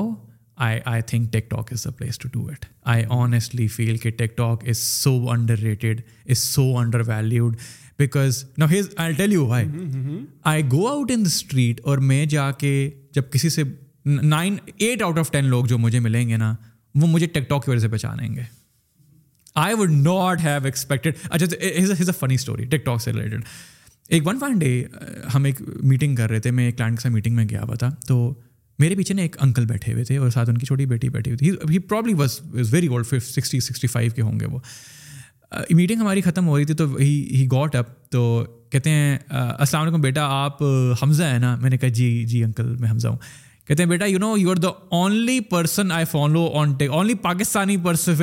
I 0.67 0.79
I 0.91 1.01
think 1.07 1.31
TikTok 1.49 1.71
is 1.73 1.85
a 1.87 1.91
place 1.97 2.17
to 2.19 2.29
do 2.31 2.45
it 2.51 2.65
I 2.93 3.03
honestly 3.17 3.67
feel 3.75 3.97
کہ 3.97 4.09
TikTok 4.37 4.67
is 4.69 4.77
so 4.77 5.11
underrated 5.61 6.01
is 6.29 6.37
so 6.37 6.63
undervalued 7.07 7.55
because 7.99 8.43
نا 8.57 8.65
بیکازلائی 8.65 9.65
آئی 10.49 10.63
go 10.71 10.85
out 10.87 11.11
in 11.13 11.23
the 11.25 11.29
street 11.35 11.81
اور 11.87 11.97
میں 12.11 12.25
جا 12.35 12.49
کے 12.59 12.73
جب 13.15 13.31
کسی 13.31 13.49
سے 13.49 13.63
nine 14.05 14.55
eight 14.79 15.01
out 15.01 15.17
of 15.19 15.31
ten 15.31 15.45
لوگ 15.49 15.65
جو 15.65 15.77
مجھے 15.77 15.99
ملیں 15.99 16.29
گے 16.29 16.37
نا 16.37 16.53
وہ 17.01 17.07
مجھے 17.07 17.27
ٹیک 17.33 17.49
ٹاک 17.49 17.65
کی 17.65 17.71
وجہ 17.71 17.79
سے 17.79 17.87
پہچانیں 17.89 18.29
گے 18.35 18.41
I 19.65 19.73
would 19.79 19.91
not 19.91 20.43
have 20.43 20.65
expected 20.65 21.27
اچھا 21.29 22.11
فنی 22.19 22.35
اسٹوری 22.35 22.65
ٹیک 22.69 22.85
ٹاک 22.85 23.01
سے 23.01 23.13
ریلیٹڈ 23.13 23.43
ایک 24.15 24.27
ون 24.27 24.37
فائن 24.39 24.57
ڈے 24.59 24.69
ہم 25.33 25.43
ایک 25.45 25.59
میٹنگ 25.87 26.15
کر 26.15 26.29
رہے 26.29 26.39
تھے 26.41 26.51
میں 26.51 26.63
ایک 26.65 26.77
کلائنٹ 26.77 26.97
کے 26.97 27.01
ساتھ 27.01 27.13
میٹنگ 27.13 27.35
میں 27.35 27.43
گیا 27.49 27.61
ہوا 27.63 27.75
تھا 27.79 27.87
تو 28.07 28.15
میرے 28.79 28.95
پیچھے 28.95 29.13
نے 29.15 29.21
ایک 29.21 29.35
انکل 29.43 29.65
بیٹھے 29.65 29.91
ہوئے 29.93 30.03
تھے 30.03 30.17
اور 30.17 30.29
ساتھ 30.31 30.49
ان 30.49 30.57
کی 30.57 30.65
چھوٹی 30.65 30.85
بیٹی 30.85 31.09
بیٹھی 31.09 31.31
ہوئی 31.31 31.37
تھی 31.57 31.73
ہی 31.73 31.79
probably 31.79 32.13
was 32.21 32.39
is 32.59 32.73
very 32.73 32.87
old 32.87 33.05
good 33.11 33.21
sixty 33.23 33.59
sixty 33.59 33.87
five 33.87 34.11
کے 34.15 34.21
ہوں 34.21 34.39
گے 34.39 34.45
وہ 34.51 34.59
میٹنگ 35.69 36.01
ہماری 36.01 36.21
ختم 36.21 36.47
ہو 36.47 36.57
رہی 36.57 36.65
تھی 36.65 36.73
تو 36.81 36.85
ہی 36.95 37.45
گوٹ 37.51 37.75
اپ 37.75 37.87
تو 38.11 38.23
کہتے 38.71 38.89
ہیں 38.89 39.17
السلام 39.29 39.83
علیکم 39.83 40.01
بیٹا 40.01 40.23
آپ 40.43 40.63
حمزہ 41.01 41.23
ہیں 41.23 41.39
نا 41.39 41.55
میں 41.61 41.69
نے 41.69 41.77
کہا 41.77 41.89
جی 42.01 42.11
جی 42.29 42.43
انکل 42.43 42.75
میں 42.79 42.89
حمزہ 42.91 43.07
ہوں 43.07 43.17
کہتے 43.69 43.83
ہیں 43.83 43.89
بیٹا 43.89 44.05
you 44.05 44.19
know 44.19 44.27
you 44.37 44.49
are 44.51 44.55
the 44.61 44.67
only 44.97 45.39
person 45.49 45.91
I 45.91 46.05
follow 46.11 46.45
on 46.59 46.71
tech 46.77 46.91
only 46.91 47.13
Pakistani 47.21 47.75
person 47.83 48.13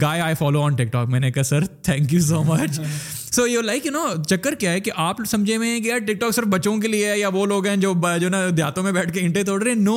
guy 0.00 0.20
I 0.22 0.34
follow 0.38 0.60
on 0.62 0.74
TikTok 0.92 1.08
میں 1.10 1.20
نے 1.20 1.30
کہا 1.30 1.42
sir 1.44 1.64
thank 1.86 2.12
you 2.14 2.20
so 2.26 2.42
much 2.48 2.78
so 3.36 3.46
you 3.46 3.60
like 3.62 3.86
you 3.86 3.92
know 3.92 4.04
چکر 4.28 4.54
کیا 4.58 4.72
ہے 4.72 4.80
کہ 4.80 4.90
آپ 5.06 5.20
سمجھے 5.30 5.56
میں 5.58 5.78
کہ 5.80 5.88
یار 5.88 5.98
ٹک 6.06 6.20
ٹاک 6.20 6.34
صرف 6.34 6.46
بچوں 6.52 6.76
کے 6.80 6.88
لیے 6.88 7.10
ہے 7.10 7.18
یا 7.18 7.28
وہ 7.34 7.46
لوگ 7.52 7.66
ہیں 7.66 7.74
جو 7.86 7.92
جو 8.20 8.28
نا 8.30 8.42
دیہاتوں 8.56 8.82
میں 8.82 8.92
بیٹھ 8.92 9.12
کے 9.14 9.20
انٹے 9.20 9.42
توڑ 9.44 9.62
رہے 9.62 9.70
ہیں 9.72 9.78
نو 9.78 9.96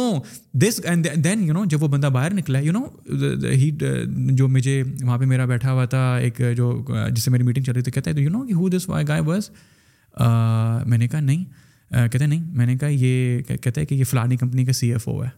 دس 0.63 0.79
اینڈ 0.83 1.07
دین 1.23 1.43
یو 1.47 1.53
نو 1.53 1.63
جب 1.71 1.83
وہ 1.83 1.87
بندہ 1.87 2.07
باہر 2.13 2.33
نکلا 2.33 2.59
یو 2.63 2.73
نو 2.73 2.83
ہی 3.61 3.69
جو 4.37 4.47
مجھے 4.57 4.81
وہاں 5.03 5.17
پہ 5.17 5.25
میرا 5.35 5.45
بیٹھا 5.53 5.71
ہوا 5.73 5.85
تھا 5.93 6.03
ایک 6.21 6.41
جو 6.57 6.73
جس 7.15 7.23
سے 7.23 7.31
میری 7.31 7.43
میٹنگ 7.43 7.63
چل 7.63 7.73
رہی 7.73 7.81
تھی 7.81 7.91
کہتے 7.91 8.09
ہیں 8.09 8.15
تو 8.17 8.23
you 8.23 8.29
know 8.37 8.43
who 8.59 8.69
this 8.77 8.89
why 8.89 9.07
guy 9.07 9.21
بس 9.29 9.49
میں 10.87 10.97
نے 10.97 11.07
کہا 11.07 11.19
نہیں 11.19 11.43
کہتے 11.95 12.23
ہیں 12.23 12.27
نہیں 12.27 12.43
میں 12.57 12.65
نے 12.65 12.75
کہا 12.77 12.87
یہ 12.87 13.41
کہتے 13.47 13.79
ہیں 13.81 13.85
کہ 13.87 13.95
یہ 13.95 14.03
فلانی 14.09 14.37
کمپنی 14.37 14.65
کا 14.65 14.73
سی 14.79 14.91
ایف 14.91 15.07
او 15.09 15.19
ہے 15.23 15.29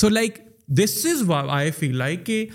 سو 0.00 0.08
like 0.08 0.38
this 0.78 0.96
is 1.12 1.22
I 1.48 1.70
feel 1.78 1.96
like 1.96 2.24
کہ 2.26 2.46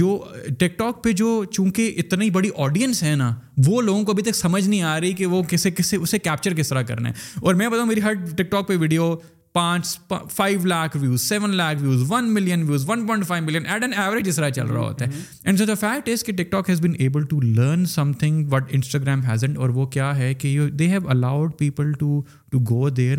جو 0.00 0.16
ٹک 0.58 0.78
ٹاک 0.78 1.02
پہ 1.04 1.12
جو 1.20 1.26
چونکہ 1.52 1.94
اتنی 1.98 2.28
بڑی 2.30 2.48
آڈینس 2.64 3.02
ہے 3.02 3.14
نا 3.16 3.32
وہ 3.66 3.80
لوگوں 3.82 4.02
کو 4.04 4.12
ابھی 4.12 4.22
تک 4.22 4.34
سمجھ 4.36 4.68
نہیں 4.68 4.82
آ 4.82 4.98
رہی 5.00 5.12
کہ 5.20 5.26
وہ 5.34 5.42
کسے 5.48 5.70
کسے 5.70 5.96
اسے 5.96 6.18
کیپچر 6.18 6.54
کس 6.54 6.68
طرح 6.68 6.82
کرنا 6.88 7.08
ہے 7.08 7.36
اور 7.40 7.54
میں 7.54 7.68
بتاؤں 7.68 7.86
میری 7.86 8.02
ہر 8.02 8.12
ٹک 8.36 8.50
ٹاک 8.50 8.68
پہ 8.68 8.76
ویڈیو 8.80 9.14
پانچ 9.54 9.98
five 10.30 10.64
lakh 10.66 10.96
views 11.00 11.20
seven 11.28 11.54
lakh 11.56 11.82
views 11.82 12.02
one 12.10 12.32
million 12.34 12.62
views 12.68 12.84
one 12.88 13.04
point 13.06 13.26
five 13.26 13.44
million 13.44 13.66
at 13.66 13.82
an 13.82 13.92
average 14.02 14.28
اس 14.28 14.36
طرح 14.36 14.50
چل 14.56 14.66
رہا 14.66 14.80
ہوتا 14.80 15.04
ہے 15.06 15.20
and 15.44 15.58
so 15.58 15.64
the 15.66 15.74
fact 15.80 16.08
is 16.12 16.24
کہ 16.24 16.32
TikTok 16.50 16.68
has 16.70 16.80
been 16.80 16.94
able 16.98 17.24
to 17.30 17.40
learn 17.40 17.84
something 18.20 18.52
what 18.52 18.68
Instagram 18.78 19.22
hasn't 19.30 19.58
اور 19.58 19.68
وہ 19.78 19.86
کیا 19.96 20.16
ہے 20.18 20.32
کہ 20.42 20.48
you 20.48 20.68
they 20.78 20.88
have 20.90 21.08
allowed 21.10 21.56
people 21.58 21.92
to 21.98 22.20
to 22.50 22.58
go 22.70 22.88
there 22.96 23.18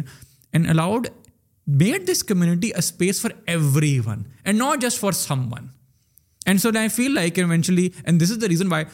and 0.52 0.70
allowed 0.70 1.08
made 1.82 2.10
this 2.12 2.24
community 2.24 2.68
a 2.74 2.78
space 2.80 3.22
for 3.22 3.32
everyone 4.06 4.24
and 4.44 4.58
not 4.60 4.82
just 4.82 5.00
for 5.00 5.12
someone 5.54 5.68
and 6.46 6.62
so 6.62 6.70
I 6.80 6.88
feel 6.96 7.14
like 7.14 7.40
and 7.40 8.22
this 8.22 8.32
is 8.32 8.42
the 8.42 8.48
reason 8.50 8.72
why 8.72 8.86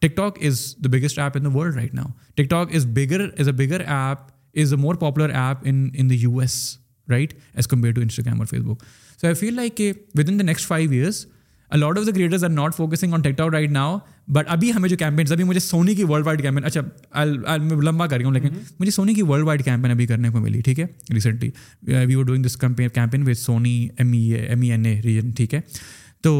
TikTok 0.16 0.42
is 0.46 0.60
the 0.84 0.88
biggest 0.96 1.18
app 1.18 1.36
in 1.36 1.44
the 1.44 1.56
world 1.56 1.76
right 1.76 1.94
now 1.94 2.10
TikTok 2.50 2.74
is 2.76 2.86
bigger 2.94 3.20
is 3.38 3.48
a 3.48 3.52
bigger 3.64 3.80
app 3.80 4.36
is 4.62 4.72
a 4.72 4.78
more 4.82 4.94
popular 5.02 5.30
app 5.30 5.58
in 5.68 5.88
in 5.98 6.08
the 6.10 6.14
U 6.18 6.38
S 6.40 6.54
right 7.10 7.34
as 7.54 7.66
compare 7.68 7.92
to 7.94 8.00
Instagram 8.00 8.38
اور 8.38 8.46
Facebook 8.64 8.80
so 9.20 9.26
I 9.26 9.34
feel 9.34 9.54
like 9.56 9.76
کہ 9.76 9.92
with 10.18 10.28
in 10.28 10.38
the 10.38 10.44
next 10.44 10.66
five 10.66 10.90
years 10.90 11.26
a 11.70 11.76
lot 11.76 11.98
of 11.98 12.06
the 12.06 12.12
creators 12.16 12.44
are 12.44 12.50
not 12.50 12.74
focusing 12.76 13.12
on 13.14 13.22
take 13.22 13.40
out 13.40 13.52
right 13.52 13.70
now 13.72 13.96
but 14.36 14.46
ابھی 14.54 14.72
ہمیں 14.72 14.88
جو 14.88 14.96
campaigns 14.96 15.32
ابھی 15.32 15.44
مجھے 15.44 15.60
Sony 15.60 15.94
کی 15.94 16.04
world 16.08 16.26
wide 16.26 16.42
campaign 16.42 16.64
اچھا 16.64 16.80
میں 17.60 17.76
لمبا 17.84 18.06
کر 18.06 18.16
رہی 18.16 18.24
ہوں 18.24 18.32
لیکن 18.32 18.58
مجھے 18.80 18.90
سونی 18.90 19.14
کی 19.14 19.22
ورلڈ 19.28 19.46
وائڈ 19.46 19.64
کیمپین 19.64 19.90
ابھی 19.92 20.06
کرنے 20.06 20.30
کو 20.36 20.40
ملی 20.40 20.60
ٹھیک 20.64 20.80
ہے 20.80 20.86
recently 21.14 21.50
we 22.06 22.14
were 22.14 22.22
doing 22.22 22.42
this 22.44 22.56
campaign 22.60 23.22
with 23.28 23.38
Sony 23.38 23.76
M 23.98 24.12
E 24.12 24.20
M 24.40 24.60
E 24.60 24.70
N 24.72 24.86
A 24.86 25.00
region 25.04 25.30
ٹھیک 25.36 25.54
ہے 25.54 25.60
تو 26.24 26.34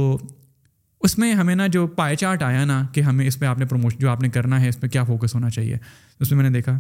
اس 1.05 1.19
میں 1.19 1.33
ہمیں 1.35 1.55
نا 1.55 1.67
جو 1.79 1.87
پائے 1.97 2.15
چارٹ 2.21 2.43
آیا 2.43 2.65
نا 2.65 2.83
کہ 2.93 3.01
ہمیں 3.01 3.27
اس 3.27 3.39
پہ 3.39 3.47
آپ 3.47 3.59
نے 3.59 3.65
پروموشن 3.67 3.99
جو 3.99 4.11
آپ 4.11 4.23
نے 4.23 4.29
کرنا 4.39 4.61
ہے 4.61 4.69
اس 4.69 4.81
پہ 4.81 4.87
کیا 4.95 5.05
فوکس 5.05 5.35
ہونا 5.35 5.51
چاہیے 5.51 5.77
اس 6.21 6.31
میں 6.33 6.37
میں 6.43 6.49
نے 6.51 6.57
دیکھا 6.59 6.79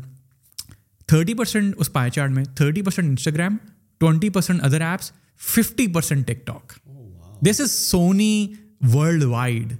تھرٹی 1.08 1.34
پرسینٹ 1.34 1.74
اس 1.80 1.90
چارٹ 2.14 2.30
میں 2.30 2.44
thirty 2.56 2.80
percent 2.82 3.08
Instagram 3.08 3.56
twenty 4.00 4.28
percent 4.30 4.62
other 4.64 4.80
apps 4.90 5.10
fifty 5.52 5.86
percent 5.92 6.26
TikTok 6.46 6.72
this 7.48 7.60
is 7.60 7.70
Sony 7.70 8.32
worldwide 9.30 9.72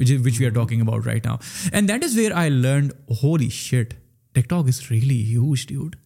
which 0.00 0.12
we 0.40 0.46
are 0.46 0.50
talking 0.54 0.80
about 0.82 1.06
right 1.06 1.26
now 1.26 1.36
and 1.72 1.88
that 1.88 2.04
is 2.04 2.16
where 2.18 2.32
I 2.40 2.50
learn 2.50 2.88
holy 3.22 3.48
shit 3.52 3.94
TikTok 4.50 4.68
is 4.68 4.80
really 4.90 5.22
huge 5.26 5.66
David 5.68 5.96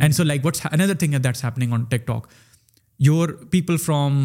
and 0.00 0.14
so 0.14 0.24
like 0.24 0.46
another 0.70 0.94
thing 0.98 1.18
that's 1.24 1.44
on 1.44 1.84
TikTok 2.06 2.26
your 3.08 3.28
people 3.50 3.76
from 3.84 4.18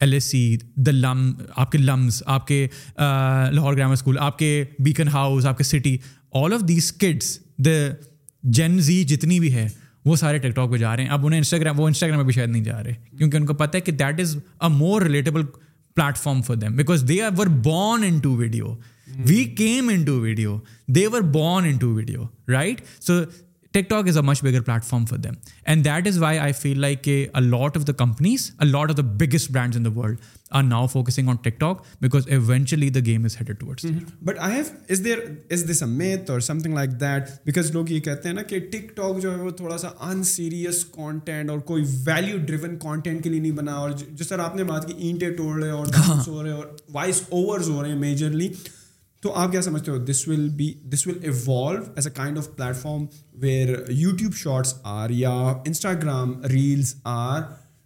L 0.00 0.12
S 0.12 0.24
C 0.30 0.56
the 0.86 0.90
LUMS 0.92 1.30
آپ 1.56 1.70
کے 1.72 1.78
لمز 1.78 2.22
آپ 2.34 2.46
کے 2.46 2.66
Lahore 2.98 3.74
grammar 3.76 3.92
school 3.92 4.18
آپ 4.20 4.38
کے 4.38 4.52
bacon 4.84 5.08
house 5.12 5.46
آپ 5.46 5.58
کے 5.58 5.64
city 5.64 5.96
all 6.42 6.52
of 6.54 6.60
these 6.68 6.92
kids 7.00 7.38
the 7.64 7.78
Gen 8.56 8.78
Z 8.80 9.02
جتنی 9.08 9.38
بھی 9.40 9.52
ہے 9.54 9.66
وہ 10.04 10.14
سارے 10.16 10.38
ٹک 10.38 10.54
ٹاک 10.56 10.70
پہ 10.72 10.76
جا 10.78 10.94
رہے 10.96 11.02
ہیں 11.02 11.10
اب 11.12 11.24
انہیں 11.26 11.38
انسٹاگرام 11.38 11.80
وہ 11.80 11.86
انسٹاگرام 11.88 12.18
پہ 12.20 12.24
بھی 12.24 12.32
شاید 12.32 12.50
نہیں 12.50 12.62
جا 12.64 12.82
رہے 12.84 12.92
کیونکہ 13.18 13.36
ان 13.36 13.46
کو 13.46 13.54
پتہ 13.54 13.76
ہے 13.76 13.80
کہ 13.88 13.92
that 13.92 14.20
is 14.20 14.36
a 14.58 14.68
more 14.76 15.02
relatable 15.02 15.42
platform 16.18 16.40
for 16.46 16.56
them 16.56 16.76
because 16.76 17.04
they 17.08 17.20
are 17.22 17.30
were 17.38 17.46
born 17.66 18.04
into 18.22 18.34
video 18.36 18.74
we 19.28 19.42
came 19.58 19.88
into 20.04 20.18
video 20.20 20.58
they 20.94 21.06
were 21.12 21.20
born 21.34 21.66
into 21.78 21.92
video 21.94 22.24
right 22.52 22.80
so 23.00 23.20
TikTok 23.90 24.08
is 24.08 24.16
a 24.16 24.22
much 24.26 24.42
bigger 24.44 24.60
platform 24.84 25.04
for 25.08 25.18
them 25.18 25.32
and 25.66 25.84
that 25.84 26.06
is 26.08 26.18
why 26.22 26.38
I 26.38 26.52
feel 26.60 26.80
like 26.80 27.02
کہ 27.04 27.14
a 27.34 27.40
lot 27.42 27.76
of 27.76 27.86
the 27.88 27.92
companies 27.98 28.50
a 28.60 28.66
lot 28.66 28.90
of 28.90 28.96
the 28.96 29.02
biggest 29.20 29.50
brands 29.52 29.76
in 29.76 29.84
the 29.84 29.90
world 29.98 30.16
are 30.58 30.62
now 30.62 30.86
focusing 30.92 31.28
on 31.28 31.36
TikTok 31.60 31.82
because 32.02 32.28
eventually 32.28 32.88
the 32.90 33.00
game 33.06 33.24
is 33.24 33.36
head 33.40 33.52
towards 33.60 33.84
but 34.24 34.38
I 34.40 34.54
have 34.54 34.64
is 34.90 35.04
there 35.04 35.18
is 35.50 35.64
this 35.70 35.82
a 35.82 35.88
myth 35.88 36.30
or 36.30 36.40
something 36.58 36.74
like 36.74 36.90
that 37.00 37.30
because 37.46 37.70
لوگ 37.74 37.90
یہ 37.90 38.00
کہتے 38.08 38.28
ہیں 38.28 38.34
نا 38.36 38.42
کہ 38.48 38.58
ٹک 38.72 38.96
talk 38.96 39.20
جو 39.22 39.34
ہے 39.36 39.40
وہ 39.42 39.50
تھوڑا 39.60 39.78
سا 39.78 39.88
ان 40.10 40.22
سیریس 40.32 40.84
کانٹینٹ 40.96 41.50
اور 41.50 41.58
کوئی 41.72 41.84
ویلیو 42.06 42.36
ڈریون 42.46 42.78
کانٹینٹ 42.82 43.22
کے 43.24 43.30
لیے 43.30 43.40
نہیں 43.40 43.52
بنا 43.60 43.74
اور 43.84 43.90
جس 44.10 44.28
طرح 44.28 44.42
آپ 44.44 44.56
نے 44.56 44.64
بات 44.72 44.86
کی 44.88 44.94
اینٹیں 45.06 45.30
توڑ 45.36 45.62
رہے 45.62 45.70
اور 45.70 45.86
ہو 46.26 46.42
رہے 46.42 46.50
اور 46.50 46.66
وائس 46.92 47.22
اوورز 47.30 47.68
ہو 47.70 47.82
رہے 47.82 47.90
ہیں 47.90 47.98
میجرلی 47.98 48.50
تو 49.22 49.30
آپ 49.36 49.50
کیا 49.52 49.60
سمجھتے 49.62 49.90
ہو 49.90 49.96
this 50.10 50.26
will 50.28 50.48
be 50.56 50.72
this 50.90 51.06
will 51.06 51.16
evolve 51.28 51.80
as 51.96 52.06
a 52.06 52.12
kind 52.16 52.38
of 52.38 52.48
platform 52.56 53.04
where 53.42 53.74
YouTube 53.90 54.34
shorts 54.36 54.74
are 54.90 55.10
یا 55.10 55.32
Instagram 55.66 56.36
reels 56.50 56.94
are 57.14 57.40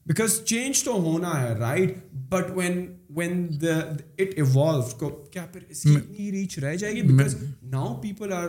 because 0.06 0.38
change 0.46 0.82
تو 0.84 0.92
ہونا 1.02 1.30
ہے 1.42 1.54
right 1.58 1.94
but 2.30 2.50
when 2.56 2.84
when 3.16 3.46
the 3.62 3.78
it 3.78 4.34
evolve 4.44 4.82
کو 4.98 5.08
کیا 5.32 5.46
پھر 5.52 5.62
اس 5.68 5.82
کی 6.16 6.30
ریچ 6.32 6.58
رہ 6.64 6.74
جائے 6.82 6.94
گی 6.96 7.02
because 7.12 7.36
now 7.72 7.94
people 8.02 8.32
are 8.42 8.48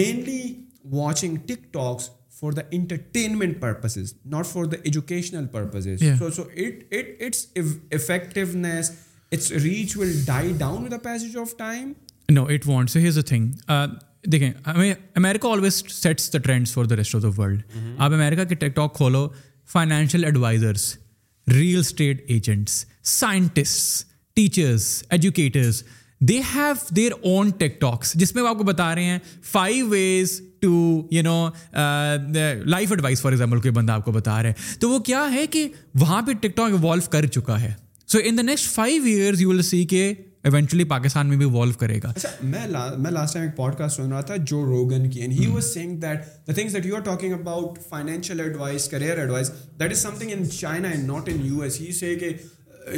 mainly 0.00 0.42
watching 0.96 1.36
TikToks 1.74 2.10
for 2.40 2.52
the 2.52 2.62
entertainment 2.72 3.60
purposes 3.60 4.12
not 4.34 4.46
for 4.46 4.64
the 4.64 4.76
educational 4.84 5.46
purposes 5.52 6.02
so 6.18 6.30
so 6.36 6.42
it 6.54 6.92
it 6.98 7.20
it's 7.26 7.46
effectiveness 7.62 8.90
it's 9.32 9.50
reach 9.62 9.96
will 9.96 10.12
die 10.26 10.52
down 10.58 10.82
with 10.84 10.90
the 10.90 10.98
passage 11.10 11.36
of 11.40 11.54
time 11.58 11.92
no 12.30 12.44
it 12.54 12.66
wants 12.66 12.96
a 12.96 13.22
thing 13.26 13.50
دیکھیں 14.32 14.50
ہمیں 14.66 14.92
America 15.16 15.48
always 15.52 15.82
sets 16.02 16.32
the 16.32 16.38
trends 16.44 16.72
for 16.72 16.84
the 16.84 16.96
rest 16.96 17.14
of 17.14 17.22
the 17.22 17.28
world 17.36 17.60
آپ 17.96 18.12
America 18.12 18.44
کے 18.48 18.54
ٹک 18.54 18.74
talk 18.76 18.94
کھولو 18.96 19.28
financial 19.72 20.24
advisors 20.24 20.92
real 21.52 21.78
estate 21.78 22.24
agents 22.30 22.84
scientist 23.18 24.06
teachers 24.36 25.02
educators 25.10 25.82
they 26.28 26.38
have 26.54 26.72
their 26.96 27.12
own 27.22 27.50
TikToks 27.80 28.12
جس 28.20 28.34
میں 28.34 28.42
وہ 28.42 28.48
آپ 28.48 28.58
کو 28.58 28.64
بتا 28.64 28.94
رہے 28.94 29.04
ہیں 29.04 29.18
five 29.52 29.86
ways 29.88 30.40
to 30.62 30.70
you 31.10 31.22
know 31.22 31.48
life 32.70 32.90
advice 32.92 33.20
for 33.22 33.32
example 33.32 33.60
کوئی 33.60 33.72
بندہ 33.74 33.92
آپ 33.92 34.04
کو 34.04 34.12
بتا 34.12 34.42
رہا 34.42 34.48
ہے 34.50 34.76
تو 34.80 34.90
وہ 34.90 34.98
کیا 35.10 35.26
ہے 35.34 35.46
کہ 35.52 35.66
وہاں 36.00 36.20
پہ 36.26 36.32
ٹک 36.40 36.56
ٹاک 36.56 36.72
ایوالو 36.76 37.10
کر 37.12 37.26
چکا 37.26 37.60
ہے 37.60 37.72
so 38.12 38.18
in 38.24 38.38
the 38.38 38.42
next 38.42 38.68
five 38.74 39.04
years 39.04 39.42
you 39.42 39.48
will 39.48 39.62
see 39.74 39.84
کہ 39.94 40.12
ایونچولی 40.48 40.84
پاکستان 40.88 41.26
میں 41.28 41.36
میں 41.36 41.46
میں 41.46 41.66
بھی 41.66 41.72
کرے 41.78 41.98
گا 42.02 42.12
لاسٹ 43.10 43.34
ٹائم 43.34 43.44
ایک 43.44 43.56
پوڈ 43.56 43.74
کاسٹ 43.78 43.96
سن 43.96 44.12
رہا 44.12 44.20
تھا 44.28 44.36
جو 44.36 44.44
جو 44.60 44.64
روگن 51.24 51.78
کی 52.18 52.30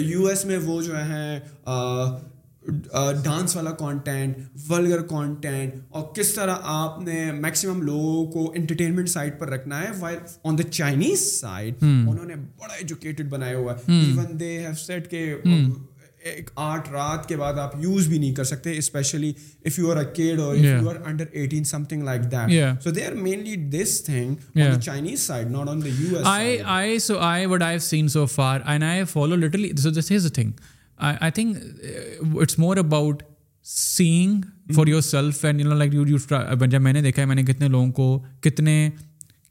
یو 0.04 0.28
ایس 0.28 0.44
وہ 0.66 0.82
ہیں 1.08 1.38
ڈانس 3.24 3.54
والا 3.56 3.70
کانٹینٹ 3.78 4.36
کانٹینٹ 4.68 4.70
ولگر 4.70 5.78
اور 5.88 6.02
کس 6.14 6.32
طرح 6.34 6.58
آپ 6.72 7.00
نے 7.04 7.30
میکسیمم 7.38 7.80
لوگوں 7.82 8.26
کو 8.32 8.50
انٹرٹینمنٹ 8.56 9.10
پر 9.38 9.48
رکھنا 9.50 9.80
ہے 9.82 9.88
while 9.98 10.18
on 10.48 10.58
the 10.58 10.62
Chinese 10.72 11.20
side 11.40 11.82
انہوں 11.82 12.24
نے 12.24 12.34
بڑا 12.60 12.74
ایجوکیٹڈ 12.74 13.28
بنایا 13.30 13.56
ہوا 13.56 13.74
ہے 13.78 13.98
ایون 14.00 14.38
دے 14.40 14.52
ہیو 14.66 14.74
سیٹ 14.86 15.14
ایک 16.30 16.50
آٹھ 16.64 16.88
رات 16.90 17.28
کے 17.28 17.36
بعد 17.36 17.54
آپ 17.58 17.70
یوز 17.82 18.06
بھی 18.08 18.18
نہیں 18.18 18.34
کر 18.34 18.44
سکتے 18.44 18.76
especially 18.78 19.32
if 19.66 19.78
you 19.78 19.90
are 19.92 19.96
a 19.96 20.04
kid 20.14 20.40
or 20.40 20.54
if 20.56 20.64
you 20.64 20.88
are 20.90 20.96
under 21.10 21.24
eighteen 21.30 21.64
something 21.88 22.02
like 22.04 22.22
that 22.32 22.82
so 22.84 22.90
they 22.90 23.04
are 23.06 23.12
mainly 23.22 23.54
this 23.70 24.00
thing 24.04 24.58
Chinese 24.84 25.20
side 25.26 25.50
not 25.50 25.68
on 25.68 25.82
the 25.84 25.88
U 26.00 26.16
S 26.16 26.26
I 26.30 26.56
I 26.74 26.98
so 27.06 27.18
I 27.30 27.46
what 27.52 27.62
I 27.62 27.72
have 27.76 27.80
seen 27.88 28.08
so 28.16 28.24
far 28.34 28.60
and 28.66 28.84
I 28.84 29.04
follow 29.12 29.36
little 29.36 29.70
so 29.82 29.90
this 30.00 30.12
is 30.12 30.24
a 30.26 30.30
thing 30.42 30.50
I 31.10 31.30
think 31.34 31.58
it's 32.40 32.58
more 32.58 32.76
about 32.76 33.22
saying 33.76 34.42
for 34.74 34.86
yourself 35.10 35.44
and 35.44 35.60
you 35.60 35.68
know 35.70 35.76
like 35.76 36.70
جب 36.70 36.80
میں 36.82 36.92
نے 36.92 37.02
دیکھا 37.02 37.22
ہے 37.22 37.26
میں 37.26 37.36
نے 37.36 37.42
کتنے 37.52 37.68
لوگوں 37.68 37.90
کو 37.92 38.18
کتنے 38.42 38.80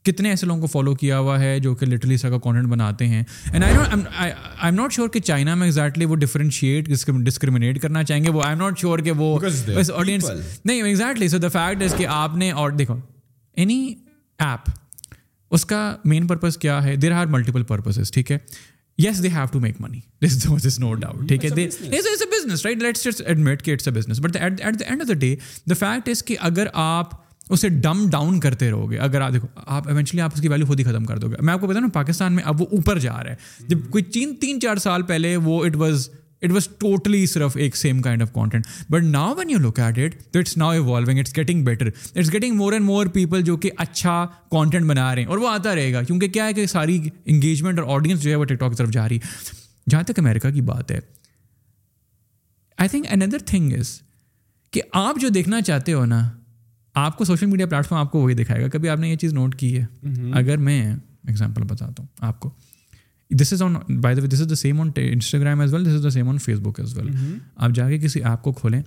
کتنے 0.06 0.30
ایسے 0.30 0.46
لوگوں 0.46 0.62
کو 0.62 0.68
فالو 0.68 0.94
کیا 1.00 1.18
ہوا 1.20 1.40
ہے 1.40 1.58
جو 1.64 1.74
کہ 1.76 1.86
لٹرلی 1.86 2.14
اس 2.16 2.22
کا 2.22 2.38
کانٹینٹ 2.44 2.68
بناتے 2.68 3.08
ہیں 3.08 3.22
and 3.52 3.64
I 3.64 3.74
I 3.76 4.72
am 4.72 4.76
not 4.76 4.94
sure 4.94 5.10
کہ 5.14 5.20
چائنا 5.20 5.56
میں 5.56 5.66
ایگزیکٹلی 5.68 6.06
وہ 6.06 6.16
ڈفرینشیٹ 6.24 6.90
ڈسکریمنیٹ 7.26 7.82
کرنا 7.82 8.04
چاہیں 8.04 8.24
گے 8.24 8.30
وہ 8.30 8.42
آئی 8.44 8.56
ایم 8.56 8.64
ناٹ 8.64 8.80
شیور 8.80 9.00
کہ 9.08 9.12
وہ 9.18 9.38
آڈینس 9.96 10.30
نہیں 10.66 10.82
exactly 10.82 11.28
so 11.28 11.38
the 11.38 11.48
fact 11.54 11.84
is 11.84 11.94
کہ 11.98 12.08
آپ 12.16 12.36
نے 12.38 12.50
اور 12.52 12.72
دیکھو 12.82 12.96
اینی 13.58 13.80
ایپ 14.40 14.70
اس 15.56 15.66
کا 15.66 15.96
مین 16.06 16.28
پرپز 16.28 16.58
کیا 16.58 16.84
ہے 16.84 16.96
دیر 16.96 17.12
آر 17.20 17.26
ملٹیپل 17.38 17.64
پرپزز 17.74 18.12
ٹھیک 18.12 18.32
ہے 18.32 18.38
yes 19.08 19.22
they 19.24 19.30
have 19.30 19.46
to 19.52 19.60
make 19.60 19.80
money 19.82 20.00
this 20.26 20.44
this 20.46 20.66
is 20.66 20.80
no 20.80 20.94
doubt 21.08 21.28
ٹھیک 21.28 21.46
ہے 21.46 21.50
بزنس 21.90 22.66
رائٹ 22.66 22.82
لیٹس 22.84 23.22
ایڈمٹ 23.26 23.62
کہ 23.64 23.72
it's 23.74 23.88
a 23.88 23.94
business 24.00 24.20
but 24.24 24.36
at 24.38 24.60
the 24.60 24.66
end 24.86 25.02
of 25.02 25.08
the 25.08 25.14
day 25.14 25.36
the 25.70 25.74
fact 25.80 26.10
is 26.10 26.24
کہ 26.26 26.36
اگر 26.50 26.68
آپ 26.84 27.12
اسے 27.54 27.70
dim 27.84 28.06
down 28.12 28.40
کرتے 28.40 28.70
رہو 28.72 28.90
گے 28.92 28.98
اگر 29.06 29.22
آپ 29.22 29.34
دیکھو 29.34 29.48
آپ 29.66 29.88
ایونچولی 29.88 30.22
آپ 30.22 30.32
اس 30.36 30.42
کی 30.42 30.48
ویلیو 30.50 30.66
خود 30.68 30.80
ہی 30.80 30.84
ختم 30.84 31.06
کر 31.06 31.18
دو 31.20 31.28
گے 31.32 31.36
میں 31.46 31.54
آپ 31.54 31.62
کو 31.62 31.68
پتا 31.68 31.80
نا 31.80 31.88
پاکستان 31.94 32.34
میں 32.34 32.44
اب 32.52 32.62
وہ 32.62 32.66
اوپر 32.76 33.00
جا 33.06 33.14
رہا 33.24 33.30
ہے 33.32 33.68
جب 33.70 33.90
کوئی 33.92 34.04
تین 34.14 34.36
تین 34.42 34.60
چار 34.62 34.78
سال 34.86 35.02
پہلے 35.12 35.36
وہ 35.44 35.64
it 35.66 35.76
was 35.84 36.08
it 36.44 36.52
was 36.52 36.68
totally 36.80 37.26
صرف 37.34 37.58
ایک 37.64 37.76
same 37.78 38.02
kind 38.02 38.22
of 38.22 38.32
content 38.34 38.68
but 38.90 39.04
now 39.04 39.34
when 39.38 39.50
you 39.50 39.72
at 39.78 39.98
it 40.06 40.16
تو 40.34 40.40
it's 40.40 40.56
now 40.58 40.70
evolving 40.72 41.20
it's 41.20 41.36
getting 41.38 41.64
better 41.66 41.88
it's 42.16 42.34
getting 42.34 42.56
more 42.58 42.74
and 42.74 42.86
more 42.86 43.06
people 43.14 43.42
جو 43.52 43.58
کہ 43.66 43.70
اچھا 43.78 44.26
کانٹینٹ 44.52 44.86
بنا 44.90 45.14
رہے 45.16 45.22
ہیں 45.22 45.30
اور 45.30 45.38
وہ 45.46 45.50
آتا 45.50 45.76
رہے 45.76 45.94
گا 45.94 46.02
کیونکہ 46.04 46.28
کیا 46.28 46.46
ہے 46.48 46.54
کہ 46.62 46.66
ساری 46.76 47.00
انگیجمنٹ 47.26 47.80
اور 47.80 47.94
آڈینس 47.96 48.22
جو 48.22 48.30
ہے 48.32 48.36
وہ 48.36 48.46
ٹک 48.46 48.60
ٹاک 48.60 48.72
کی 48.72 48.76
طرف 48.78 48.90
جا 48.98 49.08
رہی 49.10 49.20
جہاں 49.90 50.04
تک 50.08 50.20
امیرکا 50.20 50.50
کی 50.52 50.62
بات 50.72 50.92
ہے 50.92 51.00
I 52.82 52.90
think 52.90 53.06
another 53.22 53.38
thing 53.46 53.78
is 53.80 54.00
کہ 54.74 54.82
آپ 55.04 55.16
جو 55.22 55.30
دیکھنا 55.30 55.62
چاہتے 55.62 55.94
ہو 55.94 56.06
نا 56.06 56.28
آپ 56.94 57.18
کو 57.18 57.26
سوشل 57.26 57.46
میڈیا 57.48 57.66
پلیٹفارم 57.66 58.00
آپ 58.00 58.12
کو 58.12 58.20
وہی 58.22 58.34
دکھائے 58.36 58.62
گا 58.62 58.68
کبھی 58.72 58.90
آپ 58.90 59.00
نے 59.00 59.10
یہ 59.10 59.16
چیز 59.18 59.34
نوٹ 59.34 59.56
کی 59.60 59.78
ہے 59.78 59.86
اگر 60.38 60.58
میں 60.68 60.82
اگزامپل 60.94 61.64
بتاتا 61.68 61.94
ہوں 62.04 62.08
آپ 62.28 62.40
کو 62.40 62.50
this 63.40 63.54
is 63.54 63.62
on 63.62 63.76
by 64.02 64.16
the 64.16 64.26
this 64.34 64.42
is 64.42 64.50
the 64.50 64.56
same 64.56 64.82
on 64.82 64.90
Instagram 64.96 65.60
as 65.62 65.74
well 65.74 65.86
this 65.86 65.94
is 65.96 66.04
the 66.04 66.10
same 66.10 66.30
on 66.30 66.38
Facebook 66.64 66.80
as 66.80 66.98
well 66.98 67.14
آپ 67.58 67.72
جا 67.76 67.88
کے 67.90 67.98
کسی 68.00 68.24
ایپ 68.24 68.42
کو 68.44 68.52
کھولیں 68.54 68.82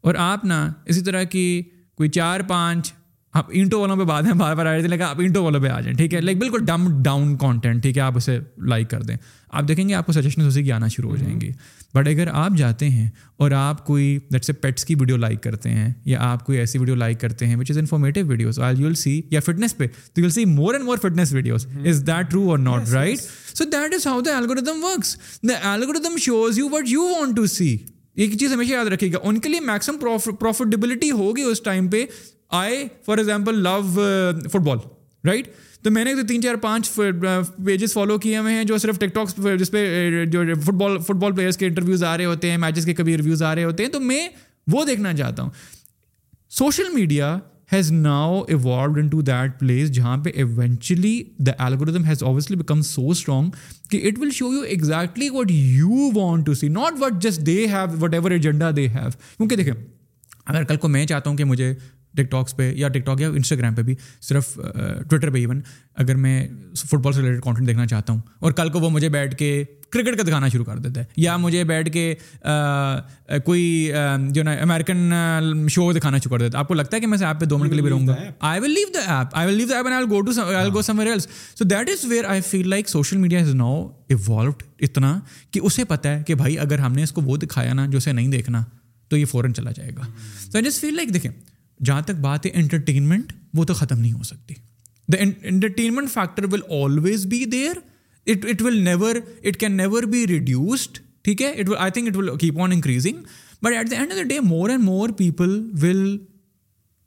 اور 0.00 0.14
آپ 0.18 0.44
نا 0.44 0.66
اسی 0.86 1.00
طرح 1.04 1.22
کی 1.32 1.50
کوئی 1.96 2.08
چار 2.10 2.40
پانچ 2.48 2.92
آپ 3.36 3.50
اینٹو 3.54 3.78
والوں 3.80 3.96
پہ 3.96 4.02
ہیں 4.26 4.32
بار 4.38 4.54
بار 4.56 4.66
آ 4.66 4.70
رہے 4.72 4.80
تھے 4.80 4.88
لیکن 4.88 5.02
آپ 5.02 5.20
اینٹو 5.20 5.42
والوں 5.44 5.60
پہ 5.60 5.68
آ 5.68 5.80
جائیں 5.80 5.96
ٹھیک 5.96 6.14
ہے 6.14 6.20
لائک 6.20 6.36
بالکل 6.38 6.64
ڈم 6.66 6.86
ڈاؤن 7.02 7.36
کانٹینٹ 7.38 7.82
ٹھیک 7.82 7.96
ہے 7.96 8.02
آپ 8.02 8.16
اسے 8.16 8.38
لائک 8.68 8.88
کر 8.90 9.02
دیں 9.08 9.16
آپ 9.58 9.68
دیکھیں 9.68 9.88
گے 9.88 9.94
آپ 9.94 10.06
کو 10.06 10.12
سجیشن 10.12 10.46
اسی 10.46 10.62
کی 10.62 10.72
آنا 10.72 10.88
شروع 10.94 11.10
ہو 11.10 11.16
جائیں 11.16 11.40
گی 11.40 11.50
بٹ 11.94 12.08
اگر 12.08 12.28
آپ 12.32 12.56
جاتے 12.58 12.88
ہیں 12.90 13.08
اور 13.44 13.50
آپ 13.56 13.84
کوئی 13.86 14.06
دیٹ 14.32 14.44
سے 14.44 14.52
پیٹس 14.52 14.84
کی 14.84 14.94
ویڈیو 15.00 15.16
لائک 15.16 15.42
کرتے 15.42 15.70
ہیں 15.70 15.92
یا 16.04 16.18
آپ 16.30 16.44
کوئی 16.46 16.58
ایسی 16.58 16.78
ویڈیو 16.78 16.94
لائک 16.94 17.20
کرتے 17.20 17.46
ہیں 17.46 17.56
which 17.56 17.70
is 17.70 17.78
informative 17.78 18.26
videos 18.26 18.60
I 18.60 18.76
you 18.78 18.84
will 18.86 18.94
see 19.02 19.20
یا 19.30 19.40
فٹنس 19.44 19.76
پہ 19.76 19.86
تو 20.14 20.20
will 20.22 20.30
see 20.30 20.44
more 20.54 20.74
and 20.74 20.86
more 20.86 20.98
fitness 21.02 21.32
videos 21.32 21.66
is 21.88 22.02
that 22.06 22.30
true 22.30 22.48
or 22.50 22.58
not 22.58 22.88
right 22.92 23.20
so 23.58 23.64
that 23.72 23.94
is 23.94 24.06
how 24.06 24.20
the 24.26 24.36
algorithm 24.36 24.82
works 24.84 25.16
the 25.48 25.72
algorithm 25.74 26.16
shows 26.26 26.58
you 26.58 26.68
what 26.72 26.88
you 26.92 27.06
want 27.18 27.36
to 27.36 27.46
see 27.58 27.76
ایک 28.22 28.32
چیز 28.38 28.52
ہمیشہ 28.52 28.72
یاد 28.72 28.86
رکھے 28.92 29.10
گا 29.12 29.18
ان 29.28 29.38
کے 29.40 29.48
لیے 29.48 29.60
میکسیمم 29.64 29.98
پروفیٹیبلٹی 30.38 31.10
ہوگی 31.18 31.42
اس 31.50 31.60
time 31.62 31.88
پہ 31.88 32.04
I 32.60 32.86
for 33.06 33.18
example 33.18 33.58
love 33.62 33.76
football 34.68 34.78
right 35.28 35.48
تو 35.84 35.90
میں 35.90 36.04
نے 36.04 36.14
تین 36.28 36.42
چار 36.42 36.54
پانچ 36.62 36.90
پیجز 36.94 37.84
uh, 37.88 37.92
فالو 37.92 38.16
کیے 38.24 38.38
ہوئے 38.38 38.54
ہیں 38.54 38.64
جو 38.70 38.78
صرف 38.78 38.98
ٹک 38.98 39.14
ٹاکس 39.14 39.34
جس 39.60 39.70
پہ 39.70 39.84
uh, 40.24 40.30
جو 40.30 40.40
فٹ 40.64 40.74
بال 40.80 40.98
فٹ 41.06 41.16
بال 41.22 41.32
پلیئرس 41.32 41.56
کے 41.56 41.66
انٹرویوز 41.66 42.02
آ 42.04 42.16
رہے 42.16 42.24
ہوتے 42.24 42.50
ہیں 42.50 42.56
میچز 42.64 42.86
کے 42.86 42.94
کبھی 42.94 43.16
ریویوز 43.18 43.42
آ 43.42 43.54
رہے 43.54 43.64
ہوتے 43.64 43.84
ہیں 43.84 43.90
تو 43.90 44.00
میں 44.10 44.28
وہ 44.72 44.84
دیکھنا 44.84 45.14
چاہتا 45.22 45.42
ہوں 45.42 45.50
social 46.58 46.88
media 46.94 47.36
has 47.72 47.90
now 47.92 48.40
evolved 48.48 48.98
into 49.08 49.20
that 49.22 49.58
place 49.60 49.90
جہاں 49.92 50.16
پہ 50.24 50.30
eventually 50.34 51.22
the 51.46 51.52
algorithm 51.64 52.04
has 52.04 52.22
obviously 52.22 52.56
become 52.56 52.80
so 52.90 53.08
strong 53.10 53.50
کہ 53.90 54.00
it 54.08 54.18
will 54.18 54.30
show 54.34 54.52
you 54.52 54.60
exactly 54.68 55.28
what 55.34 55.50
you 55.50 56.10
want 56.14 56.46
to 56.46 56.54
see 56.60 56.68
not 56.78 57.00
what 57.02 57.20
just 57.22 57.40
they 57.46 57.56
have 57.72 57.96
whatever 58.14 58.30
agenda 58.30 58.70
they 58.76 58.86
have 58.94 59.08
کیونکہ 59.36 59.56
دیکھیں 59.56 59.72
اگر 60.46 60.64
کل 60.68 60.76
کو 60.76 60.88
میں 60.88 61.04
چاہتا 61.06 61.30
ہوں 61.30 61.36
کہ 61.36 61.44
مجھے 61.44 61.72
ٹک 62.16 62.30
ٹاکس 62.30 62.56
پہ 62.56 62.72
یا 62.76 62.88
ٹک 62.88 63.04
ٹاک 63.06 63.20
یا 63.20 63.28
انسٹاگرام 63.28 63.74
پہ 63.74 63.82
بھی 63.88 63.94
صرف 64.28 64.52
ٹویٹر 64.54 65.30
پہ 65.30 65.38
ایون 65.38 65.60
اگر 66.04 66.14
میں 66.24 66.46
فٹ 66.86 67.02
بال 67.02 67.12
سے 67.12 67.22
ریلیٹڈ 67.22 67.42
کانٹینٹ 67.44 67.68
دیکھنا 67.68 67.86
چاہتا 67.86 68.12
ہوں 68.12 68.20
اور 68.40 68.52
کل 68.62 68.68
کو 68.76 68.80
وہ 68.80 68.90
مجھے 68.90 69.08
بیٹھ 69.16 69.34
کے 69.38 69.62
کرکٹ 69.92 70.16
کا 70.16 70.22
دکھانا 70.28 70.48
شروع 70.48 70.64
کر 70.64 70.78
دیتا 70.78 71.00
ہے 71.00 71.04
یا 71.16 71.36
مجھے 71.42 71.62
بیٹھ 71.64 71.90
کے 71.92 72.04
کوئی 73.44 73.62
جو 74.34 74.42
نا 74.42 74.52
امیرکن 74.62 75.12
شو 75.70 75.90
دکھانا 75.92 76.18
شروع 76.24 76.36
کر 76.36 76.42
دیتا 76.44 76.58
ہے 76.58 76.60
آپ 76.62 76.68
کو 76.68 76.74
لگتا 76.74 76.96
ہے 76.96 77.00
کہ 77.00 77.06
میں 77.06 77.18
سے 77.18 77.24
آپ 77.24 77.40
پہ 77.40 77.46
دو 77.52 77.58
منٹ 77.58 77.68
کے 77.70 77.74
لیے 77.74 77.82
بھی 77.82 77.90
رہوں 77.90 78.06
گا 78.06 78.16
I 78.48 78.60
will 78.60 78.70
leave 78.74 78.88
the 78.94 79.04
app 79.18 79.36
I 79.38 79.46
will 79.48 79.54
leave 79.56 79.66
the 79.68 79.76
app 79.76 79.86
go 80.10 80.16
go 80.20 80.70
to 80.72 80.82
some 80.90 81.02
so 81.58 81.64
that 81.64 81.90
is 81.90 82.04
where 82.10 82.24
I 82.30 82.40
feel 82.48 82.68
like 82.70 82.88
social 82.88 83.16
media 83.16 83.40
is 83.40 83.54
now 83.54 83.84
evolved 84.10 84.62
اتنا 84.88 85.18
کہ 85.52 85.60
اسے 85.62 85.84
پتہ 85.94 86.08
ہے 86.08 86.22
کہ 86.26 86.34
بھائی 86.42 86.58
اگر 86.58 86.78
ہم 86.78 86.92
نے 86.94 87.02
اس 87.02 87.12
کو 87.12 87.22
وہ 87.26 87.36
دکھایا 87.46 87.72
نا 87.74 87.86
جو 87.90 87.98
اسے 87.98 88.12
نہیں 88.12 88.28
دیکھنا 88.32 88.64
تو 89.10 89.16
یہ 89.16 89.24
فوراً 89.24 89.52
چلا 89.54 89.70
جائے 89.76 89.90
گا 89.96 90.06
آئی 90.54 90.64
جسٹ 90.64 90.80
فیل 90.80 90.96
لائک 90.96 91.14
دیکھیں 91.14 91.30
جہاں 91.84 92.02
تک 92.02 92.20
بات 92.20 92.46
ہے 92.46 92.50
انٹرٹینمنٹ 92.60 93.32
وہ 93.56 93.64
تو 93.64 93.74
ختم 93.74 93.98
نہیں 93.98 94.12
ہو 94.12 94.22
سکتی 94.24 94.54
the 95.12 95.18
entertainment 95.22 96.10
factor 96.12 96.44
will 96.52 96.60
always 96.82 97.24
be 97.26 97.44
there 97.52 97.76
it 98.32 98.44
it 98.44 98.50
it 98.50 98.62
will 98.62 98.80
never 98.84 99.16
can 99.58 99.76
never 99.76 100.02
be 100.12 100.26
reduced 100.26 100.98
ٹھیک 101.24 101.42
ہے 101.42 101.46
it 101.50 101.68
it 101.68 101.76
I 101.80 101.90
think 101.94 102.16
will 102.16 102.36
keep 102.40 102.58
on 102.60 102.72
increasing 102.72 103.22
but 103.62 103.72
at 103.76 103.90
the 103.90 103.96
end 103.96 104.12
of 104.12 104.18
the 104.18 104.22
day 104.28 104.38
more 104.48 104.70
and 104.70 104.84
more 104.84 105.08
people 105.18 105.58
will 105.82 106.02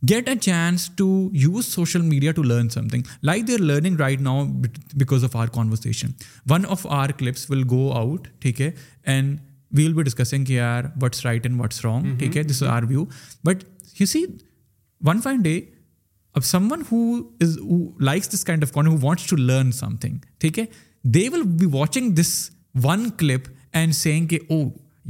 get 0.10 0.30
a 0.30 0.36
chance 0.42 0.90
to 0.98 1.08
use 1.44 1.66
social 1.74 2.02
media 2.02 2.32
to 2.38 2.44
learn 2.44 2.70
something 2.90 3.02
like 3.30 3.48
they 3.48 3.54
are 3.54 3.60
learning 3.64 3.98
right 4.00 4.22
now 4.22 4.46
because 4.98 5.24
of 5.24 5.36
our 5.36 5.48
conversation 5.58 6.12
one 6.50 6.64
of 6.78 6.86
our 7.00 7.10
clips 7.18 7.50
will 7.52 7.64
go 7.70 7.88
out 8.00 8.28
ٹھیک 8.42 8.62
ہے 8.62 8.72
and 9.14 9.38
we 9.78 9.86
will 9.86 9.94
be 9.94 10.04
discussing 10.04 10.46
کی 10.46 10.60
are 10.60 10.84
what's 11.02 11.26
right 11.26 11.46
and 11.46 11.60
what's 11.60 11.86
wrong 11.86 12.18
ٹھیک 12.20 12.38
ہے 12.38 12.44
this 12.44 12.64
our 12.70 12.84
view 12.90 13.06
but 13.44 13.64
you 14.00 14.06
see 14.16 14.24
one 15.08 15.22
fine 15.24 15.42
day 15.42 15.60
اب 16.36 16.46
someone 16.72 16.82
who 16.92 17.02
is 17.44 17.58
likes 18.10 18.30
this 18.34 18.44
kind 18.46 18.64
of 18.64 18.72
کون 18.72 18.88
who 18.88 18.98
wants 19.02 19.26
to 19.30 19.36
learn 19.36 19.72
something 20.02 20.18
ٹھیک 20.42 20.60
ہے 20.60 20.66
they 21.16 21.28
will 21.34 21.42
be 21.60 21.66
watching 21.72 22.12
this 22.16 22.30
one 22.84 23.10
clip 23.20 23.48
and 23.80 23.94
saying 23.96 24.28
کہ 24.28 24.40
او 24.50 24.58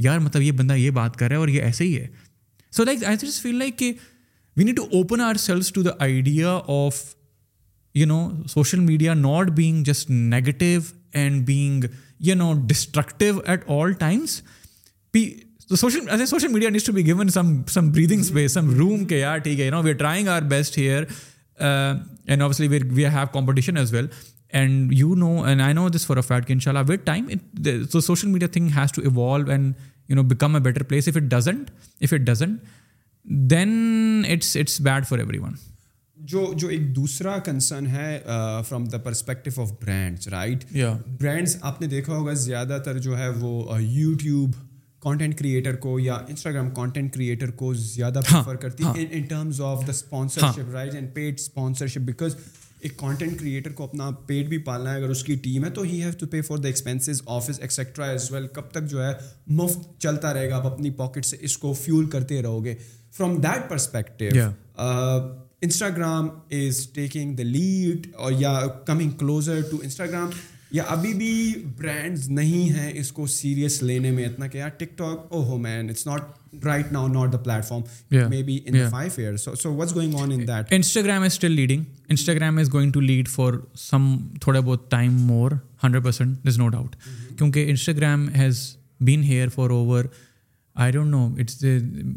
یار 0.04 0.18
مطلب 0.18 0.42
یہ 0.42 0.52
بندہ 0.60 0.74
یہ 0.76 0.90
بات 0.90 1.16
کر 1.16 1.28
رہا 1.28 1.36
ہے 1.36 1.40
اور 1.40 1.48
یہ 1.48 1.62
ایسے 1.62 1.84
ہی 1.84 1.96
ہے 1.98 2.06
so 2.76 2.84
like 2.84 3.04
I 3.04 3.16
feel 3.42 3.58
like 3.58 3.78
کہ 3.78 3.92
we 4.56 4.64
need 4.64 4.76
to 4.76 4.82
open 4.98 5.20
ourselves 5.40 5.72
to 5.72 5.82
the 5.82 5.90
idea 6.04 6.58
of 6.78 7.02
you 7.94 8.06
know 8.06 8.28
social 8.48 8.80
media 8.80 9.14
not 9.14 9.50
being 9.56 9.82
just 9.84 10.10
negative 10.10 10.64
and 11.14 11.44
being 11.46 11.84
you 12.28 12.34
know 12.34 12.52
destructive 12.68 13.38
at 13.46 13.68
all 13.70 13.92
times 13.98 14.40
P 15.12 15.24
social 15.78 16.26
social 16.26 16.48
media 16.52 16.68
needs 16.70 16.84
to 16.84 16.92
be 16.92 17.06
gone 17.12 17.28
some 17.32 17.54
some 17.72 17.90
breathing 17.92 18.20
space 18.20 18.52
some 18.52 18.70
room 18.78 19.04
کے 19.08 19.18
یار 19.18 19.38
ٹھیک 19.44 19.60
ہے 19.60 19.64
you 19.66 19.72
know 19.72 19.82
we 19.82 19.90
are 19.90 19.96
trying 19.98 20.28
our 20.28 20.42
best 20.50 20.78
here 20.78 21.04
and 21.64 22.42
we 22.70 23.06
have 23.06 23.26
competition 23.32 23.76
as 23.76 23.92
well 23.94 24.06
and 24.60 24.92
you 24.96 25.14
know 25.18 25.28
and 25.46 25.60
I 25.62 25.74
know 25.74 25.88
this 25.94 26.06
for 26.06 26.16
of it 26.16 26.46
کہ 26.46 26.52
ان 26.52 26.58
شاء 26.60 26.70
اللہ 26.72 26.90
with 26.92 27.04
time 27.06 27.26
so 27.92 28.00
social 28.08 28.28
media 28.28 28.48
thing 28.52 28.68
has 28.76 28.92
to 28.94 29.02
evolve 29.02 29.50
and 29.50 29.72
you 30.08 30.16
know 30.16 30.22
become 30.34 30.54
a 30.54 30.60
better 30.62 30.82
place 30.90 31.08
if 31.08 31.16
it 31.16 31.28
doesn't 31.36 31.70
if 32.04 32.12
it 32.12 32.20
doesn't 32.26 32.58
then 33.50 33.70
it's 34.32 34.56
it's 34.60 34.80
bad 34.88 35.06
for 35.08 35.18
every 35.18 35.38
one 35.38 35.52
جو 36.32 36.52
جو 36.58 36.68
ایک 36.68 36.94
دوسرا 36.96 37.36
concern 37.44 37.86
ہے 37.92 38.18
from 38.28 38.84
the 38.92 38.98
perspective 39.04 39.60
of 39.62 39.72
brands 39.84 40.28
right 40.32 40.64
brands 41.20 41.56
آپ 41.70 41.80
نے 41.80 41.86
دیکھا 41.94 42.12
ہوگا 42.16 42.32
زیادہ 42.48 42.78
تر 42.84 42.98
جو 43.06 43.18
ہے 43.18 43.28
وہ 43.40 43.80
یوٹیوب 43.82 44.50
کانٹینٹ 45.02 45.38
کریٹر 45.38 45.76
کو 45.86 45.98
یا 46.00 46.14
انسٹاگرام 46.28 46.70
کانٹینٹ 46.74 47.14
کریٹر 47.14 47.50
کو 47.62 47.72
زیادہ 47.74 48.20
پریفر 48.28 48.56
کرتی 48.64 48.84
ہے 48.96 49.06
in 49.10 49.22
terms 49.28 49.60
of 49.66 49.86
the 49.86 49.90
sponsorship 49.92 50.70
right 50.72 50.94
and 50.94 51.08
paid 51.14 51.34
sponsorship 51.38 52.00
because 52.12 52.36
ایک 52.86 52.96
کانٹینٹ 52.98 53.38
کریٹر 53.40 53.72
کو 53.72 53.84
اپنا 53.84 54.08
پیٹ 54.26 54.46
بھی 54.48 54.58
پالنا 54.68 54.90
ہے 54.92 54.96
اگر 54.96 55.08
اس 55.10 55.22
کی 55.24 55.34
ٹیم 55.42 55.64
ہے 55.64 55.68
تو 55.74 55.82
he 55.82 56.02
have 56.02 56.10
to 56.20 56.26
pay 56.30 56.40
for 56.42 56.58
the 56.58 56.68
expenses 56.68 57.20
office 57.34 57.60
etcetera 57.62 58.06
as 58.10 58.30
well 58.32 58.46
کب 58.54 58.70
تک 58.72 58.88
جو 58.90 59.04
ہے 59.04 59.12
مفت 59.62 59.86
چلتا 60.02 60.32
رہے 60.34 60.48
گا 60.50 60.56
آپ 60.56 60.66
اپنی 60.66 60.90
پاکٹ 61.02 61.24
سے 61.26 61.36
اس 61.48 61.56
کو 61.58 61.72
فیول 61.82 62.08
کرتے 62.10 62.40
رہو 62.42 62.64
گے 62.64 62.74
from 63.16 63.36
that 63.40 63.68
perspective 63.68 64.38
Instagram 65.64 66.28
is 66.60 66.86
taking 66.94 67.34
the 67.36 67.42
lead 67.42 68.06
اور 68.22 68.32
یا 68.38 68.58
کمنگ 68.86 69.10
کلوزر 69.18 69.60
ٹو 69.70 69.76
انسٹاگرام 69.82 70.30
یا 70.74 70.82
ابھی 70.88 71.12
بھی 71.14 71.52
برانڈز 71.78 72.28
نہیں 72.30 72.68
ہیں 72.78 72.90
اس 72.98 73.10
کو 73.12 73.26
سیریس 73.32 73.82
لینے 73.82 74.10
میں 74.10 74.24
اتنا 74.26 74.46
کہ 74.48 74.58
یار 74.58 74.68
ٹک 74.78 74.96
ٹاک 74.98 75.26
او 75.32 75.42
ہو 75.48 75.56
man 75.58 75.88
it's 75.90 76.06
not 76.06 76.64
right 76.64 76.92
now 76.92 77.08
not 77.12 77.32
the 77.32 77.38
platform 77.64 78.28
maybe 78.42 78.58
in 78.66 78.76
five 78.90 79.20
year 79.22 79.36
so 79.42 79.54
so 79.62 79.72
what's 79.74 79.94
going 79.94 80.14
on 80.20 80.32
in 80.32 80.46
that 80.48 80.72
Instagram 80.74 81.22
is 81.22 81.32
still 81.32 81.50
leading 81.52 81.82
Instagram 82.08 82.58
is 82.58 82.72
going 82.72 82.92
to 82.92 83.00
lead 83.00 83.28
for 83.28 83.54
some 83.80 84.06
تھوڑا 84.40 84.60
بہت 84.60 84.90
time 84.90 85.16
more 85.26 85.52
hundred 85.84 86.04
percent 86.04 86.46
is 86.46 86.58
no 86.58 86.68
doubt 86.76 86.96
کیونکہ 87.38 87.70
Instagram 87.70 88.28
has 88.38 88.64
been 89.10 89.22
here 89.22 89.48
for 89.54 89.70
over 89.76 90.04
I 90.82 90.92
don't 90.92 91.10
know 91.10 91.26
it's 91.40 91.60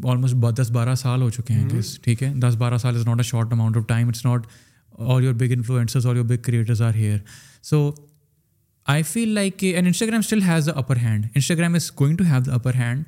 almost 0.02 0.58
دس 0.62 0.70
بارہ 0.72 0.94
سال 0.96 1.22
ہو 1.22 1.30
چکے 1.30 1.52
ہیں 1.54 1.68
gas 1.70 1.74
mm-hmm. 1.86 2.02
ٹھیک 2.04 2.22
ہے 2.22 2.32
دس 2.48 2.56
بارہ 2.58 2.78
سال 2.82 2.96
is 2.96 3.06
not 3.06 3.16
a 3.18 3.28
short 3.28 3.52
amount 3.52 3.76
of 3.76 3.86
time 3.88 4.08
it's 4.08 4.24
not 4.26 4.46
all 4.98 5.24
your 5.24 5.34
big 5.40 5.52
influencers 5.56 6.06
all 6.06 6.16
your 6.16 6.24
big 6.24 6.42
creators 6.44 6.82
are 6.82 6.94
here 6.94 7.16
so 7.70 7.88
I 8.92 9.02
feel 9.02 9.28
like 9.34 9.58
کہ 9.58 9.72
and 9.76 9.86
Instagram 9.86 10.18
still 10.24 10.42
has 10.46 10.66
the 10.66 10.72
upper 10.78 10.96
hand 10.96 11.24
Instagram 11.34 11.74
is 11.74 11.90
going 12.00 12.16
to 12.16 12.24
have 12.24 12.40
the 12.46 12.54
upper 12.54 12.74
hand 12.74 13.02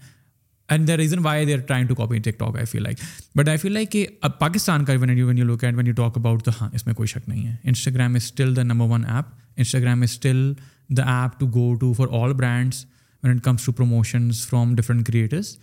and 0.69 0.89
the 0.89 0.97
reason 0.97 1.19
why 1.25 1.45
they 1.47 1.55
are 1.55 1.59
trying 1.67 1.87
to 1.89 1.95
copy 1.95 2.19
TikTok 2.39 2.57
I 2.57 2.65
feel 2.71 2.83
like 2.83 2.99
but 3.37 3.49
I 3.49 3.59
feel 3.59 3.73
like 3.73 3.91
کہ 3.93 4.05
اب 4.29 4.39
پاکستان 4.39 4.85
کا 4.85 4.93
when 5.01 5.17
you 5.19 5.27
when 5.27 5.39
you 5.39 5.45
look 5.47 5.65
and 5.65 5.77
when 5.77 5.87
you 5.87 5.93
talk 5.97 6.17
about 6.19 6.49
ہاں 6.61 6.69
اس 6.75 6.87
میں 6.87 6.95
کوئی 6.95 7.07
شک 7.09 7.29
نہیں 7.29 7.47
ہے 7.49 7.55
Instagram 7.63 8.15
is 8.15 8.23
still 8.23 8.57
the 8.57 8.63
number 8.63 8.89
one 8.93 9.05
app 9.05 9.25
Instagram 9.57 10.03
is 10.03 10.11
still 10.11 10.53
the 10.97 11.03
app 11.21 11.39
to 11.41 11.47
go 11.55 11.73
to 11.81 11.93
for 11.97 12.09
all 12.23 12.33
brands 12.35 12.85
when 13.23 13.37
it 13.37 13.45
comes 13.45 13.65
to 13.65 13.73
promotions 13.73 14.47
from 14.47 14.75
different 14.77 15.07
creators 15.07 15.57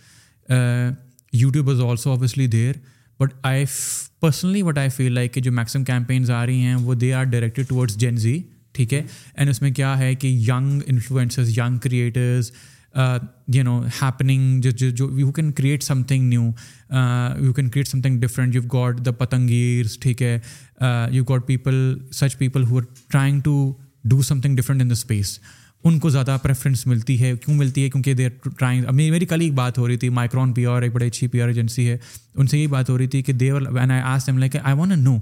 YouTube 1.50 1.70
is 1.70 1.80
also 1.90 2.10
obviously 2.10 2.46
there 2.56 2.72
but 3.20 3.32
I 3.50 3.64
personally 4.20 4.62
what 4.62 4.78
I 4.78 4.88
feel 4.96 5.12
like 5.12 5.32
کہ 5.34 5.40
جو 5.40 5.52
maximum 5.52 5.84
campaigns 5.84 6.30
آ 6.30 6.44
رہی 6.46 6.60
ہیں 6.64 6.74
وہ 6.80 6.94
they 7.04 7.12
are 7.14 7.24
directed 7.34 7.68
towards 7.68 7.96
Gen 8.00 8.16
Z 8.26 8.40
ٹھیک 8.76 8.92
ہے 8.94 9.02
and 9.34 9.50
اس 9.50 9.60
میں 9.62 9.70
کیا 9.80 9.96
ہے 9.98 10.14
کہ 10.20 10.26
young 10.48 10.80
influencers 10.86 11.56
young 11.58 11.78
creators 11.82 12.50
you 13.54 13.62
know 13.64 13.80
happening 14.00 14.60
جو 14.68 14.88
you 15.18 15.30
can 15.36 15.50
create 15.58 15.82
something 16.10 16.28
new 16.28 16.44
you 17.44 17.52
can 17.56 17.68
create 17.68 17.88
something 18.02 18.20
different 18.20 18.54
you 18.54 18.62
got 18.74 19.04
the 19.06 19.10
پتنگیرز 19.18 19.98
ٹھیک 20.00 20.22
ہے 20.22 20.38
you 21.12 21.24
got 21.28 21.46
people 21.46 21.74
such 22.20 22.38
people 22.38 22.64
who 22.70 22.76
are 22.78 22.82
trying 23.10 23.40
to 23.44 23.54
do 24.10 24.20
something 24.40 24.56
different 24.56 24.82
in 24.82 24.90
the 24.90 24.98
space 25.00 25.38
ان 25.84 25.98
کو 25.98 26.08
زیادہ 26.10 26.36
preference 26.42 26.86
ملتی 26.86 27.20
ہے 27.22 27.32
کیوں 27.44 27.56
ملتی 27.56 27.82
ہے 27.84 27.88
کیونکہ 27.90 28.14
دے 28.20 28.24
آر 28.26 28.48
ٹرائنگ 28.58 28.84
میری 28.94 29.26
کل 29.32 29.40
ایک 29.40 29.52
بات 29.54 29.78
ہو 29.78 29.88
رہی 29.88 29.96
تھی 30.04 30.08
مائکرون 30.20 30.52
پی 30.54 30.64
آر 30.66 30.82
ایک 30.82 30.92
بڑی 30.92 31.06
اچھی 31.06 31.26
پی 31.34 31.40
آر 31.42 31.48
ایجنسی 31.48 31.88
ہے 31.88 31.96
ان 32.34 32.46
سے 32.46 32.58
یہی 32.58 32.66
بات 32.76 32.90
ہو 32.90 32.98
رہی 32.98 33.06
تھی 33.12 33.22
کہ 33.22 33.32
they 33.42 33.50
are 33.50 33.68
when 33.72 33.90
I 33.90 34.00
ask 34.04 34.28
am 34.28 34.38
like 34.38 34.56
I 34.62 34.74
want 34.78 34.92
a 34.92 34.98
no 35.00 35.16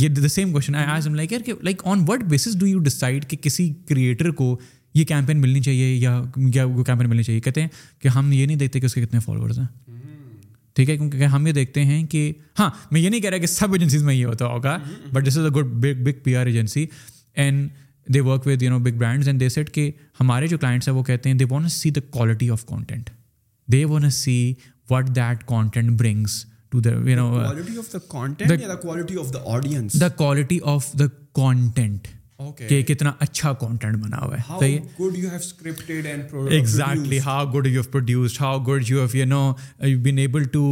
یہ 0.00 0.08
the 0.08 0.28
same 0.28 0.52
question 0.52 0.74
I 0.74 0.86
I 0.90 1.02
am 1.04 1.14
like 1.14 1.32
یار 1.32 1.40
کہ 1.46 1.52
like 1.62 1.82
on 1.88 2.04
what 2.08 2.22
basis 2.30 2.58
do 2.58 2.66
you 2.66 2.78
decide 2.78 3.24
کہ 3.30 3.36
کسی 3.42 3.68
کریٹر 3.88 4.30
کو 4.40 4.56
یہ 4.94 5.04
کیمپین 5.04 5.40
ملنی 5.40 5.60
چاہیے 5.62 5.92
یا 5.94 6.20
وہ 6.64 6.84
کیمپین 6.84 7.08
ملنی 7.10 7.22
چاہیے 7.22 7.40
کہتے 7.40 7.60
ہیں 7.62 7.68
کہ 8.02 8.08
ہم 8.14 8.32
یہ 8.32 8.46
نہیں 8.46 8.56
دیکھتے 8.56 8.80
کہ 8.80 8.86
اس 8.86 8.94
کے 8.94 9.04
کتنے 9.04 9.20
فالوورز 9.24 9.58
ہیں 9.58 9.66
ٹھیک 10.76 10.90
ہے 10.90 10.96
کیونکہ 10.96 11.24
ہم 11.34 11.46
یہ 11.46 11.52
دیکھتے 11.52 11.84
ہیں 11.84 12.02
کہ 12.10 12.32
ہاں 12.58 12.70
میں 12.90 13.00
یہ 13.00 13.08
نہیں 13.10 13.20
کہہ 13.20 13.30
رہا 13.30 13.38
کہ 13.38 13.46
سب 13.46 13.72
ایجنسیز 13.72 14.02
میں 14.02 14.14
یہ 14.14 14.24
ہوتا 14.26 14.46
ہوگا 14.46 14.76
but 15.12 15.26
this 15.26 15.38
is 15.38 15.44
a 15.44 15.50
good 15.60 15.72
big 15.82 16.02
big 16.04 16.22
P 16.24 16.36
R 16.36 16.46
agency 16.46 16.84
and 17.34 17.68
they 18.14 18.20
work 18.20 18.46
with 18.46 18.62
you 18.62 18.70
know 18.70 18.78
big 18.84 18.98
brands 18.98 19.28
and 19.28 19.40
they 19.40 19.48
said 19.48 19.70
کہ 19.74 19.90
ہمارے 20.20 20.46
جو 20.48 20.58
کلائنٹس 20.58 20.88
ہیں 20.88 20.94
وہ 20.94 21.02
کہتے 21.02 21.28
ہیں 21.30 21.36
they 21.38 21.44
want 21.50 21.70
see 21.72 21.90
the 21.90 22.00
quality 22.10 22.50
of 22.50 22.64
content 22.66 23.10
they 23.72 23.84
want 23.84 24.12
see 24.12 24.52
what 24.90 25.08
that 25.16 25.44
content 25.46 25.98
brings 26.00 26.44
quality 28.80 30.58
of 30.74 30.92
the 30.98 31.06
content 31.40 32.08
کہ 32.68 32.80
کتنا 32.88 33.10
اچھا 33.20 33.52
کانٹینٹ 33.60 33.96
بنا 34.04 34.18
ہوا 34.22 34.36
ہے 34.36 34.42
صحیح 34.58 34.78
good 35.04 35.18
good 35.66 35.66
you 35.66 35.66
you 35.66 35.66
you 35.66 35.66
you 35.66 35.80
have 35.88 36.04
have 36.40 36.46
exactly 36.58 37.18
how 37.24 37.44
how 37.44 37.90
produced 37.92 39.18
no 39.28 39.42
been 40.02 40.18
able 40.18 40.44
to 40.52 40.62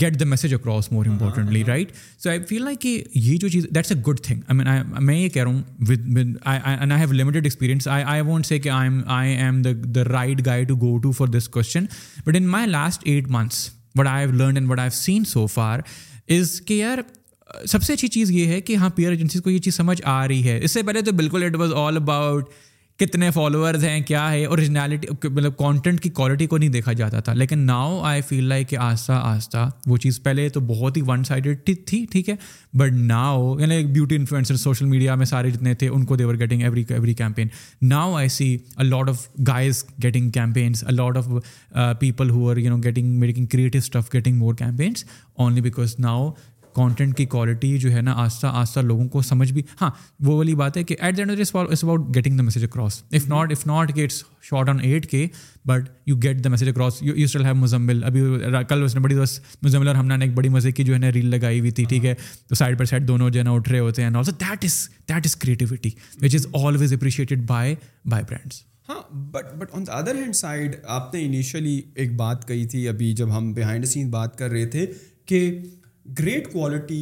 get 0.00 0.18
the 0.20 0.24
message 0.24 0.54
across 0.54 0.90
more 0.92 1.06
importantly 1.06 1.64
right 1.68 1.92
so 2.22 2.30
I 2.30 2.38
feel 2.48 2.62
like 2.64 2.80
کہ 2.80 3.02
یہ 3.14 3.36
جو 3.42 3.48
چیز 3.48 3.66
that's 3.74 3.92
a 3.92 4.00
good 4.10 4.20
thing 4.24 4.40
I 4.50 4.56
mean 4.82 5.04
میں 5.06 5.18
یہ 5.20 5.28
کہہ 5.28 5.42
رہا 5.42 5.50
ہوں 5.50 5.62
with 5.88 6.16
I 6.16 6.58
I 6.62 6.76
I 6.76 6.76
I 6.80 6.92
I 6.92 7.04
have 7.04 7.12
limited 7.22 7.46
experience 7.46 7.88
won't 8.26 8.46
say 8.46 8.58
کہ 8.58 8.70
am 8.80 9.60
the 9.64 10.04
right 10.12 10.44
guy 10.46 10.64
to 10.72 10.76
go 10.80 10.96
to 11.02 11.12
for 11.20 11.26
this 11.38 11.48
question 11.58 11.86
but 12.26 12.36
in 12.36 12.46
my 12.56 12.70
last 12.70 13.02
eight 13.06 13.30
months 13.38 13.68
what 13.98 14.06
I 14.08 14.24
have 14.24 14.34
learn 14.36 14.56
and 14.56 14.70
what 14.70 14.78
have 14.80 14.90
seen 14.94 15.24
so 15.24 15.46
far 15.52 15.80
is 16.38 16.60
کہ 16.66 16.74
یار 16.74 16.98
سب 17.68 17.82
سے 17.82 17.92
اچھی 17.92 18.08
چیز 18.14 18.30
یہ 18.30 18.46
ہے 18.46 18.60
کہ 18.60 18.76
ہاں 18.76 18.88
پیئر 18.94 19.10
ایجنسیز 19.10 19.42
کو 19.42 19.50
یہ 19.50 19.58
چیز 19.66 19.74
سمجھ 19.76 20.00
آ 20.04 20.18
رہی 20.28 20.48
ہے 20.48 20.58
اس 20.64 20.70
سے 20.70 20.82
پہلے 20.82 21.02
تو 21.08 21.12
بالکل 21.20 21.42
اٹ 21.46 21.56
واز 21.56 21.72
آل 21.84 21.96
اباؤٹ 21.96 22.50
کتنے 23.00 23.28
فالوورز 23.34 23.84
ہیں 23.84 24.00
کیا 24.06 24.30
ہے 24.32 24.44
اوریجنالٹی 24.44 25.08
مطلب 25.28 25.56
کانٹینٹ 25.56 26.00
کی 26.00 26.08
کوالٹی 26.18 26.46
کو 26.52 26.58
نہیں 26.58 26.68
دیکھا 26.72 26.92
جاتا 27.00 27.20
تھا 27.20 27.32
لیکن 27.34 27.58
ناؤ 27.66 28.00
آئی 28.10 28.20
فیل 28.28 28.44
لائک 28.48 28.68
کہ 28.68 28.76
آہستہ 28.80 29.12
آہستہ 29.16 29.68
وہ 29.86 29.96
چیز 30.02 30.22
پہلے 30.22 30.48
تو 30.54 30.60
بہت 30.68 30.96
ہی 30.96 31.02
ون 31.06 31.24
سائڈیڈ 31.24 31.60
تھی 31.86 32.04
ٹھیک 32.12 32.28
ہے 32.28 32.34
بٹ 32.78 32.92
ناؤ 32.96 33.54
یعنی 33.60 33.84
بیوٹی 33.92 34.16
انفلوئنسر 34.16 34.56
سوشل 34.64 34.86
میڈیا 34.86 35.14
میں 35.14 35.26
سارے 35.26 35.50
جتنے 35.50 35.74
تھے 35.82 35.88
ان 35.88 36.04
کو 36.06 36.16
they were 36.16 36.34
getting 36.40 36.62
every 36.62 36.84
every 36.88 37.14
campaign 37.14 37.48
now 37.90 38.14
I 38.16 38.28
see 38.38 38.48
a 38.76 38.84
lot 38.84 39.08
of 39.08 39.26
guys 39.48 39.84
getting 40.02 40.30
campaigns 40.30 40.84
a 40.84 40.92
lot 40.94 41.16
of 41.18 41.28
people 42.00 42.30
who 42.30 42.50
are 42.50 42.56
you 42.56 42.70
know 42.76 42.82
getting 42.84 43.18
making 43.20 43.46
creative 43.52 43.78
stuff 43.78 44.12
getting 44.14 44.36
more 44.38 44.54
campaigns 44.58 45.04
only 45.34 45.60
because 45.60 45.94
now 45.98 46.28
content 46.76 47.16
کی 47.16 47.24
quality 47.34 47.76
جو 47.80 47.90
ہے 47.92 48.00
نا 48.02 48.12
آہستہ 48.22 48.46
آہستہ 48.46 48.80
لوگوں 48.80 49.06
کو 49.08 49.20
سمجھ 49.22 49.52
بھی 49.52 49.62
ہاں 49.80 49.90
وہ 50.24 50.36
والی 50.36 50.54
بات 50.54 50.76
ہے 50.76 50.82
کہ 50.88 50.96
at 50.98 51.18
end 51.20 51.40
is 51.40 51.54
about 51.54 52.00
getting 52.14 52.36
the 52.36 52.42
message 52.42 52.64
across 52.64 53.02
if 53.02 53.22
if 53.22 53.28
not 53.28 53.52
not 53.66 53.94
کہ 53.94 54.04
it's 54.04 54.22
shot 54.50 54.68
on 54.68 54.80
eight 54.88 55.06
K 55.10 55.26
but 55.68 55.88
you 56.06 56.16
get 56.22 56.42
the 56.44 56.48
message 56.48 56.68
across 56.68 57.02
you 57.02 57.14
still 57.24 57.44
have 57.44 57.54
Muzammil 57.54 58.02
ابھی 58.06 58.20
کل 58.68 58.82
اس 58.84 58.94
نے 58.94 59.00
بڑی 59.08 59.14
مزمل 59.62 59.88
اور 59.88 59.96
ہم 59.96 60.06
نے 60.06 60.16
ایک 60.24 60.34
بڑی 60.34 60.48
مزے 60.58 60.72
کی 60.72 60.84
جو 60.90 60.94
ہے 60.94 60.98
نا 60.98 61.12
ریل 61.14 61.30
لگائی 61.36 61.60
ہوئی 61.60 61.70
تھی 61.78 61.84
ٹھیک 61.88 62.04
ہے 62.04 62.14
تو 62.48 62.54
سائڈ 62.62 62.76
بائی 62.78 62.86
سائڈ 62.90 63.08
دونوں 63.08 63.30
جو 63.30 63.38
ہے 63.40 63.44
نا 63.44 63.50
اٹھ 63.52 63.68
رہے 63.70 63.78
ہوتے 63.78 64.02
ہیں 64.02 64.10
that 64.10 64.40
that 64.40 64.64
is 64.64 64.86
is 65.14 65.20
is 65.24 65.36
creativity 65.46 65.90
which 66.22 66.36
always 66.64 66.92
by 67.46 67.74
by 68.10 68.22
brands 68.28 68.62
ہاں 68.88 69.00
but 69.30 69.44
but 69.58 69.74
on 69.74 69.86
the 69.86 69.92
other 69.92 70.14
hand 70.14 70.34
side 70.36 70.74
آپ 70.96 71.14
نے 71.14 71.24
انیشلی 71.24 71.80
ایک 72.02 72.14
بات 72.16 72.46
کہی 72.48 72.66
تھی 72.72 72.86
ابھی 72.88 73.12
جب 73.20 73.36
ہم 73.36 73.52
بیہائنڈ 73.52 73.86
سین 73.92 74.10
بات 74.10 74.36
کر 74.38 74.50
رہے 74.50 74.66
تھے 74.74 74.86
کہ 75.26 75.40
گریٹ 76.18 76.52
کوالٹی 76.52 77.00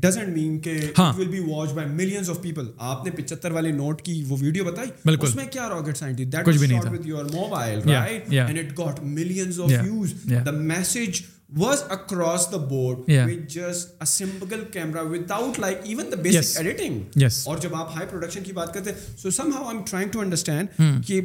ڈزنٹ 0.00 0.28
مین 0.36 0.58
کہ 0.60 0.76
it 0.94 1.18
will 1.18 1.28
be 1.28 1.38
watch 1.46 1.72
by 1.74 1.88
millions 1.92 2.28
of 2.30 2.40
people 2.42 2.66
آپ 2.90 3.04
نے 3.04 3.10
پچہتر 3.16 3.50
والے 3.52 3.70
نوٹ 3.72 4.02
کی 4.02 4.22
وہ 4.28 4.36
ویڈیو 4.40 4.64
بتائی 4.64 4.90
بالکل 5.06 5.26
اس 5.26 5.34
میں 5.36 5.44
کیا 5.52 5.68
راکٹ 5.68 5.96
سائنس 5.96 6.16
تھی 6.16 6.24
دیٹ 6.24 6.44
کچھ 6.46 6.58
بھی 6.58 6.66
نہیں 6.66 6.80
تھا 6.82 6.90
with 6.90 7.06
your 7.08 7.24
mobile 7.32 7.78
right 7.90 8.32
and 8.32 8.58
it 8.58 8.78
got 8.78 9.00
millions 9.18 9.58
of 9.64 9.70
views 9.82 10.14
the 10.46 10.50
message 10.70 11.20
was 11.58 11.82
across 11.90 12.46
the 12.52 12.56
board 12.72 12.98
with 13.10 13.40
just 13.54 13.90
a 14.02 14.06
simple 14.12 14.64
camera 14.72 15.02
without 15.30 15.58
like 15.60 15.78
even 15.84 16.10
the 16.12 16.20
basic 16.28 16.56
editing 16.60 17.22
اور 17.44 17.58
جب 17.62 17.74
آپ 17.80 17.96
ہائی 17.96 18.08
پروڈکشن 18.10 18.42
کی 18.44 18.52
بات 18.60 18.74
کرتے 18.74 18.90
ہیں 18.92 19.16
so 19.22 19.30
somehow 19.54 19.66
I 19.66 19.76
am 19.76 19.84
trying 19.90 20.10
to 20.12 20.20
understand 20.20 21.04
کہ 21.06 21.20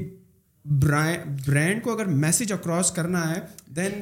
brand 0.81 1.81
کو 1.83 1.93
اگر 1.93 2.05
میسج 2.25 2.51
اکراس 2.53 2.91
کرنا 2.91 3.29
ہے 3.29 3.39
دین 3.75 4.01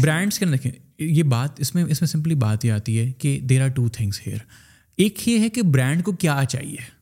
برانڈس 0.00 0.38
کے 0.38 0.46
دیکھیں 0.46 0.70
یہ 0.98 1.22
بات 1.22 1.60
اس 1.60 1.74
میں 1.74 1.84
اس 1.90 2.00
میں 2.00 2.06
سمپلی 2.08 2.34
بات 2.44 2.64
یہ 2.64 2.72
آتی 2.72 2.98
ہے 2.98 3.10
کہ 3.18 3.38
there 3.48 3.62
are 3.62 3.68
two 3.76 3.88
things 3.92 4.20
here 4.26 4.38
ایک 5.02 5.26
یہ 5.28 5.38
ہے 5.40 5.48
کہ 5.50 5.62
برانڈ 5.74 6.02
کو 6.04 6.12
کیا 6.24 6.40
چاہیے 6.48 6.92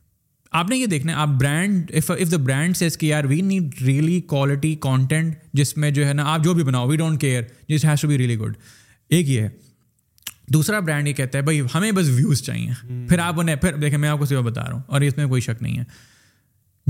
آپ 0.59 0.69
نے 0.69 0.77
یہ 0.77 0.85
دیکھنا 0.85 1.11
ہے 1.11 1.17
آپ 1.17 1.29
brand 1.39 1.91
if 1.97 2.11
the 2.31 2.37
brand 2.43 2.77
says 2.77 2.97
کہ 2.97 3.05
یار 3.05 3.23
we 3.29 3.39
need 3.41 3.81
really 3.85 4.19
quality 4.33 4.73
content 4.81 5.35
جس 5.57 5.75
میں 5.77 5.91
جو 5.91 6.07
ہے 6.07 6.13
نا 6.13 6.23
آپ 6.33 6.43
جو 6.43 6.53
بھی 6.53 6.63
بناؤ 6.63 6.87
وی 6.87 6.97
ڈونٹ 6.97 7.21
کیئر 7.21 7.41
جس 7.69 7.85
has 7.85 8.01
to 8.01 8.07
be 8.07 8.17
really 8.17 8.37
good 8.39 8.57
ایک 9.09 9.29
یہ 9.29 9.41
ہے 9.41 9.49
دوسرا 10.53 10.79
برانڈ 10.79 11.07
یہ 11.07 11.13
کہتا 11.13 11.37
ہے 11.37 11.43
بھائی 11.43 11.61
ہمیں 11.75 11.91
بس 11.91 12.07
ویوز 12.15 12.41
چاہیے 12.43 13.03
پھر 13.09 13.19
آپ 13.23 13.39
انہیں 13.39 13.55
پھر 13.61 13.75
دیکھیں 13.81 13.97
میں 13.99 14.09
آپ 14.09 14.19
کو 14.19 14.25
صرف 14.25 14.43
بتا 14.43 14.63
رہا 14.67 14.73
ہوں 14.73 14.81
اور 14.87 15.01
اس 15.01 15.17
میں 15.17 15.25
کوئی 15.27 15.41
شک 15.41 15.61
نہیں 15.61 15.77
ہے 15.79 15.83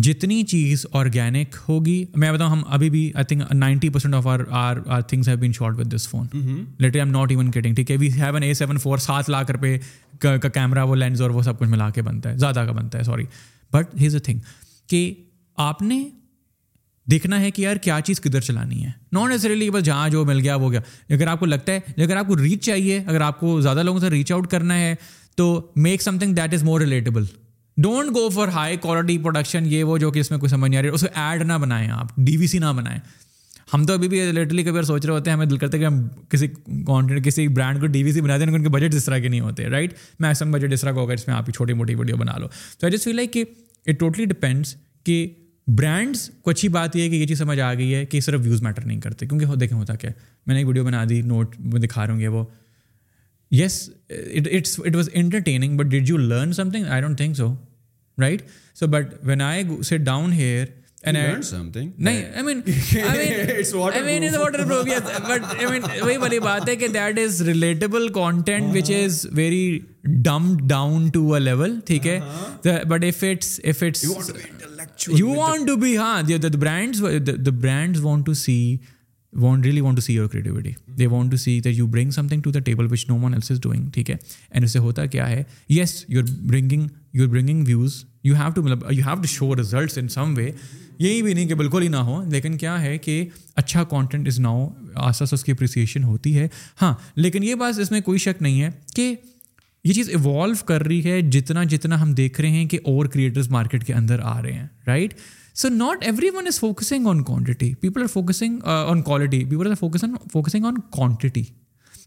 جتنی 0.01 0.41
چیز 0.43 0.85
آرگینک 0.91 1.55
ہوگی 1.67 2.03
میں 2.15 2.31
بتاؤں 2.31 2.49
ہم 2.51 2.61
ابھی 2.73 2.89
بھی 2.89 3.11
I 3.15 3.25
think 3.27 3.51
ninety 3.53 3.89
percent 3.89 4.15
of 4.15 4.27
our 4.27 4.39
our 4.49 4.77
our 4.91 5.01
things 5.09 5.27
have 5.29 5.37
been 5.37 5.51
shot 5.53 5.77
with 5.79 5.93
this 5.95 6.07
phone 6.09 6.25
let 6.79 6.95
I 6.95 7.01
am 7.01 7.11
not 7.11 7.31
even 7.31 7.51
kidding 7.51 7.75
ٹھیک 7.75 7.91
ہے 7.91 7.95
we 7.99 8.09
have 8.13 8.33
an 8.35 8.43
A 8.43 8.53
seven 8.53 8.77
four 8.83 8.97
سات 8.97 9.29
لاکھ 9.29 9.51
روپے 9.51 9.77
کا 10.21 10.35
کیمرا 10.53 10.83
وہ 10.83 10.95
لینس 10.95 11.21
اور 11.21 11.29
وہ 11.31 11.41
سب 11.41 11.59
کچھ 11.59 11.69
ملا 11.69 11.89
کے 11.95 12.01
بنتا 12.01 12.31
ہے 12.31 12.37
زیادہ 12.37 12.63
کا 12.67 12.71
بنتا 12.79 12.97
ہے 12.99 13.03
sorry 13.03 13.25
but 13.73 13.93
has 14.01 14.15
a 14.15 14.19
thing 14.27 14.39
کہ 14.89 15.13
آپ 15.67 15.81
نے 15.81 15.99
دیکھنا 17.11 17.39
ہے 17.41 17.51
کہ 17.51 17.61
یار 17.61 17.75
کیا 17.85 17.99
چیز 18.05 18.21
کدھر 18.21 18.41
چلانی 18.41 18.83
ہے 18.85 18.91
نان 19.11 19.29
نیسریلی 19.29 19.69
بس 19.69 19.83
جہاں 19.83 20.09
جو 20.09 20.25
مل 20.25 20.39
گیا 20.39 20.55
وہ 20.55 20.71
گیا 20.71 20.79
اگر 21.13 21.27
آپ 21.27 21.39
کو 21.39 21.45
لگتا 21.45 21.71
ہے 21.73 22.03
اگر 22.03 22.17
آپ 22.17 22.27
کو 22.27 22.37
ریچ 22.41 22.65
چاہیے 22.65 22.99
اگر 23.05 23.21
آپ 23.21 23.39
کو 23.39 23.59
زیادہ 23.61 23.83
لوگوں 23.83 23.99
سے 23.99 24.09
ریچ 24.09 24.31
آؤٹ 24.31 24.47
کرنا 24.51 24.79
ہے 24.79 24.93
تو 25.37 25.49
make 25.85 26.01
something 26.19 26.33
that 26.35 26.53
is 26.53 26.63
more 26.63 26.79
relatable 26.81 27.23
don't 27.81 28.15
go 28.15 28.27
for 28.33 28.47
high 28.53 28.77
quality 28.81 29.17
production 29.17 29.63
یہ 29.67 29.83
وہ 29.83 29.97
جو 29.97 30.09
کہ 30.11 30.19
اس 30.19 30.29
میں 30.31 30.37
کوئی 30.39 30.49
سمجھ 30.49 30.69
نہیں 30.69 30.77
آ 30.77 30.81
رہی 30.81 30.89
ہے 30.89 30.93
اس 30.93 31.01
کو 31.01 31.07
ایڈ 31.21 31.41
نہ 31.47 31.53
بنائیں 31.61 31.87
آپ 31.91 32.15
ڈی 32.25 32.35
وی 32.37 32.47
سی 32.47 32.59
نہ 32.59 32.71
بنائیں 32.75 32.99
ہم 33.73 33.85
تو 33.85 33.93
ابھی 33.93 34.07
بھی 34.07 34.21
لٹرلی 34.31 34.63
کبھی 34.63 34.77
اور 34.77 34.83
سوچ 34.83 35.05
رہے 35.05 35.13
ہوتے 35.13 35.29
ہیں 35.29 35.35
ہمیں 35.35 35.45
دل 35.45 35.57
کرتے 35.57 35.77
ہیں 35.77 35.81
کہ 35.83 35.87
ہم 35.87 36.07
کسی 36.31 36.47
کانٹینٹ 36.87 37.25
کسی 37.25 37.47
برانڈ 37.55 37.79
کو 37.81 37.87
ڈی 37.95 38.03
وی 38.03 38.11
سی 38.11 38.21
بنا 38.21 38.37
دیں 38.37 38.47
ان 38.47 38.63
کے 38.63 38.69
بجٹ 38.69 38.95
اس 38.95 39.05
طرح 39.05 39.19
کے 39.19 39.27
نہیں 39.29 39.39
ہوتے 39.39 39.67
رائٹ 39.69 39.93
میں 40.19 40.29
ایسا 40.29 40.45
بجٹ 40.51 40.73
اس 40.73 40.81
طرح 40.81 40.91
کا 40.91 40.99
ہوگا 41.01 41.13
اس 41.13 41.27
میں 41.27 41.35
آپ 41.35 41.45
کی 41.45 41.51
چھوٹی 41.51 41.73
موٹی 41.73 41.95
ویڈیو 41.95 42.17
بنا 42.17 42.37
لو 42.39 42.47
تو 42.79 42.87
آئی 42.87 42.95
جسٹ 42.97 43.03
فیل 43.03 43.15
لائک 43.15 43.33
کہ 43.33 43.43
اٹ 43.87 43.99
ٹوٹلی 43.99 44.25
ڈپینڈس 44.25 44.75
کہ 45.05 45.25
برانڈس 45.77 46.29
کو 46.41 46.49
اچھی 46.51 46.67
بات 46.69 46.95
یہ 46.95 47.03
ہے 47.03 47.09
کہ 47.09 47.15
یہ 47.15 47.27
چیز 47.27 47.37
سمجھ 47.39 47.59
آ 47.59 47.73
گئی 47.73 47.93
ہے 47.95 48.05
کہ 48.05 48.19
صرف 48.21 48.39
ویوز 48.43 48.61
میٹر 48.61 48.85
نہیں 48.85 48.99
کرتے 49.01 49.25
کیونکہ 49.27 49.55
دیکھیں 49.59 49.77
ہوتا 49.77 49.95
کیا 49.95 50.09
میں 50.45 50.53
نے 50.55 50.59
ایک 50.61 50.67
ویڈیو 50.67 50.83
بنا 50.83 51.03
دی 51.09 51.21
نوٹ 51.21 51.55
دکھا 51.83 52.05
رہا 52.05 52.13
ہوں 52.13 52.19
گے 52.21 52.27
وہ 52.27 52.43
yes 53.53 53.73
so 54.67 54.83
right 58.21 58.41
so 58.79 58.87
but 58.93 59.13
when 59.27 59.41
down 60.03 60.33
content 68.13 68.89
is 68.89 69.25
very 69.31 69.79
so 69.81 70.35
down 70.67 71.07
to 71.13 71.33
eye 71.33 71.43
level 71.43 71.77
ٹھیک 71.87 72.07
ہے 72.07 72.79
brand 77.51 77.97
want 78.01 78.25
to 78.25 78.33
see 78.45 78.57
really 79.63 79.81
want 79.81 79.97
to 79.97 80.01
see 80.01 80.13
your 80.13 80.27
creativity 80.29 80.71
they 80.97 81.05
want 81.07 81.31
to 81.31 81.37
see 81.37 81.59
that 81.63 81.75
you 81.77 81.85
bring 81.87 82.09
something 82.27 82.41
to 82.41 82.51
the 82.51 82.59
table 82.65 82.87
which 82.91 83.07
no 83.09 83.15
one 83.19 83.33
else 83.33 83.51
is 83.51 83.59
doing 83.61 83.89
ٹھیک 83.93 84.09
ہے 84.09 84.15
and 84.51 84.63
اسے 84.65 84.79
ہوتا 84.79 85.05
کیا 85.05 85.29
ہے 85.29 85.43
yes 85.69 85.95
you 86.07 86.19
you're 86.21 86.35
bringing 86.49 86.81
you 86.81 87.21
you're 87.21 87.27
bringing 87.31 87.63
views 87.67 88.03
you 88.23 88.35
have 88.35 88.51
to 88.55 88.63
مطلب 88.63 88.83
you 88.91 89.03
have 89.07 89.15
to 89.21 89.27
show 89.27 89.55
results 89.55 89.97
in 89.97 90.07
some 90.17 90.33
way 90.37 90.49
یہی 90.99 91.21
بھی 91.23 91.33
نہیں 91.33 91.47
کہ 91.47 91.55
بالکل 91.61 91.81
ہی 91.81 91.87
نہ 91.87 91.97
ہو 92.09 92.21
لیکن 92.31 92.57
کیا 92.57 92.81
ہے 92.81 92.97
کہ 93.05 93.23
اچھا 93.61 93.83
کانٹینٹ 93.89 94.27
از 94.27 94.39
ناؤ 94.39 94.65
آس 94.95 95.07
آسا 95.21 95.25
سا 95.25 95.35
اس 95.35 95.43
کی 95.43 95.51
اپریسیشن 95.51 96.03
ہوتی 96.03 96.37
ہے 96.37 96.47
ہاں 96.81 96.93
لیکن 97.15 97.43
یہ 97.43 97.55
بات 97.63 97.79
اس 97.79 97.91
میں 97.91 98.01
کوئی 98.09 98.19
شک 98.27 98.41
نہیں 98.41 98.61
ہے 98.61 98.69
کہ 98.95 99.13
یہ 99.83 99.93
چیز 99.93 100.09
ایوالو 100.09 100.53
کر 100.65 100.85
رہی 100.85 101.03
ہے 101.05 101.21
جتنا 101.31 101.63
جتنا 101.71 102.01
ہم 102.01 102.13
دیکھ 102.17 102.41
رہے 102.41 102.49
ہیں 102.49 102.65
کہ 102.73 102.79
اور 102.83 103.05
کریٹرز 103.13 103.49
مارکیٹ 103.51 103.83
کے 103.85 103.93
اندر 103.93 104.19
آ 104.33 104.41
رہے 104.41 104.51
ہیں 104.51 104.67
right 104.87 105.13
right? 105.13 105.21
So 105.61 105.69
not 105.69 106.03
everyone 106.35 106.47
is 106.47 106.59
focusing 106.59 107.07
on 107.07 107.21
quantity 107.23 107.69
people 107.81 108.01
are 108.01 108.07
focusing 108.13 108.59
on 108.67 109.01
quality 109.01 109.43
people 109.49 109.67
are 109.67 109.75
focusing 110.31 110.65
on 110.65 110.75
quantity 110.91 111.41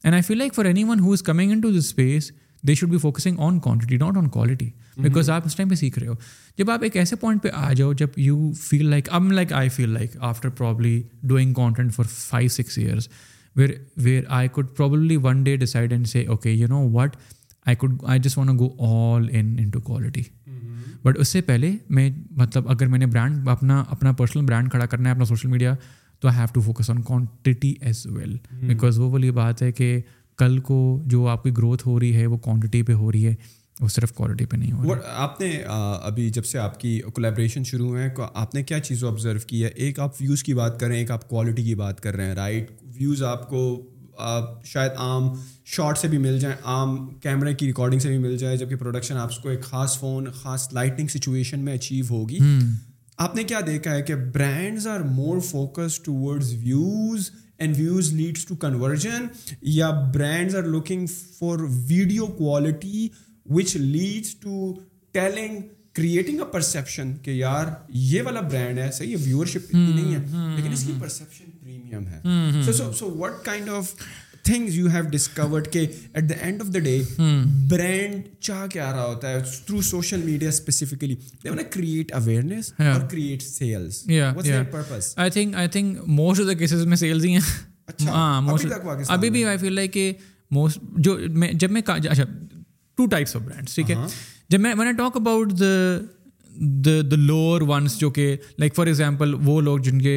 and 0.02 0.14
I 0.14 0.22
feel 0.26 0.38
like 0.38 0.54
for 0.54 0.64
anyone 0.84 1.00
who 1.00 1.12
is 1.12 1.22
coming 1.26 1.52
in 1.52 1.60
to 1.60 1.70
this 1.76 1.84
space 1.86 2.30
they 2.68 2.74
should 2.74 2.90
بھی 2.90 2.98
focusing 2.98 3.38
on 3.48 3.58
quantity 3.60 3.96
not 3.96 4.16
on 4.16 4.28
quality 4.36 4.68
because 4.96 5.30
آپ 5.30 5.42
اس 5.46 5.56
time 5.56 5.68
پہ 5.68 5.74
سیکھ 5.74 5.98
رہے 5.98 6.08
ہو 6.08 6.14
جب 6.58 6.70
آپ 6.70 6.82
ایک 6.84 6.96
ایسے 6.96 7.16
پوائنٹ 7.20 7.42
پہ 7.42 7.48
آ 7.54 7.72
جاؤ 7.76 7.92
جب 7.98 8.16
you 8.18 8.50
feel 8.60 8.86
like 8.90 9.12
um 9.14 9.30
like 9.32 9.52
I 9.60 9.68
feel 9.76 9.90
like 9.94 10.16
after 10.30 10.48
probably 10.58 11.00
doing 11.22 11.54
content 11.54 11.94
for 11.94 12.04
five 12.16 12.48
six 12.58 12.78
years 12.78 13.08
where 13.56 13.70
where 14.04 14.22
I 14.40 14.48
could 14.52 14.76
probably 14.76 15.16
one 15.22 15.42
day 15.44 15.56
decide 15.66 15.92
and 15.92 16.06
say 16.08 16.24
okay 16.26 16.50
you 16.52 16.68
know 16.68 16.82
what 16.98 17.16
I 17.68 17.74
I 17.74 17.76
could 17.76 18.24
just 18.24 18.38
go 18.58 18.66
all 18.86 19.28
in 19.38 19.54
to 19.72 19.80
quality 19.84 20.22
but 21.04 21.18
اس 21.20 21.28
سے 21.28 21.40
پہلے 21.46 21.70
میں 21.96 22.08
مطلب 22.36 22.68
اگر 22.70 22.86
میں 22.92 22.98
نے 22.98 23.06
brand 23.06 23.48
اپنا 23.48 23.82
اپنا 23.90 24.12
personal 24.20 24.44
brand 24.46 24.70
کھڑا 24.70 24.86
کرنا 24.92 25.08
ہے 25.08 25.12
اپنا 25.14 25.24
سوشل 25.24 25.48
میڈیا 25.48 25.74
تو 26.20 26.28
I 26.28 26.36
have 26.38 26.46
to 26.52 26.60
focus 26.66 26.90
on 26.90 27.00
quantity 27.02 27.74
as 27.86 28.06
well 28.12 28.36
because 28.66 28.98
وہ 28.98 29.10
والی 29.10 29.30
بات 29.38 29.62
ہے 29.62 29.70
کہ 29.80 29.88
کل 30.38 30.58
کو 30.70 30.78
جو 31.14 31.26
آپ 31.34 31.42
کی 31.44 31.50
گروتھ 31.56 31.86
ہو 31.88 31.98
رہی 32.00 32.14
ہے 32.16 32.26
وہ 32.32 32.36
کوانٹٹی 32.46 32.82
پہ 32.82 32.92
ہو 33.02 33.10
رہی 33.12 33.26
ہے 33.26 33.34
وہ 33.80 33.88
صرف 33.94 34.12
کوالٹی 34.14 34.44
پہ 34.50 34.56
نہیں 34.56 34.72
ہو 34.72 34.94
رہا 34.94 35.22
آپ 35.22 35.40
نے 35.40 35.50
ابھی 35.68 36.28
جب 36.36 36.44
سے 36.50 36.58
آپ 36.58 36.78
کی 36.80 36.98
کولیبریشن 37.14 37.64
شروع 37.70 37.88
ہوئے 37.88 38.02
ہیں 38.02 38.10
آپ 38.34 38.54
نے 38.54 38.62
کیا 38.62 38.80
چیزوں 38.80 39.10
آبزرو 39.10 39.38
کی 39.46 39.62
ہے 39.64 39.68
ایک 39.86 39.98
آپ 40.00 40.20
ویوز 40.20 40.42
کی 40.42 40.54
بات 40.62 40.80
کر 40.80 40.86
رہے 40.88 40.94
ہیں 40.96 41.02
ایک 41.02 41.10
آپ 41.10 41.28
کوالٹی 41.28 41.62
کی 41.64 41.74
بات 41.82 42.00
کر 42.00 42.16
رہے 42.16 42.26
ہیں 42.26 42.34
رائٹ 42.34 42.70
ویوز 42.98 43.22
آپ 43.34 43.48
کو 43.48 43.62
شاید 44.62 44.92
عام 44.96 45.28
شاٹ 45.74 45.98
سے 45.98 46.08
بھی 46.08 46.18
مل 46.18 46.38
جائیں 46.40 46.56
عام 46.72 46.96
کیمرے 47.22 47.54
کی 47.54 47.66
ریکارڈنگ 47.66 47.98
سے 48.00 48.08
بھی 48.08 48.18
مل 48.18 48.36
جائے 48.38 48.56
جبکہ 48.56 48.76
پروڈکشن 48.76 49.16
آپ 49.18 49.42
کو 49.42 49.48
ایک 49.48 49.62
خاص 49.64 49.98
فون 49.98 50.28
خاص 50.42 50.68
لائٹنگ 50.72 51.06
سچویشن 51.18 51.60
میں 51.64 51.74
اچیو 51.74 52.04
ہوگی 52.10 52.38
آپ 53.26 53.34
نے 53.36 53.42
کیا 53.42 53.60
دیکھا 53.66 53.94
ہے 53.94 54.02
کہ 54.02 54.14
brands 54.32 54.86
are 54.88 55.00
more 55.10 55.38
focus 55.50 55.98
towards 56.04 56.52
views 56.64 57.30
and 57.58 57.76
views 57.78 58.12
leads 58.14 58.44
to 58.46 58.54
conversion 58.64 59.26
یا 59.72 59.90
brands 60.14 60.56
are 60.56 60.62
looking 60.72 61.06
for 61.38 61.58
video 61.88 62.26
quality 62.36 63.08
which 63.56 63.76
leads 63.76 64.34
to 64.40 64.72
telling 65.12 65.60
creating 65.96 66.40
a 66.40 66.50
perception 66.52 67.16
کہ 67.22 67.30
یار 67.30 67.66
یہ 67.92 68.22
والا 68.24 68.40
برانڈ 68.48 68.78
ہے 68.78 68.90
صحیح 68.92 69.16
ہے 69.16 69.22
ویورشپ 69.24 69.74
نہیں 69.74 70.14
ہے 70.14 70.18
لیکن 70.56 70.72
اس 70.72 70.84
کی 70.86 70.92
پرسیپشن 71.00 71.55
پریمیم 71.90 72.06
ہے 72.08 72.62
so 72.66 72.72
so 72.72 72.90
so 72.98 73.10
what 73.18 73.44
kind 73.44 73.68
of 73.74 73.90
things 74.44 74.76
you 74.78 74.86
have 74.94 75.04
discovered 75.10 75.66
کہ 75.72 75.78
at 75.78 76.28
the 76.28 76.34
end 76.46 76.62
of 76.62 76.66
the 76.74 76.78
day 76.78 76.96
brand 77.70 78.22
چاہ 78.48 78.66
کیا 78.72 78.90
رہا 78.92 79.04
ہوتا 79.04 79.28
ہے 79.30 79.40
through 79.66 79.80
social 79.88 80.22
media 80.24 80.48
specifically 80.48 81.14
they 81.44 81.50
want 81.50 81.58
create 81.74 82.12
awareness 82.20 82.72
اور 82.78 83.08
create 83.10 83.42
sales 83.42 84.02
what's 84.10 84.44
their 84.46 84.62
purpose 84.70 85.12
I 85.18 85.30
think 85.36 85.54
I 85.54 85.68
think 85.74 86.00
most 86.08 86.40
of 86.40 86.46
the 86.46 86.54
cases 86.58 86.86
میں 86.86 86.96
sales 86.96 87.24
ہی 87.24 87.32
ہیں 87.32 87.40
اچھا 87.86 89.06
ابھی 89.14 89.30
بھی 89.30 89.44
آئی 89.44 89.58
فیل 89.58 89.72
لائک 89.72 89.92
کہ 89.92 90.12
موسٹ 90.54 90.78
جو 91.04 91.16
میں 91.30 91.52
جب 91.58 91.70
میں 91.70 91.82
اچھا 91.86 92.24
ٹو 92.96 93.06
ٹائپس 93.10 93.36
آف 93.36 93.42
برانڈس 93.42 93.74
ٹھیک 93.74 93.90
ہے 93.90 93.94
جب 94.50 94.60
میں 94.60 94.74
when 94.78 94.86
I 94.86 94.96
talk 94.96 95.16
about 95.16 95.50
the 95.60 95.70
the 96.84 97.00
the 97.10 97.16
lower 97.16 97.60
ones 97.68 97.98
جو 98.00 98.10
کہ 98.10 98.34
لائک 98.58 98.74
فار 98.74 98.86
ایگزامپل 98.86 99.34
وہ 99.46 99.60
لوگ 99.60 99.78
جن 99.84 100.00
کے 100.02 100.14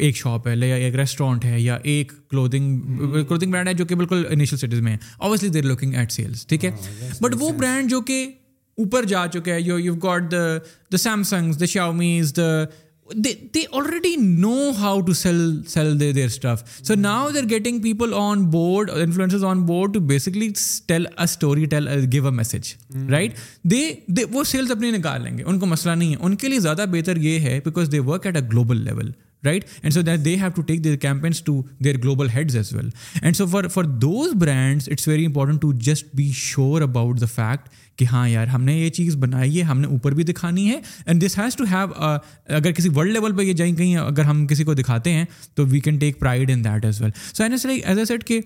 ایک 0.00 0.16
شاپ 0.16 0.46
ہے 0.48 0.54
یا 0.68 0.74
ایک 0.74 0.94
ریسٹورینٹ 0.96 1.44
ہے 1.44 1.60
یا 1.60 1.76
ایک 1.90 2.12
کلوتھنگ 2.30 3.50
برانڈ 3.50 3.68
ہے 3.68 3.74
جو 3.74 3.84
کہ 3.86 3.94
بالکل 3.94 4.24
انیشل 4.30 4.80
میں 4.80 4.92
ہے 4.92 4.96
ہے 4.96 5.14
obviously 5.26 5.48
they're 5.48 5.64
looking 5.64 5.94
at 5.94 6.12
sales 6.12 6.46
ٹھیک 6.46 6.64
بٹ 7.22 7.34
وہ 7.40 7.50
برانڈ 7.58 7.90
جو 7.90 8.00
کہ 8.10 8.24
اوپر 8.84 9.04
جا 9.12 9.26
چکے 9.34 9.52
ہیں 9.52 9.60
you 9.60 9.78
you 9.78 9.94
got 10.02 10.30
the 10.32 10.44
the 10.92 10.96
Samsung 10.96 11.62
already 13.72 14.14
know 14.20 14.54
how 14.78 15.00
to 15.02 15.12
sell 15.20 15.38
sell 15.68 15.98
they 16.00 16.10
their 16.12 16.24
stuff 16.26 16.62
so 16.86 16.94
now 17.00 17.28
are 17.34 17.48
getting 17.50 17.80
people 17.82 18.12
on 18.16 18.44
board 18.50 18.90
influence 18.94 19.44
on 19.50 19.62
board 19.66 19.94
to 19.94 20.00
basically 20.10 20.48
tell 20.86 21.06
a 21.16 21.24
story 21.24 21.64
tell 21.70 21.88
give 22.12 22.24
a 22.28 22.32
message 22.36 22.72
right 23.10 23.34
they 23.70 23.80
they 24.16 24.24
وہ 24.32 24.44
sales 24.50 24.70
اپنے 24.70 24.90
نکال 24.98 25.22
لیں 25.22 25.36
گے 25.38 25.42
ان 25.42 25.58
کو 25.58 25.66
مسئلہ 25.66 25.94
نہیں 25.94 26.12
ہے 26.12 26.16
ان 26.24 26.36
کے 26.42 26.48
لیے 26.48 26.60
زیادہ 26.68 26.84
بہتر 26.92 27.16
یہ 27.30 27.38
ہے 27.48 27.58
because 27.64 27.88
they 27.92 27.98
work 28.10 28.26
at 28.26 28.36
a 28.36 28.42
global 28.52 28.84
level 28.84 29.10
right 29.44 29.64
and 29.82 29.94
so 29.94 30.00
that 30.02 30.24
they 30.24 30.34
have 30.40 30.48
to 30.54 30.62
take 30.68 30.82
their 30.84 30.96
campaigns 31.06 31.42
to 31.44 31.60
their 31.84 31.98
global 32.04 32.28
heads 32.34 32.56
as 32.56 32.72
well 32.74 32.88
and 33.22 33.36
so 33.36 33.46
for 33.74 33.84
those 34.02 34.32
brands 34.40 34.88
it's 34.92 35.08
very 35.08 35.26
important 35.26 35.60
to 35.62 35.72
just 35.88 36.06
be 36.16 36.30
sure 36.34 36.82
about 36.82 37.20
the 37.20 37.26
fact 37.34 37.68
کہ 37.98 38.04
ہاں 38.12 38.28
یار 38.28 38.46
ہم 38.46 38.64
نے 38.64 38.76
یہ 38.78 38.90
چیز 38.98 39.16
بنائی 39.20 39.56
ہے 39.58 39.62
ہم 39.66 39.80
نے 39.80 39.86
اوپر 39.86 40.14
بھی 40.14 40.24
دکھانی 40.24 40.68
ہے 40.70 40.80
and 41.06 41.22
this 41.26 41.38
has 41.38 41.56
to 41.56 41.64
have 41.70 41.92
اگر 42.56 42.72
کسی 42.72 42.88
ورلڈ 42.96 43.12
لیول 43.12 43.36
پہ 43.36 43.42
یہ 43.42 43.52
جائیں 43.62 43.74
کہیں 43.76 43.96
اگر 43.96 44.24
ہم 44.24 44.46
کسی 44.46 44.64
کو 44.64 44.74
دکھاتے 44.74 45.12
ہیں 45.12 45.24
تو 45.54 45.66
we 45.70 45.80
can 45.88 45.98
take 45.98 46.18
pride 46.20 46.50
in 46.54 46.64
that 46.64 46.84
as 46.84 47.00
well 47.02 47.10
so 47.34 47.42
and 47.42 47.54
as 47.54 47.66
like 47.66 47.84
as 47.88 47.98
a 47.98 48.04
set 48.04 48.24
کہ 48.26 48.40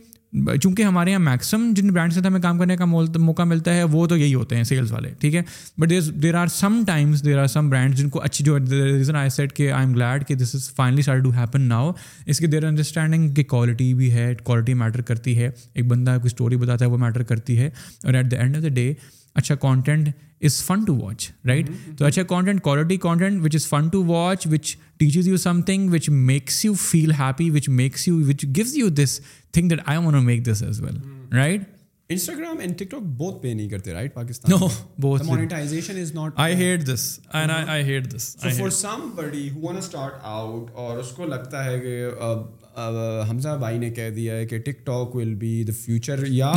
چونکہ 0.62 0.82
ہمارے 0.82 1.10
یہاں 1.10 1.20
میکسم 1.20 1.72
جن 1.76 1.88
برانڈس 1.92 2.14
سے 2.14 2.20
ہمیں 2.26 2.40
کام 2.40 2.58
کرنے 2.58 2.76
کا 2.76 2.84
موقع 2.84 3.42
ملتا 3.48 3.74
ہے 3.76 3.82
وہ 3.92 4.06
تو 4.06 4.16
یہی 4.16 4.34
ہوتے 4.34 4.56
ہیں 4.56 4.64
سیلس 4.64 4.92
والے 4.92 5.08
ٹھیک 5.20 5.34
ہے 5.34 5.42
but 5.80 5.92
there 6.22 6.34
are 6.40 6.46
sometimes 6.86 7.24
there 7.24 7.38
are 7.38 7.46
some 7.46 7.68
brand 7.70 7.94
جن 7.96 8.08
کو 8.10 8.22
اچھی 8.24 8.44
جو 8.44 8.58
ریزن 8.58 9.16
آئی 9.16 9.30
سیٹ 9.30 9.52
کہ 9.56 9.70
آئی 9.72 9.86
ایم 9.86 9.94
گلیڈ 9.94 10.26
کہ 10.28 10.34
this 10.34 10.54
is 10.54 10.70
finally 10.76 11.02
to 11.22 11.30
happen 11.38 11.68
now 11.68 11.90
اس 12.26 12.38
کی 12.38 12.46
دیر 12.46 12.64
انڈرسٹینڈنگ 12.66 13.30
کہ 13.34 13.44
کوالٹی 13.48 13.92
بھی 13.94 14.10
ہے 14.12 14.32
کوالٹی 14.44 14.74
میٹر 14.84 15.02
کرتی 15.12 15.36
ہے 15.38 15.50
ایک 15.74 15.86
بندہ 15.88 16.16
کوئی 16.20 16.28
اسٹوری 16.32 16.56
بتاتا 16.56 16.84
ہے 16.84 16.90
وہ 16.90 16.98
میٹر 16.98 17.22
کرتی 17.22 17.58
ہے 17.58 17.70
اور 18.04 18.14
at 18.14 18.30
the 18.30 18.36
end 18.40 18.56
of 18.56 18.62
the 18.62 18.68
day 18.68 18.92
اچھا 19.34 19.54
content 19.60 20.08
content 20.38 20.40
content 20.40 20.40
is 20.40 20.62
is 20.62 20.62
is 20.62 20.62
fun 20.62 20.80
fun 20.80 20.80
to 20.80 20.92
to 20.92 20.96
watch 20.96 21.30
watch 21.30 21.30
right 21.46 21.68
right 21.68 21.68
right 21.68 21.98
تو 21.98 22.04
اچھا 22.04 22.22
quality 22.62 22.96
which 23.38 23.56
which 23.64 23.66
which 23.66 24.46
which 24.46 24.46
which 24.52 24.74
teaches 24.98 25.16
you 25.16 25.20
you 25.20 25.26
you 25.28 25.32
you 25.32 25.36
some 25.36 25.50
some 25.54 25.62
thing 25.62 25.88
thing 25.90 26.16
makes 26.26 26.64
makes 26.64 26.82
feel 26.82 27.12
happy 27.18 27.48
gives 28.44 28.92
this 28.92 28.94
this 28.94 29.20
this 29.20 29.68
this 29.72 29.80
that 29.80 29.80
I 29.84 29.84
I 29.84 29.84
I 29.84 29.84
I 29.84 30.04
want 30.04 30.14
want 30.14 30.26
make 30.26 30.48
as 30.48 30.80
well 30.82 30.96
Instagram 32.10 32.58
and 32.58 32.62
and 32.62 32.78
TikTok 32.90 33.42
پے 33.42 33.52
نہیں 33.54 33.68
کرتے 33.68 33.92
Pakistan 34.14 34.54
no 34.60 35.22
monetization 35.24 36.02
not 36.14 36.38
hate 36.58 36.88
hate 37.88 38.14
for 38.14 38.98
buddy 39.16 39.48
who 39.54 39.80
start 39.80 40.14
out 40.22 40.70
اور 40.84 40.98
اس 40.98 41.10
کو 41.16 41.26
لگتا 41.26 41.64
ہے 41.64 41.78
کہ 41.80 42.00
کہ 42.16 43.30
حمزہ 43.30 43.56
بھائی 43.60 43.78
نے 43.78 43.90
کہہ 43.90 44.10
دیا 44.16 44.34
ہے 44.36 44.58
ٹک 44.58 44.84
ٹاک 44.86 45.14
ول 45.16 45.34
بی 45.44 45.64
فیوچر 45.84 46.24
یا 46.28 46.52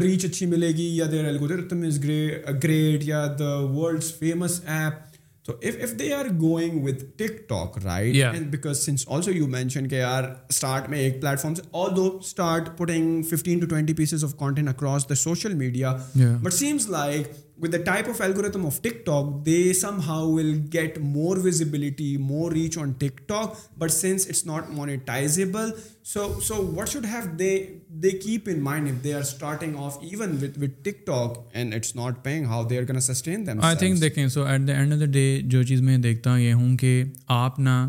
ریچ 0.00 0.24
اچھی 0.24 0.46
ملے 0.46 0.68
گی 0.76 0.88
یا 0.96 1.04
دیر 1.12 1.26
الگوریتم 1.28 1.82
از 1.86 2.02
گریٹ 2.04 3.04
یا 3.08 3.26
دا 3.38 3.52
ورلڈز 3.76 4.12
فیمس 4.18 4.60
ایپ 4.74 5.02
تو 5.46 5.52
if 5.62 5.74
if 5.82 5.90
they 5.98 6.12
are 6.14 6.24
going 6.40 6.84
with 6.84 7.04
TikTok 7.48 7.78
right 7.84 8.16
and 8.32 8.46
because 8.50 8.84
since 8.84 9.04
also 9.14 9.30
you 9.34 9.46
mention 9.54 9.88
کہ 9.88 9.94
یار 9.94 10.24
اسٹارٹ 10.50 10.88
میں 10.90 10.98
ایک 10.98 11.20
پلیٹ 11.22 11.40
فارم 11.40 11.54
سے 11.54 11.62
although 11.96 12.04
start 12.20 12.68
putting 12.78 13.22
fifteen 13.30 13.58
to 13.60 13.66
twenty 13.68 13.94
pieces 13.94 14.24
of 14.24 14.34
content 14.38 14.68
across 14.68 15.08
the 15.10 15.14
social 15.22 15.54
media 15.64 15.96
but 16.42 16.52
seems 16.52 16.88
like 16.90 17.30
so 17.60 17.66
at 17.72 17.88
end 18.18 19.22
of 34.92 35.00
the 35.00 35.04
day 35.04 35.38
جو 35.44 35.62
چیز 35.62 35.80
میں 35.82 35.98
دیکھتا 35.98 36.30
ہوں 36.30 36.38
یہ 36.38 36.52
ہوں 36.52 36.76
کہ 36.80 37.02
آپ 37.38 37.58
نا 37.58 37.80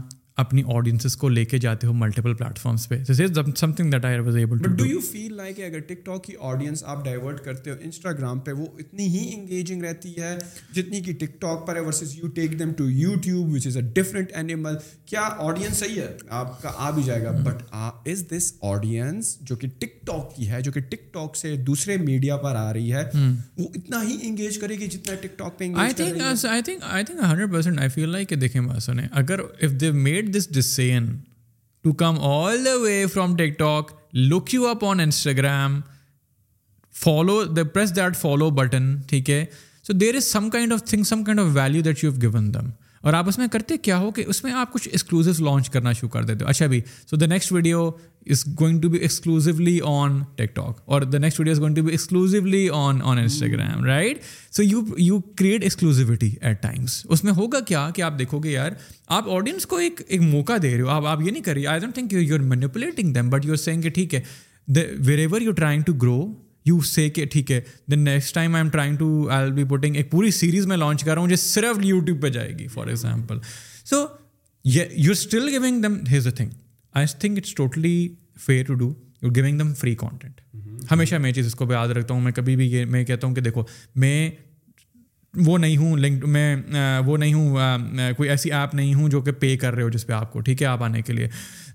اپنی 0.43 0.61
آڈینسز 0.75 1.15
کو 1.17 1.27
لے 1.29 1.43
کے 1.45 1.57
جاتے 1.63 1.87
ہو 1.87 1.93
ملٹیپل 1.93 2.33
پلیٹفارمس 2.35 2.87
پہ 2.89 2.95
something 3.73 3.91
that 3.91 4.05
I 4.05 4.19
was 4.19 4.35
able 4.37 4.57
do 4.77 4.85
you 4.85 4.99
feel 5.11 5.35
like 5.35 5.59
اگر 5.67 5.79
ٹک 5.87 6.05
ٹاک 6.05 6.23
کی 6.23 6.33
آڈینس 6.49 6.83
آپ 6.93 7.03
ڈائیورٹ 7.05 7.39
کرتے 7.45 7.69
ہو 7.71 7.75
انسٹاگرام 7.83 8.39
پہ 8.47 8.51
وہ 8.57 8.65
اتنی 8.79 9.05
ہی 9.15 9.23
انگیجنگ 9.35 9.83
رہتی 9.83 10.13
ہے 10.21 10.35
جتنی 10.75 11.01
کہ 11.03 11.13
ٹک 11.19 11.39
ٹاک 11.41 11.65
پر 11.67 11.75
ہے 11.75 11.81
versus 11.81 12.15
you 12.17 12.27
take 12.35 12.57
them 12.59 12.73
to 12.77 12.89
YouTube 13.23 13.53
which 13.53 13.67
is 13.67 13.77
a 13.77 13.83
different 14.01 14.31
animal 14.41 14.75
کیا 15.09 15.27
آڈینس 15.45 15.77
صحیح 15.79 16.01
ہے 16.01 16.11
آپ 16.41 16.61
کا 16.61 16.71
آ 16.75 16.89
بھی 16.95 17.03
جائے 17.05 17.23
گا 17.23 17.31
بٹ 17.45 17.63
از 18.07 18.23
دس 18.31 18.51
آڈینس 18.73 19.35
جو 19.49 19.55
کہ 19.55 19.67
ٹک 19.79 20.05
ٹاک 20.07 20.35
کی 20.35 20.49
ہے 20.49 20.61
جو 20.61 20.71
کہ 20.71 20.81
ٹک 20.89 21.11
ٹاک 21.13 21.35
سے 21.37 21.55
دوسرے 21.67 21.97
میڈیا 22.03 22.37
پر 22.37 22.55
آ 22.55 22.71
رہی 22.73 22.93
ہے 22.93 23.03
hmm. 23.17 23.33
وہ 23.57 23.67
اتنا 23.75 24.01
ہی 24.07 24.17
انگیج 24.27 24.57
کرے 24.59 24.77
گی 24.79 24.87
جتنا 24.87 25.15
ٹک 25.21 25.37
ٹاک 25.39 25.57
پہ 25.59 25.65
انگیج 25.65 25.95
کر 25.97 26.11
رہی 26.13 26.47
I 26.49 26.61
think 26.63 26.83
I 26.91 27.03
think 27.05 27.23
100% 27.57 27.79
I 27.79 27.89
feel 27.89 28.09
like 28.09 28.29
کہ 28.29 28.35
دیکھیں 28.35 28.61
بات 28.61 28.83
سنیں 28.83 29.07
اگر 29.11 29.39
if 29.61 29.79
they 29.81 29.91
made 29.91 30.24
this 30.35 30.47
decision 30.53 31.05
to 31.83 31.91
come 32.01 32.15
all 32.29 32.65
the 32.65 32.73
way 32.83 33.05
from 33.13 33.35
TikTok 33.59 33.91
look 34.15 34.53
you 34.53 34.67
up 34.67 34.85
on 34.85 34.99
Instagram 34.99 35.79
follow 37.01 37.43
the 37.57 37.63
press 37.73 37.95
that 37.95 38.17
follow 38.17 38.49
button 38.61 38.95
ٹھیک 39.09 39.29
ہے 39.29 39.43
so 39.87 39.93
there 39.93 40.15
is 40.15 40.31
some 40.31 40.49
kind 40.49 40.73
of 40.73 40.83
thing 40.89 41.03
some 41.13 41.23
kind 41.23 41.39
of 41.39 41.47
value 41.53 41.81
that 41.85 42.03
you 42.03 42.11
he 42.11 42.49
them 42.51 42.69
اور 43.05 43.13
آپ 43.13 43.27
اس 43.27 43.37
میں 43.37 43.45
کرتے 43.51 43.75
کیا 43.85 43.97
ہو 43.99 44.09
کہ 44.11 44.23
اس 44.27 44.43
میں 44.43 44.51
آپ 44.59 44.71
کچھ 44.73 44.87
ایکسکلوزو 44.91 45.31
لانچ 45.45 45.69
کرنا 45.69 45.91
شروع 45.97 46.09
کر 46.09 46.23
دیتے 46.25 46.43
ہو 46.43 46.49
اچھا 46.49 46.65
بھی 46.67 46.79
so 47.09 47.15
the 47.15 47.25
next 47.25 47.51
video 47.51 47.81
is 48.29 48.43
going 48.59 48.79
to 48.81 48.89
be 48.89 48.97
exclusively 48.97 49.77
on 49.87 50.17
TikTok 50.55 50.79
اور 50.85 51.01
the 51.01 51.17
next 51.17 51.39
video 51.39 51.53
is 51.53 51.59
going 51.61 51.75
to 51.75 51.81
be 51.83 51.91
exclusively 51.91 52.67
on 52.73 53.01
on 53.11 53.17
Instagram 53.19 53.83
right 53.85 54.23
so 54.55 54.63
you 54.63 54.81
you 54.97 55.19
create 55.37 55.63
exclusivity 55.63 56.31
at 56.41 56.61
times 56.63 56.99
اس 57.09 57.23
میں 57.23 57.33
ہوگا 57.37 57.59
کیا 57.67 57.87
کہ 57.95 58.01
آپ 58.09 58.17
دیکھو 58.19 58.39
گے 58.43 58.51
یار 58.51 58.71
آپ 59.17 59.29
آڈینس 59.35 59.65
کو 59.65 59.77
ایک 59.85 60.01
ایک 60.07 60.21
موقع 60.21 60.57
دے 60.61 60.73
رہے 60.75 60.81
ہو 60.81 60.89
آپ 60.95 61.05
آپ 61.11 61.21
یہ 61.25 61.31
نہیں 61.31 61.43
کر 61.43 61.53
رہی 61.53 61.67
I 61.75 61.79
don't 61.79 61.93
think 61.95 62.13
you 62.13 62.21
you 62.21 62.35
are 62.35 62.41
manipulating 62.55 63.13
them 63.13 63.29
but 63.29 63.45
you 63.45 63.51
are 63.51 63.61
saying 63.69 63.81
کہ 63.81 63.89
ٹھیک 63.99 64.15
ہے 64.15 64.21
wherever 65.17 65.41
you 65.41 65.51
trying 65.61 65.81
to 65.85 65.93
grow 66.01 66.17
you 66.67 66.79
say 66.91 67.09
کہ 67.15 67.25
ٹھیک 67.31 67.51
ہے 67.51 67.59
then 67.91 68.03
next 68.03 68.33
time 68.35 68.55
I 68.55 68.63
am 68.63 68.69
trying 68.71 68.95
to 68.97 69.27
I 69.31 69.51
be 69.55 69.63
putting 69.69 69.95
ایک 69.95 70.09
پوری 70.11 70.31
سیریز 70.37 70.65
میں 70.67 70.77
لانچ 70.77 71.03
کر 71.03 71.11
رہا 71.13 71.21
ہوں 71.21 71.29
جو 71.29 71.35
صرف 71.35 71.83
یوٹیوب 71.85 72.21
پہ 72.21 72.29
جائے 72.37 72.57
گی 72.59 72.67
for 72.73 72.87
example 72.87 73.37
so 73.89 74.05
you 74.97 75.11
still 75.11 75.49
going 75.57 75.81
them 75.81 75.97
has 76.11 76.27
a 76.27 76.31
thing 76.35 76.49
I 76.97 77.05
think 77.19 77.37
it's 77.37 77.53
totally 77.55 77.97
fair 78.45 78.63
to 78.67 78.73
do 78.73 78.93
you 79.21 79.29
giving 79.35 79.57
them 79.59 79.73
free 79.79 79.95
content 79.95 80.41
ہمیشہ 80.91 81.15
میں 81.21 81.31
چیز 81.33 81.45
اس 81.45 81.55
کو 81.55 81.71
یاد 81.71 81.89
رکھتا 81.97 82.13
ہوں 82.13 82.21
میں 82.21 82.31
کبھی 82.35 82.55
بھی 82.55 82.71
یہ 82.71 82.85
میں 82.95 83.03
کہتا 83.05 83.27
ہوں 83.27 83.35
کہ 83.35 83.41
دیکھو 83.41 83.63
میں 84.01 84.29
وہ 85.45 85.57
نہیں 85.57 85.77
ہوں 85.77 85.95
لنک 85.97 86.23
میں 86.35 86.55
وہ 87.05 87.17
نہیں 87.17 87.33
ہوں 87.33 88.13
کوئی 88.17 88.29
ایسی 88.29 88.51
ایپ 88.53 88.73
نہیں 88.75 88.93
ہوں 88.93 89.09
جو 89.09 89.21
کہ 89.21 89.31
پے 89.39 89.55
کر 89.57 89.73
رہے 89.75 89.83
ہو 89.83 89.89
جس 89.89 90.05
پہ 90.07 90.13
آپ 90.13 90.31
کو 90.33 90.39
ٹھیک 90.41 90.61
ہے 90.61 90.67
آپ 90.67 90.83
آنے 90.83 91.01
کے 91.01 91.13
لیے 91.13 91.27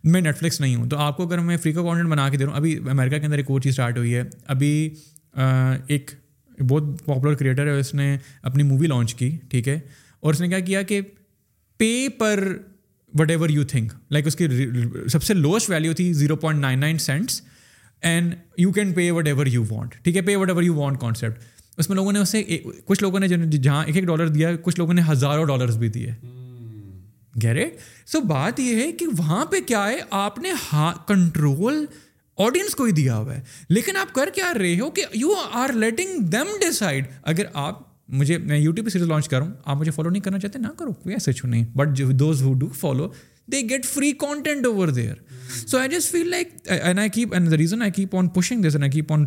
میں 0.04 0.20
نیٹ 0.20 0.38
فلکس 0.38 0.60
نہیں 0.60 0.74
ہوں 0.76 0.88
تو 0.88 0.98
آپ 1.06 1.16
کو 1.16 1.26
اگر 1.26 1.38
میں 1.48 1.56
فری 1.62 1.72
کا 1.72 1.82
کانٹینٹ 1.82 2.08
بنا 2.08 2.28
کے 2.28 2.36
دے 2.36 2.44
رہا 2.44 2.50
ہوں 2.50 2.58
ابھی 2.58 2.78
امریکہ 2.90 3.18
کے 3.18 3.26
اندر 3.26 3.36
ایک 3.38 3.50
اور 3.50 3.60
چیز 3.60 3.72
اسٹارٹ 3.72 3.98
ہوئی 3.98 4.14
ہے 4.14 4.22
ابھی 4.56 4.70
ایک 5.86 6.10
بہت 6.68 7.04
پاپولر 7.04 7.34
کریٹر 7.34 7.66
ہے 7.66 7.78
اس 7.80 7.94
نے 7.94 8.16
اپنی 8.50 8.62
مووی 8.62 8.86
لانچ 8.86 9.14
کی 9.14 9.30
ٹھیک 9.50 9.68
ہے 9.68 9.78
اور 10.22 10.34
اس 10.34 10.40
نے 10.40 10.48
کیا 10.48 10.60
کیا 10.60 10.82
کہ 10.92 11.00
پے 11.78 11.92
پر 12.18 12.46
what 13.18 13.30
ever 13.30 13.48
you 13.50 13.64
think 13.68 13.92
like 14.12 14.26
اس 14.26 14.36
کی 14.36 14.46
سب 15.12 15.22
سے 15.22 15.34
لوسٹ 15.34 15.70
ویلیو 15.70 15.92
تھی 16.00 16.12
zero 16.12 16.36
point 16.42 16.60
nine 16.60 16.78
nine 16.80 16.98
cents 17.06 17.40
and 18.10 18.34
you 18.58 18.72
can 18.72 18.92
pay 18.92 19.10
whatever 19.28 19.46
you 19.46 19.64
want 19.70 19.94
ٹھیک 20.04 20.16
ہے 20.16 20.20
pay 20.22 20.36
whatever 20.48 20.62
you 20.62 20.74
want 20.74 21.00
concept 21.00 21.42
اس 21.80 21.88
میں 21.88 21.96
لوگوں 21.96 22.12
نے 22.12 22.18
اسے 22.18 22.42
کچھ 22.84 23.02
لوگوں 23.02 23.20
نے 23.20 23.28
جہاں 23.32 23.84
ایک 23.84 23.96
ایک 23.96 24.04
ڈالر 24.06 24.28
دیا 24.36 24.50
کچھ 24.62 24.78
لوگوں 24.80 24.94
نے 24.94 25.02
ہزاروں 25.10 25.44
ڈالرز 25.50 25.76
بھی 25.82 25.88
دیے 25.96 26.12
گہرے 27.44 27.64
hmm. 27.64 27.76
سو 28.12 28.20
بات 28.32 28.60
یہ 28.60 28.82
ہے 28.82 28.90
کہ 29.00 29.06
وہاں 29.18 29.44
پہ 29.52 29.60
کیا 29.66 29.86
ہے 29.88 29.98
آپ 30.24 30.38
نے 30.46 30.50
کنٹرول 31.08 31.84
آڈینس 32.46 32.74
کو 32.76 32.84
ہی 32.84 32.92
دیا 33.00 33.16
ہوا 33.18 33.34
ہے 33.34 33.40
لیکن 33.76 33.96
آپ 34.02 34.12
کر 34.18 34.28
کیا 34.34 34.52
رہے 34.58 34.78
ہو 34.80 34.90
کہ 34.98 35.04
you 35.20 35.34
are 35.62 35.72
letting 35.86 36.18
them 36.34 36.48
decide 36.60 37.06
اگر 37.32 37.46
آپ 37.64 37.82
مجھے 38.20 38.38
میں 38.50 38.58
یوٹیوب 38.58 38.84
پہ 38.86 38.90
سیریز 38.90 39.08
لانچ 39.08 39.28
کروں 39.28 39.48
آپ 39.64 39.76
مجھے 39.76 39.90
فالو 39.96 40.10
نہیں 40.10 40.22
کرنا 40.22 40.38
چاہتے 40.38 40.58
نہ 40.58 40.68
کرو 40.78 40.92
کوئی 41.02 41.14
ایسے 41.14 41.32
چھو 41.40 41.48
نہیں 41.48 41.64
but 41.76 41.98
those 42.24 42.42
who 42.42 42.52
do 42.62 42.68
follow 42.80 43.08
they 43.52 43.60
get 43.70 43.84
free 43.86 44.10
content 44.18 44.66
over 44.66 44.88
there 44.98 45.14
so 45.66 45.78
I 45.78 45.88
just 45.90 46.12
feel 46.12 46.34
on 46.86 46.96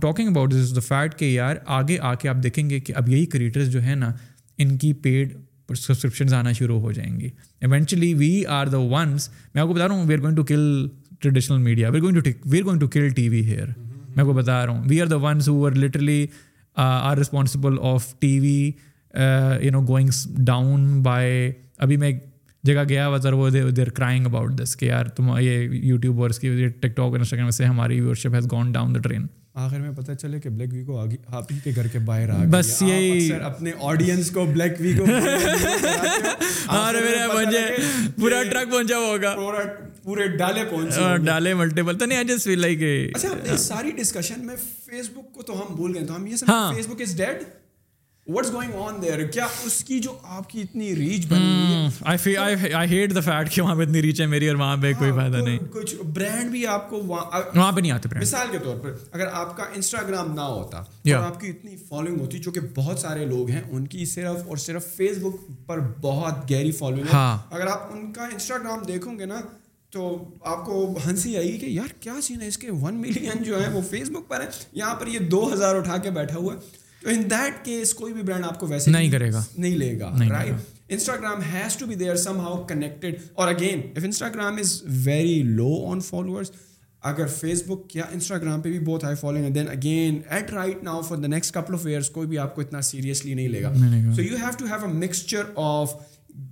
talking 0.02 0.28
about 0.28 0.54
fact 0.88 1.16
کہ 1.20 1.26
یار 1.26 1.56
آگے 1.80 1.96
آ 2.02 2.14
کے 2.22 2.28
آپ 2.30 2.38
دیکھیں 2.44 2.66
گے 2.70 2.78
کہ 2.90 2.94
اب 2.96 3.04
یہی 3.10 3.26
کریٹرز 3.36 3.68
جو 3.72 3.80
ہیں 3.84 3.96
نا 3.96 4.12
ان 4.64 4.70
کی 4.78 4.92
پیڈ 5.04 5.28
سبسکرپشنز 5.78 6.34
آنا 6.34 6.52
شروع 6.58 6.80
ہو 6.80 6.92
جائیں 6.92 7.20
گی 7.20 7.30
eventually 7.66 8.14
we 8.14 8.32
are 8.60 8.68
the 8.72 8.78
ones 8.92 9.28
میں 9.54 9.62
آپ 9.62 9.68
کو 9.68 9.74
بتا 9.74 9.88
رہا 9.88 9.94
ہوں 9.96 10.08
we 10.08 10.14
are 10.14 10.20
going 10.22 10.36
to 10.36 10.44
kill 10.52 10.88
traditional 11.22 11.58
media 11.68 11.90
where 11.90 12.64
kill 12.88 13.10
T 13.16 13.28
V 13.30 13.42
here 13.50 13.68
میں 13.68 14.20
آپ 14.20 14.26
کو 14.26 14.34
بتا 14.34 14.66
رہا 14.66 14.74
ہوں 14.78 14.84
we 14.90 15.02
are 15.02 15.08
the 15.08 15.16
ones 15.30 15.44
who 15.50 15.66
are 15.68 15.72
literally 15.86 16.22
are 16.86 17.18
responsible 17.18 17.74
of 17.94 18.04
T 18.20 18.38
V 18.40 18.62
you 19.64 19.72
know 19.72 19.82
goings 19.88 20.28
down 20.46 20.92
by 21.04 21.52
ابھی 21.86 21.98
میں 21.98 22.12
جگہ 22.68 22.84
گیا 22.90 23.08
ہوا 23.08 23.18
سر 23.22 23.34
وہ 23.34 23.50
دیر 23.76 23.90
کرائنگ 23.96 24.26
اباؤٹ 24.26 24.52
دس 24.62 24.76
کہ 24.78 24.86
یار 24.86 25.06
تم 25.16 25.32
یہ 25.40 25.70
یوٹیوبرس 25.90 26.40
کی 26.40 26.68
ٹک 26.82 26.96
ٹاک 26.98 27.16
انسٹاگرام 27.16 27.50
سے 27.56 27.66
ہماری 27.66 28.00
viewership 28.16 28.36
has 28.36 28.46
gone 28.52 28.72
down 28.72 28.94
the 28.96 29.00
train 29.08 29.26
آخر 29.64 29.80
میں 29.80 29.90
پتہ 29.96 30.12
چلے 30.22 30.40
کہ 30.42 30.50
بلیک 30.50 30.70
وی 30.74 30.84
کو 30.84 30.98
آپ 31.38 31.52
ہی 31.52 31.58
کے 31.64 31.72
گھر 31.76 31.88
کے 31.94 32.00
باہر 32.06 32.30
آ 32.30 32.36
بس 32.52 32.82
یہی 32.82 33.34
اپنے 33.44 33.72
آڈینس 33.90 34.30
کو 34.34 34.46
بلیک 34.54 34.80
وی 34.82 34.94
کو 34.98 35.04
اور 36.78 36.94
میرا 36.94 37.28
مجھے 37.34 37.66
پورا 38.20 38.42
ٹرک 38.52 38.72
پہنچا 38.72 38.98
ہوگا 38.98 39.36
پورے 40.04 40.26
ڈالے 40.38 40.64
پہنچے 40.70 41.02
ہاں، 41.02 41.16
ڈالے 41.26 41.54
ملٹیپل 41.54 41.98
تو 41.98 42.06
نہیں 42.06 42.18
آئی 42.18 42.28
جسٹ 42.28 42.44
فیل 42.46 42.60
لائک 42.62 42.80
اچھا 43.16 43.30
ہاں۔ 43.50 43.58
ساری 43.58 43.92
ڈسکشن 43.98 44.46
میں 44.46 44.56
فیس 44.86 45.10
بک 45.16 45.34
کو 45.34 45.42
تو 45.48 45.62
ہم 45.62 45.74
بھول 45.76 45.96
گئے 45.98 46.06
تو 46.08 46.16
ہم 46.16 46.26
یہ 46.28 46.36
سمجھتے 46.36 46.76
فیس 46.76 46.88
بک 46.94 47.02
از 47.02 47.16
ڈیڈ 47.18 47.44
بہت 48.32 48.52
سارے 48.52 50.00
لوگ 63.26 63.50
ہیں 63.50 63.62
ان 63.70 63.88
کی 63.88 64.06
صرف 64.06 64.48
اور 64.48 64.58
صرف 64.58 64.86
فیس 64.98 65.18
بک 65.22 65.36
پر 65.68 65.80
بہت 66.02 66.50
گہری 66.52 66.72
فالوئنگ 66.72 67.14
ہاں۔ 67.14 67.38
اگر 67.50 67.68
آپ 67.68 67.88
ان 67.92 68.12
کا 68.14 68.24
انسٹاگرام 68.26 68.84
دیکھو 68.88 69.12
گے 69.20 69.26
نا 69.26 69.42
تو 69.94 70.08
آپ 70.52 70.66
کو 70.66 70.86
ہنسی 71.06 71.36
آئے 71.38 71.48
گی 71.52 71.58
کہ 71.60 71.66
یار 71.66 71.92
کیا 72.04 72.14
سین 72.24 72.42
ہے 72.42 72.48
اس 72.48 72.58
کے 72.58 72.72
ون 72.82 73.02
ملین 73.02 73.44
جو 73.44 73.64
ہے 73.64 73.70
وہ 73.74 73.82
فیس 73.90 74.10
بک 74.12 74.30
پر 74.30 74.42
ہے 74.42 74.48
یہاں 74.74 74.94
پر 75.00 75.08
یہ 75.08 75.28
دو 75.36 75.44
ہزار 75.54 75.76
اٹھا 75.80 75.98
کے 76.08 76.12
بیٹھا 76.20 76.38
ہوا 76.38 76.54
ہے 76.54 76.82
تو 77.04 77.10
ان 77.10 77.22
دیٹ 77.30 77.54
کیس 77.66 77.94
کوئی 77.94 78.14
بھی 78.14 78.22
برانڈ 78.22 78.46
آپ 78.46 78.60
کو 78.60 78.68
ویسے 78.68 78.92
نہیں 78.92 79.10
کرے 79.12 79.32
گا 79.32 79.44
نہیں 79.58 79.78
لے 79.78 80.00
گا 80.00 80.12
right 80.30 80.54
Instagram 80.96 81.42
has 81.54 81.76
to 81.78 81.86
be 81.86 81.96
there 81.96 82.16
somehow 82.40 82.64
connected 82.68 83.16
اور 83.34 83.48
again 83.54 83.82
if 83.96 84.04
Instagram 84.06 84.58
is 84.60 84.82
very 85.06 85.42
low 85.56 85.74
on 85.92 86.00
followers 86.10 86.52
اگر 87.12 87.28
فیس 87.40 87.64
بک 87.68 87.96
یا 87.96 88.04
انسٹاگرام 88.12 88.62
پہ 88.62 88.70
بھی 88.72 88.80
بہت 88.86 89.04
high 89.04 89.16
following 89.22 89.54
then 89.54 89.70
again 89.72 90.22
at 90.38 90.52
right 90.54 90.84
now 90.84 91.02
for 91.08 91.18
the 91.18 91.28
next 91.36 91.54
couple 91.54 91.74
of 91.76 91.86
years 91.88 92.10
کوئی 92.20 92.28
بھی 92.28 92.38
آپ 92.46 92.56
کو 92.56 92.62
اتنا 92.62 92.82
سیریسلی 92.92 93.34
نہیں 93.34 93.48
لے 93.50 93.62
گا 93.64 93.74
so 94.16 94.22
you 94.22 94.36
have 94.42 94.52
to 94.58 94.66
have 94.66 94.86
a 94.88 94.92
mixture 94.94 95.52
of 95.70 95.94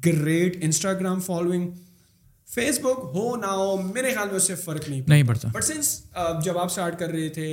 great 0.06 0.57
Instagram 0.64 1.19
following 1.26 1.69
face 2.56 2.80
بک 2.84 2.99
ہو 3.15 3.36
نہ 3.41 3.45
ہو 3.52 3.76
میرے 3.94 4.11
خیال 4.14 4.28
میں 4.30 4.36
اس 4.36 4.48
سے 4.48 4.56
فرق 4.65 4.90
نہیں 4.90 5.23
پڑتا 5.28 5.48
بٹ 5.53 5.64
سنس 5.64 5.98
جب 6.44 6.57
آپ 6.57 6.65
اسٹارٹ 6.65 6.99
کر 6.99 7.10
رہے 7.11 7.30
تھے 7.40 7.48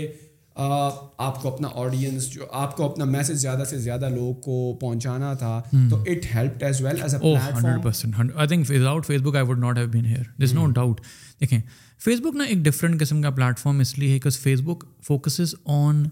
آپ 0.59 1.41
کو 1.43 1.53
اپنا 1.53 1.69
آڈینس 1.81 2.29
جو 2.31 2.47
آپ 2.61 2.77
کو 2.77 2.85
اپنا 2.91 3.05
میسج 3.11 3.35
زیادہ 3.41 3.65
سے 3.71 3.79
زیادہ 3.79 4.09
لوگ 4.15 4.35
کو 4.45 4.55
پہنچانا 4.81 5.33
تھا 5.43 5.61
تو 5.91 6.01
it 6.11 6.25
help 6.35 6.65
as 6.65 6.81
well 6.85 7.01
as 7.03 7.15
a 7.15 7.35
hundred 7.35 7.83
percent 7.85 8.17
I 8.35 8.49
think 8.49 8.67
phase 8.67 8.85
out 8.87 9.07
Facebook 9.25 9.37
I 9.37 9.45
would 9.49 9.59
not 9.65 9.79
have 9.79 9.87
been 9.91 10.05
here 10.05 10.23
this 10.45 10.53
no 10.55 10.67
doubt 10.77 11.01
دیکھیں 11.41 11.59
فیس 12.05 12.21
بک 12.21 12.37
نا 12.37 12.45
ایک 12.45 12.59
ڈفرنٹ 12.65 13.01
قسم 13.01 13.21
کا 13.23 13.31
پلیٹ 13.37 13.59
فارم 13.59 13.79
اس 13.81 13.97
لیے 13.99 14.09
ہے 14.09 14.15
because 14.15 14.39
Facebook 14.65 14.85
focuses 15.07 15.55
on 15.79 16.03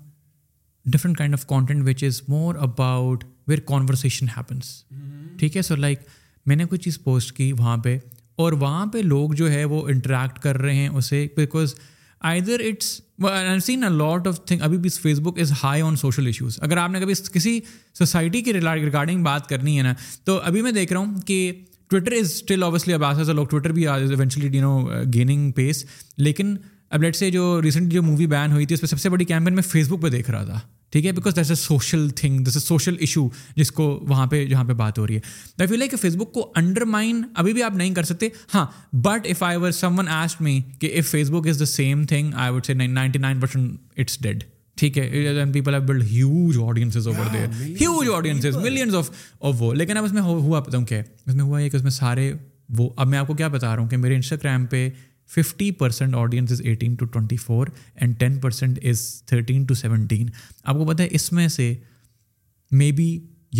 different 0.92 1.16
kind 1.18 1.34
of 1.34 1.46
content 1.46 1.88
which 1.88 2.04
is 2.04 2.22
more 2.28 2.54
about 2.68 3.24
where 3.48 3.60
conversation 3.70 4.26
happens 4.36 4.70
ٹھیک 5.38 5.56
ہے 5.56 5.62
سو 5.62 5.76
لائک 5.76 6.00
میں 6.46 6.56
نے 6.56 6.64
کوئی 6.64 6.78
چیز 6.82 7.02
پوسٹ 7.04 7.32
کی 7.36 7.50
وہاں 7.58 7.76
پہ 7.84 7.98
اور 8.44 8.52
وہاں 8.60 8.86
پہ 8.92 8.98
لوگ 9.02 9.32
جو 9.36 9.50
ہے 9.50 9.64
وہ 9.64 9.86
انٹریکٹ 9.88 10.38
کر 10.42 10.58
رہے 10.60 10.74
ہیں 10.74 10.88
اسے 10.88 11.26
because 11.36 11.74
I 12.24 12.72
seen 13.64 13.82
a 13.84 13.88
lot 13.96 14.26
of 14.28 14.44
thing 14.46 14.60
ابھی 14.62 14.76
بھی 14.78 14.90
Facebook 15.22 15.38
is 15.40 15.52
high 15.62 15.82
on 15.82 15.96
social 15.96 16.26
issues 16.26 16.56
اگر 16.62 16.76
آپ 16.76 16.90
نے 16.90 17.00
کبھی 17.00 17.14
کسی 17.34 17.58
سوسائٹی 17.98 18.40
کی 18.42 18.52
ریگارڈنگ 18.54 19.22
بات 19.24 19.46
کرنی 19.48 19.76
ہے 19.78 19.82
نا 19.82 19.92
تو 20.24 20.38
ابھی 20.44 20.62
میں 20.62 20.72
دیکھ 20.72 20.92
رہا 20.92 21.00
ہوں 21.00 21.20
کہ 21.26 21.52
ٹویٹر 21.90 22.12
از 22.20 22.30
اسٹل 22.34 22.62
اوبیسلی 22.62 22.94
اب 22.94 23.04
آسا 23.04 23.32
لوگ 23.32 23.46
ٹویٹر 23.50 23.72
بھی 23.72 24.60
نو 24.60 24.78
گیننگ 25.14 25.50
پیس 25.56 25.84
لیکن 26.16 26.54
اب 26.92 27.02
لیٹ 27.02 27.16
سے 27.16 27.30
جو 27.30 27.60
ریسنٹ 27.62 27.92
جو 27.92 28.02
مووی 28.02 28.26
بین 28.26 28.52
ہوئی 28.52 28.66
تھی 28.66 28.74
اس 28.74 28.80
پہ 28.80 28.86
سب 28.86 28.98
سے 29.00 29.08
بڑی 29.10 29.24
کیمپین 29.24 29.54
میں 29.54 29.62
فیس 29.68 29.88
بک 29.90 30.02
پہ 30.02 30.08
دیکھ 30.10 30.30
رہا 30.30 30.44
تھا 30.44 30.58
ٹھیک 30.92 31.06
ہے 31.06 31.12
because 31.12 31.34
this 31.36 31.50
a 31.50 31.54
social 31.54 32.08
thing 32.16 32.40
this 32.44 32.56
a 32.56 32.60
social 32.60 32.96
issue 33.00 33.26
جس 33.56 33.70
کو 33.78 33.84
وہاں 34.08 34.26
پہ 34.30 34.44
جہاں 34.46 34.64
پہ 34.64 34.72
بات 34.82 34.98
ہو 34.98 35.06
رہی 35.06 35.14
ہے 35.16 35.20
آئی 35.58 35.66
فیل 35.68 35.78
لائک 35.78 35.94
فیس 36.00 36.16
بک 36.16 36.32
کو 36.32 36.50
انڈر 36.56 36.84
مائن 36.96 37.22
ابھی 37.42 37.52
بھی 37.52 37.62
آپ 37.62 37.74
نہیں 37.76 37.94
کر 37.94 38.02
سکتے 38.10 38.28
ہاں 38.54 38.64
but 39.06 39.26
if 39.30 39.42
I 39.42 39.56
were 39.62 39.70
someone 39.98 40.08
asked 40.18 40.40
me 40.42 40.60
کہ 40.80 40.92
if 40.98 41.08
Facebook 41.30 41.48
is 41.48 41.60
the 41.60 41.64
same 41.72 42.04
thing 42.14 42.32
I 42.34 42.52
would 42.52 42.70
ninety 42.82 43.18
nine 43.18 43.40
percent 43.40 43.78
it's 43.98 44.18
dead 44.22 44.44
ٹھیک 44.78 44.98
ہے 44.98 45.08
لیکن 49.74 49.96
اب 49.98 50.04
اس 50.04 50.12
میں 50.12 50.22
ہوا 50.22 50.60
کیا 50.88 51.00
اس 51.26 51.34
میں 51.34 51.42
ہوا 51.44 51.60
کہ 51.60 51.76
اس 51.76 51.82
میں 51.82 51.90
سارے 51.90 52.32
وہ 52.76 52.88
اب 52.96 53.08
میں 53.08 53.18
آپ 53.18 53.26
کو 53.26 53.34
کیا 53.34 53.48
بتا 53.48 53.74
رہا 53.74 53.82
ہوں 53.82 53.88
کہ 53.88 53.96
میرے 53.96 54.14
انسٹاگرام 54.14 54.64
پہ 54.70 54.88
fifty 55.34 55.70
percent 55.78 56.14
audience 56.14 56.52
is 56.52 56.60
eighteen 56.64 56.94
to 56.96 57.04
twenty 57.06 57.36
four 57.36 57.66
and 57.94 58.18
ten 58.20 58.38
percent 58.40 58.78
is 58.90 59.00
thirteen 59.28 59.64
to 59.66 59.74
seventeen 59.74 60.26
آپ 60.62 60.76
کو 60.76 60.86
پتہ 60.92 61.02
ہے 61.02 61.08
اس 61.14 61.32
میں 61.32 61.46
سے 61.56 61.72
مے 62.82 62.90
بی 62.96 63.08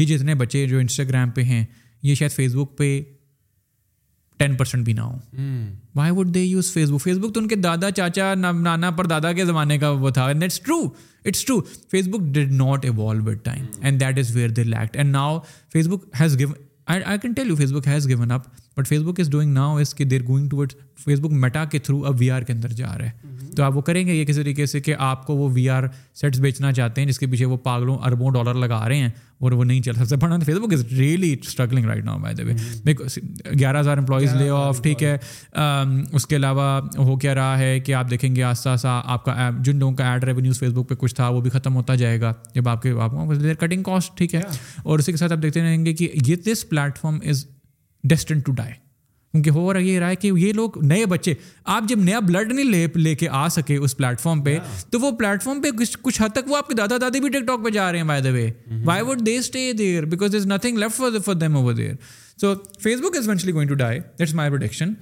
یہ 0.00 0.04
جتنے 0.04 0.34
بچے 0.34 0.66
جو 0.68 0.78
انسٹاگرام 0.78 1.30
پہ 1.34 1.42
ہیں 1.44 1.64
یہ 2.02 2.14
شاید 2.14 2.30
فیس 2.32 2.54
بک 2.54 2.76
پہ 2.78 2.98
ٹین 4.38 4.54
پرسینٹ 4.56 4.84
بھی 4.84 4.92
نہ 4.92 5.00
ہو 5.00 5.16
why 5.94 6.10
would 6.16 6.34
they 6.34 6.42
use 6.42 6.70
Facebook 6.90 7.00
Facebook 7.18 7.34
تو 7.34 7.40
ان 7.40 7.48
کے 7.48 7.56
دادا 7.56 7.90
چاچا 7.96 8.32
نانا 8.34 8.90
پر 8.96 9.06
دادا 9.06 9.32
کے 9.32 9.44
زمانے 9.46 9.78
کا 9.78 9.90
وہ 10.02 10.10
تھا 10.18 10.24
it's 10.44 10.60
true 10.64 10.78
it's 11.24 11.44
true 11.44 11.60
Facebook 12.08 12.26
did 12.34 12.52
not 12.52 12.84
evolve 12.84 13.22
with 13.30 13.44
time 13.44 13.64
and 13.82 14.00
that 14.00 14.18
is 14.18 14.34
where 14.36 14.48
they 14.60 14.64
lacked 14.64 14.96
and 14.96 15.10
now 15.12 15.38
Facebook 15.88 16.04
has 16.20 16.38
given 16.38 16.52
I 16.94 17.18
can 17.22 17.32
tell 17.36 17.48
you 17.48 17.56
Facebook 17.72 17.88
has 17.88 18.08
given 18.08 18.30
up 18.32 18.48
but 18.78 18.86
Facebook 19.02 19.20
is 19.20 19.28
doing 19.30 19.52
now 19.54 19.76
اس 19.80 19.92
کے 19.94 20.04
they're 20.04 20.22
going 20.28 20.52
ward 20.56 20.72
Facebook 21.20 21.32
Meta 21.32 21.64
کے 21.72 21.78
through 21.84 22.02
اب 22.06 22.14
we 22.20 22.30
are 22.30 22.42
کے 22.44 22.52
اندر 22.52 22.72
جا 22.76 22.96
رہا 22.98 23.06
ہے 23.06 23.44
تو 23.56 23.62
آپ 23.62 23.76
وہ 23.76 23.80
کریں 23.82 24.06
گے 24.06 24.14
یہ 24.14 24.24
کسی 24.24 24.40
طریقے 24.42 24.64
سے 24.66 24.80
کہ 24.80 24.94
آپ 25.06 25.24
کو 25.26 25.34
وہ 25.36 25.48
وی 25.52 25.68
آر 25.70 25.82
سیٹس 26.20 26.40
بیچنا 26.40 26.72
چاہتے 26.78 27.00
ہیں 27.00 27.08
جس 27.08 27.18
کے 27.18 27.26
پیچھے 27.30 27.44
وہ 27.44 27.56
پاگلوں 27.62 27.96
اربوں 28.06 28.30
ڈالر 28.32 28.54
لگا 28.60 28.84
رہے 28.88 28.96
ہیں 28.96 29.08
اور 29.44 29.52
وہ 29.52 29.64
نہیں 29.64 29.80
چل 29.82 29.94
سکتے 29.94 30.16
but 30.26 30.44
Facebook 30.64 30.72
is 30.74 30.84
really 30.98 31.32
struggling 31.42 31.84
right 31.86 32.04
now 32.04 32.18
گیارہ 33.58 33.80
ہزار 33.80 33.98
امپلائیز 33.98 34.34
لے 34.34 34.48
آف 34.56 34.82
ٹھیک 34.82 35.02
ہے 35.02 35.16
اس 36.16 36.26
کے 36.26 36.36
علاوہ 36.36 36.68
ہو 36.98 37.16
کیا 37.18 37.34
رہا 37.34 37.58
ہے 37.58 37.78
کہ 37.86 37.94
آپ 37.94 38.10
دیکھیں 38.10 38.34
گے 38.36 38.42
آہستہ 38.42 38.68
آہستہ 38.68 39.00
آپ 39.04 39.24
کا 39.24 39.50
جن 39.64 39.76
لوگوں 39.78 39.94
کا 39.96 40.12
ایڈ 40.12 40.24
ریونیوز 40.24 40.58
فیس 40.60 40.72
بک 40.74 40.88
پہ 40.88 40.94
کچھ 40.98 41.14
تھا 41.14 41.28
وہ 41.28 41.40
بھی 41.40 41.50
ختم 41.50 41.76
ہوتا 41.76 41.94
جائے 42.04 42.20
گا 42.20 42.32
جب 42.54 42.68
آپ 42.68 42.82
کے 42.82 42.92
آپ 43.04 43.12
کٹنگ 43.60 43.82
کاسٹ 43.90 44.16
ٹھیک 44.18 44.34
ہے 44.34 44.40
اور 44.82 44.98
اسی 44.98 45.12
کے 45.12 45.18
ساتھ 45.18 45.32
آپ 45.32 45.42
دیکھتے 45.42 45.62
رہیں 45.62 45.84
گے 45.86 45.92
کہ 45.94 46.08
یہ 46.26 46.36
this 46.52 46.68
platform 46.68 47.18
is 47.30 47.46
destined 48.08 48.38
to 48.46 48.52
die 48.56 48.72
کیونکہ 49.32 49.50
ہو 49.58 49.72
رہا 49.72 49.80
یہ 49.80 49.98
رہا 50.00 50.08
ہے 50.08 50.16
کہ 50.16 50.30
یہ 50.38 50.52
لوگ 50.52 50.76
نئے 50.88 51.06
بچے 51.06 51.32
آپ 51.74 51.88
جب 51.88 52.00
نیا 52.02 52.18
بلڈ 52.26 52.52
نہیں 52.52 52.70
لے 52.70 52.86
لے 53.02 53.14
کے 53.22 53.28
آ 53.40 53.46
سکے 53.56 53.76
اس 53.76 53.96
پلیٹ 53.96 54.20
فارم 54.20 54.40
پہ 54.44 54.56
تو 54.90 55.00
وہ 55.00 55.10
پلیٹ 55.18 55.42
فارم 55.42 55.60
پہ 55.62 55.70
کچھ 56.02 56.20
حد 56.22 56.34
تک 56.34 56.50
وہ 56.50 56.56
آپ 56.56 56.68
کے 56.68 56.74
دادا 56.74 56.96
دادی 57.00 57.20
بھی 57.20 57.28
ٹک 57.38 57.46
ٹاک 57.46 57.64
پہ 57.64 57.70
جا 57.70 57.90
رہے 57.92 57.98
ہیں 57.98 58.06
by 58.12 58.22
the 58.22 58.30
way 58.34 58.50
why 58.84 59.02
would 59.08 59.26
they 59.26 59.36
stay 59.38 59.72
there 59.78 60.04
because 60.14 60.34
is 60.36 60.46
nothing 60.52 60.78
left 60.78 60.96
for 60.98 61.18
for 61.24 61.34
them 61.44 61.56
over 61.56 61.74
there 61.82 61.92
so 62.40 62.54
Facebook 63.00 63.16
is 63.18 63.28
eventually 63.28 63.52
going 63.52 63.68
to 63.68 63.74
die 63.84 63.98
that's 64.18 64.34
my 64.40 64.50
production 64.50 64.92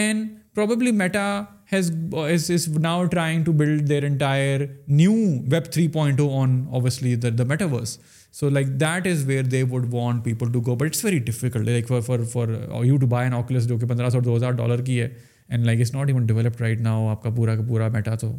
and 0.00 0.28
probably 0.54 0.90
Meta 1.04 1.28
has 1.72 1.90
is 2.30 2.50
is 2.54 2.68
now 2.78 3.04
trying 3.14 3.44
to 3.44 3.52
build 3.62 3.88
their 3.88 4.04
entire 4.04 4.64
new 5.00 5.12
web 5.52 5.72
three 5.72 5.86
point 5.98 6.20
O 6.20 6.28
on 6.40 6.60
obviously 6.70 7.14
the 7.28 7.44
metaverse 7.48 7.98
so 8.40 8.48
like 8.50 8.66
that 8.80 9.06
is 9.06 9.22
where 9.26 9.42
they 9.50 9.62
would 9.70 9.84
want 9.92 10.24
people 10.24 10.50
to 10.52 10.60
go 10.66 10.74
but 10.76 10.84
it's 10.86 11.04
very 11.04 11.18
difficult 11.26 11.64
like 11.66 11.88
for 11.88 12.00
for 12.06 12.22
for 12.32 12.48
you 12.84 12.96
to 13.00 13.06
buy 13.08 13.26
an 13.28 13.34
Oculus 13.40 13.66
جو 13.68 13.76
کہ 13.78 13.86
پندرہ 13.88 14.08
سو 14.10 14.20
دو 14.24 14.36
ہزار 14.36 14.52
dollar 14.60 14.80
کی 14.84 15.00
ہے 15.00 15.08
and 15.48 15.66
like 15.66 15.80
is 15.80 15.94
not 15.94 16.08
even 16.10 16.26
developed 16.26 16.60
right 16.60 16.80
now 16.86 17.06
آپ 17.08 17.22
کا 17.22 17.30
پورا 17.36 17.54
کا 17.56 17.62
پورا 17.68 17.88
میٹا 17.98 18.14
تو 18.20 18.32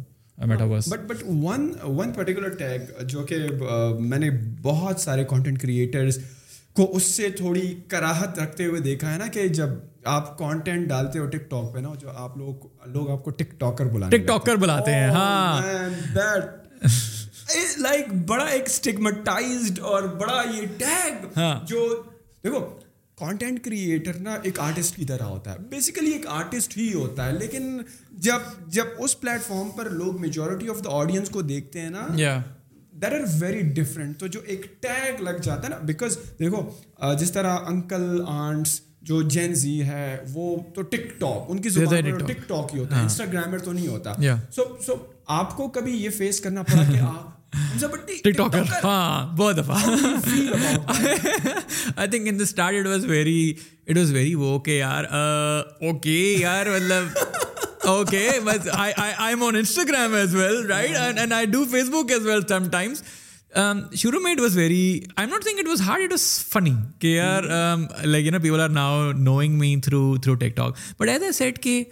but 0.48 1.06
but 1.10 1.22
one 1.44 1.68
one 1.86 2.10
particular 2.16 2.48
tag 2.58 3.04
جو 3.12 3.22
کہ 3.28 3.36
میں 4.10 4.18
نے 4.18 4.28
بہت 4.62 5.00
سارے 5.00 5.24
کانٹینٹ 5.30 5.60
کریٹرس 5.62 6.18
کو 6.80 6.90
اس 6.96 7.02
سے 7.16 7.30
تھوڑی 7.36 7.66
کراہت 7.88 8.38
رکھتے 8.38 8.66
ہوئے 8.66 8.80
دیکھا 8.80 9.12
ہے 9.12 9.18
نا 9.18 9.26
کہ 9.32 9.48
جب 9.60 9.70
آپ 10.16 10.36
کانٹینٹ 10.38 10.88
ڈالتے 10.88 11.18
ہو 11.18 11.26
ٹک 11.36 11.50
ٹاک 11.50 11.72
پہ 11.74 11.78
نا 11.88 11.94
جو 12.00 12.10
آپ 12.24 12.36
لوگ 12.38 12.66
لوگ 12.96 13.10
آپ 13.10 13.24
کو 13.24 13.30
ٹک 13.38 13.58
ٹاکر 13.60 13.86
بلاتے 13.94 14.16
ٹک 14.18 14.26
ٹاکر 14.28 14.56
بلاتے 14.66 14.90
ہیں 14.94 15.08
ہاں 15.16 17.12
لائک 17.80 18.12
بڑا 18.28 18.44
ایک 18.44 19.78
اور 19.80 20.02
بڑا 20.20 20.42
یہ 20.54 20.66
ٹیگ 20.78 21.24
ہاں۔ 21.36 21.54
جو 21.66 21.86
دیکھو 22.44 22.58
کانٹینٹ 23.18 23.62
کریٹر 23.64 24.16
نا 24.22 24.34
ایک 24.44 24.58
آرٹسٹ 24.60 24.96
کی 24.96 25.04
طرح 25.10 25.24
ہوتا 25.26 25.52
ہے 25.52 25.58
بیسیکلی 25.68 26.10
ایک 26.12 26.26
آرٹسٹ 26.38 26.76
ہی 26.78 26.92
ہوتا 26.92 27.26
ہے 27.26 27.32
لیکن 27.38 27.78
جب 28.26 28.40
جب 28.74 28.86
اس 29.04 29.18
پلیٹ 29.20 29.42
فارم 29.46 29.70
پر 29.76 29.90
لوگ 29.90 30.20
میجورٹی 30.20 30.68
آف 30.68 30.82
دا 30.84 30.90
آڈینس 30.96 31.30
کو 31.30 31.42
دیکھتے 31.42 31.80
ہیں 31.80 31.90
نا 31.90 32.06
دیر 33.02 33.12
آر 33.14 33.24
ویری 33.38 33.60
ڈفرنٹ 33.80 34.18
تو 34.20 34.26
جو 34.34 34.40
ایک 34.44 34.66
ٹیگ 34.82 35.22
لگ 35.22 35.38
جاتا 35.42 35.62
ہے 35.64 35.68
نا 35.68 35.78
بیکاز 35.86 36.18
دیکھو 36.38 37.14
جس 37.20 37.32
طرح 37.32 37.58
انکل 37.68 38.20
آنٹس 38.34 38.80
جو 39.12 39.20
جین 39.30 39.52
زی 39.54 39.82
ہے 39.86 40.16
وہ 40.32 40.56
تو 40.74 40.82
ٹک 40.92 41.20
ٹاک 41.20 41.50
ان 41.50 41.60
کی 41.62 41.68
زبان 41.68 42.10
ٹک 42.26 42.48
ٹاک 42.48 42.74
ہی 42.74 42.78
ہوتا 42.78 42.96
ہے 42.96 43.02
انسٹاگرامر 43.02 43.56
ہاں۔ 43.56 43.64
تو 43.64 43.72
نہیں 43.72 43.88
ہوتا 43.88 44.14
سو 44.52 44.62
سو 44.86 44.94
آپ 45.34 45.56
کو 45.56 45.66
کبھی 45.76 45.92
یہ 46.02 46.10
فیس 46.16 46.40
کرنا 46.40 46.62
پڑا 46.70 46.82
کہ 46.90 46.98
آپ 47.06 47.34
ٹک 48.24 48.36
ٹاک 48.36 48.54
ہاں 48.84 49.36
بہت 49.36 49.56
دفاع 49.56 49.76
شروع 63.96 64.20
میں 64.22 64.34
people 68.42 68.60
are 68.60 68.68
now 68.68 69.12
knowing 69.12 69.58
me 69.58 69.74
through 69.84 70.16
through 70.22 70.34
TikTok 70.56 70.76
but 71.00 71.08
as 71.08 71.22
a 71.22 71.32
set 71.32 71.62
کہ 71.62 71.82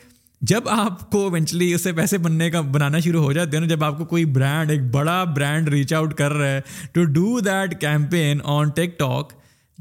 جب 0.48 0.68
آپ 0.68 0.98
کو 1.10 1.18
ایونچولی 1.24 1.72
اس 1.74 1.82
سے 1.82 1.92
پیسے 1.96 2.18
بننے 2.24 2.48
کا 2.50 2.60
بنانا 2.72 2.98
شروع 3.04 3.20
ہو 3.22 3.30
جاتے 3.32 3.56
ہیں 3.56 3.60
نا 3.60 3.66
جب 3.66 3.84
آپ 3.84 3.98
کو 3.98 4.04
کوئی 4.06 4.24
برانڈ 4.36 4.70
ایک 4.70 4.80
بڑا 4.94 5.22
برانڈ 5.36 5.68
ریچ 5.74 5.92
آؤٹ 5.98 6.12
کر 6.14 6.32
رہا 6.32 6.50
ہے 6.56 6.60
to 6.92 7.04
do 7.18 7.38
that 7.46 7.80
campaign 7.80 8.40
on 8.56 8.68
TikTok 8.98 9.32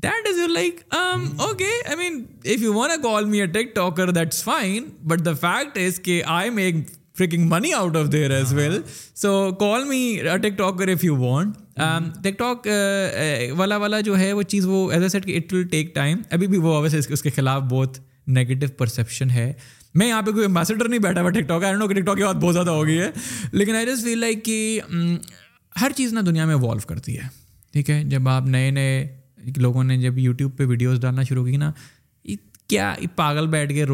that 0.03 0.27
is 0.29 0.37
you 0.39 0.47
like 0.53 0.79
okay 0.95 1.69
I 1.87 1.95
mean 2.03 2.23
if 2.43 2.61
you 2.61 2.73
want 2.73 2.91
a 2.91 2.97
call 3.07 3.25
me 3.33 3.41
a 3.41 3.45
TikToker 3.75 4.11
that's 4.19 4.43
fine 4.43 4.83
but 5.13 5.25
the 5.25 5.33
fact 5.41 5.77
is 5.87 5.99
کہ 6.03 6.21
I 6.37 6.49
make 6.61 6.75
freaking 7.17 7.47
money 7.49 7.73
out 7.81 7.97
of 7.97 8.11
there 8.11 8.31
as 8.37 8.53
well 8.53 8.79
so 9.21 9.33
call 9.59 9.83
me 9.89 10.01
a TikToker 10.57 10.91
if 10.93 11.03
you 11.03 11.15
want 11.25 12.23
TikTok 12.39 12.67
والا 13.57 13.77
والا 13.85 13.99
جو 14.09 14.17
ہے 14.19 14.31
وہ 14.33 14.41
چیز 14.55 14.65
وہ 14.67 14.89
as 14.91 15.03
a 15.03 15.09
set 15.09 15.25
کہ 15.25 15.35
it 15.37 15.53
will 15.53 15.67
take 15.77 15.93
time 15.95 16.21
ابھی 16.31 16.47
بھی 16.47 16.57
وہ 16.67 16.75
اویس 16.77 16.95
اس 17.09 17.21
کے 17.21 17.29
خلاف 17.35 17.63
بہت 17.69 17.97
نگیٹو 18.35 18.67
پرسیپشن 18.77 19.29
ہے 19.29 19.51
میں 19.95 20.07
یہاں 20.07 20.21
پہ 20.25 20.31
کوئی 20.31 20.45
امبیسڈر 20.45 20.87
نہیں 20.89 20.99
بیٹھا 20.99 21.21
ہوا 21.21 21.29
ٹک 21.31 21.47
talk 21.47 21.63
I 21.63 21.73
know 21.77 21.87
tick 21.87 22.05
talk 22.05 22.17
کی 22.17 22.23
بات 22.23 22.35
بہت 22.41 22.53
زیادہ 22.53 22.69
ہو 22.69 22.85
گئی 22.85 22.99
ہے 22.99 23.09
لیکن 23.51 23.75
آئی 23.75 23.85
جسٹ 23.85 24.03
فیل 24.03 24.17
لائک 24.19 24.43
کہ 24.45 24.55
ہر 25.81 25.91
چیز 25.97 26.13
نا 26.13 26.21
دنیا 26.25 26.45
میں 26.45 26.55
ایوالو 26.55 26.87
کرتی 26.87 27.17
ہے 27.17 27.27
ٹھیک 27.73 27.89
ہے 27.89 28.01
جب 28.09 28.29
آپ 28.29 28.45
نئے 28.47 28.71
نئے 28.71 29.05
لوگوں 29.57 29.83
نے 29.83 29.97
جب 30.01 30.17
یوٹیوب 30.19 30.57
پہ 30.57 30.65
ویڈیوز 30.65 30.99
ڈالنا 31.01 31.23
شروع 31.29 31.45
کی 31.45 31.57
نا 31.57 31.71
کیا 32.69 32.93
پاگل 33.15 33.47
بیٹھ 33.47 33.71
کے 33.73 33.85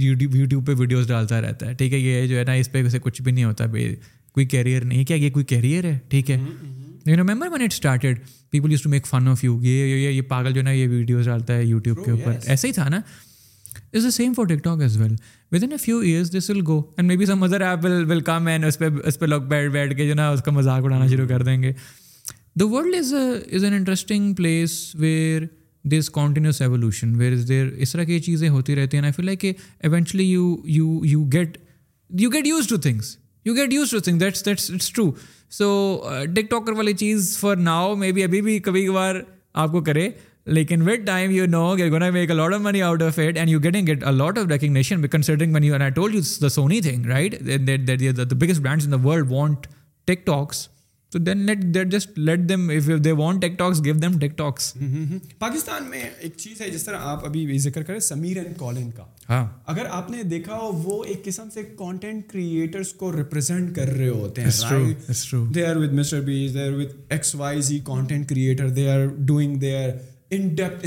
یوٹیوب 0.00 0.66
پہ 0.66 0.72
ویڈیوز 0.78 1.06
ڈالتا 1.08 1.40
رہتا 1.40 1.66
ہے 1.68 1.74
ٹھیک 1.74 1.92
ہے 1.92 1.98
یہ 1.98 2.26
جو 2.26 2.38
ہے 2.38 2.42
نا 2.46 2.52
اس 2.62 2.70
پہ 2.72 2.82
ویسے 2.82 2.98
کچھ 3.02 3.20
بھی 3.22 3.32
نہیں 3.32 3.44
ہوتا 3.44 3.66
کوئی 4.34 4.44
کیریئر 4.46 4.84
نہیں 4.84 5.04
کیا 5.04 5.16
یہ 5.16 5.30
کوئی 5.30 5.44
کیریئر 5.44 5.84
ہے 5.84 5.98
ٹھیک 6.10 6.30
ہے 6.30 6.36
you 7.06 7.16
know 7.16 7.46
when 7.52 7.62
it 7.62 7.72
started 7.72 8.18
people 8.50 8.72
used 8.72 8.82
to 8.82 8.90
make 8.90 9.06
fun 9.06 9.28
of 9.28 9.44
you 9.44 9.58
یہ 9.62 9.94
یہ 9.96 10.08
یہ 10.10 10.20
پاگل 10.28 10.52
جو 10.52 10.58
ہے 10.60 10.64
نا 10.64 10.70
یہ 10.72 10.88
ویڈیوز 10.88 11.26
ڈالتا 11.26 11.54
ہے 11.56 11.64
یوٹیوب 11.64 12.04
کے 12.04 12.10
اوپر 12.10 12.36
ایسا 12.44 12.68
ہی 12.68 12.72
تھا 12.72 12.88
نا 12.88 13.00
is 13.96 14.02
the 14.04 14.10
same 14.10 14.32
for 14.36 14.46
TikTok 14.64 14.80
as 14.82 14.96
well 15.00 15.12
with 15.52 15.62
in 15.64 15.72
a 15.72 15.76
few 15.80 15.98
years 15.98 16.32
this 16.36 16.48
will 16.50 16.60
go 16.66 16.76
and 16.96 17.08
maybe 17.16 17.24
some 17.26 17.42
other 17.42 17.60
app 17.62 17.84
will 17.84 18.04
will 18.10 18.20
come 18.26 18.46
and 18.46 18.64
اس 18.64 18.78
پہ 18.78 18.84
اس 19.06 19.18
پہ 19.18 19.26
لوگ 19.26 19.42
بیٹھ 19.48 19.70
بیٹھ 19.72 19.94
کے 19.96 20.06
جو 20.08 20.14
نا 20.14 20.28
اس 20.32 20.42
کا 20.44 20.50
مذاق 20.52 20.84
اڑانا 20.84 21.06
شروع 21.06 21.26
کر 21.28 21.42
دیں 21.48 21.56
گے 21.62 21.72
the 22.60 22.66
world 22.72 22.94
is 22.98 23.12
is 23.56 23.64
an 23.64 23.72
interesting 23.74 24.32
place 24.34 24.78
where 25.00 25.42
this 25.96 26.10
continuous 26.10 26.60
evolution 26.62 27.14
where 27.18 27.32
is 27.32 27.46
there 27.48 27.66
اس 27.76 27.92
طرح 27.92 28.04
کی 28.04 28.20
چیزیں 28.28 28.48
ہوتی 28.48 28.76
رہتی 28.76 28.96
ہیں 28.96 29.04
I 29.04 29.12
feel 29.16 29.26
like 29.26 29.44
you 30.20 30.56
you 30.66 31.00
you 31.04 31.24
get 31.32 31.58
you 32.20 32.30
get 32.32 32.46
used 32.46 32.68
to 32.68 32.76
things 32.88 33.16
you 33.44 33.54
get 33.54 33.72
used 33.72 33.90
to 33.90 33.98
thing 34.00 34.18
that's 34.20 34.44
that's 34.46 34.70
it's 34.70 34.90
true 34.92 35.10
so 35.58 35.70
TikToker 36.50 36.72
والی 36.78 36.92
چیز 37.04 37.36
for 37.38 37.56
now 37.70 37.94
maybe 38.04 38.12
بی 38.12 38.22
ابھی 38.24 38.40
بھی 38.48 38.58
کبھی 38.68 38.86
کبھار 38.86 39.16
آپ 39.62 39.72
کو 39.72 39.80
کرے 39.84 40.08
لیکن 40.56 40.82
with 40.88 41.00
time 41.06 41.30
you 41.30 41.44
know 41.46 41.60
you 41.78 41.92
gonna 41.94 42.12
make 42.12 42.30
a lot 42.30 42.52
of 42.54 42.60
money 42.60 42.80
out 42.82 43.02
of 43.02 43.18
it 43.26 43.36
and 43.38 43.50
you 43.50 43.58
getting 43.62 43.88
get 43.88 44.04
a lot 44.06 44.38
of 44.38 44.46
recognition 44.50 45.06
considering 45.10 45.52
money 45.52 45.70
I 45.72 45.90
told 45.94 46.14
you 46.14 46.20
the 46.42 46.48
Sony 46.54 46.80
thing 46.82 47.06
right 47.06 47.40
biggest 47.42 48.60
brands 48.60 48.84
in 48.86 48.92
the 48.92 48.96
world 49.06 49.30
want 49.32 49.66
TikToks 50.26 50.66
تو 51.12 51.18
then 51.18 51.38
let 51.46 51.62
that 51.74 51.90
just 51.92 52.18
let 52.18 52.48
them 52.48 52.68
if 52.76 52.88
they 53.04 53.10
want 53.16 53.42
TikToks 53.58 53.84
give 53.84 53.94
them 54.02 54.18
TikToks 54.38 54.72
Pakistan 55.38 55.88
میں 55.90 56.02
ایک 56.18 56.36
چیز 56.36 56.60
ہے 56.60 56.68
جس 56.70 56.84
طرح 56.84 57.00
آپ 57.10 57.24
ابھی 57.24 57.58
ذکر 57.64 57.82
کریں 57.82 57.98
سمیر 58.10 58.36
اینڈ 58.44 58.56
کالن 58.58 58.90
کا 58.96 59.04
ہاں 59.28 59.44
اگر 59.72 59.86
آپ 59.98 60.10
نے 60.10 60.22
دیکھا 60.30 60.56
ہو 60.60 60.70
وہ 60.84 61.02
ایک 61.04 61.24
قسم 61.24 61.50
سے 61.54 61.62
کانٹینٹ 61.78 62.26
کریٹرز 62.32 62.92
کو 63.02 63.12
ریپرزینٹ 63.16 63.74
کر 63.76 63.92
رہے 63.98 64.08
ہوتے 64.08 64.42
ہیں 64.42 65.44
they 65.54 65.66
are 65.66 65.76
with 65.76 65.92
Mr 66.00 66.20
Beasts 66.30 66.54
they 66.54 66.62
are 66.68 66.72
with 66.78 66.94
X 67.08 67.34
Y 67.34 67.60
Z 67.70 67.78
content 67.84 68.28
creator 68.28 68.68
they 68.80 68.88
are 68.90 69.06
doing 69.26 69.56
they 69.60 69.76
are 69.84 69.90
ایک 70.32 70.84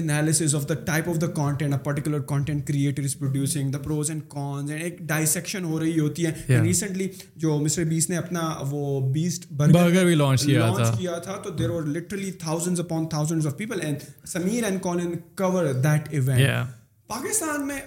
ڈائسیکشن 5.00 5.64
ہو 5.64 5.80
رہی 5.80 6.00
ہوتی 6.00 6.26
ہے 6.26 6.32
جو 7.36 7.58
مسٹر 7.62 7.84
بیس 7.90 8.10
نے 8.10 8.18
اپنا 8.18 8.48
وہ 8.70 8.84
بیسٹ 9.14 9.46
برگر 9.58 10.06
بھی 10.06 10.16
لانچ 10.16 10.46
کیا 10.46 11.18
تھا 11.24 11.38
تو 11.44 11.50
دیر 11.58 11.70
آر 11.70 11.86
ایونٹ 11.86 13.24
پاکستان 17.08 17.66
میں 17.68 17.80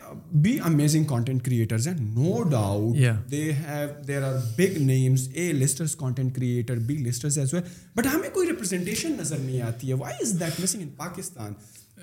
بھی 0.43 0.59
امیزنگ 0.65 1.05
کانٹینٹ 1.05 1.45
کریٹرز 1.45 1.87
ہیں 1.89 1.95
no 2.01 2.43
doubt 2.51 2.97
they 3.31 3.43
have 3.53 3.87
there 4.09 4.23
are 4.25 4.35
big 4.59 4.79
names 4.83 5.29
A 5.35 5.51
listers 5.53 5.95
content 6.01 6.35
creator 6.35 6.79
B 6.87 6.97
listers 7.09 7.39
as 7.39 7.55
well 7.55 7.63
but 7.97 8.07
ہمیں 8.15 8.29
کوئی 8.35 8.49
ریپرزنٹیشن 8.49 9.17
نظر 9.21 9.39
نہیں 9.39 9.61
آتی 9.71 9.89
ہے 9.89 9.95
why 10.03 10.17
is 10.27 10.39
that 10.41 10.61
missing 10.63 10.83
in 10.83 10.89
Pakistan 10.97 11.53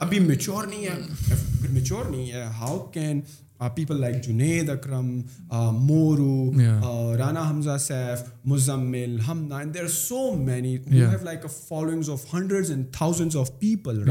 ابھی 0.06 0.20
میچور 0.20 0.68
نہیں 0.68 0.84
ہے 0.86 0.92
اگر 0.92 1.68
میچور 1.74 2.06
نہیں 2.12 2.32
ہے 2.32 2.42
how 2.60 2.78
can 2.94 3.22
people 3.76 4.00
like 4.02 4.22
Junaid 4.24 4.70
Akram 4.70 5.12
Mooro 5.86 6.52
Rana 7.18 7.50
Hamza 7.50 7.78
Saif 7.82 8.22
Muzamil 8.52 9.18
Humna 9.28 9.58
and 9.58 9.74
there 9.74 9.84
are 9.84 9.88
so 9.92 10.30
many 10.46 10.76
have 10.92 11.08
like 11.26 11.46
following 11.68 12.10
of 12.12 12.34
hundred 12.34 12.70
and 12.70 12.94
thousand 12.98 13.36
of 13.40 13.60
people 13.60 14.04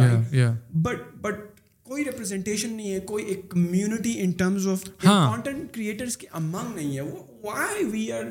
but 0.83 1.17
but 1.23 1.53
کوئی 1.89 2.05
representation 2.05 2.73
نہیں 2.77 2.93
ہے 2.93 3.01
کوئی 3.11 3.25
ایک 3.29 3.49
community 3.51 4.13
in 4.23 4.31
terms 4.39 4.67
of 4.73 4.85
content 5.03 5.73
creators 5.75 6.17
کے 6.17 6.27
among 6.41 6.75
نہیں 6.75 6.95
ہے 6.97 7.01
وہ 7.01 7.23
why 7.43 7.85
we 7.93 8.11
are 8.13 8.25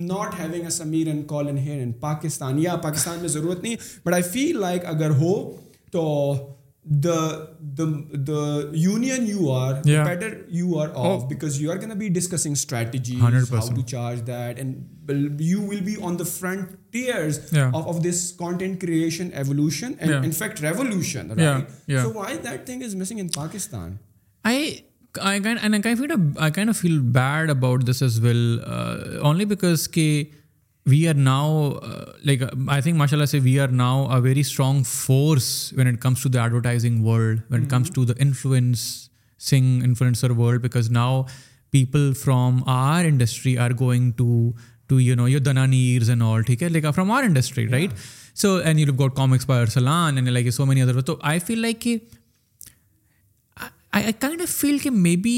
not 0.00 0.34
having 0.40 0.64
a 0.64 0.70
summer 0.76 1.06
and 1.06 1.26
call 1.28 1.48
in 1.48 1.58
here 1.58 1.82
in 1.82 1.92
Pakistan 2.00 2.58
یا 2.62 2.76
پاکستان 2.86 3.18
میں 3.20 3.28
ضرورت 3.36 3.62
نہیں 3.62 3.76
بٹ 4.06 4.12
آئی 4.14 4.22
فیل 4.32 4.58
لائک 4.60 4.86
اگر 4.94 5.10
ہو 5.20 5.32
تو 5.92 6.04
the 7.04 7.20
the 7.78 8.42
union 8.80 9.26
you 9.28 9.50
are 9.52 9.72
better 9.84 10.34
you 10.56 10.78
are 10.80 10.88
off 11.06 11.24
because 11.28 11.60
you 11.62 11.70
are 11.72 11.76
can 11.78 11.98
be 11.98 12.08
discussing 12.20 12.52
strategy 12.60 13.18
to 13.74 13.82
charge 13.90 14.26
that 14.26 14.58
and 14.58 15.40
you 15.40 15.62
will 15.68 15.80
be 15.84 15.94
on 16.08 16.18
the 16.18 16.24
front 16.36 16.74
feel 16.96 17.70
bad 27.12 27.50
about 27.50 27.84
this 27.90 28.02
is 28.02 28.18
well 28.22 28.58
only 29.20 29.44
because 29.54 29.88
کہ 29.94 30.22
we 30.90 31.06
are 31.08 31.14
now 31.14 31.62
like 32.24 32.42
I 32.72 32.82
think 32.82 32.94
ماشاء 32.96 33.16
اللہ 33.16 33.26
سے 33.30 33.38
we 33.42 33.58
are 33.60 33.68
now 33.68 34.06
a 34.14 34.20
very 34.22 34.40
strong 34.40 34.82
force 34.86 35.44
when 35.76 35.86
it 35.86 35.98
comes 36.02 36.22
to 36.32 36.38
it 36.38 36.66
comes 37.70 37.90
to 37.94 38.04
influencer 38.18 40.30
world 40.38 40.62
because 40.62 40.90
now 40.90 41.22
people 41.72 42.12
from 42.22 42.60
our 42.70 43.04
industry 43.04 43.56
are 43.58 43.70
going 43.80 44.10
to 44.16 44.50
to 44.88 45.00
you 45.00 45.14
know 45.16 45.28
you 45.28 45.38
Dananeer 45.38 45.98
from 46.94 47.10
our 47.10 47.22
industry 47.22 47.66
right 47.68 47.90
so 48.38 48.54
and 48.64 48.80
you 48.80 48.86
love 48.86 48.92
got 48.98 49.16
comics 49.16 49.50
and 49.78 50.28
like 50.28 50.50
so 50.54 50.66
many 50.66 50.82
other 50.82 51.00
تو 51.10 51.16
I 51.30 51.38
feel 51.46 51.60
like 51.62 51.80
کہ 51.80 51.96
I 53.96 54.44
feel 54.48 54.78
کہ 54.78 54.90
maybe 55.24 55.32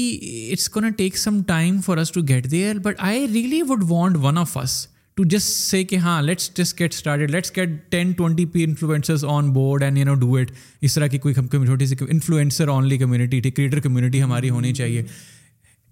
it's 0.51 0.69
gonna 0.69 0.89
take 0.97 1.17
some 1.17 1.41
time 1.47 1.79
for 1.85 1.97
us 1.97 2.11
to 2.11 2.21
get 2.27 2.49
there 2.51 2.79
but 2.85 2.95
I 3.09 3.27
really 3.33 3.61
would 3.69 3.83
want 3.91 4.15
one 4.21 4.37
of 4.37 4.57
us 4.63 4.85
to 5.15 5.23
just 5.29 5.47
say 5.69 5.83
کہ 5.83 5.95
ہاں 6.03 6.21
let's 6.21 6.49
just 6.57 6.79
get 6.79 6.93
start 6.93 7.29
let's 7.31 7.51
get 7.57 7.69
ten 7.91 8.11
twenty 8.17 8.45
P 8.53 8.63
influencers 8.63 9.25
on 9.29 9.49
board 9.53 9.83
and 9.83 9.97
you 9.97 10.05
know 10.05 10.13
do 10.19 10.35
it 10.39 10.51
اس 10.85 10.93
طرح 10.95 11.07
کی 11.07 11.17
کوئی 11.25 11.33
چھوٹی 11.49 11.85
سی 11.85 11.95
influencer 12.09 12.67
only 12.75 12.97
community 12.97 13.41
creator 13.51 13.79
community 13.87 14.21
ہماری 14.23 14.49
ہونی 14.49 14.73
چاہیے 14.73 15.03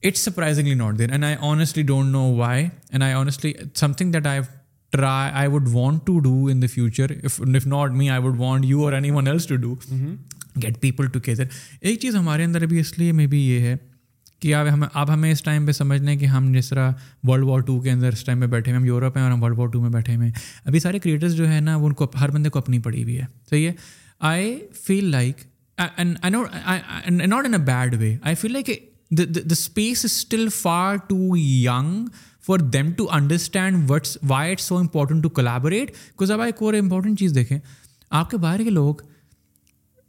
it's 0.03 0.19
surprisingly 0.26 0.74
not 0.76 0.98
there 0.99 1.11
and 1.11 1.24
I 1.26 1.36
honestly 1.49 1.84
don't 1.84 2.11
know 2.11 2.19
why 2.38 2.65
and 2.91 3.03
I 3.03 3.14
honestly 3.14 3.52
some 3.76 3.94
thing 3.98 4.11
that 4.11 4.28
I 4.28 4.40
try 4.91 5.32
I 5.40 5.48
would 5.52 5.68
want 5.72 6.06
to 6.07 6.19
do 6.24 6.34
in 6.52 6.61
the 6.61 6.68
future 6.74 7.11
if 7.24 7.40
not 7.68 7.91
me 7.98 8.10
I 8.10 8.22
would 8.24 8.40
want 8.40 8.65
you 8.65 8.84
or 8.86 8.94
anyone 9.11 9.28
else 9.28 9.45
to 9.48 9.56
do 9.68 9.74
get 10.64 10.80
people 10.82 11.07
together 11.14 11.44
ایک 11.82 11.99
چیز 12.02 12.15
ہمارے 12.15 12.44
اندر 12.44 12.61
ابھی 12.64 12.80
اس 12.80 12.98
لیے 12.99 13.11
میں 13.22 13.26
بھی 13.28 13.41
یہ 13.48 13.61
ہے 13.68 13.76
کہ 14.41 14.53
اب 14.56 14.68
ہم 14.74 14.84
اب 14.94 15.11
ہمیں 15.14 15.32
اس 15.32 15.41
ٹائم 15.44 15.65
پہ 15.65 15.72
سمجھ 15.72 15.99
لیں 16.02 16.15
کہ 16.19 16.26
ہم 16.34 16.52
جس 16.53 16.69
طرح 16.69 16.91
ورلڈ 17.28 17.44
وار 17.45 17.60
ٹو 17.68 17.80
کے 17.82 17.91
اندر 17.91 18.14
اس 18.14 18.24
ٹائم 18.24 18.40
پہ 18.41 18.48
بیٹھے 18.48 18.72
ہوئے 18.72 18.80
ہم 18.80 18.86
یورپ 18.86 19.18
ہیں 19.18 19.24
اور 19.24 19.32
ہم 19.32 19.44
ورلڈ 19.44 19.60
وار 19.60 19.68
ٹو 19.74 19.82
میں 19.82 19.90
بیٹھے 19.90 20.15
ہوئے 20.15 20.28
ہیں 20.28 20.34
ابھی 20.65 20.80
سارے 20.80 20.99
کریٹرز 20.99 21.36
جو 21.36 21.48
ہیں 21.49 21.61
نا 21.61 21.76
وہ 21.76 21.88
ان 21.88 21.94
کو 22.02 22.10
ہر 22.22 22.32
بندے 22.32 22.49
کو 22.49 22.60
اپنی 22.60 22.80
پڑی 22.88 23.03
ہوئی 23.03 23.18
ہے 23.19 23.26
صحیح 23.49 23.68
ہے 23.68 23.74
I 24.32 24.57
feel 24.84 25.06
like 25.11 25.41
not 26.28 27.45
in 27.45 27.53
a 27.53 27.57
bad 27.65 27.95
way 28.02 28.15
I 28.22 28.36
feel 28.41 28.53
like 28.53 28.69
the 29.16 29.40
space 29.52 30.06
is 30.06 30.12
still 30.12 30.48
far 30.54 30.96
too 31.10 31.36
young 31.38 32.06
for 32.48 32.60
them 32.74 32.92
to 32.98 33.06
understand 33.14 33.90
what's 33.92 34.18
why 34.28 34.52
it 34.52 34.60
so 34.62 34.78
important 34.78 35.24
to 35.24 35.30
because 35.30 36.32
اب 36.32 36.42
ایک 36.42 36.62
اور 36.64 36.74
امپورٹنٹ 36.80 37.20
چیز 37.20 37.36
دیکھیں 37.36 37.58
آپ 38.20 38.30
کے 38.32 38.38
باہر 38.38 38.64
کے 38.64 38.70
لوگ 38.70 38.96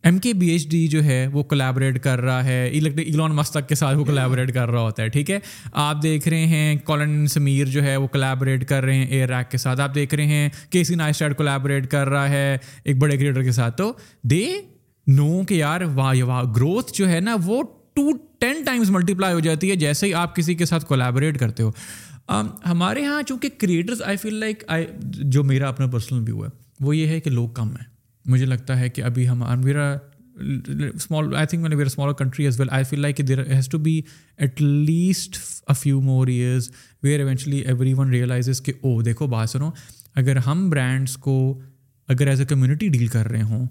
M 0.07 0.19
K 0.25 0.33
B 0.41 0.49
H 0.51 0.66
D 0.70 0.87
جو 0.89 1.03
ہے 1.05 1.27
وہ 1.33 1.43
کولیبوریٹ 1.43 1.99
کر 2.03 2.20
رہا 2.20 2.45
ہے 2.45 2.59
ایلون 2.70 3.35
مستق 3.37 3.69
کے 3.69 3.75
ساتھ 3.75 3.97
وہ 3.99 4.05
کولیبریٹ 4.05 4.53
کر 4.55 4.70
رہا 4.70 4.81
ہوتا 4.81 5.03
ہے 5.03 5.09
ٹھیک 5.16 5.31
ہے 5.31 5.39
آپ 5.87 6.03
دیکھ 6.03 6.29
رہے 6.29 6.47
ہیں 6.47 6.77
کالن 6.87 7.27
سمیر 7.33 7.66
جو 7.70 7.83
ہے 7.83 7.97
وہ 7.97 8.07
کولیبریٹ 8.12 8.65
کر 8.69 8.85
رہے 8.85 8.95
ہیں 8.97 9.07
اے 9.07 9.27
ریک 9.27 9.51
کے 9.51 9.59
ساتھ 9.59 9.81
آپ 9.81 9.95
دیکھ 9.95 10.15
رہے 10.15 10.27
ہیں 10.27 10.49
کے 10.70 10.85
سی 10.85 10.95
نائسٹر 10.95 11.33
کولیبوریٹ 11.43 11.91
کر 11.91 12.09
رہا 12.09 12.29
ہے 12.29 12.57
ایک 12.85 12.99
بڑے 13.01 13.16
کریٹر 13.16 13.43
کے 13.45 13.53
ساتھ 13.53 13.77
تو 13.79 13.93
دے 14.31 14.47
نو 15.16 15.43
کہ 15.49 15.62
واہ 15.95 16.43
گروتھ 16.57 16.93
جو 16.99 17.09
ہے 17.09 17.20
نا 17.20 17.37
وہ 17.45 17.62
ٹو 17.99 18.11
ٹین 18.41 18.62
ٹائمس 18.65 18.91
ملٹی 18.91 19.15
پلائی 19.15 19.35
ہو 19.35 19.39
جاتی 19.45 19.70
ہے 19.70 19.75
جیسے 19.77 20.07
ہی 20.07 20.12
آپ 20.15 20.35
کسی 20.35 20.55
کے 20.55 20.65
ساتھ 20.66 20.85
کولیبریٹ 20.87 21.39
کرتے 21.39 21.62
ہو 21.62 21.70
ہمارے 22.70 23.01
یہاں 23.03 23.23
چونکہ 23.27 23.49
کریٹرز 23.59 24.03
آئی 24.07 24.16
فیل 24.23 24.35
لائک 24.41 24.62
جو 25.35 25.43
میرا 25.45 25.69
اپنا 25.69 25.87
پرسنل 25.93 26.19
ویو 26.27 26.45
ہے 26.45 26.49
وہ 26.85 26.97
یہ 26.97 27.07
ہے 27.15 27.19
کہ 27.20 27.31
لوگ 27.31 27.49
کم 27.55 27.69
ہیں 27.77 27.87
مجھے 28.33 28.47
لگتا 28.47 28.79
ہے 28.81 28.89
کہ 28.99 29.03
ابھی 29.11 29.29
ہم 29.29 29.43
smaller 30.93 32.12
country 32.19 32.45
as 32.45 32.59
well 32.61 32.69
I 32.79 32.85
feel 32.91 33.01
like 33.01 33.27
there 33.29 33.43
has 33.53 33.69
to 33.69 33.79
be 33.89 34.01
at 34.37 34.62
least 34.62 35.39
a 35.69 35.75
few 35.81 36.01
more 36.01 36.27
years 36.35 36.70
where 37.03 37.20
eventually 37.25 37.59
everyone 37.99 38.11
realise 38.11 38.61
کہ 38.65 38.73
او 38.83 38.97
oh, 38.97 39.05
دیکھو 39.05 39.27
بات 39.35 39.51
سنو 39.51 39.70
اگر 40.23 40.37
ہم 40.47 40.69
برانڈس 40.70 41.16
کو 41.27 41.35
اگر 42.12 42.26
ایز 42.28 42.40
اے 42.40 42.44
کمیونٹی 42.48 42.89
ڈیل 42.89 43.06
کر 43.12 43.28
رہے 43.30 43.43
ہوں 43.43 43.66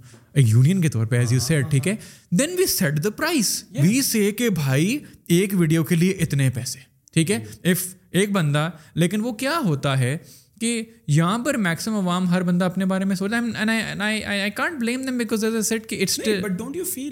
یونین 0.45 0.81
کے 0.81 0.89
طور 0.89 1.05
پہ 1.11 1.18
ایز 1.19 1.31
یو 1.34 1.39
سیٹ 1.39 1.69
ٹھیک 1.72 1.88
ہے 1.88 1.95
then 2.39 2.49
we 2.49 2.55
we 2.57 2.65
set 2.72 3.03
the 3.03 3.09
price 3.18 4.05
سے 4.05 4.31
کہ 4.38 4.49
بھائی 4.64 4.97
ایک 5.38 5.53
ویڈیو 5.59 5.84
کے 5.91 5.95
لیے 5.95 6.11
اتنے 6.23 6.49
پیسے 6.55 6.80
ٹھیک 7.14 7.31
ہے 7.31 7.39
اف 7.72 7.85
ایک 8.19 8.31
بندہ 8.31 8.69
لیکن 8.95 9.22
وہ 9.26 9.31
کیا 9.43 9.57
ہوتا 9.65 9.97
ہے 9.99 10.18
کہ 10.61 10.81
یہاں 11.07 11.38
پر 11.45 11.57
میکسمم 11.64 11.95
عوام 11.95 12.27
ہر 12.30 12.43
بندہ 12.43 12.65
اپنے 12.65 12.85
بارے 12.91 13.05
میں 13.05 13.15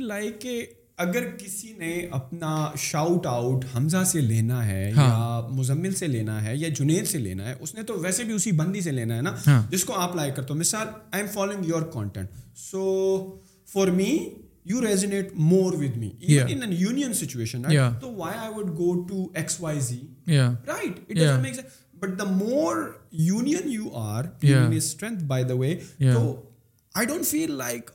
ہے 0.10 0.64
اگر 1.04 1.30
کسی 1.38 1.72
نے 1.78 1.96
اپنا 2.18 2.50
شاؤٹ 2.80 3.26
آؤٹ 3.28 3.66
حمزہ 3.76 4.04
سے 4.12 4.22
لینا 4.22 4.66
ہے 4.68 4.90
ہاں۔ 4.96 5.08
یا 5.08 5.40
مزمل 5.56 5.94
سے 5.96 6.08
لینا 6.08 6.44
ہے 6.44 6.56
یا 6.58 6.68
جنید 6.78 7.06
سے 7.08 7.18
لینا 7.20 7.48
ہے 7.50 7.54
اس 7.60 7.74
نے 7.76 7.84
تو 7.88 7.98
ویسے 8.04 8.24
بھی 8.24 8.34
اسی 8.34 8.52
بندی 8.60 8.82
سے 8.82 8.92
لینا 8.92 9.16
ہے 9.18 9.22
نا 9.22 9.36
ہاں۔ 9.48 9.62
جس 9.72 9.84
کو 9.86 9.94
آپ 10.00 10.16
لائک 10.16 10.36
کرتے 10.36 10.54
ہو 10.54 10.60
مثال 10.60 10.88
I 11.12 11.22
am 11.24 11.32
following 11.34 11.66
your 11.70 11.82
content 11.94 12.30
so 12.60 12.84
for 13.74 13.88
me 13.98 14.18
you 14.68 14.82
resonate 14.86 15.32
more 15.50 15.74
with 15.84 15.98
me 15.98 16.10
in 16.50 16.72
union 16.78 17.14
situation 17.26 17.62
تو 18.02 18.14
why 18.16 18.38
I 18.40 18.52
would 18.56 18.70
go 18.78 18.94
to 19.10 19.26
X 19.34 19.60
Y 19.62 19.80
Z 19.88 20.00
right 20.68 21.14
but 22.00 22.18
the 22.20 22.24
more 22.32 22.78
union 23.28 23.72
you 23.72 23.94
are 24.06 24.24
strength 24.78 25.24
by 25.28 25.44
the 25.50 25.54
way 25.60 25.76
تو 26.14 26.36
I 26.98 27.06
don't 27.08 27.26
feel 27.26 27.52
like 27.58 27.92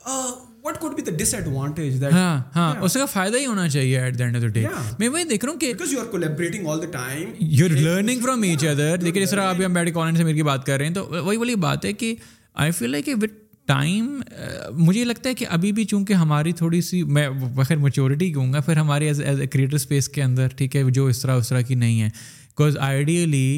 ابھی 0.63 2.13
بھی 15.73 15.85
چونکہ 15.85 16.13
ہماری 16.13 16.53
تھوڑی 16.53 16.81
سی 16.81 17.03
میں 17.03 17.29
بخیر 17.55 17.77
maturity 17.77 18.33
کہوں 18.33 18.53
گا 18.53 18.61
پھر 18.67 18.77
ہمارے 18.77 19.11
اندر 20.23 20.49
ٹھیک 20.57 20.77
ہے 20.77 20.83
جو 20.91 21.07
اس 21.07 21.21
طرح 21.23 21.35
اس 21.37 21.49
طرح 21.49 21.61
کی 21.69 21.75
نہیں 21.75 22.01
ہے 22.03 22.07
بیکاز 22.59 22.77
آئیڈیلی 22.83 23.51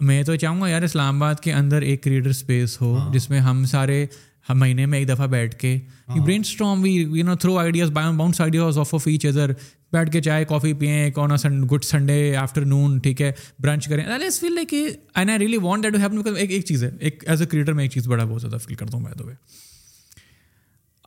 میں 0.00 0.22
تو 0.24 0.34
چاہوں 0.36 0.60
گا 0.60 0.68
یار 0.68 0.82
اسلام 0.82 1.22
آباد 1.22 1.40
کے 1.42 1.52
اندر 1.52 1.82
ایک 1.82 2.02
کریٹر 2.02 2.30
اسپیس 2.30 2.80
ہو 2.80 2.92
ہاں۔ 2.96 3.12
جس 3.12 3.28
میں 3.30 3.40
ہم 3.40 3.64
سارے 3.70 4.04
ہم 4.48 4.58
مہینے 4.60 4.86
میں 4.86 4.98
ایک 4.98 5.08
دفعہ 5.08 5.26
بیٹھ 5.26 5.54
کے 5.58 5.78
brainstorm 6.44 6.80
we 6.82 6.90
you 6.92 7.24
know 7.26 7.34
throw 7.42 7.56
ideas 7.58 7.90
bounce 7.92 8.40
ideas 8.40 8.78
off 8.78 8.94
off 8.94 9.06
each 9.08 9.24
other 9.26 9.50
بیٹھ 9.92 10.10
کے 10.12 10.20
چائے 10.22 10.44
کافی 10.48 10.72
پئیں 10.80 11.10
کون 11.14 11.30
گڈ 11.72 11.82
سنڈے 11.84 12.34
آفٹر 12.36 12.64
نون 12.72 12.98
ٹھیک 13.06 13.18
ہے 13.22 13.30
برنچ 13.62 13.82
کریں 13.88 14.04
لائس 14.06 14.40
feel 14.40 14.54
like 14.54 14.74
I 15.14 15.24
I 15.28 15.38
really 15.38 15.58
want 15.62 15.82
that 15.84 15.94
happen 16.02 16.18
ایک 16.36 16.50
ایک 16.50 16.64
چیز 16.66 16.84
ہے 16.84 16.90
ایک 17.00 17.24
ایز 17.28 17.40
اے 17.42 17.46
کریٹر 17.54 17.72
میں 17.78 17.84
ایک 17.84 17.92
چیز 17.92 18.04
بڑا 18.08 18.24
بہت 18.24 18.40
زیادہ 18.40 18.56
فیل 18.64 18.74
کرتا 18.76 18.96
ہوں 18.96 19.04
میں 19.04 19.12
دو 19.18 19.24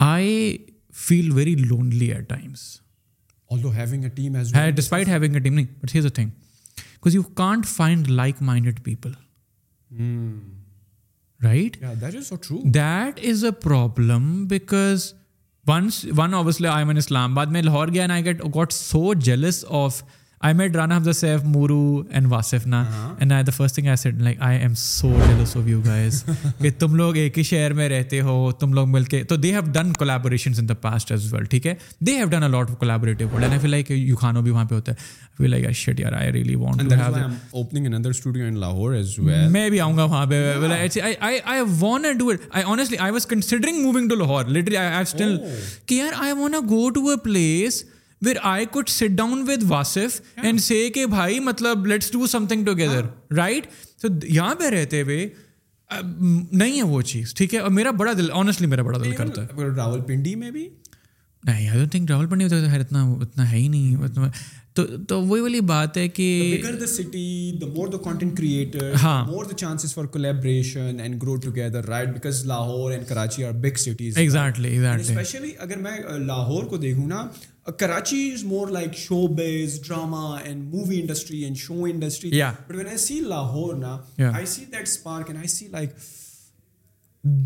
I 0.06 0.28
feel 1.06 1.32
very 1.32 1.54
lonely 1.70 2.10
at 2.14 2.26
times 2.30 2.60
despite 4.76 5.08
having 5.08 5.34
a 5.36 5.40
team 5.40 5.54
نہیں 5.54 5.66
but 5.84 5.90
has 5.96 6.06
a 6.06 6.12
thing 6.12 6.30
because 6.80 7.16
you 7.16 7.22
can't 7.42 7.66
find 7.68 8.08
like 8.08 8.36
minded 8.50 8.84
people 8.84 9.12
right 11.44 11.78
that 12.02 13.20
is 13.30 13.44
a 13.46 13.50
problem 13.64 14.46
because 14.50 15.12
once 15.68 16.06
one 16.18 16.34
obviously 16.34 16.68
Islamabad 17.38 17.52
میں 17.56 17.62
lower 17.62 17.88
get 17.94 18.42
got 18.56 18.72
so 18.74 19.14
jealous 19.14 19.64
of 19.68 20.02
کہ 20.44 21.42
تم 26.80 26.96
لوگ 26.96 27.16
ایک 27.18 27.38
ہی 27.38 27.44
شہر 27.44 27.74
میں 27.74 27.88
رہتے 27.90 28.20
ہو 28.22 28.52
تم 28.60 28.74
لوگ 28.74 28.88
مل 28.90 29.04
کے 29.04 29.24
تو 29.30 29.36
they 29.36 29.46
they 29.52 29.56
have 29.56 29.62
have 29.72 29.72
done 29.74 29.92
done 29.98 30.52
in 30.60 30.70
the 30.70 30.74
past 30.82 31.12
as 31.12 31.32
well 31.34 31.44
ٹھیک 31.50 31.68
ہے 31.68 31.74
ہے 32.08 32.36
الاٹ 32.36 32.72
آئی 33.20 33.68
لائک 33.68 33.92
یو 33.92 34.16
خانو 34.16 34.42
بھی 34.42 34.52
بھی 39.70 39.80
وہاں 39.80 39.96
وہاں 39.98 40.26
پہ 40.26 40.42
پہ 40.50 40.62
ہوتا 40.62 41.62
میں 45.52 45.80
آؤں 45.90 46.52
گا 46.96 47.16
where 48.26 48.38
I 48.52 48.65
could 48.72 48.88
sit 48.89 49.10
down 49.15 49.44
with 49.48 49.64
Wasif 49.68 50.19
and 50.44 50.60
say 50.61 50.88
کہ 50.94 51.06
بھائی 51.06 51.39
مطلب 51.49 51.85
let's 51.88 52.11
do 52.11 52.27
something 52.49 52.65
together 52.65 53.06
right 53.38 53.68
تو 54.02 54.07
یہاں 54.27 54.56
پہ 54.60 54.69
رہتے 54.76 55.02
ہوئے 55.02 55.27
نہیں 56.03 56.77
ہے 56.77 56.84
وہ 56.84 57.02
چیز 57.11 57.34
ٹھیک 57.35 57.53
ہے 57.53 57.60
اور 57.60 57.72
میرا 57.72 57.91
بڑا 58.02 58.14
دل 58.18 58.31
آنیسٹلی 58.35 58.68
میرا 58.68 58.81
بڑا 58.84 58.98
دل 59.03 59.11
کرتا 59.15 59.44
ہے 59.44 59.68
راول 59.76 60.02
پنڈی 60.07 60.35
میں 60.44 60.52
بھی 60.52 60.68
نہیں 61.48 61.68
آئی 61.69 61.88
تھنک 61.91 62.11
راول 62.11 62.26
پنڈی 62.30 62.45
ہوتا 62.45 62.72
ہے 62.72 62.80
اتنا 62.80 63.03
اتنا 63.22 63.52
ہے 63.52 63.57
ہی 63.57 63.68
نہیں 63.68 64.03
اتنا 64.03 64.30
تو 64.77 64.85
تو 65.10 65.22
وہی 65.26 65.41
والی 65.41 65.60
بات 65.69 65.98
ہے 65.98 66.07
کہ 66.07 66.61
city 66.88 67.27
the 67.61 67.65
more 67.76 67.88
the 67.91 67.98
content 68.03 68.38
creator 68.38 68.94
ہاں 69.03 69.23
more 69.27 69.45
the 69.45 69.56
chances 69.57 69.94
for 69.94 70.06
collaboration 70.15 70.99
and 71.03 71.22
grow 71.22 71.35
together 71.45 71.85
right 71.89 72.10
because 72.14 72.45
Lahore 72.45 72.91
and 72.91 73.07
Karachi 73.10 73.44
are 73.45 73.52
big 73.61 73.77
cities 73.84 74.18
exactly 74.18 74.69
exactly 74.69 75.15
especially 75.22 75.52
اگر 75.60 75.77
میں 75.88 75.98
لاہور 76.26 76.64
کو 76.69 76.77
دیکھوں 76.85 77.07
نا 77.07 77.27
Karachi 77.80 78.30
is 78.34 78.44
more 78.45 78.68
like 78.72 78.95
showbiz 79.35 79.80
drama 79.88 80.23
and 80.38 80.73
movie 80.73 80.99
industry 81.02 81.44
and 81.44 81.57
show 81.57 81.84
industry 81.91 82.30
but 82.68 82.76
when 82.76 82.88
I 82.88 82.98
see 82.98 83.19
Lahore 83.27 83.73
نا 83.77 83.95
I 84.18 84.26
I 84.34 84.45
see 84.45 84.60
see 84.61 84.65
that 84.72 84.88
spark 84.88 85.30
and 85.31 85.45
like 85.73 85.95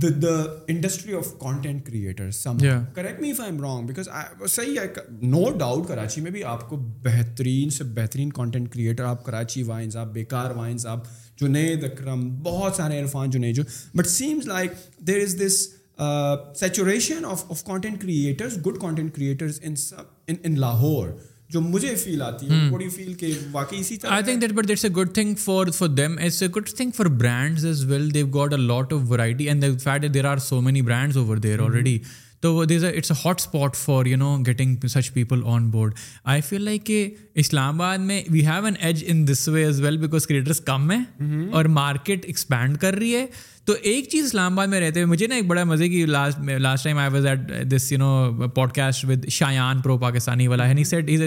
the 0.01 0.07
the 0.21 0.35
industry 0.69 1.13
of 1.15 1.31
content 1.39 1.85
creator 1.85 3.19
me 3.21 3.31
I 3.31 3.49
am 3.51 3.61
wrong 3.61 3.85
because 3.87 4.07
صحیح 4.55 4.79
ہے 4.79 4.85
no 5.27 5.43
doubt 5.59 5.87
Karachi 5.87 6.21
میں 6.21 6.31
بھی 6.31 6.43
آپ 6.53 6.67
کو 6.69 6.77
بہترین 7.03 7.69
سے 7.77 7.83
بہترین 7.97 8.29
کانٹینٹ 8.39 8.71
کریئٹر 8.73 9.03
آپ 9.03 9.23
کراچی 9.25 9.63
وائنز 9.63 9.97
آپ 9.97 10.07
بیکار 10.13 10.51
وائنس 10.55 10.85
آپ 10.93 11.07
جنید 11.41 11.83
اکرم 11.83 12.29
بہت 12.43 12.75
سارے 12.75 12.99
عرفان 13.01 13.29
جنید 13.29 13.55
جو 13.55 13.63
but 13.97 14.07
seems 14.07 14.47
like 14.47 14.71
there 15.07 15.21
is 15.23 15.35
this 15.45 15.59
saturation 16.59 17.25
of 17.25 17.43
of 17.51 17.63
content 17.65 18.01
content 18.81 19.13
creators 19.15 19.59
creators 19.63 19.93
good 20.29 20.35
in 20.45 20.59
Lahore 20.59 21.09
جو 21.51 21.61
مجھے 21.61 21.87
فیل 21.87 21.97
فیل 22.03 22.21
آتی 22.21 22.45
ہے 22.49 22.69
hmm. 22.69 23.15
کہ 23.19 23.31
واقعی 23.51 23.79
اسی 23.79 23.95
طرح 23.97 24.11
I 24.13 24.23
think 24.23 24.41
that 24.41 24.51
but 24.55 24.67
that's 24.67 24.85
a 24.85 24.89
a 24.89 24.93
a 24.93 25.01
good 25.01 25.07
good 25.09 25.13
thing 25.15 25.33
thing 25.33 25.43
for 25.43 25.65
for 25.71 25.87
for 25.87 25.95
them 25.95 26.15
it's 26.25 26.41
brands 26.43 27.01
brands 27.19 27.65
is 27.65 27.83
well 27.91 28.13
they've 28.13 28.27
got 28.37 28.53
lot 28.59 28.93
of 28.93 28.99
variety 29.11 29.49
and 29.49 29.65
there 30.13 30.25
are 30.25 30.37
so 30.49 30.61
many 30.69 30.79
over 31.15 31.37
already 31.65 31.97
تو 32.41 32.63
these 32.65 32.83
a 32.85 32.89
it's 32.97 33.11
a 33.11 33.15
hot 33.25 33.39
spot 33.39 33.75
for 33.75 34.05
you 34.05 34.17
know 34.17 34.35
getting 34.45 34.85
such 34.89 35.11
people 35.13 35.41
on 35.53 35.69
board 35.71 35.93
I 36.33 36.41
feel 36.47 36.63
like 36.65 36.85
کہ 36.85 37.07
اسلام 37.43 37.75
آباد 37.81 37.97
میں 38.11 38.21
we 38.31 38.45
have 38.45 38.65
an 38.65 38.73
edge 38.87 39.03
in 39.07 39.27
this 39.27 39.47
way 39.49 39.63
as 39.65 39.81
well 39.81 39.97
because 39.97 40.25
creators 40.27 40.59
کم 40.65 40.89
ہیں 40.91 40.97
mm-hmm. 41.23 41.53
اور 41.55 41.65
market 41.75 42.25
expand 42.25 42.77
کر 42.81 42.95
رہی 42.97 43.15
ہے 43.15 43.25
تو 43.65 43.73
ایک 43.91 44.09
چیز 44.09 44.25
اسلام 44.25 44.51
آباد 44.53 44.67
میں 44.67 44.79
رہتے 44.81 44.99
ہوئے 44.99 45.09
مجھے 45.11 45.27
نا 45.27 45.35
ایک 45.35 45.47
بڑا 45.47 45.63
مزے 45.63 45.89
کی 45.89 46.05
last 46.05 46.49
last 46.59 46.83
time 46.83 46.97
I 46.97 47.11
was 47.13 47.25
at 47.35 47.41
this 47.75 47.91
you 47.91 47.97
know 47.99 48.47
podcast 48.75 49.05
with 49.09 49.27
Shayan 49.39 49.81
pro 49.81 49.97
Pakistani 50.07 50.47
والا 50.47 50.67
سیٹ 50.85 51.17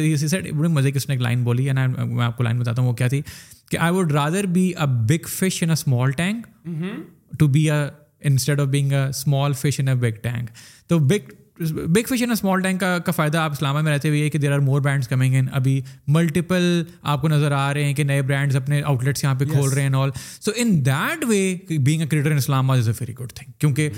بڑے 0.53 0.69
مزے 0.69 0.91
کی 0.91 0.97
اس 0.97 1.09
نے 1.09 1.15
ایک 1.15 1.23
لائن 1.23 1.43
بولی 1.45 1.69
ہے 1.69 1.73
نا 1.83 1.87
میں 2.05 2.25
آپ 2.25 2.37
کو 2.37 2.43
لائن 2.45 2.59
بتاتا 2.61 2.83
ہوں 2.83 2.89
وہ 2.89 2.95
کیا 3.03 3.09
تھی 3.09 3.21
کہ 3.71 3.77
I 3.79 3.93
would 3.95 4.13
rather 4.13 4.47
be 4.59 4.67
a 4.77 4.87
big 5.09 5.27
fish 5.37 5.63
in 5.63 5.69
a 5.71 5.73
small 5.73 6.11
tank 6.17 6.47
to 7.39 7.47
be 7.59 7.71
a 7.71 7.83
instead 8.25 8.59
of 8.59 8.71
being 8.71 8.93
a 8.93 9.13
small 9.13 9.53
fish 9.53 9.79
in 9.79 9.87
a 9.87 9.95
big 9.95 10.23
tank. 10.25 10.51
The 10.89 10.99
big 10.99 11.33
big 11.61 12.07
fish 12.09 12.21
and 12.23 12.33
small 12.33 12.61
tank 12.63 12.83
کا 13.07 13.13
فائدہ 13.17 13.39
آپ 13.39 13.53
اسلامہ 13.53 13.81
میں 13.81 13.93
رہتے 13.93 14.09
ہوئے 14.09 14.29
کہ 14.31 14.39
there 14.39 14.53
are 14.53 14.59
more 14.69 14.81
brands 14.83 15.09
coming 15.09 15.35
in 15.39 15.47
ابھی 15.55 15.81
multiple 16.17 16.63
آپ 17.13 17.21
کو 17.23 17.29
نظر 17.29 17.53
آ 17.57 17.73
رہے 17.75 17.85
ہیں 17.85 17.93
کہ 17.95 18.05
نئے 18.05 18.23
برانڈس 18.27 18.57
اپنے 18.57 18.81
آؤٹ 18.83 19.05
لیٹس 19.05 19.23
یہاں 19.25 19.35
پہ 19.39 19.45
کھول 19.53 19.69
رہے 19.73 19.83
ہیں 19.83 19.95
all 19.97 20.11
so 20.45 20.51
in 20.57 20.75
that 20.87 21.25
way 21.29 21.43
being 21.85 22.01
a 22.01 22.07
creator 22.07 22.31
in 22.31 22.37
Islam 22.37 22.71
is 22.71 22.89
a 22.89 22.95
very 23.01 23.13
good 23.21 23.33
thing 23.35 23.51
کیونکہ 23.59 23.89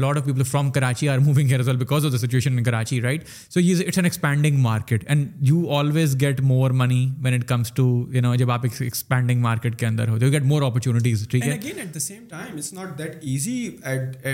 lot 0.00 0.18
of 0.18 0.24
people 0.24 0.42
from 0.50 0.70
Karachi 0.76 1.08
are 1.08 1.18
moving 1.24 1.48
here 1.50 1.60
well 1.66 1.76
because 1.76 2.06
of 2.06 2.12
the 2.12 2.18
situation 2.26 2.52
in 2.58 2.62
Karachi 2.64 3.00
right 3.02 3.24
so 3.54 3.60
یہ 3.60 3.82
it's 3.86 3.98
an 3.98 4.04
expanding 4.04 4.58
market 4.68 5.04
and 5.08 5.28
you 5.48 5.68
always 5.78 6.16
get 6.20 6.40
more 6.52 6.70
money 6.84 7.04
when 7.24 7.34
it 7.40 7.44
comes 7.48 7.72
to 7.76 7.86
you 8.14 8.20
know 8.22 8.34
جب 8.44 8.50
آپ 8.50 8.66
expanding 8.80 9.40
market 9.48 9.78
کے 9.80 9.86
اندر 9.86 10.08
ہوتے 10.08 10.26
ہو 10.26 10.32
get 10.32 10.44
more 10.54 10.62
opportunities 10.70 11.26
ٹھیک 11.30 11.46
ہے 11.46 11.52
at 11.74 11.94
the 11.94 11.98
same 12.06 12.22
time 12.30 12.54
it's 12.56 12.72
not 12.72 12.96
that 12.98 13.16
easy 13.22 13.58
at 13.82 14.24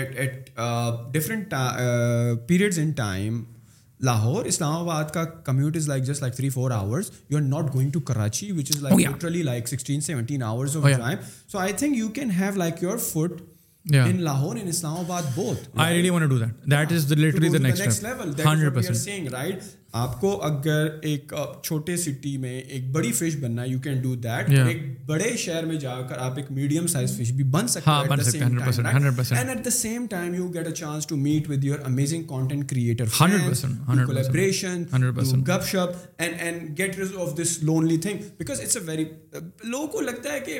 different 1.13 1.53
period 2.47 2.65
periods 2.67 2.79
in 2.79 2.91
time 2.95 3.43
Lahore 4.05 4.45
Islamabad 4.77 5.09
کا 5.13 5.23
commute 5.45 5.75
is 5.77 5.87
like 5.89 6.03
just 6.07 6.21
like 6.21 6.33
three 6.35 6.49
four 6.55 6.71
hours 6.71 7.11
you 7.29 7.37
are 7.37 7.43
not 7.43 7.73
going 7.73 7.89
to 7.91 7.99
Karachi 8.09 8.49
is 8.71 8.81
like 8.83 8.99
literally 9.07 9.41
like 9.43 9.67
sixteen 9.67 10.01
seventeen 10.07 10.43
hours 10.43 10.75
of 10.77 10.83
time 10.97 11.17
so 11.51 11.57
I 11.59 11.73
think 11.77 11.97
you 11.97 12.07
can 12.17 12.31
have 12.39 12.55
like 12.57 12.83
your 12.83 12.97
food 13.11 13.41
Lahore 14.19 14.55
Islamabad 14.97 15.23
both 15.35 15.67
doubt 16.29 16.43
that 16.71 16.91
is 16.93 17.11
next 17.11 18.03
level 18.03 19.33
right 19.33 19.63
آپ 19.97 20.19
کو 20.21 20.31
اگر 20.45 20.87
ایک 21.09 21.33
چھوٹے 21.63 21.95
city 21.97 22.35
میں 22.43 22.59
ایک 22.59 22.89
بڑی 22.95 23.11
fish 23.19 23.35
بننا 23.41 23.63
you 23.65 23.79
can 23.85 24.01
do 24.01 24.13
that 24.25 24.49
ایک 24.59 24.81
بڑے 25.07 25.29
شہر 25.43 25.65
میں 25.69 25.75
جا 25.85 25.95
کر 26.09 26.17
آپ 26.25 26.37
ایک 26.37 26.51
میڈیم 26.57 26.87
سائز 26.93 27.15
فش 27.19 27.31
بھی 27.37 27.43
بن 27.55 27.67
سکتے 27.67 27.89
ہاں، 27.89 28.03
ہیں 37.33 39.03
لوگوں 39.63 39.87
کو 39.93 40.01
لگتا 40.01 40.33
ہے 40.33 40.39
کہ 40.45 40.59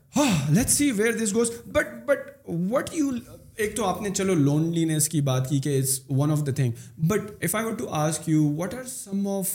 ہاں 0.15 0.51
let 0.53 0.69
see 0.69 0.89
where 0.91 1.11
this 1.23 1.33
goes 1.35 1.49
but 1.73 1.93
but 2.07 2.19
what 2.71 2.89
you 2.93 3.09
ایک 3.63 3.75
تو 3.75 3.85
آپ 3.85 4.01
نے 4.01 4.09
چلو 4.15 4.33
لونلی 4.35 4.83
نیس 4.85 5.07
کی 5.09 5.21
بات 5.29 5.47
کی 5.49 5.59
کہ 5.63 5.77
it's 5.79 5.99
one 6.09 6.31
of 6.31 6.45
the 6.47 6.51
thing 6.55 6.71
but 7.11 7.31
if 7.39 7.55
I 7.55 7.65
what 7.65 7.77
to 7.79 7.87
ask 8.01 8.27
you 8.29 8.43
what 8.57 8.73
are 8.73 8.83
some 8.95 9.27
of 9.37 9.49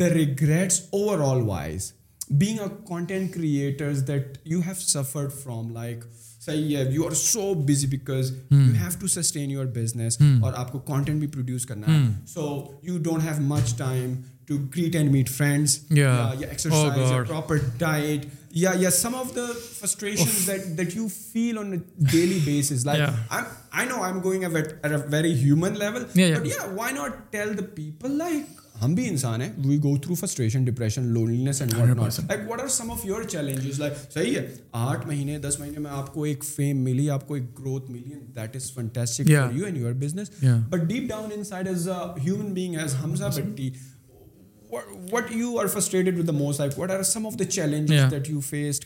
the 0.00 0.08
regrets 0.14 0.80
overall 1.30 1.42
wise 1.48 1.92
being 2.38 2.58
a 2.60 2.66
content 2.88 3.32
creators 3.34 4.06
that 4.08 4.38
you 4.52 4.60
have 4.66 4.74
suffered 4.86 5.32
from 5.42 5.68
like 5.74 6.04
صحیح 6.46 6.76
ہے 6.76 6.84
you 6.94 7.06
are 7.06 7.14
so 7.24 7.52
busy 7.68 7.86
because 7.96 8.30
you 8.50 8.58
have 8.80 8.88
to 9.00 9.06
sustain 9.20 9.50
your 9.50 9.66
business 9.80 10.18
اور 10.42 10.52
آپ 10.56 10.72
کو 10.72 10.78
content 10.92 11.18
بھی 11.18 11.26
produce 11.26 11.66
کرنا 11.66 11.98
ہے 11.98 12.08
so 12.34 12.48
you 12.88 12.98
don't 13.02 13.24
have 13.24 13.40
much 13.54 13.76
time 13.78 14.14
to 14.48 14.56
greet 14.76 14.96
and 14.96 15.10
meet 15.12 15.30
friends 15.30 15.78
proper 15.88 17.56
diet 17.78 18.26
some 18.56 19.14
of 19.16 19.36
like 20.46 20.82
like 25.76 26.20
not 28.18 28.58
ہم 28.82 28.94
بھی 28.94 29.06
انسان 29.08 29.40
ہیں 29.42 29.50
we 29.64 29.76
go 29.82 29.94
through 30.02 30.14
frustration 30.14 30.64
depression 30.64 31.02
loneliness 31.12 31.60
and 31.62 31.74
what 31.74 32.18
what 32.46 32.60
are 32.60 33.06
your 33.08 33.22
challenges 33.28 33.80
صحیح 34.14 34.36
ہے 34.38 34.46
آٹھ 34.80 35.06
مہینے 35.06 35.38
دس 35.48 35.58
مہینے 35.60 35.78
میں 35.84 35.90
آپ 35.90 36.12
کو 36.14 36.24
ایک 36.24 36.44
فیم 36.44 36.82
ملی 36.84 37.08
آپ 37.10 37.26
کو 37.28 37.34
ایک 37.34 37.58
گروتھ 37.60 37.90
ملی 37.90 38.14
that 38.36 38.56
is 38.56 38.70
fantastic 38.72 39.28
for 39.30 39.54
you 39.58 39.64
and 39.64 39.76
your 39.78 39.92
business 40.04 40.30
but 40.68 40.86
deep 40.88 41.08
down 41.10 41.30
inside 41.44 41.68
as 41.68 41.88
as 41.88 41.88
a 41.96 42.20
human 42.26 42.52
being 42.54 42.74
but 43.36 43.70
you 45.34 45.60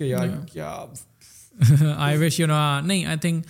یار 0.01 0.29
کیا 0.53 0.75
آئی 1.97 2.17
وش 2.19 2.39
نو 2.41 2.55
نہیں 2.85 3.05
آئی 3.05 3.17
تھنک 3.21 3.47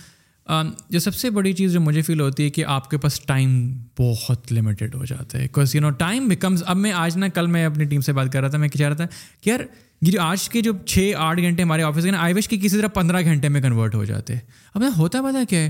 جو 0.91 0.99
سب 0.99 1.15
سے 1.15 1.29
بڑی 1.29 1.51
چیز 1.53 1.73
جو 1.73 1.81
مجھے 1.81 2.01
فیل 2.01 2.19
ہوتی 2.21 2.43
ہے 2.43 2.49
کہ 2.49 2.63
آپ 2.75 2.89
کے 2.91 2.97
پاس 3.03 3.19
ٹائم 3.25 3.51
بہت 3.99 4.51
لمیٹیڈ 4.53 4.95
ہو 4.95 5.05
جاتا 5.05 5.37
ہے 5.37 5.43
because 5.43 5.75
you 5.75 5.81
know 5.81 5.89
time 5.99 6.27
becomes 6.27 6.63
اب 6.67 6.77
میں 6.77 6.91
آج 7.01 7.17
نا 7.17 7.27
کل 7.33 7.47
میں 7.55 7.63
اپنی 7.65 7.85
ٹیم 7.89 8.01
سے 8.07 8.13
بات 8.13 8.31
کر 8.33 8.41
رہا 8.41 8.49
تھا 8.49 8.57
میں 8.57 8.69
کہہ 8.69 8.85
رہا 8.87 8.95
تھا 8.95 9.05
کہ 9.41 9.49
یار 9.49 9.59
یہ 10.01 10.11
جو 10.11 10.21
آج 10.21 10.47
کے 10.49 10.61
جو 10.61 10.71
چھ 10.85 11.11
آٹھ 11.17 11.39
گھنٹے 11.41 11.63
ہمارے 11.63 11.83
آفس 11.83 12.03
کے 12.05 12.11
نا 12.11 12.19
آئی 12.21 12.33
وش 12.33 12.47
کے 12.47 12.57
کسی 12.61 12.77
طرح 12.77 12.87
پندرہ 12.93 13.21
گھنٹے 13.21 13.49
میں 13.49 13.61
کنورٹ 13.61 13.95
ہو 13.95 14.03
جاتے 14.05 14.33
ہیں 14.33 14.41
اب 14.73 14.83
ہوتا 14.97 15.21
پتا 15.29 15.43
کیا 15.49 15.59
ہے 15.63 15.69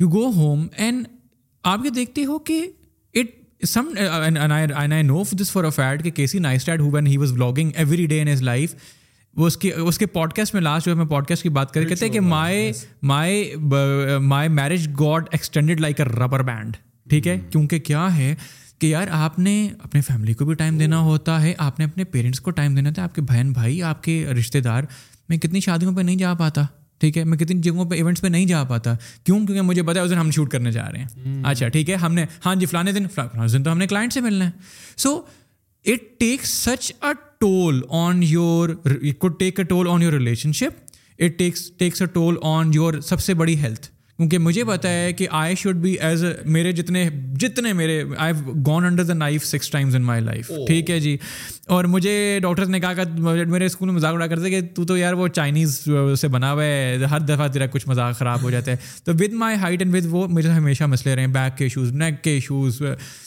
یو 0.00 0.08
گو 0.12 0.26
ہوم 0.36 0.66
اینڈ 0.76 1.06
آپ 1.72 1.84
یہ 1.84 1.90
دیکھتے 1.96 2.24
ہو 2.24 2.38
کہ 2.38 2.62
سم 3.66 3.86
آئی 4.10 5.02
نو 5.02 5.22
دس 5.40 5.56
اے 5.56 5.70
فیڈ 5.74 6.02
کہ 6.04 6.10
کیسی 6.16 6.38
نائسٹائڈ 6.38 6.80
ہو 6.80 6.90
when 6.90 7.06
he 7.06 7.16
was 7.18 7.32
vlogging 7.32 7.70
every 7.76 8.06
day 8.06 8.20
in 8.22 8.28
انز 8.28 8.42
life 8.42 8.74
وہ 9.36 9.46
اس 9.46 9.56
کے 9.56 9.72
اس 9.72 9.98
کے 9.98 10.06
پوڈ 10.06 10.32
کاسٹ 10.34 10.54
میں 10.54 10.62
لاسٹ 10.62 10.86
جو 10.86 10.94
میں 10.96 11.04
پوڈ 11.06 11.26
کاسٹ 11.26 11.42
کی 11.42 11.48
بات 11.56 11.72
کر 11.74 11.84
کہتے 11.88 12.04
ہیں 12.06 12.12
کہ 12.12 12.20
my 12.20 12.70
my 13.10 13.44
my 14.26 14.48
marriage 14.48 14.88
got 15.00 15.28
extended 15.32 15.80
like 15.80 16.00
a 16.00 16.06
rubber 16.18 16.42
band 16.52 16.76
ٹھیک 17.10 17.26
ہے 17.28 17.38
کیونکہ 17.50 17.78
کیا 17.88 18.06
ہے 18.16 18.34
کہ 18.80 18.86
یار 18.86 19.08
آپ 19.10 19.38
نے 19.38 19.54
اپنے 19.84 20.00
فیملی 20.06 20.32
کو 20.34 20.44
بھی 20.44 20.54
ٹائم 20.54 20.78
دینا 20.78 20.98
ہوتا 21.08 21.40
ہے 21.42 21.54
آپ 21.58 21.78
نے 21.78 21.84
اپنے 21.84 22.04
پیرنٹس 22.12 22.40
کو 22.40 22.50
ٹائم 22.58 22.74
دینا 22.74 22.88
ہوتا 22.88 23.02
ہے 23.02 23.06
آپ 23.06 23.14
کے 23.14 23.22
بہن 23.32 23.52
بھائی 23.52 23.82
آپ 23.82 24.02
کے 24.02 24.24
رشتے 24.38 24.60
دار 24.68 24.82
میں 25.28 25.38
کتنی 25.38 25.60
شادیوں 25.60 25.92
پہ 25.96 26.02
نہیں 26.02 26.16
جا 26.16 26.34
پاتا 26.38 26.62
ٹھیک 27.00 27.18
ہے 27.18 27.24
میں 27.24 27.38
کتنی 27.38 27.60
جگہوں 27.62 27.84
پہ 27.90 27.94
ایونٹس 27.94 28.20
پہ 28.22 28.28
نہیں 28.28 28.46
جا 28.46 28.62
پاتا 28.68 28.94
کیوں 29.24 29.36
کیونکہ 29.46 29.62
مجھے 29.62 29.82
پتا 29.82 30.00
ہے 30.00 30.04
اس 30.04 30.10
دن 30.10 30.18
ہم 30.18 30.30
شوٹ 30.34 30.50
کرنے 30.52 30.72
جا 30.72 30.90
رہے 30.92 31.02
ہیں 31.24 31.42
اچھا 31.50 31.68
ٹھیک 31.76 31.90
ہے 31.90 31.94
ہم 32.04 32.14
نے 32.14 32.24
ہاں 32.46 32.54
جی 32.60 32.66
فلانے 32.66 32.92
دن 32.92 33.08
فلاں 33.14 33.46
دن 33.52 33.62
تو 33.62 33.72
ہم 33.72 33.78
نے 33.78 33.86
کلائنٹ 33.86 34.12
سے 34.12 34.20
ملنا 34.20 34.44
ہے 34.46 34.50
so 34.96 35.14
it 35.92 36.00
take 36.20 36.46
such 36.46 36.90
a 37.00 37.12
toll 37.40 37.80
on 37.98 38.22
your 38.22 38.68
take 39.38 39.58
a 39.58 39.64
toll 39.64 39.88
on 39.90 40.02
your 40.02 40.12
relationship 40.62 40.86
it 41.24 41.38
takes 41.38 41.70
takes 41.78 42.02
a 42.02 42.06
toll 42.14 42.36
on 42.56 42.70
your 42.74 43.00
سب 43.02 43.20
سے 43.20 43.34
بڑی 43.34 43.56
ہیلتھ 43.62 43.88
کیونکہ 44.18 44.38
مجھے 44.38 44.62
پتا 44.68 44.90
ہے 44.92 45.12
کہ 45.18 45.26
I 45.30 45.54
should 45.56 45.76
be 45.80 45.90
as 46.04 46.22
a 46.24 46.30
میرے 46.50 46.70
جتنے 46.76 47.04
جتنے 47.40 47.72
میرے 47.72 48.02
I 48.16 48.32
have 48.34 48.52
gone 48.66 48.84
under 48.84 49.04
the 49.06 49.14
knife 49.14 49.44
six 49.46 49.70
times 49.70 49.94
in 49.96 50.02
my 50.04 50.20
life 50.24 50.50
ٹھیک 50.66 50.90
ہے 50.90 50.98
جی 51.00 51.16
اور 51.76 51.84
مجھے 51.92 52.38
ڈاکٹرس 52.42 52.68
نے 52.68 52.80
کہا 52.80 52.92
کہ 53.02 53.44
میرے 53.50 53.66
اسکول 53.66 53.88
میں 53.88 53.94
مذاق 53.96 54.14
اڑا 54.14 54.26
کرتے 54.26 54.50
کہ 54.50 54.60
تو 54.76 54.84
تو 54.86 54.96
یار 54.96 55.12
وہ 55.20 55.28
چائنیز 55.36 55.78
سے 56.20 56.28
بنا 56.28 56.52
ہوا 56.52 56.64
ہے 56.64 56.96
ہر 57.10 57.20
دفعہ 57.28 57.48
تیرا 57.52 57.66
کچھ 57.72 57.88
مذاق 57.88 58.16
خراب 58.18 58.42
ہو 58.42 58.50
جاتا 58.50 58.70
ہے 58.70 58.76
تو 59.04 59.12
with 59.20 59.32
my 59.44 59.56
height 59.62 59.82
and 59.82 59.94
with 59.94 60.06
وہ 60.14 60.26
مجھے 60.30 60.50
ہمیشہ 60.50 60.84
مسئلے 60.96 61.14
رہے 61.14 61.26
ہیں 61.26 61.32
بیک 61.34 61.56
کے 61.58 61.64
ایشوز 61.64 61.92
نیک 62.02 62.22
کے 62.24 62.30
ایشوز 62.34 62.82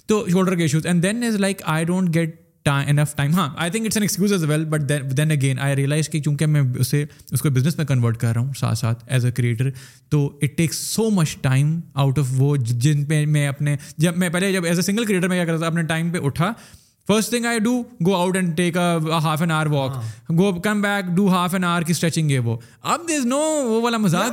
تو 0.07 0.23
شولڈر 0.31 0.55
کے 0.55 0.61
issues 0.61 0.85
and 0.87 1.03
then 1.03 1.23
is 1.27 1.35
like 1.39 1.61
I 1.77 1.85
don't 1.85 2.13
get 2.15 2.39
enough 2.69 3.13
time 3.15 3.31
ہاں 3.35 3.47
I 3.61 3.71
think 3.71 3.85
it's 3.85 3.97
an 3.97 4.03
excuse 4.03 4.33
as 4.33 4.43
well 4.49 4.65
but 4.69 4.91
then 5.17 5.31
again 5.31 5.59
I 5.59 5.75
realize 5.75 6.09
کہ 6.09 6.19
چونکہ 6.21 6.45
میں 6.45 6.61
اسے 6.79 7.03
اس 7.31 7.41
کو 7.41 7.49
بزنس 7.53 7.77
میں 7.77 7.85
کنورٹ 7.85 8.17
کر 8.19 8.33
رہا 8.35 8.41
ہوں 8.41 8.51
ساتھ 8.59 8.77
ساتھ 8.77 9.03
ایز 9.13 9.25
اے 9.25 9.31
کریٹر 9.35 9.69
تو 10.09 10.25
it 10.41 10.57
takes 10.57 10.77
so 10.87 11.09
much 11.15 11.35
time 11.41 11.79
out 12.03 12.19
of 12.19 12.27
وہ 12.37 12.55
جن 12.59 13.03
پہ 13.05 13.25
میں 13.25 13.47
اپنے 13.47 13.75
جب 13.97 14.17
میں 14.17 14.29
پہلے 14.33 14.51
جب 14.53 14.65
ایز 14.65 14.79
اے 14.79 14.91
سنگل 14.91 15.05
کریٹر 15.05 15.27
میں 15.27 15.37
کیا 15.37 15.45
کرتا 15.45 15.57
تھا 15.57 15.67
اپنے 15.67 15.83
ٹائم 15.93 16.09
پہ 16.11 16.17
اٹھا 16.25 16.51
first 17.07 17.29
thing 17.29 17.45
I 17.45 17.59
do 17.59 17.71
go 18.05 18.13
out 18.15 18.35
and 18.35 18.55
take 18.57 18.75
half 19.23 19.41
an 19.41 19.51
hour 19.51 19.65
walk 19.69 19.93
go 20.37 20.51
come 20.63 20.81
back 20.81 21.05
do 21.15 21.27
half 21.29 21.53
an 21.53 21.63
hour 21.63 21.81
کی 21.87 21.91
اسٹریچنگ 21.91 22.31
ہے 22.31 22.39
وہ 22.39 22.51
وہ 22.55 22.91
اب 22.93 23.09
نو 23.25 23.39
والا 23.81 23.97
مزاق 23.97 24.29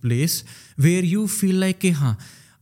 place 0.00 0.42
where 0.82 1.04
you 1.04 1.19
you 1.20 1.26
feel 1.38 1.54
like 1.60 1.80
کہ 1.80 1.90
ہاں 2.00 2.14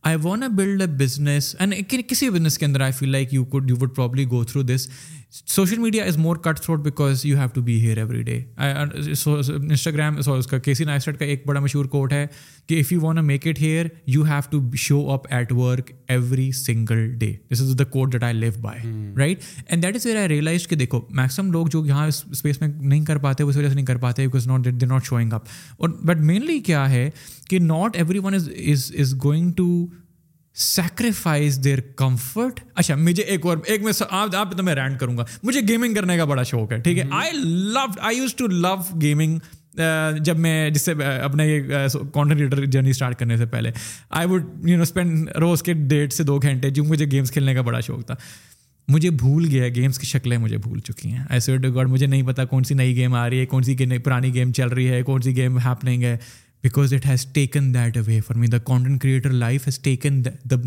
آئی 0.09 0.17
want 0.23 0.43
a 0.43 0.49
build 0.57 0.81
a 0.81 0.87
business 0.99 1.55
and 1.59 1.75
کسی 2.09 2.29
بزنس 2.31 2.59
کے 2.59 2.65
اندر 2.65 2.81
I 2.81 2.93
feel 2.99 3.09
like 3.13 3.35
you 3.35 3.45
could 3.55 3.71
you 3.71 3.77
would 3.81 3.95
probably 3.97 4.25
go 4.31 4.43
through 4.51 4.63
this 4.75 4.89
social 5.31 5.79
media 5.79 6.05
is 6.09 6.17
more 6.19 6.37
cut 6.45 6.61
throat 6.63 6.81
because 6.83 7.25
you 7.27 7.37
have 7.39 7.49
to 7.55 7.61
be 7.63 7.75
here 7.81 7.97
every 7.99 8.23
day 8.25 8.37
Instagram 8.57 10.17
کے 10.65 10.75
سی 10.75 10.85
نائسٹ 10.85 11.09
کا 11.19 11.25
ایک 11.25 11.45
بڑا 11.47 11.61
مشہور 11.61 11.85
کوٹ 11.97 12.13
ہے 12.13 12.27
کہ 12.69 12.79
if 12.81 12.93
you 12.93 13.01
want 13.01 13.19
a 13.19 13.25
make 13.25 13.47
it 13.49 13.61
here 13.63 13.87
you 14.07 14.23
have 14.27 14.39
to 14.51 14.61
show 14.87 15.01
up 15.13 15.27
at 15.35 15.53
work 15.57 15.91
every 16.09 16.51
single 16.63 17.05
day 17.19 17.33
this 17.53 17.63
is 17.63 17.75
the 17.79 17.85
quote 17.91 18.13
that 18.13 18.23
I 18.25 18.35
live 18.35 18.53
by 18.61 18.93
right 19.19 19.43
and 19.67 19.83
that 19.83 19.97
is 19.97 20.07
where 20.07 20.17
I 20.19 20.29
realize 20.29 20.67
کہ 20.69 20.77
دیکھو 20.77 21.01
maxim 21.11 21.51
لوگ 21.53 21.67
جو 21.73 21.85
یہاں 21.87 22.07
space 22.09 22.61
میں 22.61 22.69
نہیں 22.69 23.05
کر 23.05 23.19
پاتے 23.29 23.43
اس 23.45 23.57
وجہ 23.57 23.69
سے 23.69 23.75
نہیں 23.75 23.87
کر 23.87 23.99
پاتے 24.09 24.27
because 24.29 24.47
not 24.47 24.69
they 24.81 24.87
not 24.87 25.07
showing 25.07 25.33
up 25.33 25.49
اور 25.79 25.89
بٹ 26.05 26.21
مینلی 26.33 26.59
کیا 26.71 26.89
ہے 26.91 27.09
کہ 27.51 27.59
not 27.59 27.97
everyone 28.25 28.35
is 28.35 28.49
is 28.73 28.91
is 29.01 29.15
going 29.25 29.53
to 29.57 29.69
sacrifice 30.61 31.59
their 31.65 31.79
comfort 31.97 32.61
اچھا 32.75 32.95
مجھے 32.99 33.23
ایک 33.23 33.45
اور 33.47 33.57
ایک 33.67 33.83
میں 33.83 33.93
آپ 34.09 34.35
آپ 34.37 34.57
تو 34.57 34.63
میں 34.63 34.75
رینڈ 34.75 34.99
کروں 34.99 35.17
گا 35.19 35.25
مجھے 35.43 35.61
گیمنگ 35.69 35.95
کرنے 35.95 36.17
کا 36.17 36.25
بڑا 36.31 36.43
شوق 36.53 36.73
ہے 36.73 36.79
ٹھیک 36.85 36.99
ہے 36.99 37.05
I 37.19 37.33
love 37.45 37.81
I 38.07 38.17
use 38.17 38.35
to 38.37 38.47
love 38.47 38.75
gaming 39.01 39.39
جب 40.25 40.39
میں 40.39 40.55
جس 40.71 40.83
سے 40.85 40.93
اپنا 41.23 41.43
یہ 41.45 41.61
کانٹنٹر 42.15 42.65
جرنی 42.65 42.91
اسٹارٹ 42.91 43.19
کرنے 43.19 43.37
سے 43.37 43.47
پہلے 43.51 43.71
I 44.21 44.27
would 44.29 44.69
you 44.69 44.77
know 44.77 44.83
spend 44.83 45.29
روز 45.41 45.63
کے 45.63 45.73
ڈیڑھ 45.95 46.13
سے 46.13 46.23
دو 46.31 46.39
گھنٹے 46.39 46.71
جو 46.79 46.85
مجھے 46.85 47.07
گیمس 47.11 47.31
کھیلنے 47.33 47.55
کا 47.55 47.61
بڑا 47.71 47.81
شوق 47.91 48.05
تھا 48.07 48.15
مجھے 48.93 49.11
بھول 49.21 49.47
گیا 49.51 49.69
گیمس 49.75 49.99
کی 49.99 50.07
شکلیں 50.07 50.37
مجھے 50.39 50.57
بھول 50.59 50.79
چکی 50.81 51.11
ہیں 51.13 51.25
ایسے 51.29 51.53
ویڈیو 51.53 51.87
مجھے 51.89 52.07
نہیں 52.07 52.23
پتا 52.29 52.45
کون 52.53 52.65
سی 52.65 52.75
نئی 52.75 52.95
گیم 52.97 53.15
آ 53.15 53.29
رہی 53.31 53.41
ہے 53.41 53.47
کون 53.47 53.63
سی 53.63 53.99
پرانی 54.05 54.35
گیم 54.35 54.53
چل 54.59 54.69
رہی 54.69 54.89
ہے 54.91 55.03
کون 55.11 55.23
سی 55.23 55.37
گیم 55.37 55.59
ہیپنگ 55.67 56.03
ہے 56.03 56.17
because 56.63 56.93
it 56.95 57.05
has 57.07 57.25
taken 57.35 57.73
that 57.75 57.97
away 57.97 58.21
for 58.27 58.37
me 58.37 58.47
the 58.53 58.59
content 58.67 59.01
creator 59.03 59.31
life 59.31 59.67
has 59.67 59.79
taken 59.83 60.21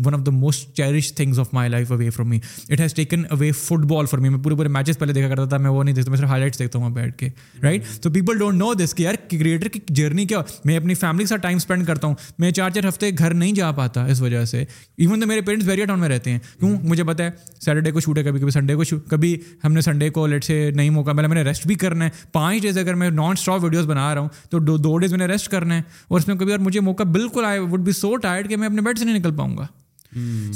one 0.04 0.14
of 0.14 0.20
the 0.26 0.30
most 0.30 0.68
cherish 0.76 1.12
things 1.14 1.38
of 1.38 1.52
my 1.54 1.70
life 1.70 1.90
away 1.92 2.08
from 2.10 2.28
me 2.28 2.38
it 2.70 2.80
has 2.80 2.94
taken 2.94 3.22
away 3.30 3.50
football 3.88 4.06
for 4.10 4.18
me 4.20 4.28
میں 4.28 4.38
پورے 4.44 4.54
پورے 4.56 4.68
matches 4.68 4.98
پہلے 4.98 5.12
دیکھا 5.12 5.28
کرتا 5.28 5.44
تھا 5.48 5.56
میں 5.62 5.70
وہ 5.70 5.82
نہیں 5.84 5.94
دیکھتا 5.94 6.10
میں 6.10 6.18
صرف 6.18 6.28
ہائی 6.28 6.40
لائٹس 6.40 6.58
دیکھتا 6.58 6.78
ہوں 6.78 6.90
بیٹھ 6.90 7.16
کے 7.18 7.28
رائٹ 7.62 7.86
تو 8.02 8.10
پیپل 8.10 8.38
ڈونٹ 8.38 8.58
نو 8.58 8.72
دس 8.84 8.94
کہ 8.94 9.02
یار 9.02 9.14
کریٹر 9.30 9.68
کی 9.76 9.80
جرنی 9.88 10.24
کیا 10.26 10.40
میں 10.64 10.76
اپنی 10.76 10.94
فیملی 11.02 11.24
کے 11.24 11.28
ساتھ 11.28 11.40
ٹائم 11.42 11.56
اسپینڈ 11.56 11.86
کرتا 11.86 12.06
ہوں 12.08 12.14
میں 12.38 12.50
چار 12.50 12.70
چار 12.70 12.88
ہفتے 12.88 13.10
گھر 13.18 13.34
نہیں 13.34 13.52
جا 13.54 13.70
پاتا 13.72 14.04
اس 14.12 14.20
وجہ 14.22 14.44
سے 14.50 14.64
ایون 14.96 15.20
تو 15.20 15.26
میرے 15.26 15.40
پیرنٹس 15.40 15.66
ویری 15.68 15.84
ٹاؤن 15.84 16.00
میں 16.00 16.08
رہتے 16.08 16.30
ہیں 16.32 16.38
کیوں 16.58 16.76
مجھے 16.82 17.04
پتا 17.04 17.24
ہے 17.24 17.30
سیٹرڈے 17.64 17.92
کو 17.92 18.00
شوٹ 18.00 18.18
ہے 18.18 18.22
کبھی 18.24 18.40
کبھی 18.40 18.52
سنڈے 18.52 18.74
کو 18.74 18.82
کبھی 19.10 19.36
ہم 19.64 19.72
نے 19.72 19.80
سنڈے 19.80 20.10
کو 20.10 20.26
لیٹ 20.26 20.44
سے 20.44 20.60
نہیں 20.74 20.90
موقع 20.90 21.10
ملا 21.16 21.28
میں 21.28 21.36
نے 21.36 21.42
ریسٹ 21.50 21.66
بھی 21.66 21.74
کرنا 21.84 22.04
ہے 22.04 22.10
پانچ 22.32 22.62
ڈیز 22.62 22.78
اگر 22.78 22.94
میں 23.02 23.10
نان 23.10 23.32
اسٹاپ 23.38 23.64
ویڈیوز 23.64 23.86
بنا 23.86 24.12
رہا 24.14 24.20
ہوں 24.20 24.28
تو 24.50 24.76
دو 24.76 24.96
ڈیز 24.98 25.10
میں 25.10 25.18
نے 25.18 25.26
ریسٹ 25.32 25.48
کرنا 25.50 25.76
ہے 25.76 25.80
ہیں 25.82 26.04
اور 26.08 26.20
اس 26.20 26.26
میں 26.28 26.36
کبھی 26.40 26.52
اور 26.52 26.60
مجھے 26.60 26.80
موقع 26.88 27.02
بالکل 27.18 27.44
I 27.44 27.58
would 27.72 27.80
be 27.84 27.92
so 28.00 28.14
tired 28.26 28.48
کہ 28.48 28.56
میں 28.62 28.66
اپنے 28.68 28.82
بیڈ 28.88 28.98
سے 28.98 29.04
نہیں 29.04 29.18
نکل 29.18 29.34
پاؤں 29.36 29.56
گا 29.58 29.66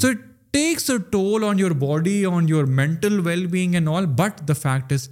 so 0.01 0.09
it 0.09 0.25
takes 0.53 0.91
a 0.91 0.97
toll 1.11 1.45
on 1.45 1.59
your 1.59 1.71
body 1.87 2.25
on 2.33 2.49
your 2.49 2.65
mental 2.81 3.19
well 3.27 3.47
being 3.57 3.75
and 3.75 3.89
all 3.95 4.07
but 4.19 4.47
the 4.49 4.53
fact 4.63 4.93
is 4.93 5.09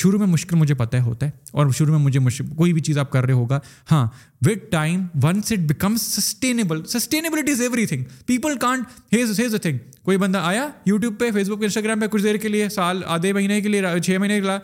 شروع 0.00 0.18
میں 0.18 0.26
مشکل 0.26 0.56
مجھے 0.56 0.74
پتہ 0.74 0.96
ہوتا 1.04 1.26
ہے 1.26 1.30
اور 1.60 1.70
شروع 1.76 1.92
میں 1.94 2.02
مجھے 2.04 2.20
مشکل 2.20 2.46
کوئی 2.56 2.72
بھی 2.72 2.80
چیز 2.88 2.98
آپ 2.98 3.10
کر 3.12 3.24
رہے 3.26 3.32
ہوگا 3.34 3.58
ہاں 3.90 4.06
with 4.46 4.70
time 4.70 5.04
once 5.22 5.52
it 5.52 5.58
become 5.68 5.96
sustainable 6.00 6.84
sustainability 6.96 7.52
is 7.52 7.60
everything 7.92 8.02
people 8.26 8.56
can't 8.60 9.14
has 9.14 9.38
has 9.40 9.54
a 9.54 9.58
thing 9.68 9.78
کوئی 10.04 10.16
بندہ 10.24 10.38
آیا 10.44 10.68
یوٹیوب 10.86 11.18
پہ 11.20 11.30
فیس 11.34 11.48
بک 11.48 11.62
انسٹاگرام 11.62 12.00
پہ 12.00 12.06
کچھ 12.10 12.22
دیر 12.22 12.36
کے 12.42 12.48
لیے 12.48 12.68
سال 12.76 13.00
آدھے 13.16 13.32
مہینے 13.32 13.60
کے 13.60 13.68
لیے 13.68 13.98
چھ 14.04 14.16
مہینے 14.20 14.40
کے 14.40 14.46
لیے 14.46 14.58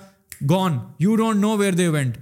gone 0.50 0.78
you 1.00 1.14
don't 1.16 1.40
know 1.40 1.56
where 1.58 1.72
they 1.72 1.86
went 1.88 2.16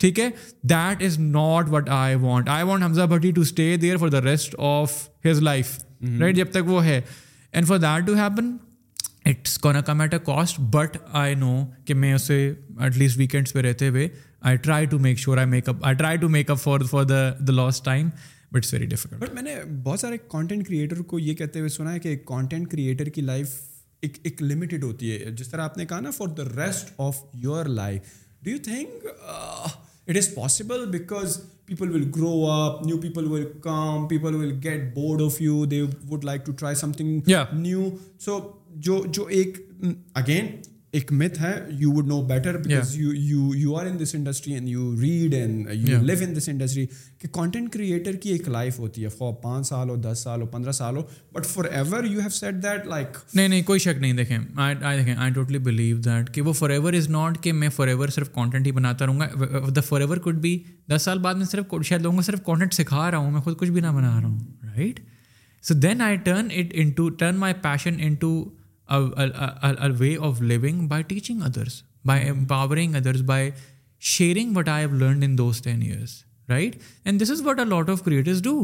ٹھیک 0.00 0.18
ہے 0.20 0.28
that 0.70 1.02
is 1.06 1.18
not 1.18 1.68
what 1.70 1.88
I 1.92 2.14
want 2.20 2.48
I 2.50 2.64
want 2.64 2.84
Hamza 2.84 3.02
Bhatti 3.10 3.30
to 3.34 3.40
stay 3.40 3.76
there 3.80 3.96
for 4.00 4.08
the 4.08 4.22
rest 4.22 4.54
of 4.68 4.92
his 5.26 5.40
life 5.42 5.76
right 6.20 6.36
جب 6.36 6.50
تک 6.52 6.68
وہ 6.70 6.84
ہے 6.84 7.00
and 7.52 7.66
for 7.68 7.78
that 7.78 8.06
to 8.06 8.14
happen 8.16 8.56
it's 9.30 9.58
gonna 9.76 9.82
come 9.86 10.00
at 10.00 10.14
a 10.14 10.18
cost 10.26 10.60
but 10.74 10.96
I 11.22 11.34
know 11.38 11.56
کہ 11.86 11.94
میں 11.94 12.12
اسے 12.14 12.40
at 12.48 12.96
least 12.98 13.18
weekends 13.18 13.52
پہ 13.52 13.60
رہتے 13.68 13.88
ہوئے 13.88 14.08
I 14.48 14.56
try 14.66 14.86
to 14.90 14.98
make 15.08 15.18
sure 15.18 15.38
I 15.38 15.46
make 15.50 15.68
up 15.68 15.84
I 15.86 15.94
try 15.96 16.18
to 16.18 16.28
make 16.28 16.50
up 16.50 16.60
for 16.60 16.80
for 16.90 17.04
the 17.04 17.28
the 17.48 17.52
last 17.52 17.84
time 17.84 18.08
but 18.52 18.56
it's 18.56 18.72
very 18.72 18.86
difficult 18.86 19.20
but 19.22 19.34
میں 19.34 19.42
نے 19.42 19.54
بہت 19.84 20.00
سارے 20.00 20.18
کانٹینٹ 20.30 20.66
کریٹر 20.66 21.02
کو 21.10 21.18
یہ 21.18 21.34
کہتے 21.34 21.58
ہوئے 21.58 21.68
سنا 21.76 21.92
ہے 21.94 21.98
کہ 22.06 22.16
کانٹینٹ 22.26 22.70
کریٹر 22.70 23.08
کی 23.16 23.20
لائف 23.22 23.54
ایک 24.00 24.18
ایک 24.22 24.42
لمیٹیڈ 24.42 24.82
ہوتی 24.84 25.10
ہے 25.10 25.30
جس 25.38 25.48
طرح 25.48 25.62
آپ 25.64 25.76
نے 25.78 25.84
کہا 25.86 26.00
نا 26.00 26.10
for 26.16 26.28
the 26.38 26.44
rest 26.56 26.92
of 27.06 27.18
your 27.42 27.66
life 27.76 28.02
do 28.44 28.50
you 28.50 28.58
think 28.64 29.06
it 30.08 30.16
is 30.16 30.34
possible 30.34 30.84
because 30.90 31.40
people 31.66 31.90
will 31.94 32.04
grow 32.16 32.30
up 32.50 32.86
new 32.86 32.98
people 33.00 33.26
will 33.30 33.44
come 33.62 34.06
people 34.08 34.34
will 34.34 34.52
get 34.64 34.92
bored 34.94 35.22
of 35.22 35.40
you 35.42 35.64
they 35.70 35.82
would 36.10 36.24
like 36.24 36.46
to 36.46 36.52
try 36.58 36.74
something 36.98 37.30
new 37.60 37.88
so 38.24 38.38
جو 38.86 39.02
جو 39.12 39.24
ایک 39.38 39.56
again 40.20 40.46
ایک 40.96 41.10
myth 41.12 41.42
in 41.42 42.26
this 42.32 42.94
industry 42.96 43.64
industry 44.14 44.52
and 44.54 44.68
and 44.68 44.68
you 44.68 44.82
you 44.82 45.00
read 45.00 46.02
leave 46.04 46.18
in 46.48 46.60
this 46.60 46.78
کہ 47.20 47.28
content 47.32 47.72
creator 47.72 48.16
کی 48.22 48.30
ایک 48.30 48.48
life 48.48 48.78
ہوتی 48.78 49.04
ہے 49.04 49.08
خواہ 49.16 49.32
پانچ 49.42 49.66
سال 49.66 49.88
ہو 49.90 49.96
دس 50.10 50.20
سال 50.24 50.40
ہو 50.42 50.46
پندرہ 50.56 50.72
سال 50.72 50.96
ہو 50.96 51.02
but 51.34 51.46
forever 51.70 52.04
you 52.04 52.20
have 52.20 52.28
set 52.38 52.54
that 52.62 52.86
like 52.86 53.16
نہیں 53.34 53.48
نہیں 53.48 53.62
کوئی 53.70 53.80
شک 53.80 54.00
نہیں 54.00 54.12
دیکھیں 54.16 54.38
آئی 54.66 55.30
ٹوٹلی 55.34 55.58
بلیو 55.68 55.96
دیٹ 56.06 56.32
کہ 56.34 56.42
وہ 56.42 56.52
فار 56.60 56.70
ایور 56.70 56.92
از 57.00 57.08
ناٹ 57.10 57.42
کہ 57.42 57.52
میں 57.52 57.68
فار 57.76 57.88
ایور 57.88 58.08
صرف 58.14 58.32
کانٹینٹ 58.34 58.66
ہی 58.66 58.72
بناتا 58.72 59.06
رہوں 59.06 59.20
گا 59.20 59.68
the 59.76 59.80
for 59.88 60.00
ever 60.00 60.16
could 60.28 60.40
be 60.42 60.58
دس 60.96 61.02
سال 61.04 61.18
بعد 61.22 61.34
میں 61.34 61.46
صرف 61.50 61.74
شاید 61.86 62.02
لوگوں 62.02 62.16
کو 62.16 62.22
صرف 62.32 62.42
کانٹینٹ 62.46 62.74
سکھا 62.74 63.10
رہا 63.10 63.18
ہوں 63.18 63.30
میں 63.30 63.40
خود 63.40 63.56
کچھ 63.58 63.70
بھی 63.70 63.80
نہ 63.80 63.92
بنا 63.96 64.18
رہا 64.20 64.26
ہوں 64.28 64.38
right 64.76 65.00
so 65.68 65.74
then 65.74 66.00
I 66.02 66.16
turn 66.24 66.48
it 66.58 66.72
in 66.82 66.90
turn 67.18 67.36
my 67.36 67.54
passion 67.62 67.96
into 68.20 68.32
way 69.98 70.16
of 70.28 70.40
living 70.42 70.86
by 70.88 71.02
teaching 71.08 71.42
others 71.46 71.82
by 72.06 72.24
empowering 72.24 72.94
others 72.96 73.20
by 73.26 73.50
sharing 74.14 74.56
what 74.56 74.68
I 74.68 74.84
have 74.84 74.96
learned 74.98 75.24
in 75.24 75.36
those 75.38 75.60
ten 75.62 75.82
years 75.82 76.16
right 76.48 76.76
and 77.04 77.22
this 77.22 77.30
is 77.30 77.42
what 77.46 77.58
a 77.58 77.64
lot 77.68 77.90
of 77.90 78.02
creators 78.04 78.42
do 78.42 78.56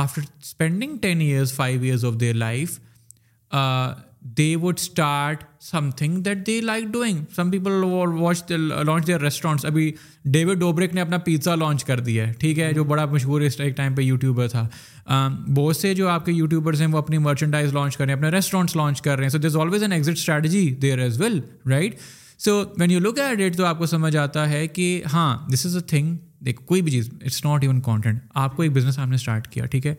after 0.00 0.22
spending 0.42 0.96
ten 1.02 1.20
years 1.20 1.52
five 1.54 1.82
years 1.82 2.04
of 2.04 2.20
their 2.20 2.34
life 2.34 2.78
they 4.38 4.54
would 4.62 4.78
start 4.80 5.42
something 5.96 6.18
that 6.22 6.46
they 6.46 6.60
like 6.60 6.84
doing 6.92 7.22
some 7.36 7.50
people 7.50 7.82
watch 8.18 8.50
launch 8.50 9.06
their 9.06 9.20
restaurants 9.20 9.64
ابھی 9.66 9.90
David 10.34 10.58
Dobrik 10.58 10.94
نے 10.94 11.00
اپنا 11.00 11.18
pizza 11.24 11.54
launch 11.54 11.84
کر 11.84 12.00
دیا 12.08 12.26
ہے 12.28 12.32
ٹھیک 12.40 12.58
ہے 12.58 12.72
جو 12.74 12.84
بڑا 12.92 13.04
مشہور 13.12 13.40
اس 13.40 13.60
ایک 13.60 13.76
ٹائم 13.76 13.94
پہ 13.94 14.02
یوٹیوبر 14.02 14.48
تھا 14.48 14.66
بہت 15.56 15.76
سے 15.76 15.94
جو 15.94 16.08
آپ 16.08 16.24
کے 16.26 16.32
یوٹیوبرس 16.32 16.80
ہیں 16.80 16.86
وہ 16.92 16.98
اپنی 16.98 17.18
مرچنڈائز 17.26 17.72
لانچ 17.74 17.96
کر 17.96 18.04
رہے 18.04 18.12
ہیں 18.12 18.18
اپنے 18.18 18.30
ریسٹورینٹس 18.36 18.76
لانچ 18.76 19.02
کر 19.02 19.16
رہے 19.16 19.24
ہیں 19.24 19.30
so 19.30 19.38
this 19.48 19.56
always 19.62 19.82
an 19.82 19.92
exit 19.92 20.16
strategy 20.18 20.68
there 20.82 20.98
as 20.98 21.20
well 21.20 21.40
right 21.70 21.98
so 22.44 22.62
when 22.78 22.90
you 22.90 23.00
look 23.00 23.18
at 23.20 23.38
that 23.38 23.56
تو 23.56 23.64
آپ 23.66 23.78
کو 23.78 23.86
سمجھ 23.86 24.16
آتا 24.16 24.48
ہے 24.50 24.66
کہ 24.66 24.88
ہاں 25.12 25.36
دس 25.52 25.66
از 25.66 25.76
اے 25.76 25.82
تھنگ 25.96 26.16
دیکھ 26.46 26.62
کوئی 26.66 26.82
بھی 26.82 26.90
چیز 26.92 27.10
اٹس 27.24 27.44
ناٹ 27.44 27.62
ایون 27.62 27.80
کانٹینٹ 27.80 28.20
آپ 28.34 28.56
کو 28.56 28.62
ایک 28.62 28.72
بزنس 28.76 28.98
آپ 28.98 29.08
نے 29.08 29.14
اسٹارٹ 29.14 29.48
کیا 29.52 29.66
ٹھیک 29.70 29.86
ہے 29.86 29.94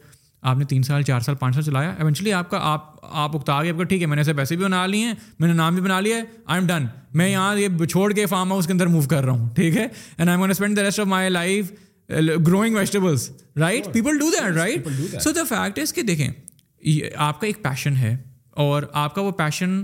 آپ 0.52 0.58
نے 0.58 0.66
تین 0.70 0.82
سال 0.84 1.04
چار 1.08 1.20
سال 1.26 1.36
پانچ 1.40 1.56
سال 1.56 1.64
چلایا 1.64 1.90
ایونچولی 2.00 2.32
آپ 2.34 2.50
کا 2.50 2.58
آپ 2.72 2.84
آپ 3.02 3.36
اکتا 3.36 3.62
گیا 3.64 3.72
آپ 3.74 3.78
کا 3.78 3.84
ٹھیک 3.90 4.02
ہے 4.02 4.06
میں 4.08 4.16
نے 4.16 4.20
ایسے 4.20 4.34
پیسے 4.38 4.56
بھی 4.56 4.64
بنا 4.64 4.86
لیے 4.86 5.06
ہیں 5.06 5.14
میں 5.40 5.48
نے 5.48 5.54
نام 5.56 5.74
بھی 5.76 5.82
بنا 5.84 6.00
لیا 6.00 6.16
ہے 6.18 6.22
آئی 6.46 6.60
ایم 6.62 6.68
ڈن 6.68 6.86
میں 7.18 7.30
یہاں 7.30 7.56
یہ 7.58 7.86
چھوڑ 7.92 8.12
کے 8.14 8.26
فارم 8.26 8.52
ہاؤس 8.52 8.66
کے 8.68 8.74
اندر 8.74 8.88
موو 8.96 9.02
کر 9.10 9.24
رہا 9.26 9.34
ہوں 9.34 9.48
ٹھیک 9.56 9.78
ہے 9.78 9.88
and 10.18 10.30
I 10.30 10.50
spend 10.52 10.78
the 10.78 10.84
rest 10.84 11.00
of 11.00 11.08
my 11.08 11.30
life 11.30 11.72
growing 12.48 12.76
right 13.60 13.86
people 13.94 14.18
do 14.20 14.30
that 14.32 14.56
right 14.58 14.88
so 15.24 15.32
the 15.36 15.44
fact 15.50 15.80
is 15.80 15.94
کہ 15.94 16.02
دیکھیں 16.12 16.28
آپ 17.28 17.40
کا 17.42 17.48
ایک 17.48 17.62
پیشن 17.64 17.96
ہے 17.98 18.16
اور 18.66 18.84
آپ 19.04 19.16
کا 19.16 19.22
وہ 19.22 19.32
پیشن 19.38 19.82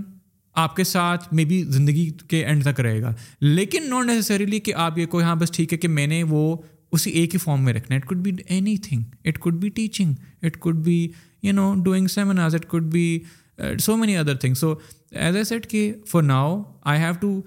آپ 0.65 0.75
کے 0.75 0.83
ساتھ 0.83 1.33
مے 1.33 1.45
بی 1.45 1.63
زندگی 1.71 2.09
کے 2.29 2.43
اینڈ 2.45 2.63
تک 2.65 2.79
رہے 2.81 3.01
گا 3.01 3.13
لیکن 3.41 3.89
ناٹ 3.89 4.05
نیسسریلی 4.05 4.59
کہ 4.69 4.73
آپ 4.85 4.97
یہ 4.97 5.05
کو 5.15 5.21
یہاں 5.21 5.35
بس 5.43 5.51
ٹھیک 5.55 5.73
ہے 5.73 5.77
کہ 5.77 5.87
میں 5.87 6.07
نے 6.07 6.21
وہ 6.29 6.55
اسی 6.93 7.09
ایک 7.19 7.33
ہی 7.33 7.37
فارم 7.39 7.63
میں 7.63 7.73
رکھنا 7.73 7.95
it 7.95 8.05
could 8.07 8.17
be 8.23 8.31
anything 8.87 9.01
it 9.27 9.37
could 9.39 9.55
be 9.61 9.69
teaching 9.75 10.13
it 10.45 10.57
could 10.59 10.77
be 10.85 10.95
you 11.43 11.53
know 11.53 11.73
doing 11.83 12.07
it 12.53 12.65
could 12.69 12.91
be 12.93 13.07
so 13.81 13.95
many 13.97 14.17
other 14.17 14.35
thing 14.41 14.53
so 14.59 14.73
as 15.19 15.35
a 15.35 15.43
set 15.43 15.67
کہ 15.69 15.91
for 16.07 16.21
now 16.23 16.61
I 16.91 16.99
have 16.99 17.13
to 17.21 17.39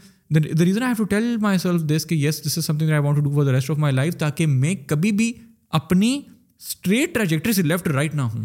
the 0.58 0.64
reason 0.64 0.82
I 0.82 0.90
have 0.90 1.04
to 1.04 1.04
tell 1.16 1.36
myself 1.58 1.80
this 1.96 2.06
کہ 2.06 2.14
yes 2.14 2.40
this 2.46 2.58
is 2.58 2.64
something 2.78 2.90
I 2.90 3.00
want 3.02 3.16
to 3.24 3.30
do 3.30 3.44
the 3.44 3.52
rest 3.52 3.70
of 3.70 3.78
my 3.78 3.94
life 3.94 4.16
تاکہ 4.18 4.46
میں 4.46 4.74
کبھی 4.88 5.12
بھی 5.20 5.32
اپنی 5.78 6.12
straight 6.26 7.14
trajectory 7.14 7.52
سے 7.52 7.62
left 7.62 7.88
right 7.88 8.14
نہ 8.14 8.22
ہوں 8.34 8.44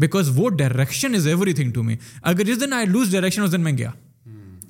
بیکاز 0.00 0.30
وہ 0.38 0.48
direction 0.58 1.14
is 1.14 1.26
everything 1.54 1.70
to 1.72 1.82
me 1.82 1.96
اگر 2.32 2.44
جس 2.44 2.60
دن 2.60 2.72
آئی 2.72 2.86
لوز 2.86 3.10
ڈائریکشن 3.12 3.42
اس 3.42 3.52
دن 3.52 3.60
میں 3.64 3.72
گیا 3.78 3.90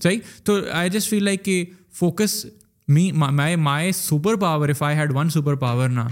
صحیح 0.03 0.19
تو 0.45 0.59
آئی 0.73 0.91
جسٹ 0.91 1.11
فیل 1.11 1.25
لائک 1.25 1.45
کہ 1.45 1.65
focus 1.99 2.45
me 2.89 3.11
my 3.13 3.57
my 3.57 3.93
super 3.93 4.37
power 4.41 4.69
if 4.71 4.83
I 4.83 4.97
had 4.97 5.13
one 5.17 5.31
super 5.31 5.55
power 5.65 5.89
نا 5.89 6.07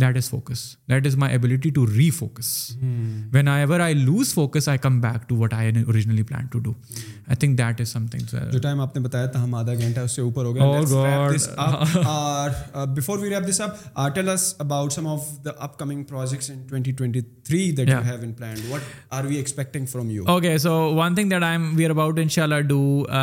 that 0.00 0.16
is 0.16 0.28
focus 0.30 0.58
that 0.90 1.06
is 1.06 1.16
my 1.18 1.32
ability 1.32 1.70
to 1.74 1.84
refocus 2.18 2.46
when 3.32 3.48
I 3.48 3.62
ever 3.62 3.80
I 3.80 3.94
lose 3.94 4.32
focus 4.34 4.68
I 4.68 4.78
come 4.82 5.00
back 5.00 5.28
to 5.28 5.36
what 5.36 5.54
I 5.54 5.82
originally 5.86 6.22
plan 6.30 6.46
to 6.52 6.58
do 6.58 6.72
I 7.26 7.36
think 7.40 7.58
that 7.58 7.80
is 7.80 7.88
something 8.12 8.34
جو 8.52 8.58
time 8.62 8.80
آپ 8.80 8.96
نے 8.96 9.02
بتایا 9.04 9.26
تھا 9.32 9.42
ہم 9.42 9.54
آدھا 9.54 9.74
گھنٹہ 9.74 10.00
اس 10.00 10.12
سے 10.16 10.22
اوپر 10.22 10.44
ہو 10.44 10.54
گیا 10.54 12.84
before 12.96 13.18
we 13.18 13.30
wrap 13.34 13.48
this 13.48 13.60
up 13.60 14.14
tell 14.14 14.28
us 14.34 14.54
about 14.58 14.92
some 14.92 15.06
of 15.08 15.26
the 15.44 15.50
upcoming 15.78 16.02
projects 16.12 16.50
in 16.50 16.62
2023 16.74 17.70
that 17.76 17.88
you 17.88 18.00
have 18.04 18.20
in 18.22 18.32
planned 18.38 18.70
what 18.70 18.80
are 19.14 19.24
we 19.24 19.36
expecting 19.36 19.86
from 19.92 20.10
you 20.10 20.24
okay 20.30 20.56
so 20.62 20.72
one 20.96 21.14
thing 21.14 21.30
that 21.30 21.42
I 21.42 21.56
am 21.58 21.70
we 21.76 21.84
are 21.84 21.90
about 21.90 22.18
انشاءاللہ 22.22 22.60
do 22.68 22.80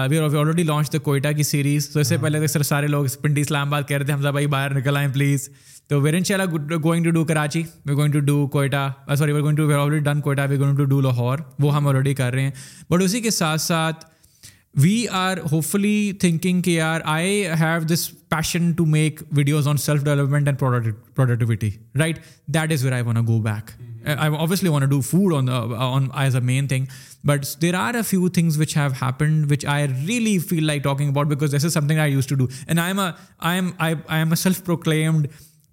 we 0.09 0.17
are 0.17 0.35
already 0.39 0.63
launch 0.63 0.93
the 0.93 0.97
Quetta 1.09 1.31
کی 1.37 1.43
series 1.53 1.89
تو 1.89 1.99
اس 1.99 2.07
سے 2.07 2.17
پہلے 2.21 2.39
تک 2.45 2.51
سر 2.53 2.63
سارے 2.73 2.87
لوگ 2.87 3.05
پنڈی 3.21 3.41
اسلام 3.41 3.67
آباد 3.67 3.83
کہہ 3.87 3.97
رہے 3.97 4.05
تھے 4.05 4.13
حمزہ 4.13 4.29
بھائی 4.39 4.47
باہر 4.57 4.77
نکل 4.79 4.97
آئیں 4.97 5.07
پلیز 5.13 5.49
تو 5.89 5.99
ویرین 6.01 6.23
Sheila 6.23 6.45
going 6.83 7.03
to 7.03 7.11
do 7.11 7.23
Karachi 7.25 7.61
we 7.85 7.93
going 7.95 8.11
to 8.13 8.19
do 8.25 8.45
Quetta 8.51 8.89
sorry 9.17 9.31
we're 9.33 9.97
done 10.05 10.19
Quetta 10.21 10.41
we 10.49 10.57
going 10.57 10.75
to 10.77 10.83
do 10.89 10.99
Lahore 11.01 11.39
وہ 11.59 11.73
ہم 11.75 11.87
آلریڈی 11.87 12.13
کر 12.15 12.33
رہے 12.33 12.41
ہیں 12.43 12.51
بٹ 12.89 13.01
اسی 13.03 13.21
کے 13.21 13.29
ساتھ 13.37 13.61
ساتھ 13.61 14.05
we 14.83 15.03
are 15.21 15.37
hope 15.51 15.63
fully 15.65 15.95
thinking 16.19 16.61
کہ 16.61 16.71
یار 16.71 17.01
I 17.15 17.43
have 17.59 17.81
this 17.93 18.09
passion 18.29 18.71
to 18.77 18.85
make 18.95 19.21
videos 19.37 19.67
on 19.67 19.77
self 19.85 20.03
development 20.05 20.47
and 20.47 20.59
productivity 21.15 21.69
right 21.99 22.19
that 22.53 22.71
is 22.73 22.83
where 22.83 22.93
I 22.93 23.03
want 23.03 23.27
go 23.27 23.39
back 23.49 23.71
I 24.17 24.35
obviously 24.39 24.69
want 24.69 24.89
do 24.91 24.99
food 25.11 25.33
on 25.37 25.49
on 25.83 26.07
as 26.23 26.35
a 26.35 26.41
main 26.41 26.67
thing 26.67 26.85
but 27.27 27.45
there 27.61 27.73
are 27.75 27.95
a 27.95 28.01
few 28.09 28.29
things 28.37 28.57
which 28.57 28.77
have 28.77 28.89
happened 29.01 29.51
which 29.51 29.65
I 29.73 29.87
really 30.07 30.37
feel 30.49 30.65
like 30.67 30.83
talking 30.83 31.09
about 31.09 31.27
because 31.27 31.55
this 31.55 31.65
is 31.65 31.73
something 31.87 31.99
I 31.99 32.11
use 32.13 32.27
to 32.27 32.35
do 32.35 32.45
and 32.67 32.79
I 32.79 32.89
am 32.91 32.99
I 32.99 33.47
am 33.55 33.69
I 33.77 33.95
am 34.21 34.29
a 34.29 34.35
self 34.43 34.63
proclaimed 34.65 35.27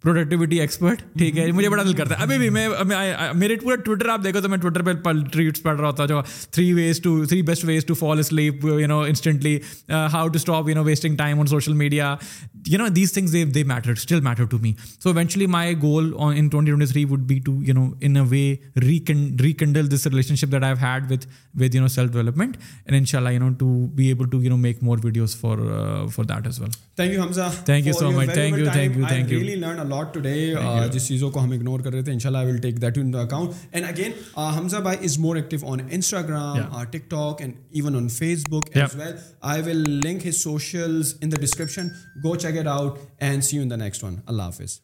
productivity 0.06 0.58
expert 0.60 1.00
ٹھیک 1.18 1.38
ہے 1.38 1.44
مجھے 1.52 1.68
بڑا 1.68 1.82
دل 1.82 1.92
کرتا 2.00 2.16
ہے 2.18 2.22
ابھی 2.22 2.36
بھی 2.38 2.48
میں 2.56 2.66
میرے 3.36 3.54
پورا 3.62 3.76
ٹویٹر 3.84 4.08
آپ 4.08 4.24
دیکھو 4.24 4.40
تو 4.40 4.48
میں 4.48 4.58
ٹویٹر 4.64 4.82
پہ 4.88 5.00
ٹریٹس 5.32 5.62
پڑھ 5.62 5.78
رہا 5.80 5.88
ہوتا 5.88 6.04
جو 6.06 6.20
three 6.50 6.72
ways 6.72 7.00
to 7.04 7.14
three 7.30 7.40
best 7.48 7.64
ways 7.64 7.84
to 7.84 7.94
fall 8.02 8.18
asleep 8.18 8.64
you 8.64 8.86
know 8.88 9.00
instantly 9.12 9.56
how 10.12 10.26
to 10.28 10.36
stop 10.38 10.68
you 10.68 10.74
know 10.74 10.84
wasting 10.84 11.16
time 11.16 11.40
on 11.40 11.46
social 11.54 11.72
media 11.80 12.14
you 12.70 12.78
know 12.78 12.86
these 12.96 13.12
things 13.14 13.32
they 13.32 13.44
they 13.54 13.64
matter 13.72 13.90
still 13.92 14.20
matter 14.28 14.44
to 14.50 14.58
me 14.62 14.72
so 15.02 15.10
eventually 15.16 15.46
my 15.56 15.74
goal 15.82 16.12
in 16.36 16.48
twenty 16.48 16.70
twenty 16.72 16.86
three 16.92 17.04
would 17.10 17.26
be 17.32 17.38
to 17.46 17.54
you 17.66 17.74
know 17.74 17.88
in 18.06 18.16
a 18.16 18.22
way 18.30 18.44
rekindle 18.86 19.90
this 19.96 20.06
relationship 20.44 20.52
that 20.52 20.64
I 20.64 20.74
had 20.82 21.10
with 21.12 21.26
with 21.62 21.74
you 21.74 21.82
know 21.82 21.88
self 21.96 22.12
development 22.12 22.56
and 22.86 22.98
ان 23.00 23.04
شاء 23.12 23.18
اللہ 23.18 23.30
you 23.34 23.40
know 23.44 23.50
to 23.58 23.74
be 23.96 24.06
able 24.08 24.28
to 24.30 24.42
you 24.42 24.50
know 24.50 24.56
make 24.68 24.82
more 24.84 24.98
videos 25.04 25.36
for 25.40 25.58
for 26.14 26.24
that 26.32 26.46
is 26.46 26.60
well 26.60 26.70
thank 26.96 27.12
you 27.14 27.22
Hamza 27.22 27.50
thank 27.66 27.86
you 27.86 27.92
so 28.00 28.10
much 28.16 28.32
thank 28.34 28.58
you 28.58 28.66
thank 28.72 28.96
you 28.98 29.06
thank 29.08 29.32
you 29.32 29.38
lot 29.96 30.12
today 30.14 30.36
جس 30.92 31.06
چیزوں 31.08 31.30
کو 31.30 31.42
ہم 31.44 31.52
ignore 31.52 31.80
کر 31.80 31.92
رہے 31.92 32.02
تھے 32.02 32.12
ان 32.12 32.18
شاء 32.18 32.28
اللہ 32.30 32.38
I 32.38 32.48
will 32.52 32.56
take 32.66 32.80
that 32.82 32.98
in 32.98 33.14
account 33.20 33.50
and 33.76 33.86
again 33.88 34.12
Hamza 34.56 34.76
بھائی 34.88 34.98
is 35.04 35.18
more 35.18 35.36
active 35.36 35.70
on 35.72 35.80
Instagram 35.90 36.82
TikTok 37.10 37.40
and 37.42 37.54
even 37.76 37.96
on 37.96 38.08
Facebook 38.50 38.76
as 38.76 38.96
well 39.00 39.14
I 39.52 39.62
will 39.66 39.84
link 40.06 40.26
his 40.26 40.42
socials 40.42 41.14
in 41.20 41.32
the 41.32 41.40
description 41.42 41.88
go 42.24 42.34
check 42.36 42.58
it 42.58 42.66
out 42.78 42.98
and 43.28 43.44
see 43.44 43.56
you 43.56 43.62
in 43.62 43.70
the 43.70 43.76
next 43.84 44.04
one 44.04 44.16
اللہ 44.26 44.52
حافظ 44.52 44.80